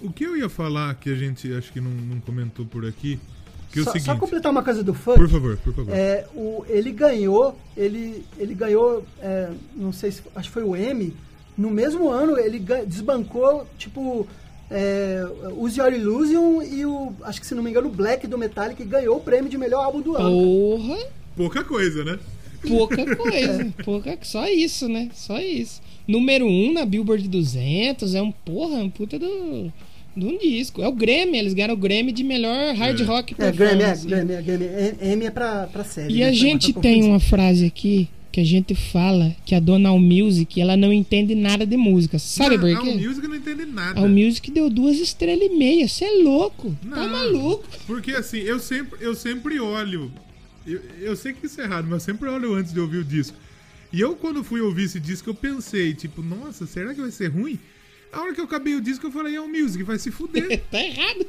O 0.00 0.12
que 0.12 0.24
eu 0.24 0.36
ia 0.36 0.48
falar 0.48 0.94
que 0.94 1.10
a 1.10 1.14
gente 1.14 1.52
acho 1.52 1.72
que 1.72 1.80
não, 1.80 1.90
não 1.90 2.20
comentou 2.20 2.64
por 2.64 2.86
aqui, 2.86 3.18
que 3.72 3.80
é 3.80 3.82
o 3.82 3.84
Só, 3.84 3.90
seguinte. 3.92 4.06
só 4.06 4.16
completar 4.16 4.50
uma 4.52 4.62
coisa 4.62 4.82
do 4.82 4.94
funk. 4.94 5.18
Por 5.18 5.28
favor, 5.28 5.56
por 5.58 5.74
favor. 5.74 5.92
É, 5.94 6.26
o, 6.34 6.64
ele 6.68 6.92
ganhou, 6.92 7.58
ele, 7.76 8.24
ele 8.38 8.54
ganhou, 8.54 9.04
é, 9.20 9.50
não 9.74 9.92
sei 9.92 10.12
se, 10.12 10.22
acho 10.34 10.48
que 10.48 10.54
foi 10.54 10.62
o 10.64 10.74
M, 10.76 11.12
no 11.56 11.68
mesmo 11.70 12.08
ano 12.08 12.38
ele 12.38 12.62
desbancou, 12.86 13.66
tipo, 13.76 14.26
é, 14.70 15.22
Use 15.56 15.78
Your 15.80 15.92
Illusion 15.92 16.62
e 16.62 16.84
o, 16.84 17.12
acho 17.22 17.40
que 17.40 17.46
se 17.46 17.54
não 17.54 17.62
me 17.62 17.70
engano, 17.70 17.88
o 17.88 17.92
Black 17.92 18.26
do 18.26 18.36
Metallica 18.38 18.84
ganhou 18.84 19.16
o 19.16 19.20
prêmio 19.20 19.50
de 19.50 19.56
melhor 19.58 19.84
álbum 19.84 20.00
do 20.00 20.16
ano. 20.16 20.30
Porra, 20.30 20.98
Pouca 21.36 21.64
coisa, 21.64 22.04
né? 22.04 22.18
pouca 22.66 22.96
coisa, 23.16 23.72
pouca, 23.84 24.18
só 24.22 24.46
isso, 24.48 24.88
né? 24.88 25.08
Só 25.14 25.38
isso. 25.40 25.80
Número 26.06 26.46
1 26.46 26.48
um 26.68 26.72
na 26.72 26.84
Billboard 26.84 27.28
200, 27.28 28.14
é 28.14 28.22
um 28.22 28.32
porra, 28.32 28.78
um 28.78 28.90
puta 28.90 29.18
do 29.18 29.72
de 30.16 30.26
um 30.26 30.36
disco. 30.36 30.82
É 30.82 30.88
o 30.88 30.92
Grammy, 30.92 31.38
eles 31.38 31.54
ganharam 31.54 31.74
o 31.74 31.76
Grammy 31.76 32.10
de 32.10 32.24
melhor 32.24 32.74
hard 32.74 33.00
É. 33.00 33.04
rock 33.04 33.34
É, 33.38 33.52
Grammy, 33.52 33.82
é, 33.82 33.86
performance. 33.86 34.06
Grammy, 34.08 34.32
é, 34.32 34.42
Grammy. 34.42 34.64
M- 34.64 34.96
M 35.12 35.26
é 35.26 35.30
pra, 35.30 35.68
pra 35.68 35.84
série. 35.84 36.12
E 36.14 36.18
né, 36.18 36.24
a 36.28 36.32
gente 36.32 36.72
tem 36.72 37.04
uma 37.04 37.20
frase 37.20 37.64
aqui 37.66 38.08
que 38.30 38.40
a 38.40 38.44
gente 38.44 38.74
fala 38.74 39.34
que 39.44 39.54
a 39.54 39.60
dona 39.60 39.88
All 39.88 39.98
Music, 39.98 40.60
ela 40.60 40.76
não 40.76 40.92
entende 40.92 41.34
nada 41.34 41.66
de 41.66 41.76
música. 41.76 42.18
Sabe 42.18 42.56
não, 42.56 42.60
por 42.60 42.70
A 42.70 42.80
quê? 42.82 42.94
Music 42.94 43.26
não 43.26 43.34
entende 43.34 43.64
nada. 43.66 44.00
A 44.00 44.08
Music 44.08 44.50
deu 44.50 44.68
duas 44.68 44.98
estrelas 44.98 45.50
e 45.50 45.56
meia. 45.56 45.88
Você 45.88 46.04
é 46.04 46.22
louco. 46.22 46.76
Tá 46.88 46.96
Não, 46.96 47.08
maluco. 47.08 47.64
Porque 47.86 48.12
assim, 48.12 48.38
eu 48.38 48.58
sempre, 48.58 48.98
eu 49.02 49.14
sempre 49.14 49.58
olho. 49.58 50.12
Eu, 50.66 50.80
eu 51.00 51.16
sei 51.16 51.32
que 51.32 51.46
isso 51.46 51.60
é 51.60 51.64
errado, 51.64 51.84
mas 51.84 52.06
eu 52.06 52.14
sempre 52.14 52.28
olho 52.28 52.54
antes 52.54 52.72
de 52.72 52.80
ouvir 52.80 52.98
o 52.98 53.04
disco. 53.04 53.36
E 53.92 54.00
eu, 54.00 54.14
quando 54.14 54.44
fui 54.44 54.60
ouvir 54.60 54.84
esse 54.84 55.00
disco, 55.00 55.30
eu 55.30 55.34
pensei, 55.34 55.94
tipo, 55.94 56.22
nossa, 56.22 56.66
será 56.66 56.94
que 56.94 57.00
vai 57.00 57.10
ser 57.10 57.28
ruim? 57.28 57.58
A 58.12 58.20
hora 58.20 58.34
que 58.34 58.40
eu 58.40 58.44
acabei 58.44 58.74
o 58.74 58.80
disco, 58.80 59.06
eu 59.06 59.10
falei, 59.10 59.34
é 59.34 59.40
o 59.40 59.48
Music, 59.48 59.82
vai 59.82 59.98
se 59.98 60.10
fuder. 60.10 60.62
tá 60.70 60.82
errado. 60.82 61.26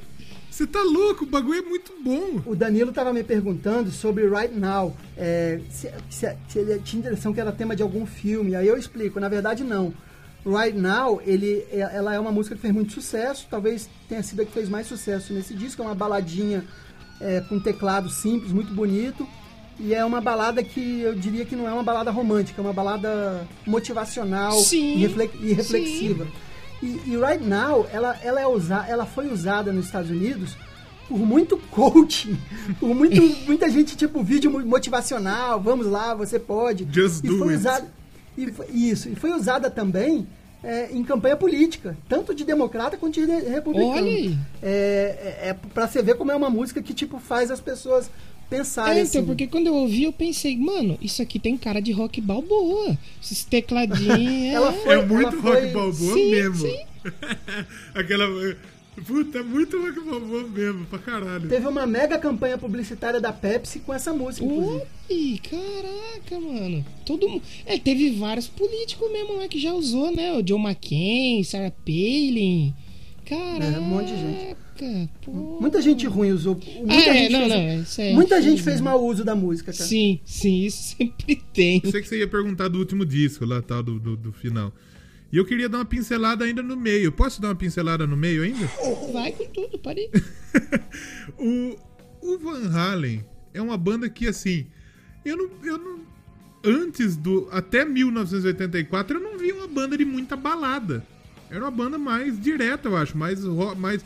Você 0.50 0.66
tá 0.68 0.82
louco, 0.82 1.24
o 1.24 1.28
bagulho 1.28 1.60
é 1.60 1.62
muito 1.62 1.94
bom. 2.04 2.42
O 2.46 2.56
Danilo 2.56 2.90
estava 2.90 3.14
me 3.14 3.24
perguntando 3.24 3.92
sobre 3.92 4.28
Right 4.28 4.54
Now, 4.54 4.96
é, 5.18 5.60
se, 5.70 5.90
se- 6.10 6.36
se 6.50 6.60
ele 6.60 6.80
tinha 6.80 7.00
impressão 7.02 7.34
que 7.34 7.40
era 7.40 7.52
tema 7.52 7.76
de 7.76 7.84
algum 7.84 8.06
filme. 8.06 8.56
Aí 8.56 8.68
eu 8.68 8.78
explico, 8.78 9.20
na 9.20 9.30
verdade 9.30 9.64
não. 9.64 9.94
Right 10.46 10.78
Now, 10.78 11.22
ele, 11.26 11.66
é- 11.72 11.80
ela 11.94 12.14
é 12.14 12.20
uma 12.20 12.32
música 12.32 12.56
que 12.56 12.62
fez 12.62 12.74
muito 12.74 12.92
sucesso, 12.94 13.48
talvez 13.50 13.90
tenha 14.10 14.24
sido 14.24 14.42
a 14.42 14.46
que 14.46 14.52
fez 14.52 14.68
mais 14.68 14.88
sucesso 14.88 15.34
nesse 15.34 15.54
disco. 15.54 15.82
É 15.82 15.86
uma 15.86 15.96
baladinha 15.96 16.66
é, 17.22 17.42
com 17.42 17.60
teclado 17.60 18.10
simples, 18.10 18.52
muito 18.52 18.74
bonito. 18.74 19.26
E 19.80 19.94
é 19.94 20.04
uma 20.04 20.20
balada 20.20 20.62
que 20.62 21.00
eu 21.02 21.16
diria 21.16 21.46
que 21.46 21.56
não 21.56 21.66
é 21.66 21.72
uma 21.72 21.84
balada 21.84 22.12
romântica, 22.12 22.62
é 22.62 22.64
uma 22.64 22.74
balada 22.74 23.48
motivacional 23.66 24.52
Sim, 24.60 24.96
e, 24.98 25.06
refle- 25.08 25.32
e 25.42 25.54
reflexiva. 25.54 26.28
E, 26.82 27.02
e 27.08 27.18
Right 27.18 27.44
Now, 27.44 27.88
ela, 27.92 28.18
ela, 28.24 28.40
é 28.42 28.48
usa, 28.48 28.86
ela 28.88 29.06
foi 29.06 29.32
usada 29.32 29.72
nos 29.74 29.86
Estados 29.86 30.10
Unidos 30.10 30.56
por 31.08 31.18
muito 31.20 31.58
coaching, 31.72 32.38
por 32.80 32.94
muito, 32.96 33.22
muita 33.46 33.70
gente, 33.70 33.98
tipo, 33.98 34.24
vídeo 34.24 34.52
motivacional, 34.66 35.60
vamos 35.60 35.88
lá, 35.88 36.14
você 36.14 36.40
pode. 36.40 36.88
Just 36.92 37.24
e 37.24 37.28
do 37.28 37.38
foi 37.40 37.50
it. 37.50 37.58
usada, 37.58 37.88
e 38.38 38.52
foi- 38.52 38.68
Isso, 38.68 39.10
e 39.10 39.16
foi 39.16 39.32
usada 39.32 39.70
também 39.70 40.28
é, 40.64 40.90
em 40.92 41.04
campanha 41.04 41.36
política, 41.36 41.98
tanto 42.08 42.34
de 42.36 42.44
democrata 42.44 42.98
quanto 42.98 43.14
de 43.14 43.26
republicano. 43.26 43.92
Olha 43.92 44.02
aí. 44.06 44.38
É, 44.62 45.38
é, 45.42 45.50
é 45.50 45.54
pra 45.54 45.88
você 45.88 46.02
ver 46.02 46.16
como 46.16 46.32
é 46.32 46.36
uma 46.36 46.50
música 46.50 46.82
que, 46.82 46.94
tipo, 46.94 47.18
faz 47.20 47.50
as 47.50 47.60
pessoas 47.60 48.10
pensarem 48.50 49.00
É, 49.00 49.02
então, 49.04 49.20
assim. 49.22 49.26
porque 49.26 49.48
quando 49.48 49.68
eu 49.68 49.76
ouvi, 49.76 50.04
eu 50.04 50.12
pensei, 50.14 50.58
mano, 50.58 50.98
isso 51.02 51.22
aqui 51.22 51.38
tem 51.40 51.56
cara 51.58 51.80
de 51.82 51.92
rock 51.92 52.20
balboa. 52.20 52.98
Esses 53.24 53.44
tecladinhos. 53.44 54.54
Ela 54.54 54.70
é... 54.74 54.74
foi- 54.84 54.96
é 55.00 55.06
muito 55.06 55.28
ela 55.36 55.42
rock 55.42 55.62
foi- 55.62 55.72
balboa 55.72 56.14
Sim, 56.14 56.32
mesmo. 56.32 56.56
sim. 56.68 56.80
Aquela. 57.94 58.26
Puta, 59.08 59.38
é 59.40 59.44
muito 59.44 59.80
rock 59.82 60.00
balboa 60.02 60.44
mesmo, 60.44 60.86
pra 60.88 61.00
caralho. 61.00 61.48
Teve 61.48 61.66
uma 61.68 61.86
mega 61.88 62.18
campanha 62.18 62.58
publicitária 62.58 63.22
da 63.22 63.32
Pepsi 63.32 63.80
com 63.80 63.94
essa 63.94 64.12
música. 64.12 64.46
Ui, 64.46 65.40
caraca, 65.50 66.38
mano. 66.40 66.86
Todo 67.06 67.30
mundo. 67.30 67.42
É, 67.66 67.78
teve 67.80 68.10
vários 68.12 68.48
políticos 68.48 69.10
mesmo 69.12 69.38
lá 69.38 69.48
que 69.48 69.58
já 69.60 69.72
usou, 69.74 70.14
né? 70.14 70.34
O 70.34 70.44
John 70.44 70.60
McCain, 70.60 71.42
Sarah 71.46 71.72
Palin. 71.86 72.74
Caraca. 73.30 73.64
É, 73.64 73.80
um 73.80 73.84
monte 73.84 74.08
de 74.08 74.18
gente. 74.18 74.58
Pô. 75.22 75.32
Muita 75.62 75.82
gente 75.82 76.08
ruim 76.08 76.32
usou. 76.32 76.56
Muita 76.56 76.94
Ah, 76.94 76.96
é, 76.96 77.14
gente 77.14 77.32
não, 77.32 77.40
fez, 77.40 77.50
não, 77.50 77.84
isso 77.84 78.02
é 78.02 78.14
muita 78.14 78.42
gente 78.42 78.64
fez 78.64 78.82
mau 78.82 79.06
uso 79.06 79.24
da 79.24 79.36
música, 79.36 79.72
cara. 79.72 79.86
Sim, 79.86 80.20
sim, 80.26 80.66
isso 80.66 80.96
sempre 80.98 81.36
tem. 81.54 81.82
Eu 81.84 81.92
sei 81.92 82.02
que 82.02 82.08
você 82.08 82.18
ia 82.18 82.28
perguntar 82.28 82.70
do 82.70 82.80
último 82.80 83.06
disco 83.06 83.46
lá, 83.46 83.62
tal, 83.62 83.84
do, 83.84 84.00
do, 84.00 84.18
do 84.18 84.32
final. 84.32 84.74
E 85.32 85.38
eu 85.38 85.46
queria 85.46 85.70
dar 85.70 85.78
uma 85.78 85.86
pincelada 85.86 86.44
ainda 86.44 86.64
no 86.64 86.76
meio. 86.76 87.12
Posso 87.12 87.40
dar 87.40 87.50
uma 87.50 87.56
pincelada 87.56 88.08
no 88.08 88.18
meio 88.18 88.42
ainda? 88.42 88.68
Vai 89.14 89.32
com 89.32 89.46
tudo, 89.46 89.78
pare. 89.78 90.10
o, 91.38 91.78
o 92.22 92.40
Van 92.40 92.68
Halen 92.72 93.24
é 93.54 93.62
uma 93.62 93.78
banda 93.78 94.10
que, 94.10 94.28
assim, 94.28 94.66
eu 95.24 95.38
não, 95.38 95.50
eu 95.64 95.78
não. 95.78 96.00
Antes 96.64 97.16
do. 97.16 97.48
Até 97.52 97.86
1984, 97.86 99.18
eu 99.18 99.24
não 99.24 99.38
via 99.38 99.54
uma 99.54 99.68
banda 99.68 99.96
de 99.98 100.04
muita 100.04 100.36
balada. 100.36 101.06
Era 101.50 101.62
uma 101.66 101.72
banda 101.72 101.98
mais 101.98 102.40
direta, 102.40 102.88
eu 102.90 102.96
acho. 102.98 103.18
Mais. 103.18 103.44
mais 103.78 104.04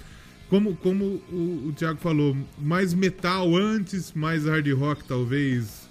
como, 0.49 0.75
como 0.75 1.05
o, 1.31 1.67
o 1.69 1.73
Thiago 1.75 1.99
falou, 1.99 2.37
mais 2.59 2.93
metal 2.93 3.55
antes, 3.55 4.11
mais 4.13 4.45
hard 4.45 4.67
rock, 4.73 5.03
talvez, 5.05 5.89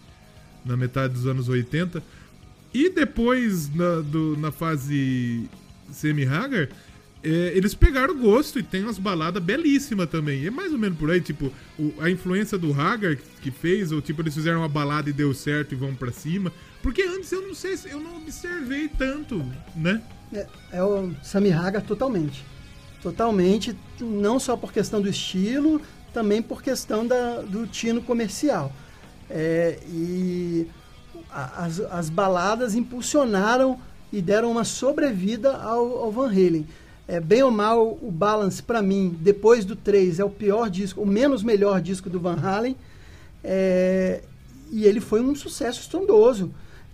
na 0.64 0.76
metade 0.76 1.14
dos 1.14 1.26
anos 1.26 1.48
80. 1.48 2.02
E 2.72 2.88
depois, 2.88 3.74
na, 3.74 4.00
do- 4.00 4.36
na 4.38 4.52
fase 4.52 5.48
semi-hagar, 5.90 6.68
é, 7.24 7.52
eles 7.54 7.74
pegaram 7.74 8.16
gosto 8.18 8.58
e 8.58 8.62
tem 8.62 8.82
umas 8.84 8.98
baladas 8.98 9.42
belíssimas 9.42 10.08
também. 10.08 10.42
E 10.42 10.46
é 10.46 10.50
mais 10.50 10.72
ou 10.72 10.78
menos 10.78 10.96
por 10.98 11.10
aí, 11.10 11.20
tipo, 11.20 11.52
o- 11.78 11.92
a 11.98 12.08
influência 12.10 12.56
do 12.56 12.72
Hagar 12.72 13.16
que 13.42 13.50
fez, 13.50 13.90
ou 13.92 14.00
tipo, 14.00 14.22
eles 14.22 14.34
fizeram 14.34 14.60
uma 14.60 14.68
balada 14.68 15.10
e 15.10 15.12
deu 15.12 15.32
certo 15.34 15.72
e 15.72 15.76
vão 15.76 15.94
pra 15.94 16.12
cima. 16.12 16.52
Porque 16.82 17.02
antes 17.02 17.30
eu 17.30 17.46
não 17.46 17.54
sei 17.54 17.76
se 17.76 17.88
eu 17.88 18.00
não 18.00 18.16
observei 18.16 18.88
tanto, 18.88 19.44
né? 19.76 20.02
É, 20.32 20.46
é 20.72 20.82
o 20.82 21.12
Sammy 21.22 21.52
Hagar 21.52 21.82
totalmente. 21.82 22.44
Totalmente, 23.02 23.76
não 24.00 24.38
só 24.38 24.56
por 24.56 24.72
questão 24.72 25.00
do 25.00 25.08
estilo, 25.08 25.80
também 26.12 26.42
por 26.42 26.62
questão 26.62 27.06
da, 27.06 27.42
do 27.42 27.66
tino 27.66 28.02
comercial. 28.02 28.72
É, 29.30 29.78
e 29.88 30.66
as, 31.30 31.80
as 31.80 32.10
baladas 32.10 32.74
impulsionaram 32.74 33.78
e 34.12 34.20
deram 34.20 34.50
uma 34.50 34.64
sobrevida 34.64 35.56
ao, 35.56 36.04
ao 36.04 36.12
Van 36.12 36.28
Halen. 36.28 36.66
É, 37.08 37.18
bem 37.18 37.42
ou 37.42 37.50
mal, 37.50 37.98
o 38.00 38.10
Balance, 38.10 38.62
para 38.62 38.80
mim, 38.82 39.16
depois 39.20 39.64
do 39.64 39.74
3, 39.74 40.20
é 40.20 40.24
o 40.24 40.30
pior 40.30 40.70
disco, 40.70 41.00
o 41.00 41.06
menos 41.06 41.42
melhor 41.42 41.80
disco 41.80 42.08
do 42.08 42.20
Van 42.20 42.38
Halen. 42.40 42.76
É, 43.42 44.22
e 44.70 44.84
ele 44.84 45.00
foi 45.00 45.20
um 45.20 45.34
sucesso 45.34 45.80
estrondoso. 45.80 46.52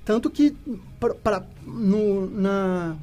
Tanto 0.09 0.31
que 0.31 0.57
pra, 0.99 1.15
pra- 1.15 1.47
no, 1.67 2.31
na, 2.31 2.97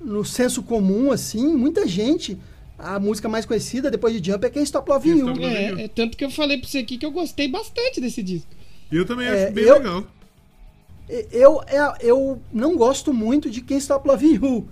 no 0.00 0.24
senso 0.24 0.64
comum, 0.64 1.12
assim, 1.12 1.46
muita 1.56 1.86
gente, 1.86 2.36
a 2.76 2.98
música 2.98 3.28
mais 3.28 3.46
conhecida 3.46 3.88
depois 3.88 4.12
de 4.20 4.32
Jump 4.32 4.44
é 4.44 4.62
Stop 4.62 4.90
Can't 4.90 5.08
You. 5.08 5.16
Stop 5.18 5.38
Loving 5.38 5.52
You. 5.68 5.78
É, 5.78 5.84
é 5.84 5.88
tanto 5.88 6.16
que 6.16 6.24
eu 6.24 6.30
falei 6.32 6.58
pra 6.58 6.68
você 6.68 6.78
aqui 6.78 6.98
que 6.98 7.06
eu 7.06 7.12
gostei 7.12 7.46
bastante 7.46 8.00
desse 8.00 8.20
disco. 8.20 8.48
E 8.90 8.96
eu 8.96 9.04
também 9.06 9.28
É, 9.28 9.44
acho 9.44 9.52
bem 9.52 9.62
eu- 9.62 9.74
legal. 9.74 10.04
Eu, 11.30 11.62
é, 11.68 11.98
eu 12.00 12.42
não 12.52 12.76
gosto 12.76 13.14
muito 13.14 13.48
de 13.48 13.60
Can't 13.60 13.80
Stop 13.80 14.08
Loving 14.08 14.34
You. 14.42 14.68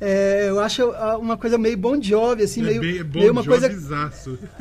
É, 0.00 0.46
eu 0.48 0.58
acho 0.58 0.82
ah, 0.96 1.16
uma 1.16 1.36
coisa 1.36 1.58
meio 1.58 1.78
Bon 1.78 2.02
Jovi, 2.02 2.42
assim, 2.42 2.62
é 2.62 2.64
meio, 2.64 2.80
bem, 2.80 2.98
é 2.98 3.04
bom 3.04 3.20
meio 3.20 3.30
uma 3.30 3.44
coisa. 3.44 3.68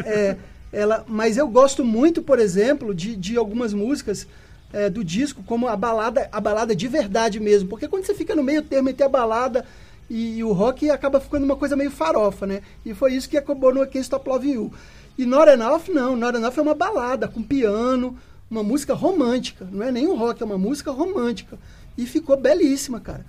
É, 0.06 0.38
ela, 0.72 1.04
mas 1.08 1.36
eu 1.36 1.48
gosto 1.48 1.84
muito, 1.84 2.22
por 2.22 2.38
exemplo, 2.38 2.94
de, 2.94 3.16
de 3.16 3.38
algumas 3.38 3.74
músicas 3.74 4.28
é, 4.72 4.90
do 4.90 5.04
disco, 5.04 5.44
como 5.46 5.68
a 5.68 5.76
balada, 5.76 6.30
a 6.32 6.40
balada 6.40 6.76
de 6.76 6.88
verdade 6.88 7.40
mesmo. 7.40 7.70
Porque 7.70 7.88
quando 7.88 8.06
você 8.06 8.14
fica 8.14 8.36
no 8.36 8.44
meio 8.44 8.62
termo 8.62 8.90
entre 8.90 9.04
a 9.04 9.10
balada 9.10 9.66
e, 10.10 10.44
o 10.44 10.52
rock, 10.52 10.90
acaba 10.90 11.20
ficando 11.20 11.44
uma 11.44 11.56
coisa 11.56 11.76
meio 11.76 11.92
farofa, 11.92 12.48
né? 12.48 12.62
E 12.86 12.94
foi 12.94 13.14
isso 13.14 13.30
que 13.30 13.38
acabou 13.38 13.74
no 13.74 13.82
Can't 13.82 14.00
Stop 14.00 14.28
Loving 14.28 14.54
You. 14.54 14.74
E 15.18 15.26
Not 15.26 15.50
Enough, 15.52 15.90
não. 15.90 16.16
Not 16.16 16.38
Enough 16.38 16.58
é 16.58 16.62
uma 16.62 16.74
balada 16.74 17.28
com 17.28 17.44
piano, 17.44 18.18
uma 18.50 18.64
música 18.64 18.94
romântica. 18.94 19.68
Não 19.72 19.86
é 19.86 19.92
nem 19.92 20.08
um 20.08 20.16
rock, 20.16 20.42
é 20.42 20.46
uma 20.46 20.58
música 20.58 20.92
romântica. 20.92 21.58
E 21.98 22.06
ficou 22.06 22.38
belíssima, 22.38 23.00
cara. 23.00 23.26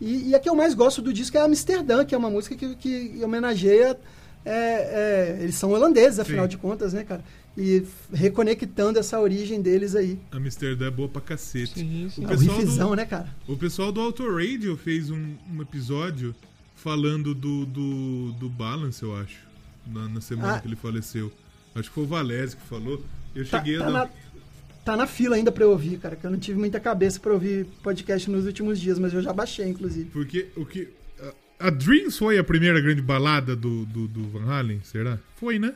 E, 0.00 0.30
e 0.30 0.34
a 0.34 0.38
que 0.38 0.48
eu 0.48 0.54
mais 0.54 0.74
gosto 0.74 1.02
do 1.02 1.12
disco 1.12 1.36
é 1.36 1.40
Amsterdã, 1.40 2.04
que 2.04 2.14
é 2.14 2.18
uma 2.18 2.30
música 2.30 2.54
que, 2.54 2.74
que 2.76 3.20
homenageia. 3.24 3.98
é, 4.44 4.50
é, 4.50 5.38
eles 5.40 5.54
são 5.54 5.70
holandeses, 5.72 6.18
afinal 6.18 6.44
Sim. 6.44 6.50
de 6.50 6.58
contas, 6.58 6.92
né, 6.92 7.04
cara? 7.04 7.22
E 7.58 7.82
reconectando 8.12 8.98
essa 8.98 9.18
origem 9.20 9.60
deles 9.60 9.94
aí. 9.96 10.18
Amsterdã 10.30 10.86
é 10.86 10.90
boa 10.90 11.08
pra 11.08 11.20
cacete. 11.20 11.80
Sim, 11.80 12.08
sim. 12.08 12.24
O 12.24 12.30
É 12.30 12.34
o 12.34 12.38
riffzão, 12.38 12.90
do- 12.90 12.96
né, 12.96 13.04
cara? 13.04 13.28
O 13.46 13.56
pessoal 13.56 13.90
do 13.90 14.00
Auto 14.00 14.24
Radio 14.34 14.76
fez 14.76 15.10
um, 15.10 15.34
um 15.52 15.60
episódio 15.60 16.34
falando 16.76 17.34
do, 17.34 17.66
do, 17.66 18.32
do 18.32 18.48
Balance, 18.48 19.02
eu 19.02 19.14
acho. 19.16 19.38
Na, 19.86 20.08
na 20.08 20.20
semana 20.20 20.54
Ah. 20.56 20.60
que 20.60 20.68
ele 20.68 20.76
faleceu. 20.76 21.32
Acho 21.74 21.88
que 21.88 21.94
foi 21.94 22.04
o 22.04 22.06
Valese 22.06 22.56
que 22.56 22.62
falou. 22.66 23.02
Eu 23.34 23.44
Tá, 23.46 23.58
cheguei 23.58 23.78
tá 23.78 23.86
a 23.86 23.90
dar. 23.90 23.92
na, 23.92 24.10
tá 24.84 24.96
na 24.96 25.06
fila 25.06 25.36
ainda 25.36 25.50
pra 25.52 25.64
eu 25.64 25.70
ouvir, 25.70 25.98
cara, 25.98 26.16
que 26.16 26.24
eu 26.24 26.30
não 26.30 26.38
tive 26.38 26.58
muita 26.58 26.78
cabeça 26.80 27.18
pra 27.20 27.32
ouvir 27.32 27.66
podcast 27.82 28.30
nos 28.30 28.46
últimos 28.46 28.80
dias, 28.80 28.98
mas 28.98 29.12
eu 29.12 29.20
já 29.22 29.32
baixei, 29.32 29.66
inclusive. 29.68 30.08
Porque 30.10 30.48
o 30.56 30.64
que. 30.64 30.88
A, 31.60 31.66
a 31.66 31.70
Dreams 31.70 32.16
foi 32.16 32.38
a 32.38 32.44
primeira 32.44 32.80
grande 32.80 33.02
balada 33.02 33.54
do, 33.56 33.84
do, 33.86 34.06
do 34.08 34.28
Van 34.28 34.44
Halen, 34.50 34.80
será? 34.84 35.18
Foi, 35.36 35.58
né? 35.58 35.74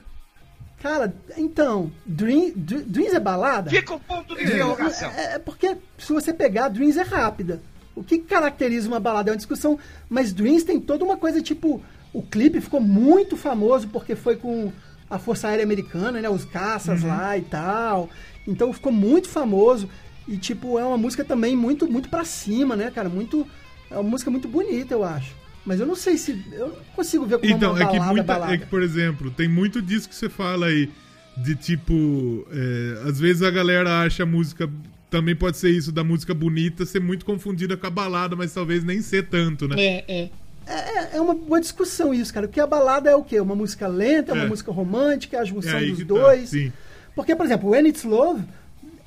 Cara, 0.85 1.15
então, 1.39 1.90
Dream, 2.05 2.52
Dr- 2.55 2.82
Dreams 2.86 3.15
é 3.15 3.19
balada? 3.19 3.70
Fica 3.70 3.94
o 3.94 3.98
ponto 4.01 4.36
de 4.36 4.43
interrogação. 4.44 5.11
É, 5.12 5.36
é 5.36 5.39
porque 5.39 5.78
se 5.97 6.12
você 6.12 6.31
pegar, 6.31 6.69
Dreams 6.69 6.98
é 6.98 7.02
rápida. 7.02 7.62
O 7.94 8.05
que 8.05 8.19
caracteriza 8.19 8.86
uma 8.86 9.01
balada 9.01 9.31
é 9.31 9.32
uma 9.32 9.36
discussão, 9.39 9.78
mas 10.11 10.31
Dreams 10.35 10.62
tem 10.62 10.78
toda 10.78 11.02
uma 11.02 11.16
coisa 11.16 11.40
tipo. 11.40 11.82
O 12.12 12.23
clipe 12.23 12.61
ficou 12.61 12.82
muito 12.82 13.35
famoso 13.35 13.89
porque 13.89 14.15
foi 14.15 14.36
com 14.36 14.70
a 15.09 15.19
Força 15.19 15.48
Aérea 15.48 15.65
Americana, 15.65 16.20
né? 16.20 16.28
Os 16.28 16.44
caças 16.44 17.02
lá 17.02 17.39
e 17.39 17.43
tal. 17.43 18.11
Então 18.47 18.70
ficou 18.70 18.93
muito 18.93 19.27
famoso. 19.31 19.89
E, 20.28 20.36
tipo, 20.36 20.78
é 20.78 20.85
uma 20.85 20.98
música 20.98 21.24
também 21.24 21.56
muito, 21.56 21.90
muito 21.90 22.11
pra 22.11 22.27
cima, 22.27 22.77
né, 22.77 22.90
cara? 22.94 23.09
Muito. 23.09 23.47
É 23.90 23.94
uma 23.94 24.02
música 24.11 24.31
muito 24.31 24.48
bonita, 24.48 24.93
eu 24.93 25.02
acho. 25.02 25.35
Mas 25.66 25.81
eu 25.81 25.86
não 25.86 25.95
sei 25.97 26.16
se. 26.19 26.43
Eu 26.53 26.69
não 26.69 26.77
consigo 26.95 27.24
ver 27.27 27.39
como 27.39 27.51
Então, 27.53 27.73
uma 27.73 27.82
é 27.82 27.86
que, 27.86 28.01
muita, 28.01 28.23
balada. 28.23 28.55
é 28.55 28.59
que, 28.59 28.66
por 28.66 28.82
exemplo, 28.82 29.31
tem 29.31 29.49
muito 29.49 29.81
disso 29.81 30.09
que 30.09 30.15
você 30.15 30.28
fala 30.28 30.66
aí. 30.66 30.91
De 31.36 31.55
tipo. 31.57 32.47
é, 32.53 33.09
às 33.09 33.19
vezes 33.19 33.43
a 33.43 33.51
galera 33.51 34.01
acha 34.03 34.23
a 34.23 34.27
música. 34.27 34.69
Também 35.11 35.35
pode 35.36 35.57
ser 35.57 35.70
isso 35.70 35.91
da 35.93 36.03
música 36.05 36.35
bonita 36.35 36.85
ser 36.85 37.01
muito 37.01 37.24
confundida 37.24 37.77
com 37.77 37.86
a 37.86 37.91
balada, 37.91 38.35
mas 38.36 38.53
talvez 38.53 38.82
nem 38.85 39.01
ser 39.01 39.28
tanto, 39.28 39.66
né? 39.69 39.77
É, 39.78 40.05
é. 40.09 40.31
É, 40.66 41.16
é 41.16 41.20
uma 41.20 41.35
boa 41.35 41.61
discussão 41.61 42.12
isso, 42.15 42.32
cara. 42.32 42.49
Porque 42.49 42.59
a 42.61 42.66
balada 42.66 43.11
é 43.11 43.15
o 43.15 43.23
quê? 43.23 43.39
Uma 43.41 43.55
música 43.55 43.86
lenta, 43.86 44.32
é 44.32 44.35
uma 44.35 44.45
É. 44.45 44.49
música 44.49 44.73
romântica, 44.73 45.36
é 45.36 45.41
a 45.41 45.43
É 45.43 45.47
junção 45.47 45.77
aí 45.77 45.91
dos 45.91 45.99
que 45.99 46.05
tá, 46.05 46.15
dois. 46.15 46.49
sim. 46.51 46.73
Porque, 47.15 47.35
por 47.36 47.47
exemplo, 47.47 47.70
When 47.70 47.86
It's 47.89 48.03
Love 48.03 48.43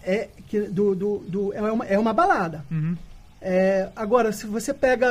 é, 0.04 0.28
que, 0.48 0.62
do, 0.62 0.96
do, 0.96 1.18
do- 1.28 1.54
é, 1.54 1.62
uma, 1.62 1.86
é 1.86 1.98
uma 2.00 2.14
balada. 2.14 2.64
Uhum. 2.72 2.96
É, 3.42 3.90
agora, 3.96 4.32
se 4.32 4.46
você 4.48 4.74
pega. 4.74 5.08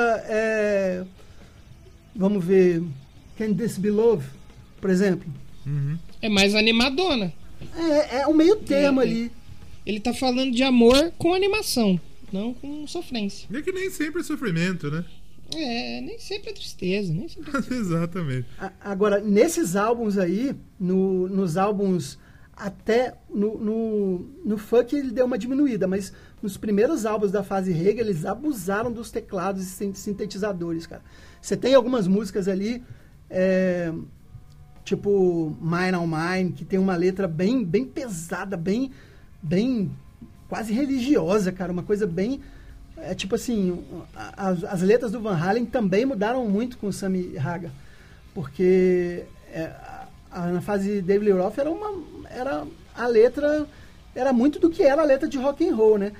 É, 2.16 2.18
vamos 2.18 2.44
ver. 2.44 2.82
Can 3.38 3.52
This 3.54 3.78
Be 3.78 3.90
Love, 3.90 4.26
por 4.80 4.90
exemplo. 4.90 5.30
É 6.22 6.28
mais 6.28 6.54
animadona. 6.54 7.32
É, 7.76 8.20
é 8.20 8.26
um 8.26 8.34
meio 8.34 8.56
termo 8.56 9.00
É, 9.00 9.04
é. 9.04 9.08
ali. 9.08 9.32
Ele 9.84 10.00
tá 10.00 10.12
falando 10.12 10.52
de 10.52 10.62
amor 10.62 11.12
com 11.18 11.32
animação, 11.34 12.00
não 12.32 12.52
com 12.54 12.86
sofrência. 12.86 13.48
É 13.52 13.62
que 13.62 13.70
nem 13.72 13.88
sempre 13.90 14.20
é 14.20 14.24
sofrimento, 14.24 14.90
né? 14.90 15.04
É, 15.54 16.00
nem 16.00 16.18
sempre 16.18 16.50
é 16.50 16.52
tristeza, 16.52 17.12
nem 17.12 17.28
sempre 17.28 17.52
é 17.56 17.60
Exatamente. 17.74 18.46
A- 18.58 18.72
Agora, 18.80 19.20
nesses 19.20 19.76
álbuns 19.76 20.18
aí, 20.18 20.54
no- 20.78 21.28
nos 21.28 21.56
álbuns 21.56 22.18
até 22.56 23.14
no, 23.28 23.58
no, 23.58 24.18
no 24.44 24.56
funk 24.58 24.96
ele 24.96 25.10
deu 25.12 25.26
uma 25.26 25.36
diminuída, 25.38 25.86
mas 25.86 26.12
nos 26.42 26.56
primeiros 26.56 27.04
álbuns 27.06 27.30
da 27.30 27.44
fase 27.44 27.70
Rega 27.70 28.00
eles 28.00 28.24
abusaram 28.24 28.90
dos 28.90 29.10
teclados 29.10 29.62
e 29.62 29.66
sin- 29.66 29.94
sintetizadores, 29.94 30.86
cara. 30.86 31.02
Você 31.46 31.56
tem 31.56 31.74
algumas 31.76 32.08
músicas 32.08 32.48
ali, 32.48 32.82
é, 33.30 33.92
tipo 34.84 35.56
Mine 35.60 35.96
on 35.96 36.04
Mine, 36.08 36.50
que 36.50 36.64
tem 36.64 36.76
uma 36.76 36.96
letra 36.96 37.28
bem, 37.28 37.64
bem 37.64 37.84
pesada, 37.84 38.56
bem, 38.56 38.90
bem 39.40 39.88
quase 40.48 40.72
religiosa, 40.72 41.52
cara, 41.52 41.70
uma 41.70 41.84
coisa 41.84 42.04
bem 42.04 42.40
é 42.96 43.14
tipo 43.14 43.36
assim, 43.36 43.80
as, 44.36 44.64
as 44.64 44.82
letras 44.82 45.12
do 45.12 45.20
Van 45.20 45.36
Halen 45.36 45.66
também 45.66 46.04
mudaram 46.04 46.48
muito 46.48 46.78
com 46.78 46.88
o 46.88 46.92
Sammy 46.92 47.38
Haga, 47.38 47.70
porque 48.34 49.22
é, 49.52 49.70
a- 50.32 50.50
na 50.50 50.60
fase 50.60 51.00
David 51.00 51.30
Lee 51.30 51.38
Roth 51.40 51.58
era 51.58 51.70
uma 51.70 51.92
era 52.28 52.66
a 52.92 53.06
letra 53.06 53.68
era 54.16 54.32
muito 54.32 54.58
do 54.58 54.68
que 54.68 54.82
era 54.82 55.00
a 55.02 55.04
letra 55.04 55.28
de 55.28 55.38
rock 55.38 55.64
and 55.68 55.76
roll, 55.76 55.96
né? 55.96 56.12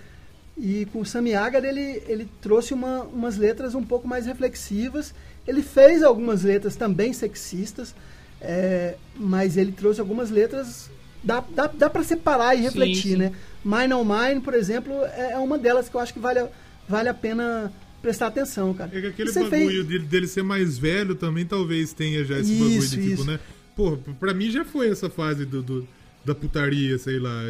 E 0.59 0.87
com 0.93 1.01
o 1.01 1.07
Sammy 1.07 1.35
Hagar 1.35 1.65
ele 1.65 2.03
ele 2.09 2.28
trouxe 2.41 2.73
uma, 2.73 3.03
umas 3.03 3.37
letras 3.37 3.74
um 3.74 3.83
pouco 3.85 4.09
mais 4.09 4.24
reflexivas. 4.27 5.15
Ele 5.47 5.62
fez 5.62 6.03
algumas 6.03 6.43
letras 6.43 6.77
também 6.77 7.12
sexistas, 7.12 7.95
é, 8.41 8.97
mas 9.16 9.57
ele 9.57 9.70
trouxe 9.73 10.01
algumas 10.01 10.31
letras 10.31 10.91
dá, 11.23 11.41
dá, 11.55 11.66
dá 11.66 11.91
para 11.91 12.03
separar 12.03 12.55
e 12.55 12.59
Sim, 12.59 12.65
refletir, 12.65 13.03
sim. 13.12 13.16
né? 13.16 13.33
Mine 13.65 13.95
on 13.95 14.05
Mine, 14.05 14.41
por 14.41 14.55
exemplo, 14.55 14.93
é 15.15 15.33
é 15.33 15.39
uma 15.39 15.59
delas 15.59 15.89
que 15.89 15.95
eu 15.95 16.01
acho 16.01 16.12
que 16.15 16.20
vale 16.20 16.39
a, 16.39 16.49
vale 16.89 17.09
a 17.09 17.15
pena 17.15 17.73
prestar 18.01 18.28
atenção, 18.28 18.73
cara. 18.73 18.91
É 18.97 19.01
que 19.01 19.07
aquele 19.09 19.31
você 19.33 19.41
bagulho 19.43 19.69
fez- 19.69 19.87
dele, 19.87 20.05
dele 20.07 20.27
ser 20.27 20.43
mais 20.43 20.78
velho 20.78 21.15
também 21.16 21.45
talvez 21.45 21.93
tenha 21.93 22.24
já 22.24 22.39
esse 22.39 22.53
bagulho 22.53 22.78
Isso, 22.78 22.97
de 22.97 23.03
tipo, 23.03 23.15
isso. 23.15 23.24
né? 23.24 23.39
Pô, 23.74 23.99
pra 24.19 24.33
mim 24.33 24.51
já 24.51 24.65
foi 24.65 24.89
essa 24.89 25.11
fase 25.11 25.45
do, 25.45 25.62
do- 25.62 25.89
da 26.24 26.35
putaria, 26.35 26.97
sei 26.99 27.19
lá. 27.19 27.43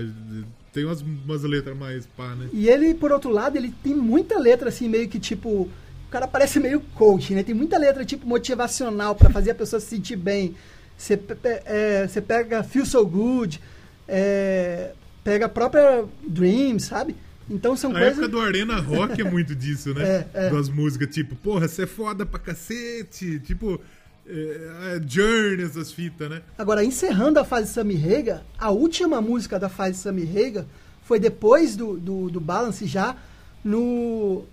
Tem 0.76 0.84
umas, 0.84 1.00
umas 1.00 1.42
letras 1.42 1.74
mais 1.74 2.04
pá, 2.04 2.34
né? 2.34 2.50
E 2.52 2.68
ele, 2.68 2.92
por 2.92 3.10
outro 3.10 3.30
lado, 3.30 3.56
ele 3.56 3.72
tem 3.82 3.94
muita 3.94 4.38
letra 4.38 4.68
assim, 4.68 4.90
meio 4.90 5.08
que 5.08 5.18
tipo. 5.18 5.48
O 5.48 5.70
cara 6.10 6.28
parece 6.28 6.60
meio 6.60 6.80
coach, 6.94 7.32
né? 7.32 7.42
Tem 7.42 7.54
muita 7.54 7.78
letra 7.78 8.04
tipo 8.04 8.26
motivacional 8.26 9.14
pra 9.14 9.30
fazer 9.30 9.52
a 9.52 9.54
pessoa 9.54 9.80
se 9.80 9.86
sentir 9.86 10.16
bem. 10.16 10.54
Você 10.94 11.18
é, 11.64 12.06
pega 12.20 12.62
Feel 12.62 12.84
So 12.84 13.06
Good, 13.06 13.58
é, 14.06 14.92
pega 15.24 15.46
a 15.46 15.48
própria 15.48 16.04
Dream, 16.28 16.78
sabe? 16.78 17.16
Então 17.48 17.74
são 17.74 17.90
A 17.92 17.94
coisas. 17.94 18.12
época 18.12 18.28
do 18.28 18.38
Arena 18.38 18.78
Rock 18.78 19.18
é 19.18 19.24
muito 19.24 19.54
disso, 19.54 19.94
né? 19.94 20.26
É, 20.34 20.46
é. 20.46 20.50
Das 20.50 20.68
músicas, 20.68 21.08
tipo, 21.08 21.34
porra, 21.36 21.66
você 21.68 21.84
é 21.84 21.86
foda 21.86 22.26
pra 22.26 22.38
cacete. 22.38 23.40
Tipo, 23.40 23.80
é, 24.28 24.96
é, 24.96 25.02
Journey, 25.06 25.64
essas 25.64 25.92
fitas, 25.92 26.28
né? 26.28 26.42
Agora, 26.58 26.84
encerrando 26.84 27.38
a 27.38 27.44
fase 27.44 27.72
Sammy 27.72 27.94
Hagar, 27.94 28.44
a 28.58 28.70
última 28.70 29.20
música 29.20 29.58
da 29.58 29.68
fase 29.68 29.98
Sammy 29.98 30.22
Hagar 30.22 30.64
foi 31.02 31.20
depois 31.20 31.76
do, 31.76 31.96
do, 31.96 32.30
do 32.30 32.40
Balance 32.40 32.86
já 32.86 33.16
no 33.64 34.44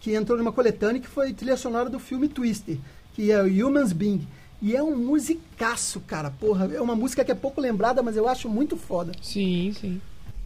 que 0.00 0.14
entrou 0.14 0.36
numa 0.36 0.52
coletânea 0.52 1.00
que 1.00 1.08
foi 1.08 1.32
trilha 1.32 1.56
sonora 1.56 1.88
do 1.88 1.98
filme 1.98 2.28
Twister, 2.28 2.76
que 3.14 3.30
é 3.30 3.42
o 3.42 3.68
Humans 3.68 3.92
Being. 3.92 4.26
E 4.60 4.74
é 4.74 4.82
um 4.82 4.96
musicaço, 4.96 6.00
cara. 6.00 6.30
Porra, 6.30 6.70
é 6.72 6.80
uma 6.80 6.94
música 6.94 7.24
que 7.24 7.32
é 7.32 7.34
pouco 7.34 7.60
lembrada, 7.60 8.02
mas 8.02 8.16
eu 8.16 8.28
acho 8.28 8.48
muito 8.48 8.76
foda. 8.76 9.12
Sim, 9.22 9.74
sim. 9.78 10.00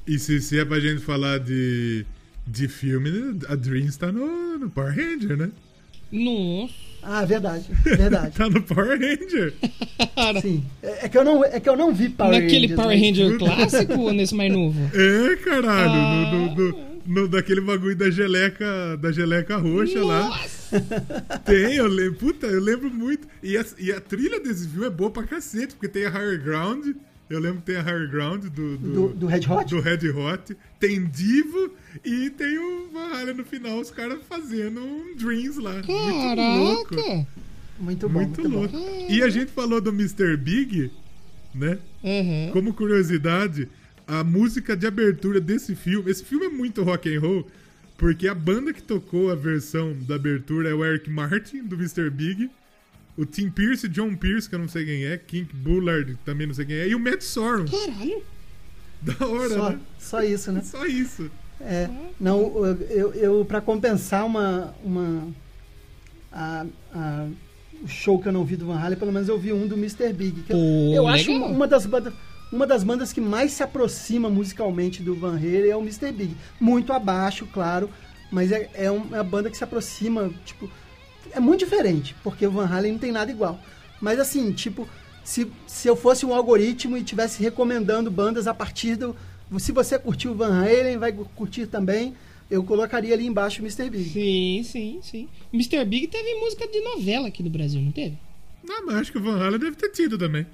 E 0.06 0.18
se, 0.18 0.40
se 0.40 0.58
é 0.58 0.64
pra 0.64 0.80
gente 0.80 1.02
falar 1.02 1.38
de, 1.38 2.04
de 2.46 2.66
filme, 2.66 3.38
a 3.48 3.54
Dreams 3.54 3.96
tá 3.96 4.10
no, 4.10 4.58
no 4.58 4.70
Power 4.70 4.94
Ranger, 4.94 5.36
né? 5.36 5.50
Nossa. 6.10 6.87
Ah, 7.02 7.24
verdade, 7.24 7.64
verdade. 7.84 8.34
Tá 8.36 8.48
no 8.50 8.62
Power 8.62 8.98
Ranger. 8.98 9.54
Cara, 10.14 10.40
Sim. 10.40 10.62
É, 10.82 11.06
é 11.06 11.08
que 11.08 11.16
eu 11.16 11.24
não, 11.24 11.44
é 11.44 11.58
que 11.60 11.68
eu 11.68 11.76
não 11.76 11.92
vi 11.94 12.08
Power 12.08 12.32
naquele 12.32 12.66
Rangers, 12.66 12.76
Power 12.80 12.98
mas- 12.98 13.06
Ranger 13.06 13.38
clássico 13.38 14.00
ou 14.00 14.12
nesse 14.12 14.34
mais 14.34 14.52
novo? 14.52 14.78
É, 14.94 15.36
caralho. 15.36 15.90
Ah. 15.92 16.30
No, 16.32 16.54
no- 16.54 16.54
no- 16.72 16.88
no- 17.06 17.28
daquele 17.28 17.62
bagulho 17.62 17.96
da 17.96 18.10
geleca, 18.10 18.96
da 19.00 19.10
geleca 19.10 19.56
roxa 19.56 20.04
lá. 20.04 20.24
Nossa! 20.28 20.58
Tem, 21.44 21.76
eu 21.76 21.86
lembro. 21.86 22.18
Puta, 22.18 22.46
eu 22.46 22.60
lembro 22.60 22.90
muito. 22.90 23.26
E 23.42 23.56
a, 23.56 23.64
e 23.78 23.90
a 23.90 23.98
trilha 24.00 24.38
desse 24.40 24.68
filme 24.68 24.86
é 24.86 24.90
boa 24.90 25.10
pra 25.10 25.22
cacete, 25.22 25.74
porque 25.74 25.88
tem 25.88 26.04
a 26.04 26.10
Higher 26.10 26.42
Ground. 26.42 26.94
Eu 27.30 27.38
lembro 27.40 27.58
que 27.58 27.66
tem 27.66 27.76
a 27.76 27.82
Higher 27.82 28.10
Ground 28.10 28.44
do, 28.46 28.76
Do, 28.78 29.08
do 29.08 29.26
Red 29.26 29.40
Hot? 29.50 29.68
do 29.74 29.80
Red 29.80 30.08
Hot. 30.10 30.56
Tem 30.80 31.04
Divo 31.06 31.72
e 32.04 32.30
tem 32.30 32.58
o 32.58 32.88
Valhalla 32.92 33.34
no 33.34 33.44
final, 33.44 33.78
os 33.80 33.90
caras 33.90 34.18
fazendo 34.28 34.80
um 34.80 35.14
Dreams 35.16 35.58
lá. 35.58 35.74
Muito 35.74 35.92
louco. 35.92 36.94
Caraca! 36.96 37.26
Muito 37.78 38.08
bom, 38.08 38.18
Muito, 38.20 38.40
muito, 38.40 38.50
bom. 38.50 38.60
louco. 38.78 39.12
E 39.12 39.22
a 39.22 39.28
gente 39.28 39.52
falou 39.52 39.80
do 39.80 39.90
Mr. 39.90 40.36
Big, 40.36 40.90
né? 41.54 41.78
Uhum. 42.02 42.50
Como 42.52 42.72
curiosidade, 42.74 43.68
a 44.06 44.24
música 44.24 44.76
de 44.76 44.86
abertura 44.86 45.40
desse 45.40 45.76
filme, 45.76 46.10
esse 46.10 46.24
filme 46.24 46.46
é 46.46 46.48
muito 46.48 46.82
rock 46.82 47.14
and 47.14 47.20
roll, 47.20 47.46
porque 47.96 48.26
a 48.26 48.34
banda 48.34 48.72
que 48.72 48.82
tocou 48.82 49.30
a 49.30 49.34
versão 49.34 49.94
da 50.08 50.14
abertura 50.16 50.70
é 50.70 50.74
o 50.74 50.84
Eric 50.84 51.08
Martin 51.10 51.62
do 51.62 51.76
Mr. 51.76 52.10
Big, 52.10 52.50
o 53.18 53.26
Tim 53.26 53.50
Pierce 53.50 53.84
e 53.86 53.88
John 53.90 54.14
Pierce, 54.16 54.48
que 54.48 54.54
eu 54.54 54.58
não 54.60 54.68
sei 54.68 54.84
quem 54.86 55.04
é, 55.04 55.18
Kink 55.18 55.54
Bullard, 55.54 56.16
também 56.24 56.46
não 56.46 56.54
sei 56.54 56.64
quem 56.64 56.76
é, 56.76 56.88
e 56.88 56.94
o 56.94 56.98
Matt 57.00 57.20
Sorum. 57.22 57.64
Caralho! 57.66 58.22
Da 59.02 59.26
hora, 59.26 59.48
Só, 59.50 59.70
né? 59.70 59.78
só 59.98 60.22
isso, 60.22 60.52
né? 60.52 60.62
Só 60.64 60.86
isso. 60.86 61.30
É, 61.60 61.88
não, 62.20 62.64
eu, 62.90 63.12
eu 63.14 63.44
para 63.44 63.60
compensar 63.60 64.24
uma, 64.24 64.74
uma 64.84 65.28
a, 66.32 66.64
a- 66.94 67.26
o 67.82 67.86
show 67.88 68.18
que 68.20 68.26
eu 68.28 68.32
não 68.32 68.44
vi 68.44 68.56
do 68.56 68.66
Van 68.66 68.78
Halen, 68.78 68.98
pelo 68.98 69.12
menos 69.12 69.28
eu 69.28 69.38
vi 69.38 69.52
um 69.52 69.66
do 69.66 69.76
Mr. 69.76 70.12
Big. 70.12 70.42
que 70.42 70.52
eu- 70.52 70.56
Pô, 70.56 70.92
eu 70.94 71.06
acho 71.06 71.30
legal. 71.30 71.48
uma, 71.48 71.56
uma 71.56 71.68
das 71.68 71.86
bandas 71.86 72.12
uma 72.50 72.66
das 72.66 72.82
bandas 72.82 73.12
que 73.12 73.20
mais 73.20 73.52
se 73.52 73.62
aproxima 73.62 74.30
musicalmente 74.30 75.02
do 75.02 75.14
Van 75.14 75.36
Halen 75.36 75.68
é 75.70 75.76
o 75.76 75.82
Mr. 75.82 76.10
Big. 76.12 76.34
Muito 76.58 76.92
abaixo, 76.94 77.46
claro, 77.52 77.90
mas 78.32 78.50
é, 78.50 78.70
é 78.74 78.90
uma 78.90 79.22
banda 79.22 79.50
que 79.50 79.56
se 79.56 79.62
aproxima, 79.64 80.30
tipo, 80.46 80.68
é 81.32 81.40
muito 81.40 81.60
diferente, 81.60 82.14
porque 82.22 82.46
o 82.46 82.50
Van 82.50 82.66
Halen 82.66 82.92
não 82.92 82.98
tem 82.98 83.12
nada 83.12 83.30
igual. 83.30 83.60
Mas 84.00 84.18
assim, 84.18 84.52
tipo, 84.52 84.88
se, 85.24 85.46
se 85.66 85.88
eu 85.88 85.96
fosse 85.96 86.24
um 86.24 86.32
algoritmo 86.34 86.96
e 86.96 87.02
tivesse 87.02 87.42
recomendando 87.42 88.10
bandas 88.10 88.46
a 88.46 88.54
partir 88.54 88.96
do. 88.96 89.14
Se 89.58 89.72
você 89.72 89.98
curtiu 89.98 90.32
o 90.32 90.34
Van 90.34 90.62
Halen, 90.62 90.98
vai 90.98 91.12
curtir 91.12 91.66
também. 91.66 92.14
Eu 92.50 92.64
colocaria 92.64 93.12
ali 93.14 93.26
embaixo 93.26 93.60
o 93.60 93.64
Mr. 93.64 93.90
Big. 93.90 94.08
Sim, 94.08 94.62
sim, 94.62 95.00
sim. 95.02 95.28
Mr. 95.52 95.84
Big 95.84 96.06
teve 96.06 96.34
música 96.40 96.66
de 96.66 96.80
novela 96.80 97.28
aqui 97.28 97.42
no 97.42 97.50
Brasil, 97.50 97.80
não 97.80 97.92
teve? 97.92 98.16
Não, 98.64 98.86
mas 98.86 98.96
acho 98.96 99.12
que 99.12 99.18
o 99.18 99.22
Van 99.22 99.38
Halen 99.38 99.58
deve 99.58 99.76
ter 99.76 99.90
tido 99.90 100.16
também. 100.16 100.46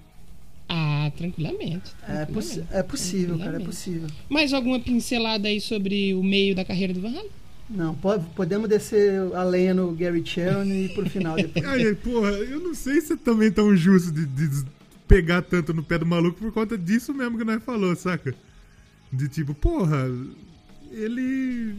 Ah, 0.68 1.12
tranquilamente. 1.16 1.92
É, 2.08 2.24
possi 2.26 2.54
tranquilamente. 2.54 2.78
é 2.78 2.82
possível, 2.82 3.38
cara, 3.38 3.56
é 3.58 3.64
possível. 3.64 4.08
Mais 4.28 4.52
alguma 4.52 4.80
pincelada 4.80 5.46
aí 5.46 5.60
sobre 5.60 6.14
o 6.14 6.22
meio 6.22 6.54
da 6.54 6.64
carreira 6.64 6.92
do 6.92 7.00
Van 7.00 7.10
Halen? 7.10 7.30
Não, 7.70 7.94
po- 7.94 8.20
podemos 8.36 8.68
descer 8.68 9.18
a 9.34 9.42
lenha 9.42 9.72
no 9.72 9.92
Gary 9.92 10.24
Sharon 10.24 10.64
e 10.64 10.84
ir 10.86 10.94
pro 10.94 11.08
final 11.08 11.36
depois. 11.36 11.64
Aí, 11.64 11.94
porra, 11.94 12.30
eu 12.30 12.60
não 12.60 12.74
sei 12.74 13.00
se 13.00 13.14
é 13.14 13.16
também 13.16 13.50
tão 13.50 13.74
justo 13.76 14.12
de, 14.12 14.26
de 14.26 14.64
pegar 15.08 15.42
tanto 15.42 15.72
no 15.72 15.82
pé 15.82 15.98
do 15.98 16.04
maluco 16.06 16.38
por 16.38 16.52
conta 16.52 16.76
disso 16.76 17.14
mesmo 17.14 17.38
que 17.38 17.44
nós 17.44 17.62
falou, 17.64 17.94
saca? 17.96 18.34
De 19.12 19.28
tipo, 19.28 19.54
porra, 19.54 20.06
ele. 20.92 21.74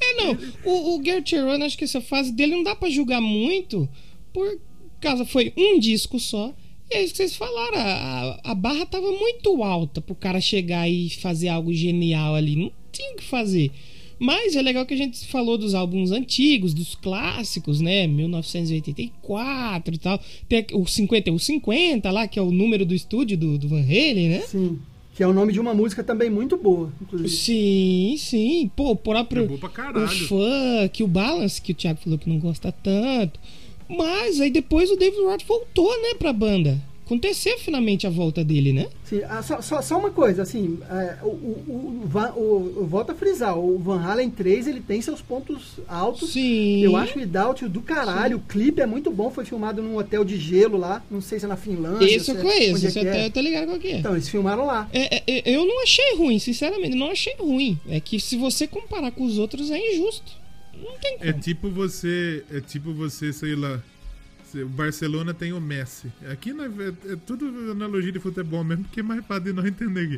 É, 0.00 0.14
não. 0.24 0.38
O, 0.64 0.98
o 0.98 1.04
Gert 1.04 1.28
Cherone, 1.28 1.64
acho 1.64 1.78
que 1.78 1.84
essa 1.84 2.00
fase 2.00 2.32
dele 2.32 2.56
não 2.56 2.62
dá 2.62 2.74
pra 2.74 2.90
julgar 2.90 3.20
muito, 3.20 3.88
por 4.32 4.58
causa 5.00 5.24
foi 5.24 5.52
um 5.56 5.78
disco 5.78 6.18
só. 6.18 6.54
E 6.90 6.94
é 6.96 7.02
isso 7.02 7.12
que 7.12 7.16
vocês 7.18 7.36
falaram, 7.36 7.78
a, 7.78 7.82
a- 7.82 8.40
a 8.52 8.54
barra 8.54 8.86
tava 8.86 9.10
muito 9.10 9.62
alta 9.62 10.00
pro 10.00 10.14
cara 10.14 10.40
chegar 10.40 10.88
e 10.88 11.10
fazer 11.10 11.48
algo 11.48 11.72
genial 11.72 12.34
ali. 12.34 12.56
Não 12.56 12.72
tinha 12.92 13.12
o 13.12 13.16
que 13.16 13.24
fazer. 13.24 13.70
Mas 14.18 14.56
é 14.56 14.62
legal 14.62 14.86
que 14.86 14.94
a 14.94 14.96
gente 14.96 15.26
falou 15.26 15.58
dos 15.58 15.74
álbuns 15.74 16.10
antigos, 16.10 16.72
dos 16.72 16.94
clássicos, 16.94 17.80
né? 17.80 18.06
1984 18.06 19.94
e 19.94 19.98
tal. 19.98 20.20
Tem 20.48 20.66
o 20.72 20.86
50, 20.86 21.32
o 21.32 21.38
50 21.38 22.10
lá, 22.10 22.26
que 22.26 22.38
é 22.38 22.42
o 22.42 22.50
número 22.50 22.86
do 22.86 22.94
estúdio 22.94 23.36
do, 23.36 23.58
do 23.58 23.68
Van 23.68 23.82
Halen, 23.82 24.28
né? 24.30 24.40
Sim, 24.40 24.78
que 25.14 25.22
é 25.22 25.26
o 25.26 25.32
nome 25.32 25.52
de 25.52 25.60
uma 25.60 25.74
música 25.74 26.02
também 26.02 26.30
muito 26.30 26.56
boa, 26.56 26.92
inclusive. 27.00 27.28
Sim, 27.30 28.16
sim. 28.18 28.70
Pô, 28.74 28.90
o 28.92 28.96
próprio. 28.96 29.44
É 29.44 29.48
bom 29.48 29.58
pra 29.58 29.68
caralho. 29.68 30.04
O 30.06 30.08
funk, 30.08 31.02
o 31.02 31.08
balance, 31.08 31.60
que 31.60 31.72
o 31.72 31.74
Thiago 31.74 32.00
falou 32.02 32.18
que 32.18 32.28
não 32.28 32.38
gosta 32.38 32.72
tanto. 32.72 33.38
Mas 33.88 34.40
aí 34.40 34.50
depois 34.50 34.90
o 34.90 34.96
David 34.96 35.22
Roth 35.22 35.44
voltou, 35.46 35.90
né, 36.02 36.14
pra 36.18 36.32
banda. 36.32 36.82
Aconteceu 37.06 37.56
finalmente 37.60 38.04
a 38.04 38.10
volta 38.10 38.42
dele, 38.44 38.72
né? 38.72 38.88
Sim, 39.04 39.20
ah, 39.28 39.40
só, 39.40 39.62
só, 39.62 39.80
só 39.80 39.96
uma 39.96 40.10
coisa, 40.10 40.42
assim, 40.42 40.76
é, 40.90 41.18
o, 41.22 41.28
o, 41.28 42.00
o, 42.04 42.06
Van- 42.08 42.32
o- 42.34 42.74
eu 42.78 42.86
volto 42.86 43.10
a 43.12 43.14
frisar, 43.14 43.56
o 43.56 43.78
Van 43.78 44.00
Halen 44.02 44.28
3 44.28 44.66
ele 44.66 44.80
tem 44.80 45.00
seus 45.00 45.22
pontos 45.22 45.74
altos. 45.86 46.32
Sim. 46.32 46.82
Eu 46.82 46.96
acho 46.96 47.16
o 47.16 47.20
Without 47.22 47.68
do 47.68 47.80
caralho. 47.80 48.38
O 48.38 48.40
clipe 48.40 48.80
é 48.82 48.86
muito 48.86 49.08
bom, 49.12 49.30
foi 49.30 49.44
filmado 49.44 49.80
num 49.80 49.96
hotel 49.96 50.24
de 50.24 50.36
gelo 50.36 50.76
lá, 50.76 51.00
não 51.08 51.20
sei 51.20 51.38
se 51.38 51.44
é 51.44 51.48
na 51.48 51.56
Finlândia. 51.56 52.04
Esse 52.04 52.24
se 52.24 52.30
eu 52.32 52.38
é- 52.38 52.42
conheço, 52.42 52.84
é 52.84 52.88
esse 52.88 52.98
que 53.00 53.06
eu 53.06 53.12
é. 53.12 53.30
tô- 53.30 53.40
ligado 53.40 53.66
qual 53.68 53.78
que 53.78 53.86
é. 53.88 53.98
Então, 53.98 54.12
eles 54.12 54.28
filmaram 54.28 54.66
lá. 54.66 54.88
É, 54.92 55.22
é, 55.28 55.42
Eu 55.54 55.64
não 55.64 55.82
achei 55.84 56.16
ruim, 56.16 56.40
sinceramente, 56.40 56.96
não 56.96 57.12
achei 57.12 57.34
ruim. 57.38 57.78
É 57.88 58.00
que 58.00 58.18
se 58.18 58.36
você 58.36 58.66
comparar 58.66 59.12
com 59.12 59.24
os 59.24 59.38
outros 59.38 59.70
é 59.70 59.78
injusto. 59.94 60.32
Não 60.74 60.92
tem 61.00 61.18
como. 61.18 61.30
É 61.30 61.32
tipo 61.32 61.70
você. 61.70 62.42
É 62.52 62.60
tipo 62.60 62.92
você, 62.92 63.32
sei 63.32 63.54
lá. 63.54 63.80
O 64.64 64.68
Barcelona 64.68 65.32
tem 65.34 65.52
o 65.52 65.60
Messi. 65.60 66.10
Aqui 66.30 66.52
na- 66.52 66.64
é, 66.64 67.12
é 67.12 67.16
tudo 67.26 67.46
analogia 67.70 68.12
de 68.12 68.18
futebol 68.18 68.62
mesmo, 68.64 68.84
porque 68.84 69.00
é 69.00 69.02
mais 69.02 69.24
fácil 69.26 69.44
de 69.44 69.52
não 69.52 69.66
entender 69.66 70.00
aqui. 70.06 70.16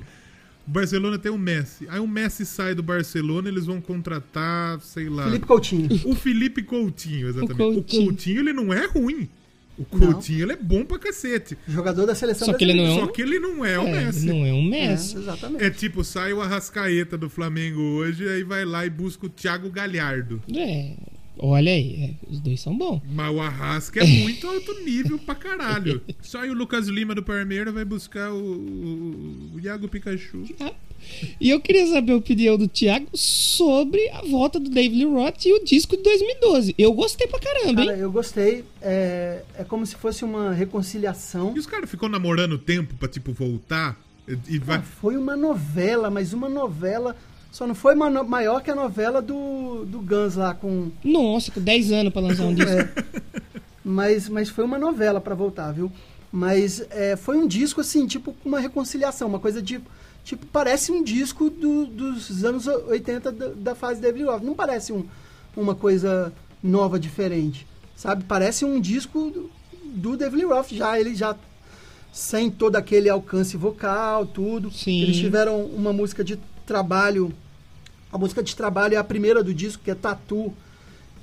O 0.66 0.70
Barcelona 0.70 1.18
tem 1.18 1.32
o 1.32 1.38
Messi. 1.38 1.86
Aí 1.88 1.98
o 1.98 2.06
Messi 2.06 2.44
sai 2.44 2.74
do 2.74 2.82
Barcelona, 2.82 3.48
eles 3.48 3.64
vão 3.66 3.80
contratar, 3.80 4.78
sei 4.80 5.08
lá. 5.08 5.24
Felipe 5.24 5.46
Coutinho. 5.46 5.88
O 6.04 6.14
Felipe 6.14 6.62
Coutinho, 6.62 7.28
exatamente. 7.28 7.54
O 7.62 7.74
Coutinho. 7.74 8.04
Coutinho, 8.04 8.40
ele 8.40 8.52
não 8.52 8.72
é 8.72 8.86
ruim. 8.86 9.28
O 9.78 9.86
Não. 9.96 10.12
Coutinho, 10.12 10.42
ele 10.42 10.52
é 10.52 10.56
bom 10.56 10.84
pra 10.84 10.98
cacete. 10.98 11.56
jogador 11.68 12.04
da 12.04 12.12
seleção 12.14 12.46
Só 12.46 12.52
que 12.52 12.64
ele 12.64 12.74
não 12.74 12.84
é 12.84 12.90
um- 12.90 12.98
Só 12.98 13.06
que 13.06 13.22
ele 13.22 13.38
não 13.38 13.64
é 13.64 13.78
o 13.78 13.82
É, 13.86 14.04
Messi. 14.04 14.26
não 14.26 14.44
é 14.44 14.52
um 14.52 14.66
É, 14.74 14.88
Messi. 14.88 15.16
exatamente. 15.16 15.62
É 15.64 15.70
tipo, 15.70 16.02
sai 16.02 16.32
o 16.32 16.40
Arrascaeta 16.42 17.16
do 17.16 17.30
Flamengo 17.30 17.80
hoje, 17.80 18.28
aí 18.28 18.42
vai 18.42 18.64
lá 18.64 18.84
e 18.84 18.90
busca 18.90 19.26
o 19.26 19.28
Thiago 19.28 19.70
Galhardo. 19.70 20.42
É. 20.52 20.96
Olha 21.38 21.72
aí, 21.72 22.02
é, 22.02 22.30
os 22.30 22.40
dois 22.40 22.60
são 22.60 22.76
bons. 22.76 23.00
Mas 23.10 23.34
o 23.34 23.40
Arrasca 23.40 24.00
é 24.00 24.06
muito 24.06 24.46
alto 24.46 24.84
nível 24.84 25.18
pra 25.18 25.34
caralho. 25.34 26.02
Só 26.20 26.40
aí 26.40 26.50
o 26.50 26.54
Lucas 26.54 26.88
Lima 26.88 27.14
do 27.14 27.22
Palmeiras 27.22 27.72
vai 27.72 27.84
buscar 27.84 28.32
o, 28.32 28.36
o, 28.36 29.50
o 29.54 29.60
Iago 29.60 29.88
Pikachu. 29.88 30.44
E 31.40 31.48
eu 31.48 31.60
queria 31.60 31.86
saber 31.86 32.12
a 32.12 32.16
opinião 32.16 32.56
do 32.56 32.66
Thiago 32.66 33.06
sobre 33.14 34.08
a 34.10 34.22
volta 34.22 34.58
do 34.58 34.68
David 34.68 35.04
Roth 35.04 35.46
e 35.46 35.52
o 35.52 35.64
disco 35.64 35.96
de 35.96 36.02
2012. 36.02 36.74
Eu 36.76 36.92
gostei 36.92 37.26
pra 37.26 37.38
caramba, 37.38 37.84
Cara, 37.84 37.96
hein? 37.96 38.02
eu 38.02 38.10
gostei. 38.10 38.64
É, 38.82 39.42
é 39.56 39.64
como 39.64 39.86
se 39.86 39.94
fosse 39.94 40.24
uma 40.24 40.52
reconciliação. 40.52 41.54
E 41.54 41.58
os 41.58 41.66
caras 41.66 41.88
ficou 41.88 42.08
namorando 42.08 42.58
tempo 42.58 42.94
pra, 42.94 43.08
tipo, 43.08 43.32
voltar? 43.32 43.96
E 44.26 44.56
e 44.56 44.58
vai... 44.58 44.78
Ah, 44.78 44.82
foi 44.82 45.16
uma 45.16 45.36
novela, 45.36 46.10
mas 46.10 46.32
uma 46.32 46.48
novela. 46.48 47.16
Só 47.50 47.66
não 47.66 47.74
foi 47.74 47.94
ma- 47.94 48.10
maior 48.22 48.62
que 48.62 48.70
a 48.70 48.74
novela 48.74 49.20
do, 49.22 49.84
do 49.86 50.00
Guns 50.00 50.36
lá 50.36 50.54
com. 50.54 50.90
Nossa, 51.02 51.50
com 51.50 51.60
10 51.60 51.92
anos 51.92 52.12
pra 52.12 52.22
lançar 52.22 52.44
um 52.44 52.54
disco. 52.54 52.70
É, 52.70 52.88
mas, 53.84 54.28
mas 54.28 54.48
foi 54.48 54.64
uma 54.64 54.78
novela 54.78 55.20
pra 55.20 55.34
voltar, 55.34 55.72
viu? 55.72 55.90
Mas 56.30 56.84
é, 56.90 57.16
foi 57.16 57.36
um 57.38 57.46
disco 57.46 57.80
assim, 57.80 58.06
tipo, 58.06 58.32
com 58.34 58.48
uma 58.48 58.60
reconciliação, 58.60 59.28
uma 59.28 59.38
coisa 59.38 59.62
de. 59.62 59.80
Tipo, 60.24 60.44
parece 60.46 60.92
um 60.92 61.02
disco 61.02 61.48
do- 61.48 61.86
dos 61.86 62.44
anos 62.44 62.66
80 62.66 63.32
da, 63.32 63.48
da 63.48 63.74
fase 63.74 63.98
David 64.00 64.24
Roth. 64.24 64.42
Não 64.42 64.54
parece 64.54 64.92
um, 64.92 65.04
uma 65.56 65.74
coisa 65.74 66.30
nova, 66.62 66.98
diferente. 67.00 67.66
Sabe? 67.96 68.24
Parece 68.24 68.64
um 68.64 68.78
disco 68.78 69.30
do, 69.30 69.50
do 69.84 70.16
David 70.18 70.44
Roth 70.44 70.68
já. 70.72 71.00
Ele 71.00 71.14
já 71.14 71.34
sem 72.12 72.50
todo 72.50 72.76
aquele 72.76 73.08
alcance 73.08 73.56
vocal, 73.56 74.26
tudo. 74.26 74.70
Sim. 74.70 75.00
Eles 75.02 75.16
tiveram 75.16 75.62
uma 75.62 75.94
música 75.94 76.22
de 76.22 76.38
trabalho. 76.68 77.32
A 78.12 78.18
música 78.18 78.42
de 78.42 78.54
trabalho 78.54 78.94
é 78.94 78.96
a 78.98 79.04
primeira 79.04 79.42
do 79.42 79.52
disco, 79.52 79.82
que 79.82 79.90
é 79.90 79.94
Tatu, 79.94 80.52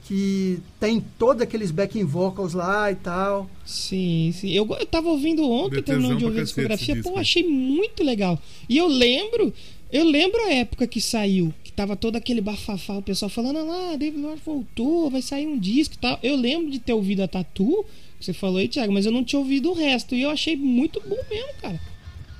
que 0.04 0.60
tem 0.80 1.04
todos 1.18 1.42
aqueles 1.42 1.72
backing 1.72 2.04
vocals 2.04 2.54
lá 2.54 2.92
e 2.92 2.96
tal. 2.96 3.50
Sim, 3.66 4.32
sim. 4.34 4.52
Eu, 4.52 4.68
eu 4.80 4.86
tava 4.86 5.10
ouvindo 5.10 5.50
ontem, 5.50 5.82
terminando 5.82 6.18
de 6.18 6.26
ouvir 6.26 6.42
a 6.42 6.44
discografia, 6.44 7.02
pô, 7.02 7.18
achei 7.18 7.48
muito 7.48 8.04
legal. 8.04 8.40
E 8.68 8.78
eu 8.78 8.88
lembro, 8.88 9.54
eu 9.92 10.04
lembro 10.04 10.40
a 10.46 10.54
época 10.54 10.86
que 10.86 11.02
saiu, 11.02 11.54
que 11.64 11.72
tava 11.72 11.96
todo 11.96 12.16
aquele 12.16 12.42
bafafá, 12.42 12.98
o 12.98 13.02
pessoal 13.02 13.30
falando, 13.30 13.60
ah 13.60 13.64
lá, 13.64 13.96
David 13.96 14.22
Lord 14.22 14.42
voltou, 14.46 15.10
vai 15.10 15.22
sair 15.22 15.48
um 15.48 15.58
disco 15.58 15.96
e 15.96 15.98
tal. 15.98 16.20
Eu 16.22 16.36
lembro 16.36 16.70
de 16.70 16.80
ter 16.80 16.94
ouvido 16.94 17.24
a 17.24 17.28
Tatu, 17.28 17.86
que 18.20 18.26
você 18.26 18.34
falou 18.34 18.58
aí, 18.58 18.68
Thiago, 18.68 18.94
mas 18.94 19.06
eu 19.06 19.12
não 19.12 19.24
tinha 19.24 19.40
ouvido 19.40 19.72
o 19.72 19.74
resto. 19.74 20.14
E 20.14 20.22
eu 20.22 20.30
achei 20.30 20.56
muito 20.56 21.02
bom 21.02 21.18
mesmo, 21.30 21.54
cara. 21.62 21.80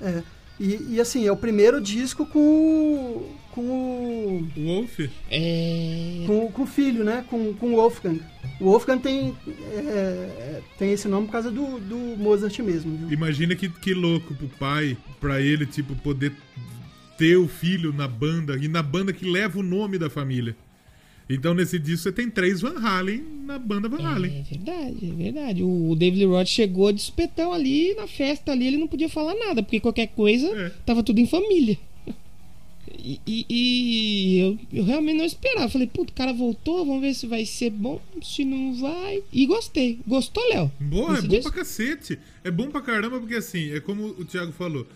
É. 0.02 0.35
E, 0.60 0.96
e, 0.96 1.02
assim, 1.02 1.26
é 1.28 1.32
o 1.32 1.38
primeiro 1.38 1.82
disco 1.82 2.26
com 2.26 2.40
o. 2.40 3.36
com 3.52 3.62
o. 3.62 4.48
Wolf? 4.56 5.00
É. 5.30 6.24
com, 6.26 6.52
com 6.52 6.64
o 6.64 6.66
filho, 6.66 7.04
né? 7.04 7.26
Com, 7.30 7.54
com 7.54 7.74
o 7.74 7.76
Wolfgang. 7.76 8.22
O 8.60 8.66
Wolfgang 8.66 9.00
tem, 9.00 9.36
é, 9.74 10.62
tem 10.78 10.94
esse 10.94 11.08
nome 11.08 11.26
por 11.26 11.34
causa 11.34 11.52
do, 11.52 11.80
do 11.80 11.98
Mozart 12.18 12.58
mesmo. 12.60 12.98
Viu? 12.98 13.12
Imagina 13.12 13.54
que, 13.56 13.68
que 13.68 13.94
louco 13.94 14.34
pro 14.34 14.48
pai, 14.48 14.98
pra 15.20 15.42
ele, 15.42 15.66
tipo, 15.66 15.94
poder 15.96 16.32
ter 17.18 17.36
o 17.36 17.48
filho 17.48 17.94
na 17.94 18.08
banda, 18.08 18.58
e 18.58 18.68
na 18.68 18.82
banda 18.82 19.12
que 19.12 19.30
leva 19.30 19.60
o 19.60 19.64
nome 19.64 19.98
da 19.98 20.10
família. 20.10 20.56
Então, 21.28 21.56
nesse 21.56 21.80
disco, 21.80 22.04
você 22.04 22.12
tem 22.12 22.30
três 22.30 22.62
Van 22.62 22.78
Halen 22.80 23.24
na 23.46 23.58
banda 23.58 23.90
Van 23.90 23.98
Halen. 24.08 24.32
É 24.32 24.44
verdade, 24.44 25.10
é 25.10 25.14
verdade. 25.24 25.64
O 25.64 25.96
David 25.96 26.20
Lee 26.24 26.28
Roth 26.28 26.48
chegou 26.48 26.92
de 26.92 27.02
supetão 27.02 27.52
ali 27.52 27.96
na 27.96 28.06
festa 28.08 28.52
ali, 28.52 28.68
ele 28.68 28.78
não 28.78 28.88
podia 28.88 29.10
falar 29.10 29.34
nada, 29.34 29.64
porque 29.64 29.80
qualquer 29.80 30.08
coisa 30.10 30.48
É. 30.48 30.70
tava 30.86 31.02
tudo 31.02 31.20
em 31.20 31.26
família. 31.26 31.78
E, 33.04 33.20
e- 33.26 33.46
e 33.50 34.40
eu, 34.40 34.60
eu 34.72 34.84
realmente 34.84 35.18
não 35.18 35.26
esperava. 35.26 35.70
Falei, 35.70 35.88
puto, 35.88 36.12
o 36.12 36.16
cara 36.16 36.32
voltou, 36.34 36.86
vamos 36.86 37.02
ver 37.02 37.14
se 37.14 37.26
vai 37.28 37.46
ser 37.46 37.70
bom, 37.72 38.00
se 38.22 38.46
não 38.46 38.76
vai. 38.76 39.22
E 39.34 39.46
gostei. 39.46 40.00
Gostou, 40.08 40.44
Léo? 40.50 40.72
Boa, 40.80 41.18
é 41.18 41.22
bom 41.22 41.28
disco? 41.28 41.52
pra 41.52 41.60
cacete. 41.62 42.20
É 42.44 42.50
bom 42.52 42.70
pra 42.70 42.82
caramba, 42.82 43.20
porque 43.20 43.36
assim, 43.36 43.72
é 43.72 43.80
como 43.80 44.08
o 44.08 44.26
Thiago 44.26 44.52
falou. 44.52 44.88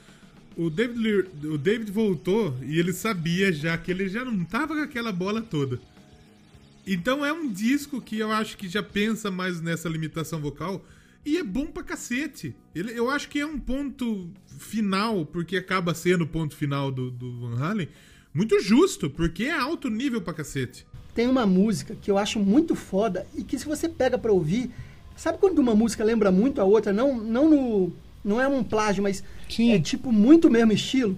O 0.55 0.69
David, 0.69 1.25
o 1.45 1.57
David 1.57 1.91
voltou 1.91 2.53
e 2.67 2.77
ele 2.79 2.93
sabia 2.93 3.51
já 3.51 3.77
que 3.77 3.91
ele 3.91 4.07
já 4.09 4.23
não 4.25 4.43
tava 4.43 4.75
com 4.75 4.81
aquela 4.81 5.11
bola 5.11 5.41
toda. 5.41 5.79
Então 6.85 7.25
é 7.25 7.31
um 7.31 7.51
disco 7.51 8.01
que 8.01 8.17
eu 8.17 8.31
acho 8.31 8.57
que 8.57 8.67
já 8.67 8.81
pensa 8.81 9.29
mais 9.29 9.61
nessa 9.61 9.87
limitação 9.87 10.39
vocal 10.39 10.83
e 11.25 11.37
é 11.37 11.43
bom 11.43 11.65
pra 11.67 11.83
cacete. 11.83 12.55
Ele, 12.73 12.97
eu 12.97 13.09
acho 13.09 13.29
que 13.29 13.39
é 13.39 13.45
um 13.45 13.59
ponto 13.59 14.29
final, 14.57 15.25
porque 15.25 15.57
acaba 15.57 15.93
sendo 15.93 16.23
o 16.23 16.27
ponto 16.27 16.55
final 16.55 16.91
do, 16.91 17.11
do 17.11 17.39
Van 17.39 17.63
Halen, 17.63 17.89
muito 18.33 18.59
justo, 18.61 19.09
porque 19.09 19.45
é 19.45 19.51
alto 19.51 19.89
nível 19.89 20.21
pra 20.21 20.33
cacete. 20.33 20.85
Tem 21.13 21.27
uma 21.27 21.45
música 21.45 21.95
que 21.95 22.09
eu 22.09 22.17
acho 22.17 22.39
muito 22.39 22.75
foda 22.75 23.27
e 23.35 23.43
que 23.43 23.57
se 23.57 23.65
você 23.65 23.89
pega 23.89 24.17
pra 24.17 24.31
ouvir, 24.31 24.71
sabe 25.15 25.37
quando 25.37 25.59
uma 25.59 25.75
música 25.75 26.03
lembra 26.03 26.31
muito 26.31 26.61
a 26.61 26.63
outra, 26.63 26.93
não, 26.93 27.17
não 27.17 27.49
no, 27.49 27.93
não 28.23 28.41
é 28.41 28.47
um 28.47 28.63
plágio, 28.63 29.03
mas 29.03 29.23
Sim. 29.49 29.71
é 29.71 29.79
tipo 29.79 30.11
muito 30.11 30.47
o 30.47 30.51
mesmo 30.51 30.71
estilo. 30.71 31.17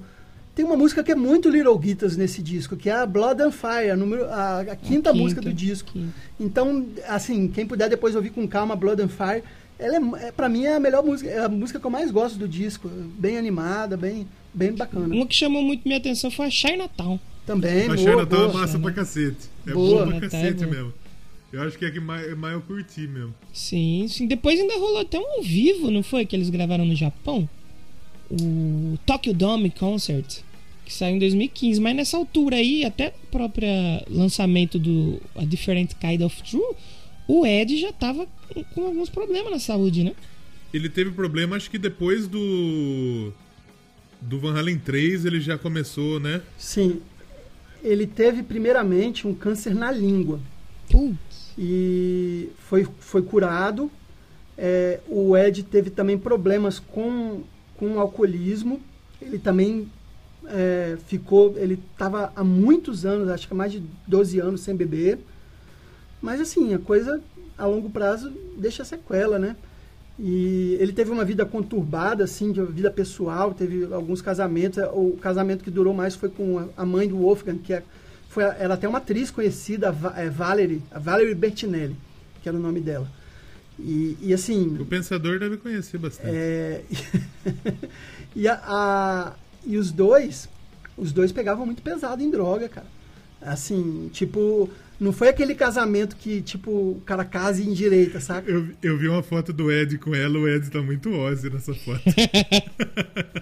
Tem 0.54 0.66
uma 0.66 0.76
música 0.76 1.02
que 1.04 1.12
é 1.12 1.16
muito 1.16 1.50
Little 1.50 1.78
Guitars 1.78 2.18
nesse 2.18 2.42
disco, 2.42 2.76
que 2.76 2.90
é 2.90 2.94
a 2.94 3.06
Blood 3.06 3.42
and 3.42 3.52
Fire, 3.52 3.90
a, 3.92 3.96
número, 3.96 4.26
a, 4.26 4.60
a 4.62 4.76
quinta 4.76 5.14
música 5.14 5.40
do 5.42 5.54
disco. 5.54 5.92
quinta. 5.94 6.14
Então, 6.40 6.86
assim, 7.08 7.48
quem 7.48 7.66
puder 7.66 7.90
depois 7.90 8.16
ouvir 8.16 8.32
com 8.32 8.46
calma 8.48 8.76
Blood 8.76 9.02
and 9.02 9.08
Fire, 9.08 9.44
ela 9.80 9.96
é, 10.20 10.28
é 10.28 10.32
para 10.32 10.50
mim 10.50 10.66
é 10.66 10.76
a 10.76 10.80
melhor 10.80 11.04
música, 11.04 11.30
é 11.30 11.40
a 11.46 11.50
música 11.50 11.80
que 11.80 11.86
eu 11.86 11.90
mais 11.92 12.12
gosto 12.12 12.38
do 12.38 12.48
disco, 12.48 12.90
bem 12.90 13.38
animada, 13.38 13.96
bem, 13.96 14.28
bem 14.54 14.74
bacana. 14.74 15.14
Uma 15.16 15.26
que 15.26 15.36
chamou 15.36 15.64
muito 15.64 15.84
minha 15.86 15.98
atenção 15.98 16.30
foi 16.30 16.48
a 16.48 16.50
Chinatown. 16.52 17.18
Também, 17.46 17.84
A 17.84 17.86
boa, 17.88 17.98
Chinatown 17.98 18.26
boa. 18.28 18.50
é 18.50 18.54
massa 18.54 18.78
pra 18.80 18.92
cacete. 18.92 19.50
É 19.66 19.72
Boa. 19.72 20.06
boa 20.06 20.08
pra 20.08 20.16
Chinatown 20.16 20.40
é 20.40 20.44
cacete 20.44 20.66
boa. 20.66 20.76
mesmo. 20.76 20.94
Eu 21.54 21.62
acho 21.64 21.78
que 21.78 21.84
é 21.84 21.88
a 21.88 21.92
que 21.92 22.00
mais, 22.00 22.38
mais 22.38 22.54
eu 22.54 22.62
curti 22.62 23.08
mesmo. 23.08 23.34
Sim, 23.54 24.06
sim. 24.10 24.28
Depois 24.28 24.60
ainda 24.60 24.74
rolou 24.78 25.00
até 25.00 25.18
um 25.20 25.38
ao 25.38 25.42
vivo, 25.42 25.90
não 25.92 26.04
foi? 26.04 26.26
Que 26.26 26.36
eles 26.36 26.50
gravaram 26.50 26.86
no 26.86 26.96
Japão? 26.96 27.50
O 28.32 28.98
Tokyo 29.06 29.34
Dome 29.34 29.70
Concert, 29.70 30.40
que 30.86 30.94
saiu 30.94 31.16
em 31.16 31.20
2015. 31.20 31.80
Mas 31.82 31.96
nessa 31.96 32.18
altura 32.18 32.56
aí, 32.58 32.86
até 32.86 33.10
o 33.24 33.28
próprio 33.28 33.68
lançamento 34.10 34.80
do 34.80 35.22
A 35.36 35.44
Different 35.44 35.94
Kind 35.96 36.22
of 36.22 36.42
True, 36.44 36.76
o 37.28 37.46
Ed 37.46 37.78
já 37.78 37.92
tava 37.92 38.28
com- 38.74 38.86
alguns 38.86 39.10
problemas 39.10 39.52
na 39.52 39.60
saúde, 39.60 40.04
né? 40.04 40.14
Ele 40.74 40.88
teve 40.90 41.12
problema, 41.12 41.56
acho 41.58 41.70
que 41.70 41.78
depois 41.78 42.28
do. 42.28 43.34
Do 44.22 44.40
Van 44.40 44.58
Halen 44.58 44.78
3 44.78 45.26
ele 45.26 45.42
já 45.42 45.58
começou, 45.58 46.20
né? 46.20 46.42
Sim. 46.58 47.02
Ele 47.84 48.06
teve 48.06 48.44
primeiramente 48.44 49.28
um 49.28 49.34
câncer 49.34 49.74
na 49.74 49.92
língua. 49.92 50.40
Putz. 50.90 51.52
e 51.58 52.50
foi, 52.60 52.88
foi 53.00 53.22
curado. 53.24 53.92
É, 54.58 55.00
o 55.08 55.36
Ed 55.36 55.64
teve 55.64 55.90
também 55.90 56.18
problemas 56.18 56.78
com, 56.80 57.42
com 57.82 58.00
alcoolismo. 58.00 58.80
Ele 59.20 59.40
também 59.40 59.90
é, 60.46 60.98
ficou. 61.08 61.56
Ele 61.58 61.80
estava 61.92 62.32
há 62.36 62.44
muitos 62.44 63.08
anos, 63.08 63.28
acho 63.28 63.48
que 63.48 63.54
há 63.54 63.58
mais 63.58 63.72
de 63.72 63.82
12 64.08 64.40
anos, 64.40 64.62
sem 64.62 64.76
beber. 64.76 65.18
Mas 66.22 66.40
assim, 66.40 66.76
a 66.76 66.80
coisa 66.80 67.20
a 67.58 67.66
longo 67.66 67.90
prazo 67.90 68.32
deixa 68.56 68.86
sequela, 68.86 69.40
né? 69.40 69.56
E 70.20 70.78
ele 70.80 70.94
teve 70.94 71.10
uma 71.10 71.26
vida 71.26 71.44
conturbada, 71.44 72.24
assim, 72.26 72.52
de 72.52 72.62
vida 72.62 72.92
pessoal, 72.92 73.52
teve 73.56 73.92
alguns 73.92 74.22
casamentos. 74.22 74.78
O 74.94 75.18
casamento 75.20 75.64
que 75.64 75.72
durou 75.72 75.94
mais 75.94 76.14
foi 76.14 76.30
com 76.30 76.70
a- 76.78 76.86
mãe 76.86 77.08
do 77.08 77.18
Wolfgang, 77.18 77.58
que 77.58 77.74
é, 77.74 77.82
foi, 78.30 78.44
era 78.44 78.76
até 78.76 78.88
uma 78.88 79.00
atriz 79.00 79.32
conhecida, 79.32 79.90
a 79.90 80.22
é, 80.22 80.30
Valerie, 80.30 80.84
a 80.92 81.00
Valerie 81.00 81.34
Bertinelli, 81.34 81.96
que 82.44 82.48
era 82.48 82.56
o 82.56 82.62
nome 82.62 82.80
dela. 82.80 83.08
E, 83.84 84.18
e 84.22 84.34
assim, 84.34 84.78
O 84.80 84.86
pensador 84.86 85.40
deve 85.40 85.58
conhecer 85.58 85.98
bastante. 85.98 86.30
é, 86.36 86.82
e, 88.36 88.48
a, 88.48 88.54
a- 88.64 89.34
e 89.66 89.78
os 89.78 89.92
dois, 89.92 90.48
os 90.98 91.12
dois 91.12 91.32
pegavam 91.32 91.66
muito 91.66 91.82
pesado 91.82 92.22
em 92.22 92.30
droga, 92.30 92.70
cara. 92.70 92.88
Assim, 93.42 94.08
tipo, 94.14 94.70
não 95.00 95.12
foi 95.12 95.30
aquele 95.30 95.56
casamento 95.56 96.16
que, 96.16 96.42
tipo, 96.44 96.70
o 96.72 97.02
cara 97.06 97.26
casa 97.26 97.60
e 97.62 97.68
endireita, 97.68 98.20
saca? 98.20 98.50
Eu, 98.52 98.68
eu 98.84 98.98
vi 99.00 99.08
uma 99.08 99.24
foto 99.24 99.52
do 99.52 99.72
Ed 99.72 99.98
com 99.98 100.14
ela, 100.14 100.38
o 100.38 100.48
Ed 100.48 100.70
tá 100.70 100.80
muito 100.80 101.10
Ozzy 101.12 101.50
nessa 101.50 101.74
foto. 101.74 102.02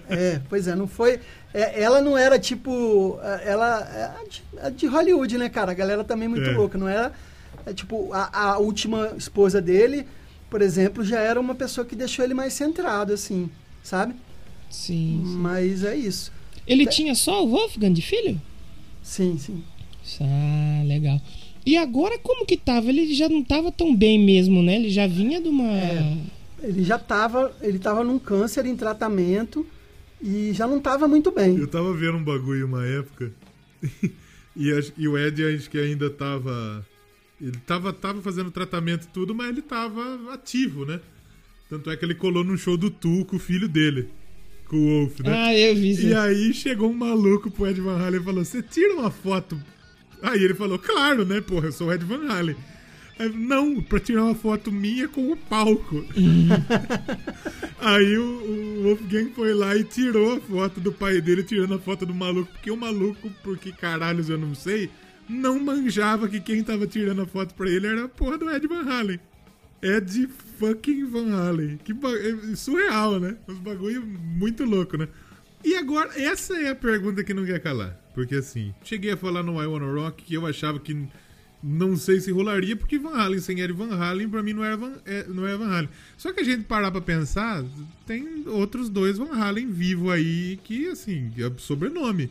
É, 0.08 0.40
pois 0.48 0.66
é, 0.66 0.74
não 0.74 0.88
foi. 0.88 1.20
é, 1.54 1.80
ela 1.82 2.00
não 2.00 2.18
era 2.18 2.36
tipo. 2.38 3.18
Ela 3.44 3.80
é 4.24 4.28
de, 4.28 4.42
é 4.56 4.70
de 4.70 4.86
Hollywood, 4.86 5.38
né, 5.38 5.48
cara? 5.48 5.70
A 5.70 5.74
galera 5.74 6.02
também 6.02 6.26
muito 6.28 6.48
É. 6.48 6.52
louca. 6.52 6.76
Não 6.76 6.88
era. 6.88 7.12
é, 7.64 7.72
tipo, 7.72 8.12
a, 8.12 8.50
a 8.54 8.58
última 8.58 9.12
esposa 9.16 9.60
dele, 9.62 10.06
por 10.50 10.60
exemplo, 10.60 11.04
já 11.04 11.20
era 11.20 11.40
uma 11.40 11.54
pessoa 11.54 11.84
que 11.86 11.94
deixou 11.96 12.24
ele 12.24 12.34
mais 12.34 12.52
centrado, 12.52 13.12
assim, 13.12 13.48
sabe? 13.82 14.14
Sim. 14.68 15.22
sim. 15.24 15.36
Mas 15.38 15.84
é 15.84 15.96
isso. 15.96 16.32
Ele 16.66 16.86
tinha 16.86 17.14
só 17.14 17.44
o 17.44 17.48
Wolfgang 17.48 17.92
de 17.92 18.02
filho? 18.02 18.40
Sim, 19.02 19.38
sim. 19.38 19.62
Ah, 20.20 20.82
legal. 20.84 21.20
E 21.64 21.76
agora 21.76 22.18
como 22.18 22.46
que 22.46 22.56
tava? 22.56 22.88
Ele 22.88 23.12
já 23.14 23.28
não 23.28 23.42
tava 23.42 23.70
tão 23.70 23.94
bem 23.94 24.18
mesmo, 24.18 24.62
né? 24.62 24.76
Ele 24.76 24.90
já 24.90 25.06
vinha 25.06 25.40
de 25.40 25.48
uma. 25.48 25.70
É. 25.72 26.16
Ele 26.62 26.82
já 26.84 26.98
tava. 26.98 27.54
Ele 27.60 27.78
tava 27.78 28.02
num 28.04 28.18
câncer 28.18 28.66
em 28.66 28.76
tratamento 28.76 29.66
e 30.22 30.52
já 30.52 30.66
não 30.66 30.80
tava 30.80 31.06
muito 31.06 31.30
bem. 31.30 31.56
Eu 31.56 31.66
tava 31.68 31.92
vendo 31.94 32.16
um 32.18 32.24
bagulho 32.24 32.66
uma 32.66 32.84
época. 32.86 33.32
e, 34.56 34.72
acho- 34.72 34.92
e 34.96 35.06
o 35.08 35.18
Ed 35.18 35.42
acho 35.54 35.68
que 35.70 35.78
ainda 35.78 36.08
tava. 36.10 36.86
Ele 37.40 37.56
tava, 37.66 37.92
tava 37.92 38.20
fazendo 38.20 38.50
tratamento 38.50 39.04
e 39.04 39.08
tudo, 39.08 39.34
mas 39.34 39.48
ele 39.48 39.62
tava 39.62 40.32
ativo, 40.32 40.84
né? 40.84 41.00
Tanto 41.68 41.90
é 41.90 41.96
que 41.96 42.04
ele 42.04 42.14
colou 42.14 42.44
num 42.44 42.56
show 42.56 42.76
do 42.76 42.90
Tu 42.90 43.24
com 43.24 43.36
o 43.36 43.38
filho 43.38 43.68
dele. 43.68 44.08
Com 44.66 44.76
o 44.76 45.06
Wolf, 45.06 45.20
né? 45.20 45.32
Ah, 45.32 45.56
eu 45.56 45.74
vi 45.74 45.92
isso. 45.92 46.06
E 46.06 46.14
aí 46.14 46.52
chegou 46.52 46.90
um 46.90 46.94
maluco 46.94 47.50
pro 47.50 47.66
Ed 47.66 47.80
Van 47.80 47.96
Halen 47.96 48.20
e 48.20 48.24
falou: 48.24 48.44
Você 48.44 48.62
tira 48.62 48.94
uma 48.94 49.10
foto? 49.10 49.60
Aí 50.22 50.42
ele 50.42 50.54
falou: 50.54 50.78
Claro, 50.78 51.24
né, 51.24 51.40
porra, 51.40 51.66
eu 51.68 51.72
sou 51.72 51.88
o 51.88 51.92
Ed 51.92 52.04
Van 52.04 52.28
Halen. 52.28 52.56
Aí, 53.20 53.28
não, 53.28 53.82
pra 53.82 54.00
tirar 54.00 54.24
uma 54.24 54.34
foto 54.34 54.72
minha 54.72 55.06
com 55.06 55.30
o 55.30 55.36
palco. 55.36 56.04
aí 57.78 58.16
o, 58.18 58.24
o 58.24 58.82
Wolfgang 58.82 59.30
foi 59.34 59.54
lá 59.54 59.76
e 59.76 59.84
tirou 59.84 60.36
a 60.36 60.40
foto 60.40 60.80
do 60.80 60.90
pai 60.90 61.20
dele, 61.20 61.42
tirando 61.42 61.74
a 61.74 61.78
foto 61.78 62.04
do 62.04 62.14
maluco, 62.14 62.50
porque 62.52 62.70
o 62.70 62.76
maluco, 62.76 63.30
porque 63.42 63.72
caralhos 63.72 64.28
eu 64.28 64.38
não 64.38 64.54
sei, 64.54 64.90
não 65.30 65.60
manjava 65.60 66.28
que 66.28 66.40
quem 66.40 66.62
tava 66.62 66.86
tirando 66.86 67.22
a 67.22 67.26
foto 67.26 67.54
pra 67.54 67.70
ele 67.70 67.86
era 67.86 68.04
a 68.04 68.08
porra 68.08 68.36
do 68.36 68.50
Ed 68.50 68.66
Van 68.66 68.82
Halen. 68.82 69.20
Ed 69.80 70.28
fucking 70.58 71.06
Van 71.06 71.32
Halen. 71.32 71.78
Que 71.78 71.92
é 71.92 72.56
surreal, 72.56 73.20
né? 73.20 73.36
Uns 73.48 73.58
bagulho 73.58 74.04
muito 74.04 74.64
louco, 74.64 74.96
né? 74.96 75.08
E 75.64 75.76
agora, 75.76 76.10
essa 76.20 76.54
é 76.60 76.70
a 76.70 76.74
pergunta 76.74 77.22
que 77.22 77.32
não 77.32 77.44
quer 77.44 77.60
calar. 77.60 77.98
Porque 78.14 78.34
assim, 78.34 78.74
cheguei 78.82 79.12
a 79.12 79.16
falar 79.16 79.42
no 79.42 79.62
I 79.62 79.66
Wanna 79.66 79.86
Rock 79.86 80.24
que 80.24 80.34
eu 80.34 80.46
achava 80.46 80.80
que 80.80 81.08
não 81.62 81.96
sei 81.96 82.20
se 82.20 82.32
rolaria, 82.32 82.74
porque 82.74 82.98
Van 82.98 83.14
Halen 83.14 83.38
sem 83.38 83.60
Ed 83.60 83.72
Van 83.72 83.94
Halen, 83.94 84.28
pra 84.28 84.42
mim 84.42 84.54
não 84.54 84.64
era 84.64 84.76
Van, 84.76 84.94
é, 85.04 85.26
não 85.28 85.46
era 85.46 85.58
Van 85.58 85.68
Halen. 85.68 85.90
Só 86.16 86.32
que 86.32 86.40
a 86.40 86.44
gente 86.44 86.64
parar 86.64 86.90
pra 86.90 87.00
pensar, 87.00 87.62
tem 88.06 88.44
outros 88.46 88.88
dois 88.88 89.18
Van 89.18 89.32
Halen 89.32 89.70
vivo 89.70 90.10
aí 90.10 90.58
que, 90.64 90.88
assim, 90.88 91.30
é 91.38 91.50
sobrenome. 91.58 92.30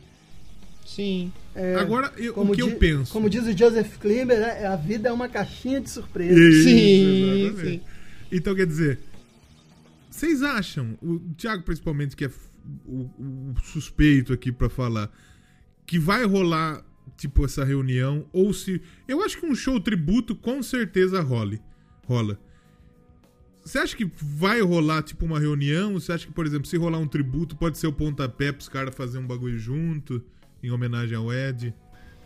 Sim. 0.95 1.31
É, 1.53 1.75
Agora, 1.75 2.11
eu- 2.17 2.31
o 2.31 2.35
como 2.35 2.53
que 2.55 2.61
eu 2.63 2.75
penso? 2.77 3.11
Como 3.13 3.29
diz 3.29 3.45
o 3.45 3.55
Joseph 3.55 3.97
Klimber, 3.99 4.39
né, 4.39 4.65
a 4.65 4.75
vida 4.75 5.09
é 5.09 5.11
uma 5.11 5.29
caixinha 5.29 5.79
de 5.79 5.89
surpresa. 5.89 6.39
Isso, 6.39 6.63
Sim, 6.63 7.55
sim. 7.61 7.81
Então, 8.31 8.55
quer 8.55 8.65
dizer, 8.65 8.99
vocês 10.09 10.41
acham, 10.41 10.97
o 11.01 11.19
Thiago 11.37 11.63
principalmente, 11.63 12.15
que 12.15 12.25
é 12.25 12.31
o, 12.87 13.01
o 13.11 13.55
suspeito 13.63 14.33
aqui 14.33 14.51
pra 14.51 14.67
falar, 14.69 15.11
que 15.85 15.99
vai 15.99 16.23
rolar, 16.25 16.83
tipo, 17.17 17.45
essa 17.45 17.63
reunião, 17.63 18.25
ou 18.33 18.51
se... 18.51 18.81
Eu 19.07 19.23
acho 19.23 19.39
que 19.39 19.45
um 19.45 19.53
show 19.55 19.79
tributo 19.79 20.35
com 20.35 20.61
certeza 20.63 21.21
role, 21.21 21.61
rola. 22.07 22.39
Você 23.63 23.77
acha 23.77 23.95
que 23.95 24.09
vai 24.19 24.59
rolar, 24.61 25.03
tipo, 25.03 25.23
uma 25.25 25.39
reunião? 25.39 25.93
Você 25.93 26.11
acha 26.11 26.25
que, 26.25 26.33
por 26.33 26.47
exemplo, 26.47 26.67
se 26.67 26.77
rolar 26.77 26.97
um 26.97 27.07
tributo, 27.07 27.55
pode 27.55 27.77
ser 27.77 27.85
o 27.87 27.93
pontapé 27.93 28.51
pros 28.51 28.67
caras 28.67 28.95
fazerem 28.95 29.23
um 29.23 29.27
bagulho 29.27 29.59
junto, 29.59 30.23
em 30.63 30.71
homenagem 30.71 31.15
ao 31.17 31.31
Ed? 31.33 31.73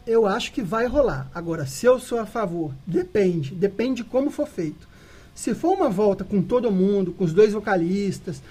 Eu 0.06 0.26
acho 0.28 0.52
que 0.52 0.62
vai 0.62 0.86
rolar. 0.86 1.30
Agora, 1.34 1.66
se 1.66 1.86
eu 1.86 2.00
sou 2.00 2.20
a 2.20 2.26
favor, 2.26 2.72
depende. 2.86 3.54
Depende 3.56 4.04
de 4.04 4.10
como 4.10 4.30
for 4.30 4.48
feito. 4.48 4.88
Se 5.34 5.56
for 5.56 5.72
uma 5.74 5.90
volta 5.90 6.24
com 6.24 6.42
todo 6.42 6.72
mundo, 6.72 7.14
com 7.14 7.24
os 7.24 7.34
dois 7.34 7.54
vocalistas, 7.54 8.42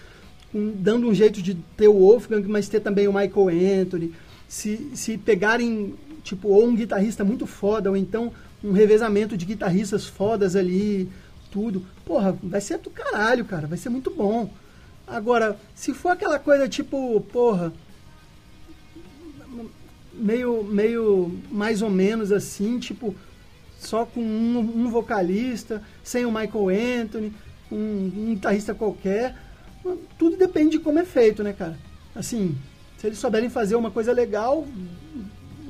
com- 0.50 0.72
dando 0.76 1.06
um 1.08 1.14
jeito 1.14 1.42
de 1.42 1.54
ter 1.76 1.88
o 1.88 1.94
Wolfgang, 1.98 2.46
mas 2.48 2.68
ter 2.68 2.80
também 2.80 3.06
o 3.06 3.12
Michael 3.12 3.82
Anthony, 3.82 4.14
se, 4.48 4.90
se 4.94 5.18
pegarem, 5.18 5.94
tipo, 6.24 6.48
ou 6.48 6.66
um 6.66 6.74
guitarrista 6.74 7.22
muito 7.24 7.46
foda, 7.46 7.90
ou 7.90 7.96
então 7.96 8.32
um 8.64 8.72
revezamento 8.72 9.36
de 9.36 9.44
guitarristas 9.44 10.06
fodas 10.06 10.56
ali, 10.56 11.08
tudo, 11.50 11.84
porra, 12.04 12.36
vai 12.42 12.60
ser 12.60 12.78
do 12.78 12.88
caralho, 12.90 13.44
cara, 13.44 13.66
vai 13.66 13.76
ser 13.76 13.88
muito 13.90 14.10
bom. 14.10 14.50
Agora, 15.06 15.56
se 15.74 15.92
for 15.92 16.10
aquela 16.10 16.38
coisa 16.38 16.68
tipo, 16.68 17.20
porra, 17.32 17.72
meio, 20.14 20.62
meio 20.64 21.40
mais 21.50 21.82
ou 21.82 21.90
menos 21.90 22.32
assim, 22.32 22.78
tipo, 22.78 23.14
só 23.78 24.04
com 24.06 24.20
um, 24.20 24.58
um 24.58 24.90
vocalista, 24.90 25.82
sem 26.02 26.24
o 26.24 26.30
Michael 26.30 27.02
Anthony, 27.02 27.32
um, 27.70 27.76
um 27.76 28.34
guitarrista 28.34 28.74
qualquer. 28.74 29.36
Tudo 30.18 30.36
depende 30.36 30.72
de 30.72 30.78
como 30.78 30.98
é 30.98 31.04
feito, 31.04 31.42
né, 31.42 31.52
cara? 31.52 31.76
Assim, 32.14 32.56
se 32.96 33.06
eles 33.06 33.18
souberem 33.18 33.50
fazer 33.50 33.74
uma 33.74 33.90
coisa 33.90 34.12
legal, 34.12 34.66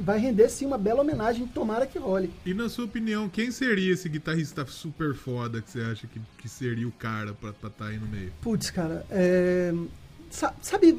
vai 0.01 0.19
render 0.19 0.49
sim 0.49 0.67
uma 0.67 0.77
bela 0.77 1.01
homenagem, 1.01 1.47
tomara 1.47 1.87
que 1.87 1.99
role. 1.99 2.31
E 2.45 2.53
na 2.53 2.69
sua 2.69 2.85
opinião, 2.85 3.29
quem 3.29 3.51
seria 3.51 3.93
esse 3.93 4.09
guitarrista 4.09 4.67
super 4.67 5.15
foda 5.15 5.63
que 5.63 5.71
você 5.71 5.81
acha 5.81 6.07
que, 6.07 6.21
que 6.37 6.49
seria 6.49 6.87
o 6.87 6.93
cara 6.93 7.33
pra 7.33 7.51
estar 7.51 7.87
aí 7.87 7.99
no 7.99 8.07
meio? 8.07 8.33
Putz, 8.43 8.71
cara, 8.71 9.07
é, 9.11 9.73
sabe, 10.61 10.99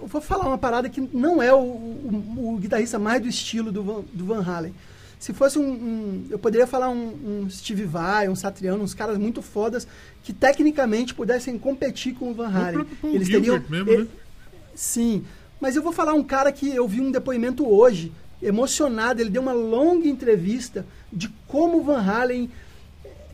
eu 0.00 0.06
vou 0.06 0.20
falar 0.20 0.46
uma 0.46 0.58
parada 0.58 0.88
que 0.88 1.00
não 1.12 1.42
é 1.42 1.52
o, 1.52 1.58
o- 1.58 2.54
o 2.54 2.58
guitarrista 2.58 2.98
mais 2.98 3.20
do 3.22 3.28
estilo 3.28 3.70
do 3.70 3.82
Van, 3.82 4.02
do 4.12 4.24
Van 4.24 4.42
Halen. 4.42 4.74
se 5.18 5.32
fosse 5.34 5.58
um, 5.58 5.70
um- 5.70 6.26
eu 6.30 6.38
poderia 6.38 6.66
falar 6.66 6.88
um, 6.88 7.42
um 7.44 7.50
Steve 7.50 7.84
Vai, 7.84 8.28
um 8.28 8.34
Satriano, 8.34 8.82
uns 8.82 8.94
caras 8.94 9.18
muito 9.18 9.42
fodas 9.42 9.86
que 10.24 10.32
tecnicamente 10.32 11.14
pudessem 11.14 11.58
competir 11.58 12.14
com 12.14 12.30
o 12.30 12.34
Van 12.34 12.48
O 12.48 12.56
Halen. 12.56 12.84
Paul 13.00 13.14
Eles 13.14 13.28
Gilbert 13.28 13.62
teriam 13.62 13.84
mesmo, 13.84 13.90
e- 13.92 14.04
né? 14.04 14.08
Sim, 14.74 15.24
mas 15.60 15.76
eu 15.76 15.82
vou 15.82 15.92
falar 15.92 16.14
um 16.14 16.22
cara 16.24 16.50
que 16.50 16.74
eu 16.74 16.88
vi 16.88 17.00
um 17.02 17.10
depoimento 17.10 17.68
hoje, 17.68 18.10
emocionado, 18.42 19.20
ele 19.20 19.28
deu 19.28 19.42
uma 19.42 19.52
longa 19.52 20.08
entrevista 20.08 20.86
de 21.12 21.28
como 21.46 21.78
o 21.78 21.82
Van 21.82 22.00
Halen, 22.00 22.48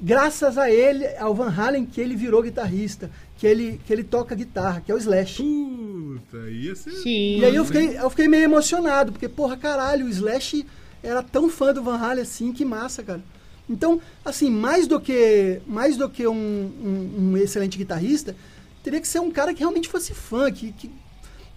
graças 0.01 0.56
a 0.59 0.70
ele, 0.70 1.06
ao 1.18 1.35
Van 1.35 1.51
Halen 1.51 1.85
que 1.86 2.01
ele 2.01 2.14
virou 2.16 2.43
guitarrista, 2.43 3.10
que 3.39 3.47
ele, 3.47 3.81
que 3.86 3.93
ele 3.93 4.05
toca 4.05 4.35
guitarra, 4.35 4.81
que 4.81 4.90
é 4.90 4.94
o 4.94 4.98
Slash. 4.98 5.43
Puta, 5.43 6.51
ia 6.51 6.74
ser. 6.74 6.90
Sim. 6.93 7.39
E 7.40 7.44
aí 7.44 7.55
eu 7.55 7.64
fiquei, 7.64 7.98
eu 7.98 8.10
fiquei 8.10 8.28
meio 8.28 8.44
emocionado, 8.44 9.12
porque, 9.12 9.28
porra, 9.28 9.56
caralho, 9.56 10.06
o 10.06 10.09
Slash 10.09 10.64
era 11.02 11.23
tão 11.23 11.48
fã 11.48 11.73
do 11.73 11.82
Van 11.82 11.97
Halen 11.98 12.23
assim, 12.23 12.52
que 12.52 12.64
massa, 12.64 13.02
cara. 13.02 13.23
Então, 13.68 14.01
assim, 14.24 14.48
mais 14.51 14.86
do 14.86 15.01
que, 15.01 15.60
mais 15.66 15.97
do 15.97 16.09
que 16.09 16.27
um, 16.27 16.32
um- 16.35 17.31
um 17.32 17.36
excelente 17.36 17.77
guitarrista, 17.77 18.35
teria 18.82 19.01
que 19.01 19.09
ser 19.09 19.18
um 19.20 19.31
cara 19.31 19.52
que 19.52 19.59
realmente 19.60 19.89
fosse 19.89 20.14
fã, 20.14 20.51
que, 20.52 20.73
que, 20.73 20.90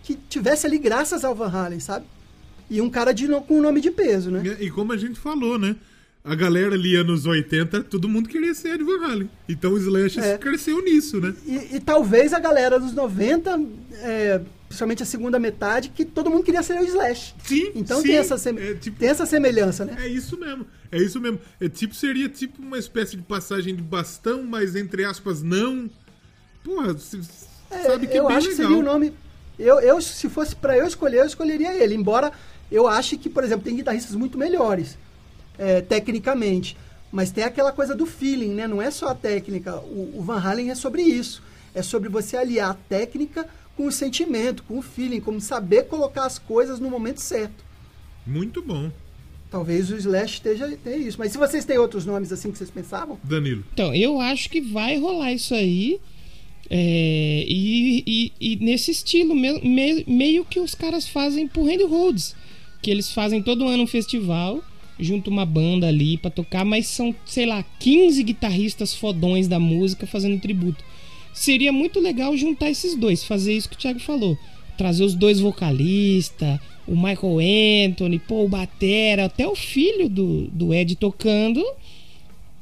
que 0.03 0.15
tivesse 0.27 0.65
ali 0.65 0.79
graças 0.79 1.23
ao 1.23 1.35
Van 1.35 1.49
Halen, 1.51 1.79
sabe? 1.79 2.05
E 2.69 2.81
um 2.81 2.89
cara 2.89 3.13
de, 3.13 3.27
com 3.47 3.61
nome 3.61 3.79
de 3.81 3.91
peso, 3.91 4.29
né? 4.31 4.41
E 4.59 4.69
como 4.71 4.91
a 4.91 4.97
gente 4.97 5.19
falou, 5.19 5.57
né? 5.59 5.75
A 6.23 6.35
galera 6.35 6.75
ali, 6.75 6.95
anos 6.95 7.25
80, 7.25 7.83
todo 7.83 8.09
mundo 8.09 8.27
queria 8.27 8.53
ser 8.53 8.75
Ed 8.75 8.83
Van 8.83 9.03
Halen. 9.05 9.29
Então 9.47 9.73
o 9.73 9.77
Slash 9.77 10.19
É. 10.19 10.37
cresceu 10.37 10.83
nisso, 10.83 11.19
né? 11.19 11.33
E, 11.45 11.75
e 11.77 11.79
talvez 11.79 12.33
a 12.33 12.39
galera 12.39 12.77
dos 12.79 12.91
90, 12.93 13.59
é, 14.01 14.41
principalmente 14.67 15.01
a 15.01 15.05
segunda 15.05 15.39
metade, 15.39 15.89
que 15.95 16.03
todo 16.03 16.29
mundo 16.29 16.43
queria 16.43 16.61
ser 16.61 16.77
o 16.79 16.83
Slash. 16.83 17.33
Sim, 17.43 17.71
Então 17.73 18.01
sim. 18.01 18.07
tem, 18.09 18.17
essa 18.17 18.35
É, 18.49 18.73
tipo- 18.75 18.99
tem 18.99 19.07
essa 19.09 19.25
semelhança, 19.25 19.85
né? 19.85 19.95
É 19.99 20.07
isso 20.07 20.37
mesmo. 20.37 20.65
É 20.91 20.97
isso 21.01 21.19
mesmo. 21.21 21.39
É 21.59 21.69
tipo, 21.69 21.95
seria 21.95 22.27
tipo 22.27 22.61
uma 22.61 22.77
espécie 22.77 23.15
de 23.15 23.23
passagem 23.23 23.73
de 23.75 23.81
bastão, 23.81 24.43
mas 24.43 24.75
entre 24.75 25.05
aspas, 25.05 25.41
não. 25.41 25.89
Porra, 26.63 26.95
É, 27.71 27.83
sabe 27.83 28.07
que 28.07 28.17
é 28.17 28.19
eu 28.19 28.27
bem 28.27 28.35
acho 28.37 28.47
que 28.49 28.55
legal. 28.55 28.67
seria 28.71 28.77
o 28.83 28.85
nome. 28.85 29.13
Eu, 29.57 29.79
eu, 29.79 30.01
se 30.01 30.27
fosse 30.29 30.55
pra 30.55 30.77
eu 30.77 30.85
escolher, 30.85 31.19
eu 31.19 31.25
escolheria 31.25 31.73
ele. 31.81 31.95
Embora 31.95 32.31
eu 32.71 32.87
ache 32.87 33.17
que, 33.17 33.29
por 33.29 33.43
exemplo, 33.43 33.63
tem 33.63 33.75
guitarristas 33.75 34.15
muito 34.15 34.37
melhores, 34.37 34.97
é, 35.59 35.81
tecnicamente. 35.81 36.75
Mas 37.11 37.29
tem 37.31 37.43
aquela 37.43 37.71
coisa 37.71 37.93
do 37.95 38.05
feeling, 38.05 38.49
né? 38.53 38.67
Não 38.67 38.81
é 38.81 38.89
só 38.89 39.09
a 39.09 39.15
técnica. 39.15 39.75
O, 39.77 40.13
o 40.17 40.21
Van 40.23 40.39
Halen 40.39 40.71
é 40.71 40.75
sobre 40.75 41.01
isso. 41.03 41.43
É 41.75 41.81
sobre 41.83 42.09
você 42.09 42.37
aliar 42.37 42.71
a 42.71 42.73
técnica 42.73 43.47
com 43.75 43.85
o 43.85 43.91
sentimento, 43.91 44.63
com 44.63 44.77
o 44.77 44.81
feeling, 44.81 45.19
como 45.19 45.39
saber 45.41 45.83
colocar 45.87 46.25
as 46.25 46.37
coisas 46.39 46.79
no 46.79 46.89
momento 46.89 47.19
certo. 47.21 47.63
Muito 48.25 48.61
bom. 48.61 48.91
Talvez 49.49 49.89
o 49.89 49.95
Slash 49.95 50.35
esteja 50.35 50.77
tenha 50.83 50.97
isso. 50.97 51.17
Mas 51.17 51.31
se 51.31 51.37
vocês 51.39 51.65
têm 51.65 51.77
outros 51.79 52.05
nomes 52.05 52.31
assim 52.31 52.51
que 52.51 52.57
vocês 52.57 52.69
pensavam, 52.69 53.17
Danilo. 53.23 53.63
Então, 53.73 53.93
eu 53.95 54.19
acho 54.21 54.47
que 54.49 54.61
vai 54.61 54.97
rolar 54.97 55.33
isso 55.33 55.53
aí. 55.55 55.99
é, 56.71 57.45
e, 57.47 58.03
e- 58.05 58.31
e 58.39 58.55
nesse 58.57 58.91
estilo, 58.91 59.33
me- 59.33 59.59
me- 59.61 60.03
meio 60.07 60.45
que 60.45 60.59
os 60.59 60.75
caras 60.75 61.07
fazem 61.07 61.47
pro 61.47 61.65
Randy 61.65 61.83
Rhodes. 61.85 62.35
Que 62.81 62.91
eles 62.91 63.11
fazem 63.11 63.41
todo 63.41 63.67
ano 63.67 63.83
um 63.83 63.87
festival, 63.87 64.63
junto 64.99 65.29
uma 65.29 65.45
banda 65.45 65.87
ali 65.87 66.17
pra 66.17 66.29
tocar, 66.29 66.65
mas 66.65 66.87
são, 66.87 67.15
sei 67.25 67.45
lá, 67.45 67.63
15 67.79 68.21
guitarristas 68.23 68.93
fodões 68.93 69.47
da 69.47 69.59
música 69.59 70.05
fazendo 70.05 70.39
tributo. 70.39 70.83
Seria 71.33 71.71
muito 71.71 71.99
legal 71.99 72.35
juntar 72.35 72.69
esses 72.69 72.95
dois, 72.95 73.23
fazer 73.23 73.53
isso 73.55 73.69
que 73.69 73.75
o 73.75 73.79
Thiago 73.79 73.99
falou. 73.99 74.37
Trazer 74.77 75.03
os 75.03 75.13
dois 75.13 75.39
vocalistas, 75.39 76.59
o 76.87 76.95
Michael 76.95 77.89
Anthony, 77.89 78.19
pô, 78.19 78.43
o 78.43 78.49
Batera, 78.49 79.25
até 79.25 79.47
o 79.47 79.55
filho 79.55 80.09
do, 80.09 80.47
do 80.47 80.73
Ed 80.73 80.95
tocando 80.95 81.63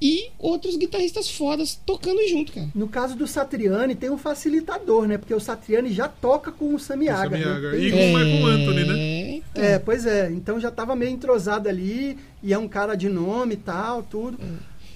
e 0.02 0.30
outros 0.38 0.78
guitarristas 0.78 1.30
fodas 1.30 1.80
tocando 1.86 2.26
junto, 2.28 2.52
cara. 2.52 2.70
no 2.76 2.88
caso 2.88 3.16
do 3.16 3.26
Satriani, 3.26 3.96
tem 3.96 4.10
um 4.10 4.18
facilitador, 4.18 5.08
né? 5.08 5.18
Porque 5.18 5.34
o 5.34 5.40
Satriani 5.40 5.92
já 5.92 6.08
toca 6.08 6.52
com 6.52 6.76
o 6.76 6.80
Sammy 6.80 7.08
O 7.08 7.12
Hagar. 7.12 7.42
Sammy 7.42 7.62
né? 7.62 7.80
E 7.80 7.92
com 7.92 7.98
o 7.98 8.08
Michael 8.08 8.46
Anthony, 8.46 8.86
né? 8.86 9.00
É, 9.00 9.30
então. 9.36 9.64
É, 9.64 9.80
pois 9.80 10.06
é. 10.06 10.30
Então 10.32 10.60
já 10.60 10.70
tava 10.70 10.96
meio 10.96 11.12
entrosado 11.12 11.68
ali, 11.68 12.18
e 12.44 12.54
é 12.54 12.58
um 12.58 12.68
cara 12.68 12.96
de 12.96 13.10
nome 13.10 13.56
e 13.56 13.58
tal, 13.58 14.04
tudo. 14.04 14.38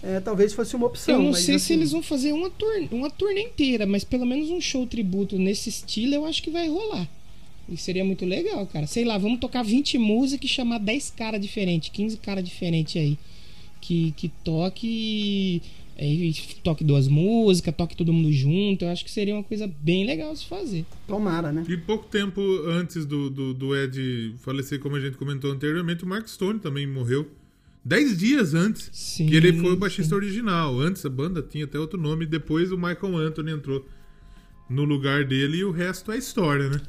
É, 0.03 0.19
talvez 0.19 0.53
fosse 0.53 0.75
uma 0.75 0.87
opção. 0.87 1.15
Eu 1.15 1.21
não 1.21 1.31
mas, 1.31 1.41
sei 1.41 1.59
se 1.59 1.65
assim, 1.65 1.73
eles 1.75 1.91
vão 1.91 2.01
fazer 2.01 2.31
uma, 2.31 2.49
tur 2.49 2.71
uma 2.91 3.09
turnê 3.09 3.41
inteira, 3.41 3.85
mas 3.85 4.03
pelo 4.03 4.25
menos 4.25 4.49
um 4.49 4.59
show 4.59 4.85
tributo 4.87 5.37
nesse 5.37 5.69
estilo 5.69 6.15
eu 6.15 6.25
acho 6.25 6.41
que 6.41 6.49
vai 6.49 6.67
rolar. 6.67 7.07
E 7.69 7.77
seria 7.77 8.03
muito 8.03 8.25
legal, 8.25 8.65
cara. 8.67 8.87
Sei 8.87 9.05
lá, 9.05 9.17
vamos 9.17 9.39
tocar 9.39 9.63
20 9.63 9.97
músicas 9.97 10.49
e 10.49 10.53
chamar 10.53 10.79
10 10.79 11.11
caras 11.11 11.39
diferentes, 11.39 11.89
15 11.89 12.17
caras 12.17 12.43
diferentes 12.43 12.99
aí. 13.01 13.17
Que, 13.81 14.11
que 14.11 14.29
toque 14.29 15.61
e 15.97 16.33
toque 16.63 16.83
duas 16.83 17.07
músicas, 17.07 17.75
toque 17.75 17.95
todo 17.95 18.11
mundo 18.11 18.31
junto. 18.31 18.85
Eu 18.85 18.89
acho 18.89 19.03
que 19.03 19.11
seria 19.11 19.35
uma 19.35 19.43
coisa 19.43 19.67
bem 19.67 20.05
legal 20.05 20.33
de 20.33 20.39
se 20.39 20.45
fazer. 20.45 20.85
Tomara, 21.07 21.51
né? 21.51 21.63
E 21.67 21.77
pouco 21.77 22.07
tempo 22.07 22.41
antes 22.65 23.05
do, 23.05 23.29
do, 23.29 23.53
do 23.53 23.75
Ed 23.75 24.35
falecer, 24.39 24.79
como 24.79 24.95
a 24.95 24.99
gente 24.99 25.17
comentou 25.17 25.51
anteriormente, 25.51 26.03
o 26.03 26.07
Mark 26.07 26.27
Stone 26.27 26.59
também 26.59 26.87
morreu. 26.87 27.29
Dez 27.83 28.17
dias 28.17 28.53
antes. 28.53 28.89
Sim, 28.93 29.27
que 29.27 29.35
ele 29.35 29.53
foi 29.53 29.73
o 29.73 29.77
baixista 29.77 30.15
original. 30.15 30.79
Antes 30.79 31.05
a 31.05 31.09
banda 31.09 31.41
tinha 31.41 31.65
até 31.65 31.79
outro 31.79 31.99
nome. 31.99 32.25
Depois 32.25 32.71
o 32.71 32.77
Michael 32.77 33.17
Anthony 33.17 33.51
entrou 33.51 33.85
no 34.69 34.83
lugar 34.83 35.25
dele 35.25 35.57
e 35.57 35.63
o 35.63 35.71
resto 35.71 36.11
é 36.11 36.17
história, 36.17 36.69
né? 36.69 36.81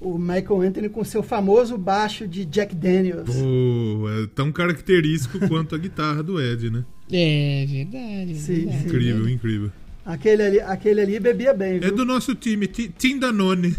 O 0.00 0.18
Michael 0.18 0.60
Anthony 0.60 0.88
com 0.90 1.02
seu 1.04 1.22
famoso 1.22 1.78
baixo 1.78 2.28
de 2.28 2.44
Jack 2.44 2.74
Daniels. 2.74 3.24
Pô, 3.34 4.08
é 4.10 4.26
tão 4.34 4.52
característico 4.52 5.38
quanto 5.48 5.74
a 5.74 5.78
guitarra 5.78 6.22
do 6.22 6.40
Ed, 6.40 6.68
né? 6.70 6.84
É 7.10 7.64
verdade. 7.66 8.32
é 8.32 8.34
Sim, 8.34 8.54
verdade. 8.54 8.78
sim. 8.80 8.86
Incrível, 8.88 9.28
incrível. 9.28 9.72
Aquele 10.04 10.42
ali, 10.42 10.60
aquele 10.60 11.00
ali 11.00 11.18
bebia 11.18 11.52
bem, 11.54 11.76
É 11.76 11.78
viu? 11.80 11.96
do 11.96 12.04
nosso 12.04 12.34
time, 12.34 12.66
Ti- 12.66 12.92
Tim 12.96 13.18
Danone. 13.18 13.74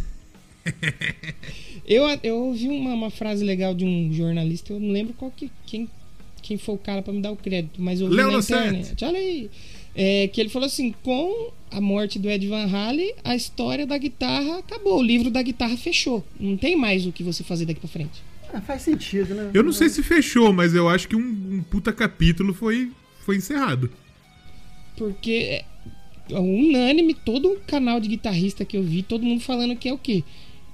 Eu, 1.87 2.03
eu 2.21 2.35
ouvi 2.35 2.67
uma, 2.67 2.93
uma 2.93 3.09
frase 3.09 3.45
legal 3.45 3.73
de 3.73 3.85
um 3.85 4.11
jornalista, 4.11 4.73
eu 4.73 4.79
não 4.79 4.89
lembro 4.91 5.13
qual 5.13 5.31
que, 5.31 5.49
quem, 5.65 5.89
quem 6.41 6.57
foi 6.57 6.75
o 6.75 6.77
cara 6.77 7.01
pra 7.01 7.13
me 7.13 7.21
dar 7.21 7.31
o 7.31 7.37
crédito, 7.37 7.81
mas 7.81 8.01
eu 8.01 8.09
vi 8.09 8.15
Léo 8.15 8.31
na 8.31 8.39
internet. 8.39 9.05
Olha 9.05 9.17
aí. 9.17 9.49
É, 9.99 10.27
que 10.27 10.39
ele 10.39 10.49
falou 10.49 10.67
assim: 10.67 10.93
com 11.01 11.51
a 11.71 11.81
morte 11.81 12.19
do 12.19 12.29
Ed 12.29 12.47
Van 12.47 12.67
Halen, 12.71 13.15
a 13.23 13.35
história 13.35 13.85
da 13.87 13.97
guitarra 13.97 14.59
acabou. 14.59 14.99
O 14.99 15.03
livro 15.03 15.31
da 15.31 15.41
guitarra 15.41 15.75
fechou. 15.75 16.23
Não 16.39 16.55
tem 16.55 16.75
mais 16.75 17.07
o 17.07 17.11
que 17.11 17.23
você 17.23 17.43
fazer 17.43 17.65
daqui 17.65 17.79
pra 17.79 17.89
frente. 17.89 18.21
Ah, 18.53 18.61
faz 18.61 18.83
sentido, 18.83 19.33
né? 19.33 19.49
Eu 19.53 19.63
não 19.63 19.73
sei 19.73 19.89
se 19.89 20.03
fechou, 20.03 20.53
mas 20.53 20.73
eu 20.75 20.87
acho 20.87 21.07
que 21.07 21.15
um, 21.15 21.19
um 21.19 21.63
puta 21.63 21.91
capítulo 21.91 22.53
foi, 22.53 22.91
foi 23.25 23.37
encerrado. 23.37 23.91
Porque 24.95 25.63
é 26.29 26.39
unânime, 26.39 27.13
todo 27.13 27.51
o 27.51 27.59
canal 27.61 27.99
de 27.99 28.07
guitarrista 28.07 28.63
que 28.63 28.77
eu 28.77 28.83
vi, 28.83 29.01
todo 29.01 29.25
mundo 29.25 29.41
falando 29.41 29.75
que 29.75 29.89
é 29.89 29.93
o 29.93 29.97
quê? 29.97 30.23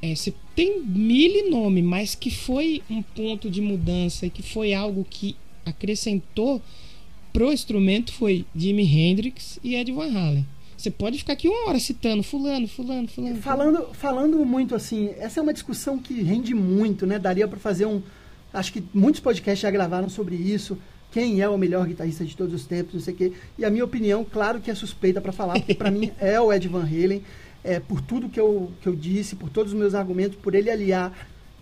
É, 0.01 0.13
você 0.13 0.33
tem 0.55 0.81
mil 0.81 1.49
nome, 1.49 1.81
mas 1.81 2.13
que 2.13 2.29
foi 2.29 2.83
um 2.89 3.01
ponto 3.01 3.49
de 3.49 3.61
mudança 3.61 4.25
e 4.25 4.29
que 4.29 4.43
foi 4.43 4.73
algo 4.73 5.05
que 5.09 5.35
acrescentou 5.65 6.61
pro 7.33 7.51
instrumento 7.51 8.13
foi 8.13 8.45
Jimi 8.55 8.85
Hendrix 8.85 9.59
e 9.63 9.75
Ed 9.75 9.91
Van 9.91 10.07
Halen. 10.07 10.45
Você 10.77 10.91
pode 10.91 11.17
ficar 11.17 11.33
aqui 11.33 11.47
uma 11.47 11.69
hora 11.69 11.79
citando 11.79 12.21
fulano, 12.21 12.67
fulano, 12.67 13.07
fulano. 13.07 13.41
Falando, 13.41 13.87
falando 13.93 14.45
muito 14.45 14.75
assim, 14.75 15.13
essa 15.17 15.39
é 15.39 15.43
uma 15.43 15.53
discussão 15.53 15.97
que 15.97 16.21
rende 16.21 16.53
muito, 16.53 17.07
né? 17.07 17.17
Daria 17.17 17.47
pra 17.47 17.59
fazer 17.59 17.85
um. 17.85 18.01
Acho 18.53 18.71
que 18.73 18.83
muitos 18.93 19.19
podcasts 19.19 19.61
já 19.61 19.71
gravaram 19.71 20.09
sobre 20.09 20.35
isso. 20.35 20.77
Quem 21.11 21.41
é 21.41 21.47
o 21.47 21.57
melhor 21.57 21.87
guitarrista 21.87 22.25
de 22.25 22.35
todos 22.35 22.53
os 22.53 22.65
tempos, 22.65 22.95
não 22.95 23.01
sei 23.01 23.13
o 23.13 23.17
quê. 23.17 23.33
E 23.57 23.63
a 23.63 23.69
minha 23.69 23.85
opinião, 23.85 24.25
claro 24.25 24.59
que 24.59 24.69
é 24.69 24.75
suspeita 24.75 25.21
pra 25.21 25.31
falar, 25.31 25.53
porque 25.53 25.73
pra 25.73 25.89
mim 25.89 26.11
é 26.19 26.39
o 26.39 26.51
Ed 26.51 26.67
Van 26.67 26.83
Halen. 26.83 27.23
É, 27.63 27.79
por 27.79 28.01
tudo 28.01 28.27
que 28.27 28.39
eu, 28.39 28.71
que 28.81 28.87
eu 28.87 28.95
disse, 28.95 29.37
por 29.37 29.49
todos 29.49 29.71
os 29.71 29.79
meus 29.79 29.95
argumentos, 29.95 30.37
por 30.37 30.53
ele 30.53 30.69
aliar 30.69 31.13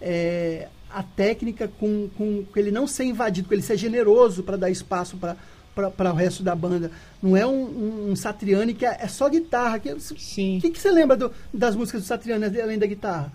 é, 0.01 0.67
a 0.89 1.03
técnica 1.03 1.67
com, 1.79 2.09
com, 2.17 2.43
com 2.43 2.59
ele 2.59 2.71
não 2.71 2.87
ser 2.87 3.03
invadido, 3.03 3.47
com 3.47 3.53
ele 3.53 3.61
ser 3.61 3.77
generoso 3.77 4.41
para 4.41 4.57
dar 4.57 4.69
espaço 4.71 5.15
para 5.17 5.37
o 5.75 6.13
resto 6.13 6.43
da 6.43 6.55
banda. 6.55 6.91
Não 7.21 7.35
é 7.35 7.45
um, 7.45 8.09
um, 8.11 8.15
Satriani 8.15 8.73
que 8.73 8.85
é, 8.85 8.97
é 9.01 9.07
só 9.07 9.29
guitarra. 9.29 9.79
Que, 9.79 9.97
Sim. 9.99 10.57
o 10.57 10.61
que, 10.61 10.71
que 10.71 10.79
você 10.79 10.91
lembra 10.91 11.15
do- 11.15 11.31
das 11.53 11.75
músicas 11.75 12.01
do 12.01 12.07
Satriani 12.07 12.45
além 12.59 12.77
da 12.77 12.85
guitarra? 12.85 13.31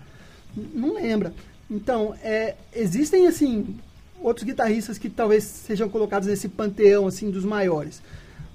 Não 0.55 0.95
lembra. 0.95 1.33
Então, 1.69 2.15
é, 2.23 2.55
existem, 2.73 3.27
assim, 3.27 3.77
outros 4.21 4.45
guitarristas 4.45 4.97
que 4.97 5.09
talvez 5.09 5.43
sejam 5.43 5.89
colocados 5.89 6.27
nesse 6.27 6.47
panteão, 6.47 7.07
assim, 7.07 7.29
dos 7.29 7.43
maiores. 7.43 8.01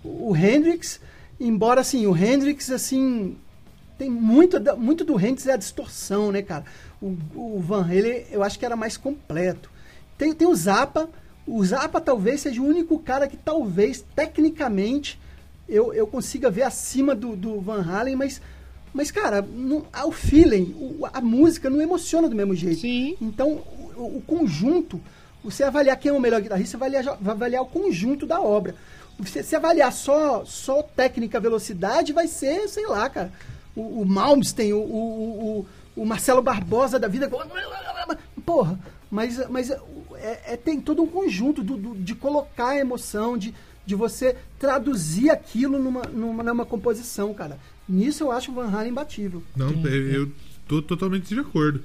O, 0.02 0.30
o 0.30 0.36
Hendrix, 0.36 1.00
embora, 1.38 1.80
assim, 1.80 2.06
o 2.06 2.16
Hendrix, 2.16 2.70
assim, 2.70 3.36
tem 3.98 4.10
muito, 4.10 4.58
muito 4.76 5.04
do 5.04 5.18
Hendrix 5.18 5.46
é 5.46 5.52
a 5.52 5.56
distorção, 5.56 6.32
né, 6.32 6.42
cara? 6.42 6.64
O, 7.00 7.16
o 7.34 7.60
Van 7.60 7.82
Halen, 7.84 8.24
eu 8.30 8.42
acho 8.42 8.58
que 8.58 8.64
era 8.64 8.76
mais 8.76 8.96
completo. 8.96 9.70
Tem, 10.16 10.32
tem 10.32 10.48
o 10.48 10.54
Zappa. 10.54 11.08
O 11.46 11.64
Zappa 11.64 12.00
talvez 12.00 12.40
seja 12.40 12.60
o 12.60 12.64
único 12.66 12.98
cara 12.98 13.26
que 13.26 13.36
talvez, 13.36 14.04
tecnicamente, 14.14 15.18
eu, 15.68 15.92
eu 15.92 16.06
consiga 16.06 16.50
ver 16.50 16.62
acima 16.62 17.14
do, 17.14 17.34
do 17.34 17.60
Van 17.60 17.82
Halen, 17.82 18.14
mas, 18.16 18.40
mas 18.94 19.10
cara, 19.10 19.42
não, 19.42 19.84
o 20.06 20.12
feeling, 20.12 20.74
o- 20.78 21.06
a 21.12 21.20
música 21.20 21.68
não 21.68 21.80
emociona 21.82 22.28
do 22.28 22.36
mesmo 22.36 22.54
jeito. 22.54 22.80
Sim. 22.80 23.16
Então, 23.20 23.60
o, 23.96 24.18
o 24.18 24.22
conjunto, 24.26 25.00
Você 25.44 25.64
avaliar 25.64 25.96
quem 25.98 26.10
é 26.10 26.14
o 26.14 26.20
melhor 26.20 26.40
guitarrista, 26.40 26.72
você 26.72 26.76
vai 26.76 26.88
avaliar, 26.88 27.18
avaliar 27.26 27.62
o 27.62 27.66
conjunto 27.66 28.24
da 28.26 28.40
obra. 28.40 28.76
Você, 29.18 29.42
se 29.42 29.56
avaliar 29.56 29.92
só, 29.92 30.44
só 30.44 30.82
técnica, 30.82 31.40
velocidade, 31.40 32.12
vai 32.12 32.28
ser, 32.28 32.68
sei 32.68 32.86
lá, 32.86 33.08
cara, 33.10 33.32
o, 33.74 34.02
o 34.02 34.06
Malmsteen, 34.06 34.72
o, 34.72 34.78
o, 34.78 35.66
o, 35.96 36.02
o 36.02 36.06
Marcelo 36.06 36.40
Barbosa 36.42 36.96
da 36.98 37.08
vida. 37.08 37.28
Porra, 38.46 38.78
mas, 39.10 39.48
mas 39.48 39.70
é, 40.22 40.54
é- 40.54 40.56
tem 40.56 40.80
todo 40.80 41.02
um 41.02 41.06
conjunto 41.06 41.62
do, 41.62 41.76
do- 41.76 41.94
de 41.96 42.14
colocar 42.14 42.68
a 42.70 42.78
emoção, 42.78 43.36
de, 43.36 43.52
de 43.84 43.94
você 43.94 44.36
traduzir 44.58 45.30
aquilo 45.30 45.78
numa, 45.78 46.02
numa, 46.02 46.42
numa 46.42 46.64
composição, 46.66 47.32
cara. 47.34 47.58
Nisso 47.88 48.22
eu 48.24 48.30
acho 48.32 48.50
o 48.50 48.54
Van 48.54 48.68
Halen 48.70 48.90
imbatível. 48.92 49.42
Não, 49.56 49.68
é, 49.86 50.16
eu 50.16 50.30
tô 50.68 50.80
totalmente 50.80 51.28
de 51.34 51.40
acordo. 51.40 51.82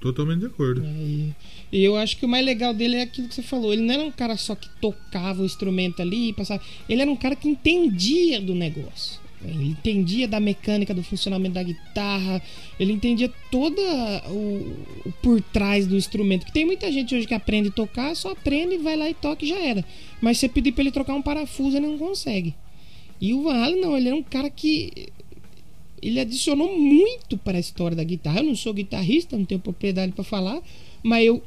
Totalmente 0.00 0.40
de 0.40 0.46
acordo. 0.46 0.82
E, 0.82 1.34
e 1.70 1.84
eu 1.84 1.94
acho 1.94 2.16
que 2.16 2.24
o 2.24 2.28
mais 2.28 2.42
legal 2.44 2.72
dele 2.72 2.96
é 2.96 3.02
aquilo 3.02 3.28
que 3.28 3.34
você 3.34 3.42
falou. 3.42 3.70
Ele 3.70 3.82
não 3.82 3.92
era 3.94 4.02
um 4.02 4.10
cara 4.10 4.34
só 4.36 4.54
que 4.54 4.66
tocava 4.80 5.42
o 5.42 5.44
instrumento 5.44 6.00
ali 6.00 6.30
e 6.30 6.32
passava. 6.32 6.62
Ele 6.88 7.02
era 7.02 7.10
um 7.10 7.16
cara 7.16 7.36
que 7.36 7.46
entendia 7.48 8.40
do 8.40 8.54
negócio. 8.54 9.19
Ele 9.42 9.68
entendia 9.68 10.28
da 10.28 10.38
mecânica, 10.38 10.92
do 10.92 11.02
funcionamento 11.02 11.54
da 11.54 11.62
guitarra. 11.62 12.42
Ele 12.78 12.92
entendia 12.92 13.32
toda 13.50 13.80
o, 14.28 14.76
o 15.06 15.12
por 15.22 15.40
trás 15.40 15.86
do 15.86 15.96
instrumento. 15.96 16.46
Que 16.46 16.52
tem 16.52 16.66
muita 16.66 16.90
gente 16.92 17.14
hoje 17.14 17.26
que 17.26 17.34
aprende 17.34 17.68
a 17.68 17.72
tocar, 17.72 18.14
só 18.14 18.32
aprende, 18.32 18.76
vai 18.76 18.96
lá 18.96 19.08
e 19.08 19.14
toca 19.14 19.44
e 19.44 19.48
já 19.48 19.58
era. 19.58 19.84
Mas 20.20 20.38
você 20.38 20.48
pedir 20.48 20.72
pra 20.72 20.82
ele 20.82 20.90
trocar 20.90 21.14
um 21.14 21.22
parafuso, 21.22 21.76
ele 21.76 21.86
não 21.86 21.98
consegue. 21.98 22.54
E 23.20 23.32
o 23.32 23.42
Van 23.42 23.54
Halen 23.54 23.80
não, 23.80 23.96
ele 23.96 24.08
era 24.08 24.16
um 24.16 24.22
cara 24.22 24.50
que 24.50 25.08
ele 26.02 26.20
adicionou 26.20 26.78
muito 26.78 27.36
para 27.36 27.58
a 27.58 27.60
história 27.60 27.96
da 27.96 28.04
guitarra. 28.04 28.40
Eu 28.40 28.44
não 28.44 28.56
sou 28.56 28.74
guitarrista, 28.74 29.36
não 29.36 29.44
tenho 29.44 29.60
propriedade 29.60 30.12
para 30.12 30.24
falar, 30.24 30.60
mas 31.02 31.26
eu 31.26 31.42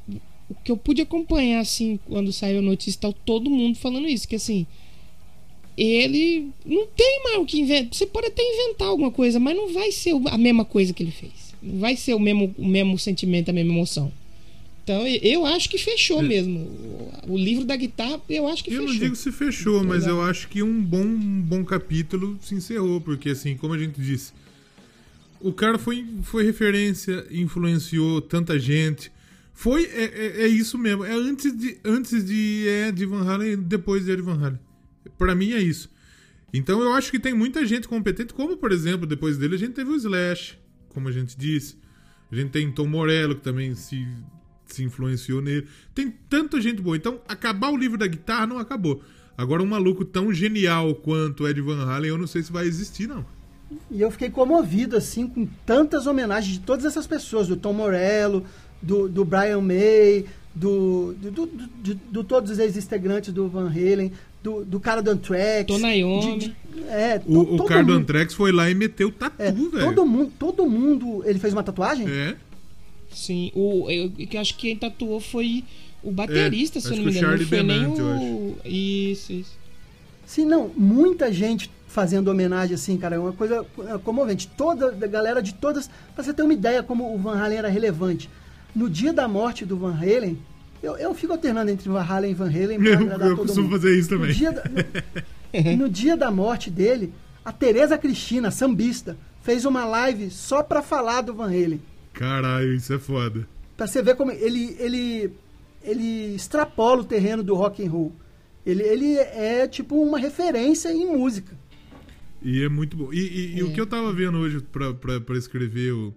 o 0.50 0.56
que 0.64 0.72
eu 0.72 0.78
pude 0.78 1.02
acompanhar 1.02 1.60
assim 1.60 2.00
quando 2.06 2.32
saiu 2.32 2.60
a 2.60 2.62
notícia, 2.62 3.02
tá 3.02 3.14
todo 3.26 3.50
mundo 3.50 3.78
falando 3.78 4.08
isso, 4.08 4.28
que 4.28 4.36
assim, 4.36 4.68
ele 5.78 6.50
não 6.66 6.86
tem 6.88 7.24
mais 7.24 7.38
o 7.40 7.46
que 7.46 7.60
inventar. 7.60 7.94
Você 7.94 8.06
pode 8.06 8.28
até 8.28 8.42
inventar 8.44 8.88
alguma 8.88 9.12
coisa, 9.12 9.40
mas 9.40 9.56
não 9.56 9.74
vai 9.74 9.92
ser 9.92 10.14
a 10.30 10.38
mesma 10.38 10.64
coisa 10.66 10.94
que 10.94 11.02
ele 11.04 11.12
fez. 11.12 11.32
Não 11.62 11.80
vai 11.80 11.96
ser 11.96 12.14
o 12.14 12.20
mesmo 12.20 12.54
o 12.58 12.68
mesmo 12.68 12.98
sentimento, 13.00 13.50
a 13.50 13.54
mesma 13.54 13.72
emoção. 13.74 14.12
Então, 14.84 15.08
eu 15.08 15.46
acho 15.46 15.70
que 15.70 15.78
fechou 15.78 16.22
mesmo. 16.22 16.60
O- 17.26 17.38
livro 17.38 17.64
da 17.64 17.76
guitarra, 17.76 18.20
eu 18.30 18.46
acho 18.48 18.62
que 18.64 18.70
Eu 18.74 18.82
fechou. 18.82 18.94
não 18.94 19.00
digo 19.00 19.16
se 19.16 19.32
fechou, 19.32 19.82
mas 19.84 20.06
eu 20.06 20.22
acho 20.22 20.50
que 20.50 20.62
um 20.62 20.82
bom, 20.82 21.00
um 21.04 21.42
bom 21.42 21.64
capítulo 21.64 22.38
se 22.42 22.54
encerrou, 22.54 23.00
porque 23.00 23.30
assim, 23.30 23.56
como 23.56 23.74
a 23.74 23.78
gente 23.80 24.02
disse, 24.02 24.34
o 25.40 25.54
cara 25.54 25.78
foi, 25.80 26.06
foi 26.24 26.44
referência, 26.44 27.26
influenciou 27.32 28.22
tanta 28.22 28.60
gente. 28.60 29.10
Foi, 29.54 29.86
é, 29.86 30.04
é, 30.04 30.44
é 30.44 30.48
isso 30.48 30.78
mesmo. 30.78 31.06
É 31.06 31.14
antes 31.14 31.56
de, 31.58 31.78
antes 31.86 32.26
de 32.26 32.66
Ed 32.90 33.06
Van 33.06 33.24
Halen 33.24 33.52
e 33.54 33.56
depois 33.56 34.04
de 34.04 34.12
Ed 34.12 34.22
Van 34.22 34.38
Halen. 34.38 34.60
Pra 35.18 35.34
mim 35.36 35.52
é 35.54 35.60
isso. 35.62 35.90
Então 36.54 36.82
eu 36.82 36.94
acho 36.94 37.10
que 37.12 37.20
tem 37.20 37.34
muita 37.34 37.66
gente 37.66 37.88
competente, 37.88 38.34
como 38.34 38.58
por 38.58 38.72
exemplo, 38.72 39.08
depois 39.08 39.38
dele 39.38 39.56
a 39.56 39.60
gente 39.60 39.74
teve 39.74 39.90
o 39.90 39.96
Slash, 39.96 40.58
como 40.90 41.08
a 41.08 41.12
gente 41.12 41.38
disse. 41.38 41.78
A 42.32 42.36
gente 42.36 42.50
tem 42.52 42.72
Tom 42.72 42.88
Morello, 42.88 43.36
que 43.36 43.42
também 43.42 43.76
se, 43.76 44.08
se 44.66 44.84
influenciou 44.84 45.42
nele. 45.42 45.68
Tem 45.94 46.10
tanta 46.30 46.60
gente 46.60 46.82
boa. 46.82 46.96
Então, 46.98 47.22
acabar 47.28 47.70
o 47.72 47.78
livro 47.78 47.98
da 47.98 48.08
guitarra 48.08 48.48
não 48.48 48.58
acabou. 48.58 49.04
Agora, 49.38 49.62
um 49.62 49.68
maluco 49.68 50.04
tão 50.04 50.34
genial 50.34 50.96
quanto 50.96 51.48
Ed 51.48 51.60
Van 51.62 51.84
Halen, 51.86 52.10
eu 52.10 52.18
não 52.18 52.26
sei 52.28 52.42
se 52.42 52.52
vai 52.52 52.66
existir, 52.66 53.08
não. 53.08 53.24
E 53.90 54.02
eu 54.02 54.10
fiquei 54.12 54.30
comovido, 54.32 54.96
assim, 54.98 55.28
com 55.28 55.46
tantas 55.66 56.06
homenagens 56.08 56.54
de 56.56 56.60
todas 56.62 56.86
essas 56.86 57.06
pessoas, 57.08 57.48
do 57.48 57.56
Tom 57.56 57.74
Morello, 57.74 58.44
do, 58.82 59.08
do 59.08 59.24
Brian 59.26 59.62
May, 59.62 60.26
do, 60.56 61.14
do, 61.14 61.32
do, 61.32 61.46
do- 61.48 61.96
do 62.12 62.24
todos 62.24 62.52
os 62.52 62.60
ex-integrantes 62.60 63.32
do 63.34 63.48
Van 63.48 63.68
Halen, 63.70 64.12
do, 64.44 64.66
do 64.66 64.80
cara 64.80 65.02
do 65.02 65.10
Anthrax. 65.10 65.66
Tô 65.68 65.78
na 65.80 65.92
Iommi. 65.94 66.38
de- 66.38 66.48
de- 66.50 66.56
É, 66.90 67.20
to- 67.20 67.32
O, 67.32 67.56
o 67.56 67.66
cara 67.66 67.84
do 67.84 67.94
Antrex 67.94 68.34
foi 68.34 68.52
lá 68.52 68.70
e 68.70 68.76
meteu 68.76 69.12
tatu, 69.12 69.36
é, 69.42 69.52
velho. 69.52 69.70
todo 69.70 70.06
mundo, 70.06 70.32
todo 70.38 70.66
mundo, 70.70 71.24
ele 71.26 71.40
fez 71.40 71.54
uma 71.54 71.64
tatuagem? 71.64 72.08
É. 72.10 72.36
Sim, 73.12 73.52
o, 73.56 73.90
eu, 73.90 74.12
eu 74.18 74.42
acho 74.42 74.56
que 74.56 74.62
quem 74.70 74.76
tatuou 74.76 75.20
foi 75.22 75.64
o 76.04 76.12
baterista, 76.12 76.80
É, 76.80 76.82
se 76.82 76.88
eu 76.90 76.98
não 76.98 77.06
me 77.06 77.12
engano. 77.12 77.22
Não 77.22 77.30
Charlie 77.30 77.46
foi 77.46 77.64
nem 77.64 77.80
Benante, 77.82 78.02
o. 78.02 78.56
Isso, 78.66 79.32
isso. 79.34 79.52
Sim, 80.26 80.46
não, 80.46 80.70
muita 80.76 81.32
gente 81.32 81.70
fazendo 81.88 82.30
homenagem 82.30 82.74
assim, 82.74 82.98
cara, 82.98 83.16
é 83.16 83.20
uma 83.20 83.34
coisa 83.34 83.64
é, 83.88 83.98
comovente. 84.00 84.48
Toda 84.58 84.88
a 84.88 85.08
galera 85.08 85.42
de 85.44 85.54
todas, 85.54 85.90
pra 86.16 86.24
você 86.24 86.34
ter 86.34 86.42
uma 86.42 86.54
ideia 86.54 86.82
como 86.82 87.14
o 87.14 87.18
Van 87.20 87.38
Halen 87.38 87.60
era 87.60 87.70
relevante. 87.70 88.28
No 88.76 88.90
dia 88.90 89.14
da 89.14 89.28
morte 89.28 89.64
do 89.64 89.78
Van 89.78 89.94
Halen, 89.96 90.38
eu, 90.84 90.98
eu 90.98 91.14
fico 91.16 91.34
alternando 91.34 91.72
entre 91.72 91.90
Van 91.90 92.02
Halen 92.04 92.32
e 92.32 92.34
Van 92.34 92.50
Halen 92.50 92.80
pra 92.80 92.90
Eu, 92.90 93.00
agradar 93.00 93.28
eu 93.30 93.36
todo 93.36 93.46
costumo 93.48 93.64
mundo. 93.70 93.82
fazer 93.82 93.98
isso 93.98 94.12
No 94.14 94.20
também. 94.20 94.36
dia, 94.36 94.52
da, 94.52 94.64
no, 94.68 95.78
no 95.84 95.90
dia 95.90 96.18
da 96.18 96.30
morte 96.30 96.70
dele, 96.70 97.14
a 97.44 97.52
Tereza 97.52 97.98
Cristina, 97.98 98.52
sambista, 98.52 99.18
fez 99.42 99.66
uma 99.66 99.86
live 99.86 100.30
só 100.30 100.62
pra 100.62 100.82
falar 100.82 101.22
do 101.22 101.34
Van 101.34 101.48
Halen. 101.48 101.82
Caralho, 102.14 102.74
isso 102.76 102.94
é 102.94 103.00
foda. 103.00 103.48
Pra 103.76 103.88
você 103.88 104.02
ver 104.02 104.16
como 104.16 104.32
ele, 104.32 104.76
ele, 104.80 105.32
ele 105.84 106.36
extrapola 106.36 107.02
o 107.02 107.06
terreno 107.06 107.42
do 107.44 107.56
rock 107.56 107.84
and 107.86 107.90
roll. 107.90 108.12
Ele, 108.66 108.84
ele 108.84 109.16
é 109.18 109.68
tipo 109.68 110.02
uma 110.02 110.18
referência 110.20 110.90
em 110.94 111.06
música. 111.06 111.58
E 112.42 112.62
é 112.64 112.70
muito 112.70 112.96
bom. 112.96 113.12
E, 113.12 113.18
e- 113.20 113.58
e 113.58 113.64
o 113.64 113.74
que 113.74 113.82
eu 113.82 113.88
tava 113.88 114.14
vendo 114.14 114.38
hoje 114.38 114.62
pra, 114.62 114.94
pra, 114.94 115.20
pra 115.20 115.38
escrever 115.38 115.92
o, 115.94 116.14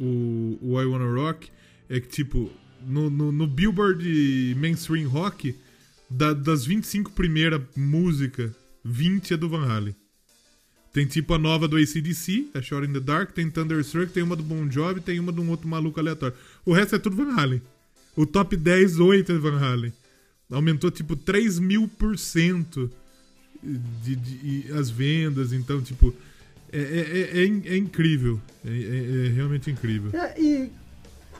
o, 0.00 0.58
o 0.62 0.80
I 0.80 0.86
Wanna 0.86 1.12
Rock 1.12 1.50
é 1.88 2.00
que, 2.00 2.08
tipo, 2.08 2.50
no, 2.86 3.08
no, 3.10 3.30
no 3.32 3.46
Billboard 3.46 4.54
Mainstream 4.58 5.08
Rock, 5.08 5.54
da- 6.08 6.32
das 6.32 6.64
25 6.64 7.12
primeiras 7.12 7.60
músicas, 7.76 8.50
20 8.84 9.34
é 9.34 9.36
do 9.36 9.48
Van 9.48 9.66
Halen. 9.66 9.94
Tem 10.92 11.06
tipo 11.06 11.32
a 11.34 11.38
nova 11.38 11.68
do 11.68 11.76
ACDC, 11.76 12.48
a 12.54 12.60
Shot 12.60 12.84
in 12.84 12.92
the 12.92 12.98
Dark, 13.00 13.32
tem 13.32 13.48
Thunderstruck, 13.48 14.12
tem 14.12 14.22
uma 14.24 14.34
do 14.34 14.42
Bon 14.42 14.68
Jovi, 14.70 15.00
tem 15.00 15.20
uma 15.20 15.32
de 15.32 15.40
um 15.40 15.48
outro 15.48 15.68
maluco 15.68 16.00
aleatório. 16.00 16.36
O 16.66 16.72
resto 16.72 16.96
é 16.96 16.98
tudo 16.98 17.14
Van 17.16 17.32
Halen. 17.32 17.62
O 18.16 18.26
top 18.26 18.56
10, 18.56 18.98
8 18.98 19.30
é 19.30 19.38
Van 19.38 19.56
Halen. 19.58 19.92
Aumentou 20.50 20.90
tipo 20.90 21.14
3 21.14 21.60
mil 21.60 21.86
por 21.86 22.18
cento 22.18 22.90
de, 23.62 24.72
as 24.72 24.90
vendas, 24.90 25.52
então, 25.52 25.80
tipo, 25.80 26.12
é, 26.72 26.80
é, 26.80 27.40
é, 27.40 27.44
é 27.44 27.74
é 27.74 27.76
incrível. 27.76 28.40
É, 28.64 28.68
é- 28.70 29.26
é 29.26 29.28
realmente 29.28 29.70
incrível. 29.70 30.10
E 30.36 30.70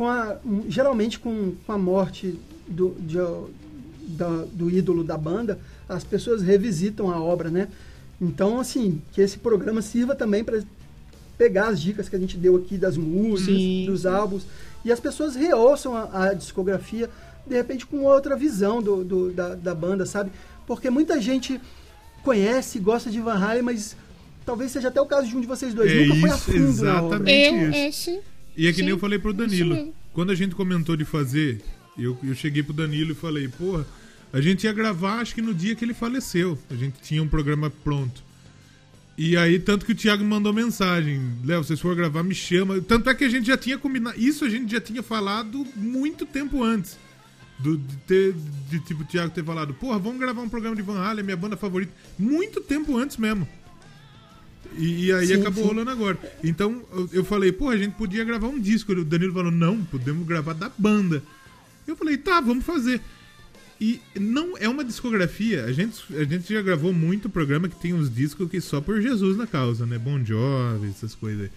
com 0.01 0.09
a, 0.09 0.39
um, 0.47 0.63
geralmente 0.67 1.19
com, 1.19 1.53
com 1.67 1.73
a 1.73 1.77
morte 1.77 2.35
do, 2.67 2.97
de, 3.01 3.19
da- 4.17 4.47
do 4.51 4.71
ídolo 4.71 5.05
da 5.05 5.19
banda, 5.19 5.59
as 5.87 6.03
pessoas 6.05 6.41
revisitam 6.41 7.11
a 7.11 7.21
obra, 7.21 7.51
né? 7.51 7.69
Então, 8.19 8.59
assim, 8.59 9.03
que 9.13 9.21
esse 9.21 9.37
programa 9.37 9.83
sirva 9.83 10.15
também 10.15 10.43
para 10.43 10.63
pegar 11.37 11.69
as 11.69 11.79
dicas 11.79 12.09
que 12.09 12.17
a 12.17 12.19
gente 12.19 12.39
deu 12.39 12.57
aqui 12.57 12.79
das 12.79 12.97
músicas, 12.97 13.55
Sim. 13.57 13.85
dos 13.87 14.07
álbuns, 14.07 14.45
e 14.87 14.91
as 14.91 14.99
pessoas 14.99 15.35
reouçam 15.37 15.95
a, 15.95 16.29
a 16.29 16.33
discografia, 16.33 17.11
de 17.47 17.55
repente, 17.55 17.85
com 17.85 18.03
outra 18.05 18.35
visão 18.35 18.81
do, 18.83 19.05
do- 19.05 19.31
da, 19.33 19.55
da 19.55 19.75
banda, 19.75 20.07
sabe? 20.07 20.31
Porque 20.67 20.89
muita 20.89 21.21
gente 21.21 21.61
conhece 22.25 22.79
e 22.79 22.81
gosta 22.81 23.11
de 23.11 23.21
Van 23.21 23.35
Halen, 23.35 23.63
mas 23.63 23.95
talvez 24.47 24.71
seja 24.73 24.89
até 24.89 24.99
o 24.99 25.05
caso 25.05 25.29
de 25.29 25.37
um 25.37 25.43
de 25.43 25.47
vocês 25.47 25.75
dois. 25.75 25.93
É 25.93 26.07
Nunca 26.07 26.21
foi 26.21 26.31
a 26.31 26.35
isso, 26.37 26.45
fundo 26.53 26.83
na 26.85 27.03
obra. 27.03 27.17
exatamente. 27.31 27.75
Eu, 27.77 27.89
isso. 27.91 28.19
E 28.57 28.67
é 28.67 28.71
que 28.71 28.79
Sim, 28.79 28.83
nem 28.83 28.91
eu 28.91 28.99
falei 28.99 29.19
pro 29.19 29.33
Danilo. 29.33 29.95
Quando 30.13 30.31
a 30.31 30.35
gente 30.35 30.55
comentou 30.55 30.97
de 30.97 31.05
fazer, 31.05 31.61
eu, 31.99 32.19
eu 32.23 32.35
cheguei 32.35 32.63
pro 32.63 32.73
Danilo 32.73 33.13
e 33.13 33.15
falei, 33.15 33.49
porra, 33.49 33.87
a 34.33 34.41
gente 34.41 34.65
ia 34.65 34.73
gravar 34.73 35.21
acho 35.21 35.35
que 35.35 35.43
no 35.43 35.55
dia 35.55 35.75
que 35.75 35.85
ele 35.85 35.95
faleceu. 35.95 36.59
A 36.71 36.75
gente 36.75 37.01
tinha 37.01 37.23
um 37.23 37.29
programa 37.29 37.71
pronto. 37.71 38.23
E 39.19 39.37
aí, 39.37 39.59
tanto 39.59 39.85
que 39.85 39.93
o 39.93 39.95
Thiago 39.95 40.23
me 40.23 40.31
mandou 40.31 40.53
mensagem, 40.53 41.21
Léo, 41.45 41.63
vocês 41.63 41.79
for 41.79 41.95
gravar, 41.95 42.23
me 42.23 42.35
chama. 42.35 42.81
Tanto 42.81 43.11
é 43.11 43.15
que 43.15 43.25
a 43.25 43.29
gente 43.29 43.47
já 43.47 43.57
tinha 43.57 43.77
combinado. 43.77 44.19
Isso 44.19 44.45
a 44.45 44.49
gente 44.49 44.73
já 44.73 44.81
tinha 44.81 45.03
falado 45.03 45.67
muito 45.77 46.25
tempo 46.25 46.63
antes. 46.63 46.99
Do, 47.59 47.77
de, 47.77 47.97
ter, 48.07 48.35
de 48.71 48.81
tipo 48.81 49.03
o 49.03 49.05
Thiago 49.05 49.35
ter 49.35 49.45
falado, 49.45 49.75
porra, 49.75 49.99
vamos 49.99 50.19
gravar 50.19 50.41
um 50.41 50.49
programa 50.49 50.75
de 50.75 50.81
Van 50.81 50.99
Halen, 50.99 51.23
minha 51.23 51.37
banda 51.37 51.59
favorita. 51.59 51.93
Muito 52.19 52.63
tempo 52.63 52.97
antes 52.97 53.19
mesmo. 53.19 53.47
E, 54.79 55.07
e 55.07 55.13
aí 55.13 55.27
Sim, 55.27 55.35
acabou 55.41 55.63
sim. 55.65 55.69
rolando 55.71 55.91
agora. 55.91 56.19
Então 56.45 56.83
eu, 56.93 57.09
eu 57.13 57.25
falei, 57.25 57.51
pô, 57.53 57.69
a 57.71 57.77
gente 57.77 57.93
podia 57.95 58.25
gravar 58.25 58.49
um 58.49 58.59
disco. 58.61 58.93
O 58.93 59.05
Danilo 59.05 59.33
falou, 59.35 59.51
não, 59.51 59.83
podemos 59.85 60.27
gravar 60.27 60.53
da 60.55 60.71
banda. 60.79 61.23
Eu 61.87 61.97
falei, 61.97 62.17
tá, 62.17 62.41
vamos 62.41 62.65
fazer. 62.65 63.01
E 63.81 63.99
não 64.19 64.57
é 64.59 64.69
uma 64.69 64.85
discografia. 64.85 65.65
A 65.65 65.73
gente, 65.73 65.95
a 66.15 66.25
gente 66.25 66.53
já 66.53 66.61
gravou 66.63 66.93
muito 66.93 67.29
programa 67.31 67.69
que 67.69 67.81
tem 67.81 67.95
uns 67.95 68.13
discos 68.15 68.51
que 68.51 68.61
só 68.61 68.81
por 68.81 69.01
Jesus 69.01 69.37
na 69.37 69.47
causa, 69.47 69.87
né? 69.87 69.99
Bon 69.99 70.23
Jovi, 70.25 70.89
essas 70.91 71.15
coisas 71.15 71.51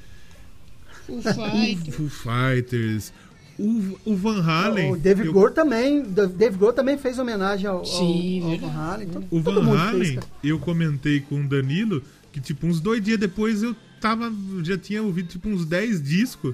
aí. 1.38 1.77
Foo 1.91 2.10
Fighters. 2.10 3.11
O, 3.60 3.99
o 4.06 4.15
Van 4.15 4.41
Halen. 4.41 4.94
O 4.94 4.98
Dave 4.98 5.26
eu- 5.27 5.31
Grohl 5.34 5.52
também, 5.52 6.02
Dave 6.02 6.57
Grohl 6.57 6.73
também 6.73 6.98
fez 6.98 7.19
homenagem 7.19 7.68
ao, 7.68 7.80
ao- 7.80 7.85
Sim, 7.85 8.41
ao 8.41 8.49
verdade. 8.49 8.73
Van 8.73 8.80
Halen. 8.80 9.07
Então, 9.10 9.23
O 9.30 9.40
Van 9.41 9.77
Halen, 9.80 10.06
fez, 10.14 10.19
eu 10.44 10.57
comentei 10.57 11.19
com 11.19 11.41
o 11.41 11.48
Danilo 11.48 12.02
que, 12.34 12.41
tipo, 12.41 12.68
uns 12.68 12.81
dois 12.81 13.01
dias 13.01 13.18
depois 13.19 13.64
eu 13.64 13.73
tava. 14.01 14.30
Já 14.64 14.77
tinha 14.77 15.01
ouvido, 15.01 15.30
tipo, 15.30 15.47
uns 15.47 15.65
10 15.65 16.01
discos. 16.03 16.53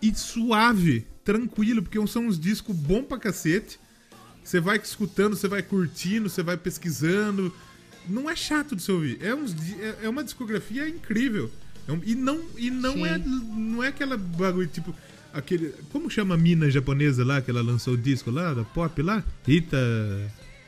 e 0.00 0.14
suave, 0.14 1.04
tranquilo, 1.24 1.82
porque 1.82 1.98
são 2.06 2.28
uns 2.28 2.38
discos 2.38 2.76
bons 2.76 3.02
pra 3.06 3.18
cacete. 3.18 3.80
Você 4.44 4.60
vai 4.60 4.76
escutando, 4.78 5.34
você 5.34 5.48
vai 5.48 5.60
curtindo, 5.62 6.28
você 6.28 6.40
vai 6.42 6.56
pesquisando. 6.56 7.52
Não 8.08 8.30
é 8.30 8.36
chato 8.36 8.76
de 8.76 8.82
se 8.82 8.92
ouvir. 8.92 9.18
É, 9.20 9.34
uns, 9.34 9.52
é- 9.80 9.98
é 10.04 10.08
uma 10.08 10.22
discografia 10.22 10.88
incrível. 10.88 11.50
É 11.88 11.92
um- 11.92 12.00
e 12.04 12.14
não, 12.14 12.40
e 12.56 12.70
não, 12.70 12.92
Sim. 12.92 13.06
é, 13.06 13.18
não 13.18 13.82
é 13.82 13.88
aquela 13.88 14.16
bagulho 14.16 14.68
tipo. 14.68 14.94
Aquele, 15.32 15.74
como 15.90 16.08
chama 16.08 16.34
a 16.34 16.38
mina 16.38 16.70
japonesa 16.70 17.24
lá 17.24 17.42
que 17.42 17.50
ela 17.50 17.60
lançou 17.60 17.94
o 17.94 17.98
disco 17.98 18.30
lá, 18.30 18.54
da 18.54 18.62
pop 18.64 19.02
lá? 19.02 19.22
Rita 19.46 19.76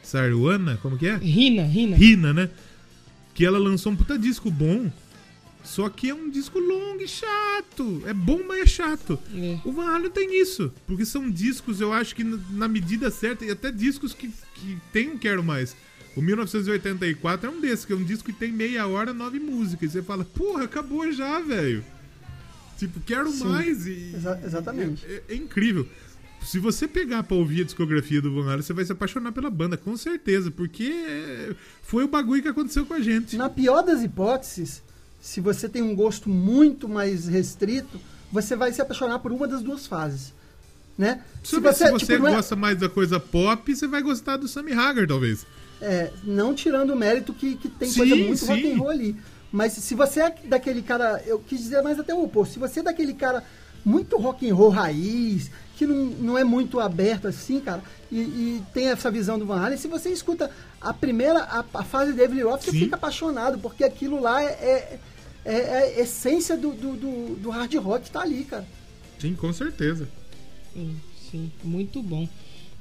Saruana? 0.02 0.76
Como 0.82 0.98
que 0.98 1.06
é? 1.06 1.16
Rina, 1.16 1.62
Rina. 1.64 1.96
Rina, 1.96 2.32
né? 2.34 2.50
Que 3.40 3.46
ela 3.46 3.58
lançou 3.58 3.90
um 3.90 3.96
puta 3.96 4.18
disco 4.18 4.50
bom. 4.50 4.92
Só 5.64 5.88
que 5.88 6.10
é 6.10 6.14
um 6.14 6.28
disco 6.28 6.58
longo 6.58 7.00
e 7.00 7.08
chato. 7.08 8.02
É 8.04 8.12
bom, 8.12 8.42
mas 8.46 8.60
é 8.60 8.66
chato. 8.66 9.18
É. 9.34 9.58
O 9.64 9.72
Van 9.72 9.86
Halen 9.88 10.10
tem 10.10 10.38
isso. 10.38 10.70
Porque 10.86 11.06
são 11.06 11.30
discos, 11.30 11.80
eu 11.80 11.90
acho 11.90 12.14
que 12.14 12.22
na- 12.22 12.68
medida 12.68 13.10
certa, 13.10 13.42
e 13.46 13.50
até 13.50 13.72
discos 13.72 14.12
que, 14.12 14.28
que 14.56 14.76
tem 14.92 15.08
um 15.08 15.16
Quero 15.16 15.42
Mais. 15.42 15.74
O 16.14 16.20
1984 16.20 17.48
é 17.48 17.50
um 17.50 17.62
desses, 17.62 17.86
que 17.86 17.94
é 17.94 17.96
um 17.96 18.04
disco 18.04 18.30
que 18.30 18.38
tem 18.38 18.52
meia 18.52 18.86
hora, 18.86 19.14
nove 19.14 19.40
músicas. 19.40 19.88
E 19.88 19.92
você 19.94 20.02
fala, 20.02 20.22
porra, 20.22 20.64
acabou 20.64 21.10
já, 21.10 21.40
velho. 21.40 21.82
Tipo, 22.76 23.00
quero 23.00 23.30
Sim, 23.32 23.44
mais. 23.44 23.86
E, 23.86 24.12
exa- 24.16 24.38
exatamente. 24.44 25.06
É, 25.06 25.22
é 25.30 25.34
incrível. 25.34 25.88
Se 26.42 26.58
você 26.58 26.88
pegar 26.88 27.22
pra 27.22 27.36
ouvir 27.36 27.60
a 27.62 27.64
discografia 27.64 28.20
do 28.20 28.34
Van 28.34 28.50
Halen, 28.50 28.62
você 28.62 28.72
vai 28.72 28.84
se 28.84 28.92
apaixonar 28.92 29.32
pela 29.32 29.50
banda, 29.50 29.76
com 29.76 29.96
certeza. 29.96 30.50
Porque 30.50 31.54
foi 31.82 32.04
o 32.04 32.08
bagulho 32.08 32.42
que 32.42 32.48
aconteceu 32.48 32.84
com 32.86 32.94
a 32.94 33.00
gente. 33.00 33.36
Na 33.36 33.48
pior 33.48 33.82
das 33.82 34.02
hipóteses, 34.02 34.82
se 35.20 35.40
você 35.40 35.68
tem 35.68 35.82
um 35.82 35.94
gosto 35.94 36.28
muito 36.28 36.88
mais 36.88 37.26
restrito, 37.26 38.00
você 38.32 38.56
vai 38.56 38.72
se 38.72 38.80
apaixonar 38.80 39.18
por 39.18 39.32
uma 39.32 39.46
das 39.46 39.62
duas 39.62 39.86
fases. 39.86 40.32
Né? 40.96 41.22
Se 41.42 41.58
você, 41.60 41.86
se 41.86 41.92
você 41.92 42.14
tipo, 42.14 42.26
é- 42.26 42.32
gosta 42.32 42.54
mais 42.56 42.78
da 42.78 42.88
coisa 42.88 43.18
pop, 43.18 43.74
você 43.74 43.86
vai 43.86 44.02
gostar 44.02 44.36
do 44.36 44.46
Sammy 44.48 44.72
Hagar, 44.72 45.06
talvez. 45.06 45.46
É, 45.80 46.10
não 46.24 46.54
tirando 46.54 46.90
o 46.90 46.96
mérito 46.96 47.32
que, 47.32 47.56
que 47.56 47.68
tem 47.68 47.88
Sim, 47.88 48.00
coisa 48.00 48.16
muito 48.16 48.36
sim. 48.36 48.46
rock 48.46 48.72
and 48.72 48.76
roll 48.76 48.90
ali. 48.90 49.16
Mas 49.50 49.72
se 49.72 49.94
você 49.94 50.20
é 50.20 50.34
daquele 50.44 50.82
cara, 50.82 51.22
eu 51.26 51.38
quis 51.38 51.58
dizer 51.60 51.82
mais 51.82 51.98
até 51.98 52.14
o 52.14 52.22
oposto, 52.22 52.52
se 52.54 52.58
você 52.58 52.80
é 52.80 52.82
daquele 52.82 53.14
cara 53.14 53.42
muito 53.84 54.16
rock 54.18 54.48
and 54.48 54.54
roll 54.54 54.68
raiz, 54.68 55.50
que 55.80 55.86
não, 55.86 55.96
não 55.96 56.36
é 56.36 56.44
muito 56.44 56.78
aberto 56.78 57.26
assim, 57.26 57.58
cara, 57.58 57.82
e, 58.12 58.18
e 58.18 58.62
tem 58.74 58.88
essa 58.88 59.10
visão 59.10 59.38
do 59.38 59.46
Van 59.46 59.58
Halen, 59.64 59.78
se 59.78 59.88
você 59.88 60.10
escuta 60.10 60.50
a 60.78 60.92
primeira, 60.92 61.38
a, 61.38 61.64
a 61.72 61.82
fase 61.82 62.12
de 62.12 62.18
David 62.18 62.42
Roth, 62.42 62.64
você 62.64 62.72
Sim. 62.72 62.80
fica 62.80 62.96
apaixonado, 62.96 63.58
porque 63.58 63.82
aquilo 63.82 64.20
lá 64.20 64.42
é, 64.42 64.98
é, 65.42 65.52
é 65.52 65.78
a 65.78 66.00
essência 66.02 66.54
do, 66.54 66.72
do, 66.72 66.96
do, 66.96 67.36
do 67.36 67.48
hard 67.48 67.74
rock 67.76 68.04
que 68.04 68.10
tá 68.10 68.20
ali, 68.20 68.44
cara. 68.44 68.68
Sim, 69.18 69.34
com 69.34 69.50
certeza. 69.54 70.06
Sim, 70.74 71.00
sim, 71.30 71.52
muito 71.64 72.02
bom. 72.02 72.28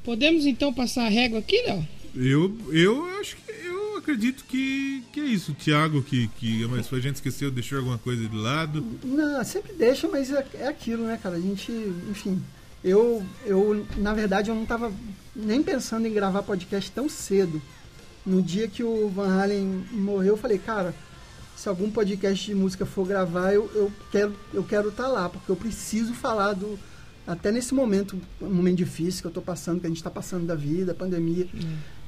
Podemos 0.03 0.45
então 0.45 0.73
passar 0.73 1.05
a 1.05 1.09
régua 1.09 1.39
aqui, 1.39 1.61
Léo? 1.61 1.87
Eu, 2.13 2.53
eu 2.73 3.05
acho 3.21 3.37
que. 3.37 3.49
Eu 3.65 3.95
acredito 3.95 4.43
que, 4.43 5.05
que 5.13 5.21
é 5.21 5.25
isso. 5.25 5.53
O 5.53 5.55
Thiago, 5.55 6.03
que, 6.03 6.27
que 6.37 6.67
mas 6.67 6.91
a 6.91 6.99
gente 6.99 7.15
esqueceu, 7.15 7.49
deixou 7.49 7.77
alguma 7.77 7.97
coisa 7.97 8.27
de 8.27 8.35
lado. 8.35 8.85
Não, 9.05 9.41
sempre 9.45 9.71
deixa, 9.71 10.05
mas 10.09 10.29
é, 10.33 10.45
é 10.55 10.67
aquilo, 10.67 11.05
né, 11.05 11.17
cara? 11.21 11.37
A 11.37 11.39
gente, 11.39 11.71
enfim. 12.09 12.41
Eu, 12.83 13.23
eu, 13.45 13.85
na 13.97 14.13
verdade, 14.13 14.49
eu 14.49 14.55
não 14.55 14.65
tava 14.65 14.91
nem 15.35 15.61
pensando 15.61 16.07
em 16.07 16.13
gravar 16.13 16.43
podcast 16.43 16.91
tão 16.91 17.09
cedo. 17.09 17.61
No 18.25 18.41
dia 18.41 18.67
que 18.67 18.83
o 18.83 19.09
Van 19.09 19.27
Halen 19.41 19.85
morreu, 19.91 20.33
eu 20.33 20.37
falei, 20.37 20.57
cara, 20.57 20.93
se 21.55 21.67
algum 21.67 21.89
podcast 21.91 22.45
de 22.45 22.55
música 22.55 22.85
for 22.85 23.05
gravar, 23.05 23.53
eu, 23.53 23.69
eu 23.75 23.91
quero 24.11 24.33
eu 24.53 24.63
quero 24.63 24.89
estar 24.89 25.07
lá, 25.07 25.27
porque 25.29 25.51
eu 25.51 25.55
preciso 25.55 26.13
falar 26.13 26.53
do. 26.53 26.77
Até 27.27 27.51
nesse 27.51 27.73
momento, 27.75 28.19
um 28.41 28.49
momento 28.49 28.77
difícil 28.77 29.21
que 29.21 29.27
eu 29.27 29.31
tô 29.31 29.41
passando, 29.41 29.79
que 29.79 29.85
a 29.85 29.89
gente 29.89 30.01
tá 30.01 30.09
passando 30.09 30.47
da 30.47 30.55
vida, 30.55 30.93
pandemia. 30.95 31.47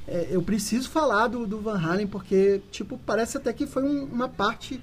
É, 0.08 0.28
eu 0.30 0.42
preciso 0.42 0.88
falar 0.90 1.28
do, 1.28 1.46
do 1.46 1.60
Van 1.60 1.78
Halen, 1.78 2.08
porque, 2.08 2.60
tipo, 2.72 2.98
parece 3.06 3.36
até 3.36 3.52
que 3.52 3.66
foi 3.66 3.84
um- 3.84 4.04
uma 4.04 4.28
parte 4.28 4.80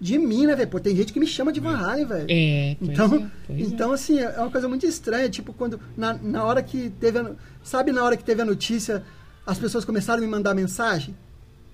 de 0.00 0.18
mim, 0.18 0.46
né, 0.46 0.54
velho? 0.54 0.68
Pô, 0.68 0.78
tem 0.78 0.94
gente 0.94 1.12
que 1.12 1.18
me 1.18 1.26
chama 1.26 1.52
de 1.52 1.60
Van 1.60 1.76
Halen, 1.76 2.06
velho. 2.06 2.26
É, 2.28 2.76
Então, 2.80 3.30
é, 3.48 3.52
é. 3.52 3.60
então 3.60 3.92
assim, 3.92 4.20
é 4.20 4.38
uma 4.38 4.50
coisa 4.50 4.68
muito 4.68 4.86
estranha. 4.86 5.28
Tipo, 5.28 5.52
quando. 5.52 5.80
Na, 5.96 6.14
na 6.14 6.44
hora 6.44 6.62
que 6.62 6.90
teve. 7.00 7.18
A, 7.18 7.32
sabe, 7.62 7.92
na 7.92 8.04
hora 8.04 8.16
que 8.16 8.24
teve 8.24 8.40
a 8.40 8.44
notícia, 8.44 9.02
as 9.46 9.58
pessoas 9.58 9.84
começaram 9.84 10.18
a 10.18 10.24
me 10.24 10.30
mandar 10.30 10.54
mensagem? 10.54 11.16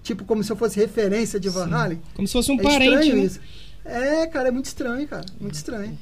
Tipo, 0.02 0.24
como 0.24 0.42
se 0.42 0.52
eu 0.52 0.56
fosse 0.56 0.78
referência 0.78 1.38
de 1.40 1.48
Van 1.48 1.68
Halen? 1.74 2.00
Como 2.14 2.26
se 2.26 2.32
fosse 2.32 2.50
um 2.50 2.60
é 2.60 2.62
parente, 2.62 2.94
estranho 2.94 3.16
né? 3.16 3.22
isso. 3.22 3.40
É, 3.84 4.26
cara, 4.26 4.48
é 4.48 4.50
muito 4.50 4.66
estranho, 4.66 5.06
cara. 5.06 5.24
Muito 5.40 5.54
estranho. 5.54 5.98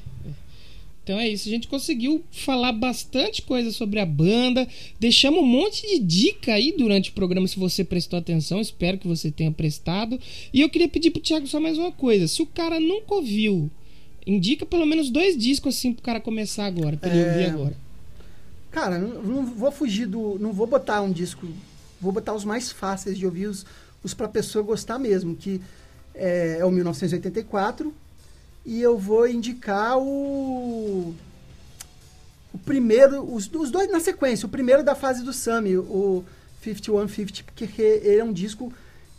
Então 1.03 1.19
é 1.19 1.27
isso, 1.27 1.49
a 1.49 1.51
gente 1.51 1.67
conseguiu 1.67 2.23
falar 2.31 2.71
bastante 2.71 3.41
coisa 3.41 3.71
sobre 3.71 3.99
a 3.99 4.05
banda, 4.05 4.65
deixamos 4.97 5.41
um 5.41 5.45
monte 5.45 5.85
de 5.85 5.99
dica 5.99 6.53
aí 6.53 6.73
durante 6.77 7.09
o 7.09 7.13
programa 7.13 7.45
se 7.45 7.59
você 7.59 7.83
prestou 7.83 8.17
atenção, 8.17 8.61
espero 8.61 8.97
que 8.97 9.07
você 9.07 9.29
tenha 9.29 9.51
prestado. 9.51 10.17
E 10.53 10.61
eu 10.61 10.69
queria 10.69 10.87
pedir 10.87 11.11
pro 11.11 11.21
Thiago 11.21 11.45
só 11.45 11.59
mais 11.59 11.77
uma 11.77 11.91
coisa, 11.91 12.25
se 12.27 12.41
o 12.41 12.45
cara 12.45 12.79
nunca 12.79 13.15
ouviu, 13.15 13.69
indica 14.25 14.65
pelo 14.65 14.85
menos 14.85 15.09
dois 15.09 15.37
discos 15.37 15.75
assim 15.75 15.91
pro 15.91 16.01
cara 16.01 16.21
começar 16.21 16.65
agora, 16.65 16.95
pra 16.95 17.09
ele 17.13 17.19
É. 17.19 17.31
ouvir 17.33 17.45
agora. 17.47 17.77
Cara, 18.71 18.97
não, 18.97 19.21
não 19.21 19.45
vou 19.45 19.71
fugir 19.71 20.07
do. 20.07 20.39
Não 20.39 20.51
vou 20.51 20.65
botar 20.65 21.01
um 21.01 21.11
disco. 21.11 21.47
Vou 22.01 22.11
botar 22.11 22.33
os 22.33 22.43
mais 22.43 22.71
fáceis 22.71 23.17
de 23.17 23.25
ouvir, 23.25 23.45
os, 23.47 23.65
os 24.03 24.13
pra 24.13 24.27
pessoa 24.27 24.63
gostar 24.63 24.97
mesmo, 24.97 25.35
que 25.35 25.61
é, 26.15 26.57
é 26.59 26.65
o 26.65 26.71
1984. 26.71 27.93
E 28.65 28.81
eu 28.81 28.97
vou 28.97 29.27
indicar 29.27 29.97
o. 29.97 31.13
O 32.53 32.57
primeiro. 32.59 33.23
Os, 33.33 33.49
os 33.53 33.71
dois 33.71 33.91
na 33.91 33.99
sequência. 33.99 34.45
O 34.45 34.49
primeiro 34.49 34.83
da 34.83 34.95
fase 34.95 35.23
do 35.23 35.33
Sammy, 35.33 35.77
o 35.77 36.23
5150, 36.61 37.43
porque 37.43 37.81
ele 37.81 38.19
é 38.19 38.23
um 38.23 38.33
disco 38.33 38.71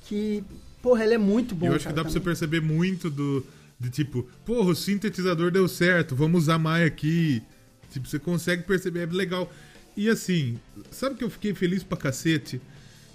que. 0.02 0.42
Porra, 0.80 1.04
ele 1.04 1.14
é 1.14 1.18
muito 1.18 1.54
bom. 1.54 1.66
Eu 1.66 1.72
acho 1.72 1.80
que 1.80 1.84
cara, 1.84 1.96
dá 1.96 2.02
pra 2.02 2.12
você 2.12 2.20
perceber 2.20 2.60
muito 2.60 3.10
do. 3.10 3.44
De 3.78 3.90
tipo, 3.90 4.22
porra, 4.46 4.70
o 4.70 4.74
sintetizador 4.74 5.50
deu 5.50 5.66
certo, 5.66 6.14
vamos 6.14 6.44
usar 6.44 6.58
mais 6.58 6.86
aqui. 6.86 7.42
Tipo, 7.90 8.08
você 8.08 8.18
consegue 8.18 8.62
perceber, 8.62 9.00
é 9.00 9.06
legal. 9.06 9.52
E 9.96 10.08
assim, 10.08 10.58
sabe 10.90 11.16
que 11.16 11.24
eu 11.24 11.30
fiquei 11.30 11.54
feliz 11.54 11.82
pra 11.82 11.96
cacete? 11.96 12.60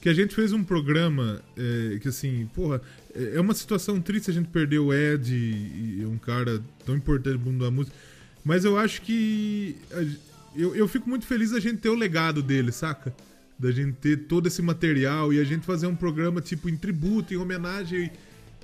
Que 0.01 0.07
a 0.09 0.13
gente 0.13 0.33
fez 0.33 0.53
um 0.53 0.63
programa 0.63 1.41
é, 1.57 1.99
que 1.99 2.07
assim, 2.07 2.49
porra, 2.55 2.81
é 3.13 3.35
é 3.35 3.41
uma 3.41 3.53
situação 3.53 3.99
triste 3.99 4.31
a 4.31 4.33
gente 4.33 4.47
perder 4.47 4.79
o 4.79 4.93
Ed, 4.93 5.33
e, 5.35 6.05
um 6.05 6.17
cara 6.17 6.61
tão 6.85 6.95
importante 6.95 7.37
no 7.37 7.45
mundo 7.51 7.65
da 7.65 7.71
música. 7.71 7.95
Mas 8.43 8.63
eu 8.65 8.77
acho 8.77 9.01
que. 9.01 9.75
a- 9.91 10.29
Eu, 10.55 10.75
eu 10.75 10.87
fico 10.87 11.07
muito 11.07 11.25
feliz 11.27 11.51
da 11.51 11.59
gente 11.59 11.77
ter 11.77 11.89
o 11.89 11.95
legado 11.95 12.41
dele, 12.41 12.71
saca? 12.71 13.13
Da 13.57 13.71
gente 13.71 13.93
ter 14.01 14.17
todo 14.27 14.47
esse 14.47 14.61
material 14.61 15.31
e 15.33 15.39
a 15.39 15.43
gente 15.43 15.65
fazer 15.65 15.85
um 15.85 15.95
programa 15.95 16.41
tipo 16.41 16.69
em 16.69 16.77
tributo, 16.77 17.33
em 17.33 17.37
homenagem. 17.37 18.09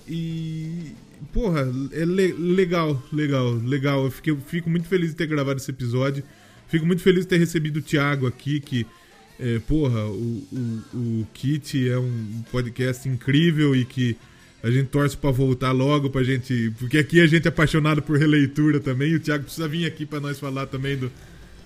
E. 0.08 0.92
Porra, 1.34 1.62
é 1.92 2.06
le- 2.06 2.34
legal, 2.34 3.02
legal, 3.12 3.54
legal. 3.56 4.06
Eu, 4.06 4.12
fiquei, 4.12 4.34
eu 4.34 4.38
fico 4.42 4.70
muito 4.70 4.88
feliz 4.88 5.10
de 5.12 5.16
ter 5.16 5.28
gravado 5.28 5.60
esse 5.60 5.70
episódio. 5.72 6.24
Fico 6.68 6.86
muito 6.86 7.02
feliz 7.02 7.22
de 7.24 7.28
ter 7.30 7.38
recebido 7.38 7.78
o 7.78 7.82
Thiago 7.82 8.26
aqui, 8.28 8.60
que. 8.60 8.86
É, 9.40 9.60
porra, 9.60 10.06
o, 10.06 10.44
o, 10.52 10.98
o 11.22 11.28
Kit 11.34 11.90
é 11.90 11.98
um 11.98 12.44
podcast 12.52 13.08
incrível 13.08 13.76
e 13.76 13.84
que 13.84 14.18
a 14.64 14.72
gente 14.72 14.88
torce 14.88 15.16
pra 15.16 15.30
voltar 15.30 15.72
logo 15.72 16.10
pra 16.10 16.24
gente. 16.24 16.74
Porque 16.80 16.98
aqui 16.98 17.22
a 17.22 17.28
gente 17.28 17.46
é 17.46 17.50
apaixonado 17.50 18.02
por 18.02 18.18
releitura 18.18 18.80
também. 18.80 19.12
E 19.12 19.16
o 19.16 19.20
Thiago 19.20 19.44
precisa 19.44 19.68
vir 19.68 19.86
aqui 19.86 20.06
pra 20.06 20.20
nós 20.20 20.40
falar 20.40 20.66
também 20.66 20.98
do, 20.98 21.12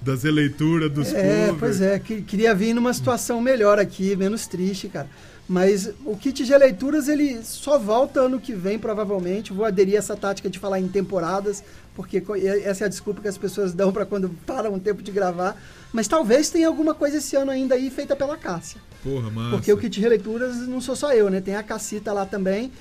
das 0.01 0.23
releituras, 0.23 0.91
dos 0.91 1.13
É, 1.13 1.47
covers. 1.47 1.57
pois 1.59 1.81
é, 1.81 1.99
que- 1.99 2.21
queria 2.21 2.53
vir 2.55 2.73
numa 2.73 2.93
situação 2.93 3.41
melhor 3.41 3.77
aqui, 3.79 4.15
menos 4.15 4.47
triste, 4.47 4.87
cara. 4.87 5.07
Mas 5.47 5.89
o 6.05 6.15
kit 6.15 6.45
de 6.45 6.55
leituras 6.55 7.07
ele 7.07 7.39
só 7.43 7.79
volta 7.79 8.21
ano 8.21 8.39
que 8.39 8.53
vem, 8.53 8.77
provavelmente. 8.77 9.51
Vou 9.51 9.65
aderir 9.65 9.95
a 9.95 9.97
essa 9.97 10.15
tática 10.15 10.47
de 10.47 10.59
falar 10.59 10.79
em 10.79 10.87
temporadas, 10.87 11.63
porque 11.95 12.23
essa 12.63 12.83
é 12.83 12.85
a 12.85 12.87
desculpa 12.89 13.19
que 13.19 13.27
as 13.27 13.37
pessoas 13.37 13.73
dão 13.73 13.91
para 13.91 14.05
quando 14.05 14.29
param 14.45 14.75
um 14.75 14.79
tempo 14.79 15.01
de 15.01 15.11
gravar. 15.11 15.59
Mas 15.91 16.07
talvez 16.07 16.51
tenha 16.51 16.67
alguma 16.67 16.93
coisa 16.93 17.17
esse 17.17 17.35
ano 17.35 17.49
ainda 17.49 17.73
aí 17.73 17.89
feita 17.89 18.15
pela 18.15 18.37
Cássia. 18.37 18.79
Porra, 19.03 19.31
massa. 19.31 19.49
Porque 19.55 19.73
o 19.73 19.77
kit 19.77 19.89
de 19.89 19.99
releituras 20.01 20.55
não 20.67 20.79
sou 20.79 20.95
só 20.95 21.11
eu, 21.13 21.31
né? 21.31 21.41
Tem 21.41 21.55
a 21.55 21.63
Cassita 21.63 22.13
lá 22.13 22.27
também. 22.27 22.71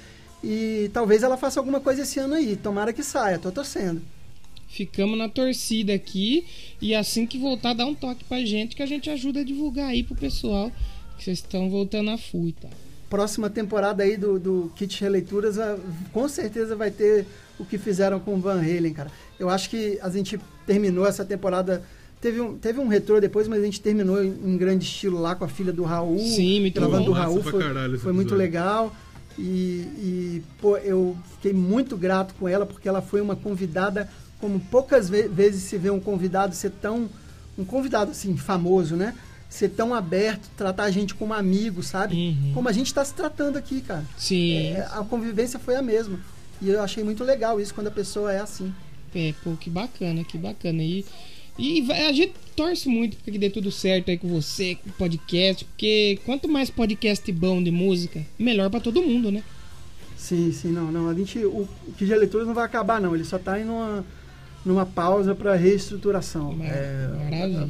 E 0.45 0.91
talvez 0.93 1.23
ela 1.23 1.39
faça 1.39 1.59
alguma 1.59 1.81
coisa 1.81 2.03
esse 2.03 2.21
ano 2.21 2.35
aí. 2.35 2.55
Tomara 2.55 2.93
que 2.93 3.03
saia, 3.03 3.39
tô 3.39 3.51
torcendo. 3.51 4.03
Ficamos 4.69 5.17
na 5.19 5.29
torcida 5.29 5.95
aqui 5.95 6.45
e 6.81 6.95
assim 6.95 7.27
que 7.27 7.39
voltar, 7.39 7.73
dá 7.73 7.87
um 7.87 7.95
toque 7.95 8.23
pra 8.25 8.45
gente 8.45 8.77
que 8.77 8.83
a 8.83 8.87
gente 8.87 9.09
ajuda 9.11 9.41
a 9.41 9.45
divulgar 9.45 9.89
aí 9.89 10.03
pro 10.05 10.15
pessoal 10.15 10.71
que 11.17 11.25
vocês 11.25 11.39
estão 11.39 11.69
voltando 11.69 12.11
a 12.11 12.15
e 12.15 12.53
tal. 12.53 12.71
próxima 13.11 13.49
temporada 13.51 14.03
aí 14.05 14.17
do, 14.17 14.39
do 14.39 14.73
Kit 14.77 15.01
Releituras, 15.01 15.59
a- 15.59 15.77
com 16.13 16.29
certeza 16.29 16.77
vai 16.77 16.91
ter 16.91 17.27
o 17.59 17.65
que 17.65 17.77
fizeram 17.79 18.21
com 18.21 18.35
o 18.35 18.39
Van 18.39 18.61
Halen, 18.61 18.93
cara. 18.93 19.11
Eu 19.39 19.49
acho 19.49 19.69
que 19.71 19.99
a 20.01 20.09
gente 20.11 20.39
terminou 20.67 21.07
essa 21.07 21.25
temporada. 21.25 21.83
Teve 22.21 22.41
um, 22.41 22.57
teve 22.57 22.79
um 22.79 22.87
retrô 22.89 23.21
depois, 23.21 23.49
mas 23.49 23.61
a 23.61 23.65
gente 23.65 23.81
terminou 23.81 24.23
em, 24.23 24.57
grande 24.57 24.85
estilo 24.85 25.19
lá 25.19 25.35
com 25.35 25.45
a 25.45 25.49
filha 25.49 25.73
do 25.73 25.83
Raul. 25.83 26.19
Sim, 26.19 26.61
muito 26.61 26.75
gravando 26.75 26.99
bom. 26.99 27.07
do 27.07 27.13
Raul. 27.13 27.43
Foi, 27.43 27.99
foi 27.99 28.13
muito 28.13 28.35
legal. 28.35 28.95
E, 29.37 29.43
e, 29.43 30.43
pô, 30.61 30.77
eu 30.79 31.17
fiquei 31.37 31.53
muito 31.53 31.97
grato 31.97 32.35
com 32.35 32.47
ela, 32.49 32.67
porque 32.67 32.89
ela 32.89 33.01
foi 33.01 33.21
uma 33.21 33.35
convidada 33.37 34.09
como 34.41 34.61
poucas 34.61 35.09
ve 35.09 35.29
vezes 35.29 35.65
se 35.65 35.77
vê 35.77 35.91
um 35.91 36.01
convidado 36.01 36.55
ser 36.55 36.71
tão. 36.71 37.09
Um 37.57 37.65
convidado 37.65 38.13
assim, 38.13 38.37
famoso, 38.37 38.95
né? 38.95 39.15
Ser 39.49 39.71
tão 39.71 39.95
aberto, 39.95 40.49
tratar 40.57 40.85
a 40.85 40.91
gente 40.91 41.15
como 41.15 41.35
amigo, 41.35 41.83
sabe? 41.83 42.15
Uhum. 42.15 42.53
Como 42.55 42.69
a 42.69 42.73
gente 42.73 42.87
está 42.87 43.05
se 43.05 43.15
tratando 43.15 43.57
aqui, 43.57 43.81
cara. 43.81 44.05
Sim. 44.17 44.75
É, 44.75 44.87
a 44.93 45.03
convivência 45.03 45.59
foi 45.59 45.75
a 45.75 45.83
mesma. 45.83 46.21
E 46.61 46.69
eu 46.69 46.83
achei 46.83 47.03
muito 47.03 47.25
legal 47.25 47.61
isso 47.61 47.75
quando 47.75 47.89
a 47.89 47.91
pessoa 47.91 48.33
é 48.33 48.41
assim. 48.41 48.73
É, 49.15 49.35
pô, 49.43 49.57
que 49.57 49.71
bacana, 49.71 50.23
que 50.23 50.37
bacana. 50.39 50.83
E, 50.83 51.05
e 51.59 51.91
a 51.91 52.13
gente 52.13 52.35
torce 52.55 52.89
muito 52.89 53.17
pra 53.17 53.33
que 53.33 53.39
dê 53.39 53.51
tudo 53.51 53.73
certo 53.73 54.11
aí 54.11 54.19
com 54.19 54.29
você, 54.29 54.77
com 54.77 54.91
o 54.91 54.93
podcast, 54.93 55.65
porque 55.65 56.21
quanto 56.25 56.49
mais 56.49 56.71
podcast 56.71 57.31
bom 57.33 57.63
de 57.63 57.71
música, 57.71 58.25
melhor 58.39 58.71
pra 58.71 58.81
todo 58.81 59.03
mundo, 59.03 59.33
né? 59.33 59.43
Sim, 60.17 60.53
sim, 60.53 60.69
não, 60.69 60.93
não. 60.93 61.09
A 61.09 61.15
gente, 61.15 61.39
o, 61.39 61.69
o 61.87 61.93
que 61.97 62.05
de 62.05 62.15
leituras 62.15 62.47
não 62.47 62.55
vai 62.55 62.65
acabar, 62.65 63.01
não. 63.01 63.15
Ele 63.15 63.25
só 63.25 63.39
tá 63.39 63.59
em 63.59 63.65
numa, 63.65 64.05
numa 64.65 64.85
pausa 64.85 65.35
para 65.35 65.55
reestruturação. 65.55 66.57
É, 66.63 67.09
Maravilha. 67.31 67.69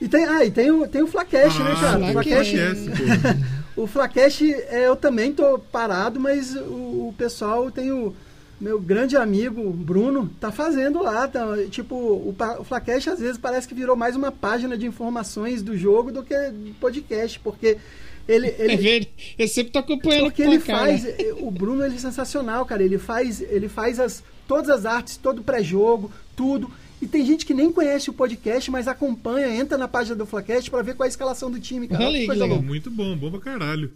e 0.00 0.08
tem, 0.08 0.24
ah, 0.24 0.44
e 0.44 0.50
tem 0.50 0.70
o, 0.70 0.86
tem 0.86 1.02
o 1.02 1.06
Flacash, 1.06 1.58
né, 1.58 1.74
cara? 1.80 1.98
O 1.98 2.12
Flacash. 2.12 2.48
Flacash, 2.50 3.40
o 3.76 3.86
Flacash 3.86 4.42
é, 4.42 4.86
eu 4.86 4.96
também 4.96 5.32
tô 5.32 5.58
parado, 5.58 6.18
mas 6.18 6.54
o, 6.54 7.08
o 7.08 7.14
pessoal 7.16 7.70
tem 7.70 7.92
o 7.92 8.14
meu 8.60 8.80
grande 8.80 9.16
amigo 9.16 9.70
Bruno 9.70 10.30
tá 10.40 10.50
fazendo 10.50 11.02
lá, 11.02 11.26
tá, 11.28 11.44
tipo, 11.70 11.94
o, 11.94 12.34
o 12.58 12.64
Flacash 12.64 13.08
às 13.08 13.18
vezes 13.18 13.36
parece 13.36 13.68
que 13.68 13.74
virou 13.74 13.96
mais 13.96 14.16
uma 14.16 14.32
página 14.32 14.76
de 14.78 14.86
informações 14.86 15.62
do 15.62 15.76
jogo 15.76 16.10
do 16.10 16.22
que 16.22 16.34
podcast, 16.80 17.38
porque 17.40 17.76
ele, 18.26 18.48
É 18.48 18.64
ele, 18.64 18.76
ver, 18.76 19.08
eu 19.38 19.48
sempre 19.48 19.72
tô 19.72 19.78
acompanhando 19.78 20.24
porque 20.24 20.42
ele 20.42 20.58
cara. 20.58 20.78
faz, 20.78 21.06
o 21.38 21.50
Bruno 21.50 21.84
ele 21.84 21.96
é 21.96 21.98
sensacional, 21.98 22.64
cara. 22.64 22.82
Ele 22.82 22.96
faz, 22.96 23.40
ele 23.42 23.68
faz 23.68 24.00
as, 24.00 24.22
todas 24.46 24.68
as 24.70 24.84
artes, 24.86 25.16
todo 25.16 25.40
o 25.40 25.44
pré-jogo, 25.44 26.10
tudo. 26.36 26.70
E 27.02 27.06
tem 27.06 27.24
gente 27.26 27.44
que 27.44 27.52
nem 27.52 27.70
conhece 27.70 28.08
o 28.08 28.12
podcast, 28.14 28.70
mas 28.70 28.88
acompanha, 28.88 29.54
entra 29.54 29.76
na 29.76 29.86
página 29.88 30.16
do 30.16 30.24
Flacast 30.24 30.70
pra 30.70 30.80
ver 30.82 30.94
qual 30.94 31.04
é 31.04 31.08
a 31.08 31.10
escalação 31.10 31.50
do 31.50 31.60
time, 31.60 31.86
cara. 31.88 32.04
Olha 32.04 32.16
coisa 32.26 32.32
legal. 32.32 32.48
louca. 32.48 32.62
Muito 32.64 32.90
bom, 32.90 33.16
bom 33.16 33.30
pra 33.30 33.40
caralho. 33.40 33.90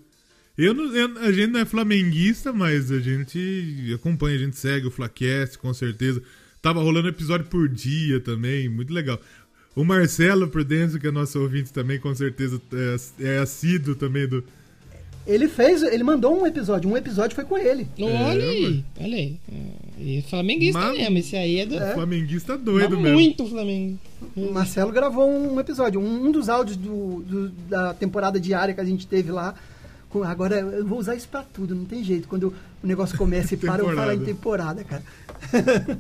Eu 0.57 0.75
não, 0.75 0.95
eu- 0.95 1.19
a 1.21 1.31
gente 1.33 1.53
não 1.53 1.61
é 1.61 1.65
flamenguista, 1.65 2.53
mas 2.53 2.91
a 2.91 2.99
gente 2.99 3.93
acompanha, 3.95 4.37
a 4.37 4.41
gente 4.41 4.57
segue 4.57 4.87
o 4.87 4.91
Flacast, 4.91 5.57
com 5.59 5.73
certeza. 5.73 6.21
Tava 6.61 6.83
rolando 6.83 7.09
episódio 7.09 7.47
por 7.47 7.69
dia 7.69 8.19
também, 8.21 8.69
muito 8.69 8.93
legal. 8.93 9.21
O 9.77 9.85
Marcelo 9.85 10.49
Prudêncio, 10.49 10.99
que 10.99 11.07
é 11.07 11.11
nosso 11.13 11.41
ouvinte 11.41 11.73
também, 11.73 12.01
com 12.01 12.13
certeza 12.15 12.61
é, 12.73 12.97
é 13.37 13.39
assíduo 13.39 13.95
também 13.95 14.27
do. 14.27 14.43
Ele 15.29 15.47
fez, 15.47 15.83
ele 15.83 16.03
mandou 16.03 16.41
um 16.41 16.47
episódio, 16.47 16.91
um 16.91 16.97
episódio 16.97 17.35
foi 17.37 17.45
com 17.45 17.59
ele. 17.59 17.87
Olha 18.01 18.43
É, 18.43 18.49
aí, 18.49 18.85
olha 18.99 19.17
aí. 19.17 19.37
E 20.01 20.23
flamenguista 20.23 20.79
Mas- 20.81 20.97
mesmo, 20.99 21.19
esse 21.19 21.37
aí 21.37 21.61
é 21.61 21.67
do. 21.67 21.75
É. 21.77 21.93
Flamenguista 21.93 22.57
doido 22.57 22.95
Mas 22.95 23.03
mesmo. 23.03 23.19
muito 23.19 23.47
Flamengo. 23.47 23.99
O 24.35 24.51
Marcelo 24.53 24.91
gravou 24.91 25.29
um 25.31 25.61
episódio, 25.61 26.01
um, 26.01 26.33
dos 26.33 26.49
áudios 26.49 26.77
do, 26.79 27.21
do- 27.23 27.49
da 27.69 27.93
temporada 27.93 28.41
diária 28.41 28.73
que 28.73 28.81
a 28.81 28.85
gente 28.85 29.07
teve 29.07 29.31
lá. 29.31 29.55
Agora 30.25 30.57
eu 30.61 30.87
vou 30.87 30.99
usar 30.99 31.15
isso 31.15 31.29
pra 31.29 31.43
tudo, 31.43 31.75
não 31.75 31.85
tem 31.85 32.03
jeito. 32.03 32.27
Quando 32.27 32.55
o 32.83 32.87
negócio 32.87 33.19
começa 33.19 33.53
e 33.53 33.57
para, 33.59 33.83
eu 33.83 33.95
falo 33.95 34.13
em 34.13 34.21
temporada, 34.21 34.83
cara. 34.83 35.03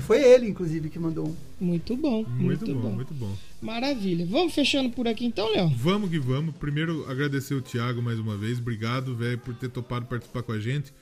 Foi 0.00 0.20
ele, 0.22 0.48
inclusive, 0.48 0.88
que 0.88 0.98
mandou 0.98 1.28
um. 1.28 1.34
Muito 1.64 1.94
bom, 1.96 2.24
Muito, 2.24 2.64
muito, 2.66 2.74
bom, 2.74 2.80
bom. 2.80 2.90
muito 2.96 3.14
bom. 3.14 3.30
Maravilha. 3.62 4.26
Vamos 4.28 4.52
fechando 4.52 4.90
por 4.90 5.06
aqui 5.06 5.24
então, 5.24 5.50
Léo? 5.52 5.70
Vamos 5.76 6.10
que 6.10 6.18
vamos. 6.18 6.54
Primeiro, 6.56 7.08
agradecer 7.08 7.54
o 7.54 7.62
Thiago 7.62 8.02
mais 8.02 8.18
uma 8.18 8.36
vez. 8.36 8.58
Obrigado, 8.58 9.14
velho, 9.14 9.38
por 9.38 9.54
ter 9.54 9.68
topado 9.68 10.06
participar 10.06 10.42
com 10.42 10.52
a 10.52 10.58
gente. 10.58 10.92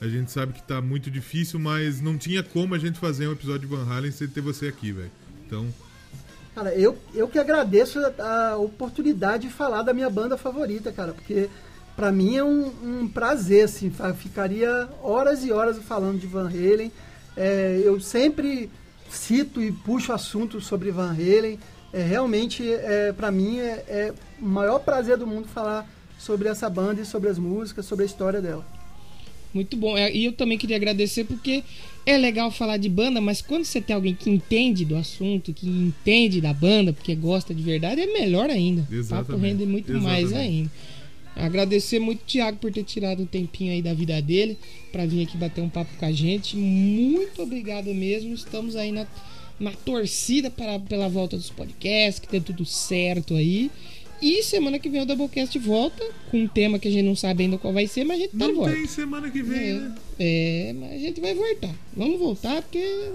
A 0.00 0.08
gente 0.08 0.32
sabe 0.32 0.52
que 0.52 0.62
tá 0.62 0.82
muito 0.82 1.08
difícil, 1.08 1.60
mas 1.60 2.00
não 2.00 2.18
tinha 2.18 2.42
como 2.42 2.74
a 2.74 2.78
gente 2.78 2.98
fazer 2.98 3.28
um 3.28 3.32
episódio 3.32 3.60
de 3.60 3.66
Van 3.66 3.88
Halen 3.88 4.10
sem 4.10 4.26
ter 4.26 4.40
você 4.40 4.66
aqui, 4.66 4.90
velho. 4.90 5.12
Então, 5.46 5.72
Cara, 6.54 6.74
eu, 6.74 6.98
eu 7.14 7.28
que 7.28 7.38
agradeço 7.38 7.98
a, 7.98 8.50
a 8.50 8.56
oportunidade 8.56 9.46
de 9.46 9.54
falar 9.54 9.82
da 9.82 9.94
minha 9.94 10.10
banda 10.10 10.36
favorita, 10.36 10.92
cara, 10.92 11.12
porque 11.12 11.48
pra 11.96 12.12
mim 12.12 12.36
é 12.36 12.44
um, 12.44 12.72
um 12.82 13.08
prazer, 13.08 13.64
assim, 13.64 13.90
ficaria 14.18 14.88
horas 15.02 15.44
e 15.44 15.52
horas 15.52 15.78
falando 15.78 16.18
de 16.18 16.26
Van 16.26 16.48
Halen. 16.48 16.92
É, 17.36 17.80
eu 17.82 17.98
sempre 18.00 18.68
cito 19.08 19.62
e 19.62 19.72
puxo 19.72 20.12
assunto 20.12 20.60
sobre 20.60 20.90
Van 20.90 21.12
Halen. 21.12 21.58
É, 21.92 22.02
realmente, 22.02 22.62
é, 22.66 23.12
para 23.12 23.30
mim, 23.30 23.58
é, 23.58 23.84
é 23.88 24.14
o 24.40 24.44
maior 24.44 24.78
prazer 24.78 25.18
do 25.18 25.26
mundo 25.26 25.46
falar 25.46 25.88
sobre 26.18 26.48
essa 26.48 26.70
banda 26.70 27.00
e 27.00 27.04
sobre 27.04 27.28
as 27.28 27.38
músicas, 27.38 27.84
sobre 27.84 28.04
a 28.04 28.06
história 28.06 28.40
dela. 28.40 28.64
Muito 29.52 29.76
bom. 29.76 29.96
É, 29.98 30.10
E 30.14 30.24
eu 30.24 30.32
também 30.32 30.56
queria 30.56 30.76
agradecer 30.76 31.24
porque 31.24 31.62
é 32.06 32.16
legal 32.16 32.50
falar 32.50 32.78
de 32.78 32.88
banda, 32.88 33.20
mas 33.20 33.42
quando 33.42 33.64
você 33.64 33.80
tem 33.80 33.94
alguém 33.94 34.14
que 34.14 34.30
entende 34.30 34.84
do 34.84 34.96
assunto, 34.96 35.52
que 35.52 35.68
entende 35.68 36.40
da 36.40 36.54
banda, 36.54 36.92
porque 36.92 37.14
gosta 37.14 37.54
de 37.54 37.62
verdade, 37.62 38.00
é 38.00 38.06
melhor 38.06 38.48
ainda. 38.48 38.80
O 38.80 38.84
papo 38.84 38.94
Exatamente. 38.94 39.42
rende 39.42 39.66
muito 39.66 39.92
mais 40.00 40.24
Exatamente. 40.24 40.50
ainda. 40.50 40.70
Agradecer 41.34 41.98
muito 41.98 42.20
o 42.22 42.24
Thiago 42.24 42.58
por 42.58 42.70
ter 42.70 42.84
tirado 42.84 43.22
um 43.22 43.26
tempinho 43.26 43.72
aí 43.72 43.80
da 43.80 43.94
vida 43.94 44.20
dele 44.20 44.58
para 44.90 45.06
vir 45.06 45.22
aqui 45.26 45.36
bater 45.36 45.62
um 45.62 45.68
papo 45.68 45.90
com 45.98 46.04
a 46.04 46.12
gente. 46.12 46.56
Muito 46.56 47.42
obrigado 47.42 47.92
mesmo. 47.94 48.34
Estamos 48.34 48.76
aí 48.76 48.92
na, 48.92 49.06
na 49.60 49.70
torcida 49.72 50.50
para, 50.50 50.78
pela 50.80 51.08
volta 51.08 51.36
dos 51.36 51.50
podcasts, 51.50 52.18
que 52.20 52.28
dê 52.30 52.40
tudo 52.40 52.64
certo 52.64 53.34
aí. 53.34 53.70
E 54.20 54.42
semana 54.44 54.78
que 54.78 54.88
vem 54.88 55.02
o 55.02 55.06
Doublecast 55.06 55.58
volta 55.58 56.04
com 56.30 56.42
um 56.42 56.46
tema 56.48 56.78
que 56.78 56.86
a 56.86 56.90
gente 56.90 57.04
não 57.04 57.16
sabe 57.16 57.42
ainda 57.42 57.58
qual 57.58 57.72
vai 57.72 57.88
ser, 57.88 58.04
mas 58.04 58.18
a 58.18 58.20
gente 58.22 58.36
tá 58.36 58.46
de 58.46 58.52
não 58.52 58.54
volta. 58.60 58.72
tem 58.74 58.86
semana 58.86 59.28
que 59.30 59.42
vem, 59.42 59.58
É, 59.58 59.72
né? 59.74 59.94
é, 60.18 60.72
mas 60.78 60.92
a 60.92 60.98
gente 60.98 61.20
vai 61.20 61.34
voltar. 61.34 61.74
Vamos 61.96 62.18
voltar 62.20 62.62
porque 62.62 63.10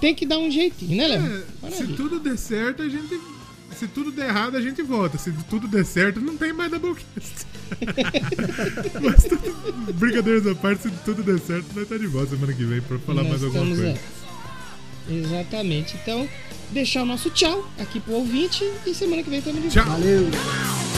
tem 0.00 0.12
que 0.14 0.26
dar 0.26 0.38
um 0.38 0.50
jeitinho, 0.50 0.96
né, 0.96 1.06
Léo? 1.06 1.44
É, 1.62 1.70
se 1.70 1.86
tudo 1.88 2.18
der 2.18 2.36
certo, 2.36 2.82
a 2.82 2.88
gente. 2.88 3.20
Se 3.78 3.88
tudo 3.88 4.10
der 4.12 4.28
errado, 4.28 4.56
a 4.56 4.60
gente 4.60 4.82
volta. 4.82 5.18
Se 5.18 5.32
tudo 5.50 5.66
der 5.68 5.84
certo, 5.84 6.20
não 6.20 6.36
tem 6.36 6.52
mais 6.52 6.70
Doublecast. 6.70 7.46
Mas 9.02 9.24
tudo, 9.24 9.92
brincadeiras 9.94 10.46
à 10.46 10.54
parte, 10.54 10.82
se 10.82 10.90
tudo 11.04 11.22
der 11.22 11.38
certo, 11.40 11.66
nós 11.74 11.88
tá 11.88 11.96
de 11.96 12.06
volta 12.06 12.30
semana 12.30 12.52
que 12.52 12.64
vem 12.64 12.80
pra 12.80 12.98
falar 13.00 13.22
Nós 13.22 13.30
mais 13.40 13.44
alguma 13.44 13.66
coisa. 13.66 13.86
aí. 13.88 13.98
Exatamente. 15.08 15.96
Então, 16.02 16.28
deixar 16.70 17.02
o 17.02 17.06
nosso 17.06 17.30
tchau 17.30 17.68
aqui 17.78 18.00
pro 18.00 18.14
ouvinte 18.14 18.64
e 18.86 18.94
semana 18.94 19.22
que 19.22 19.30
vem 19.30 19.40
de 19.40 19.68
Tchau. 19.70 19.84
Valeu! 19.84 20.93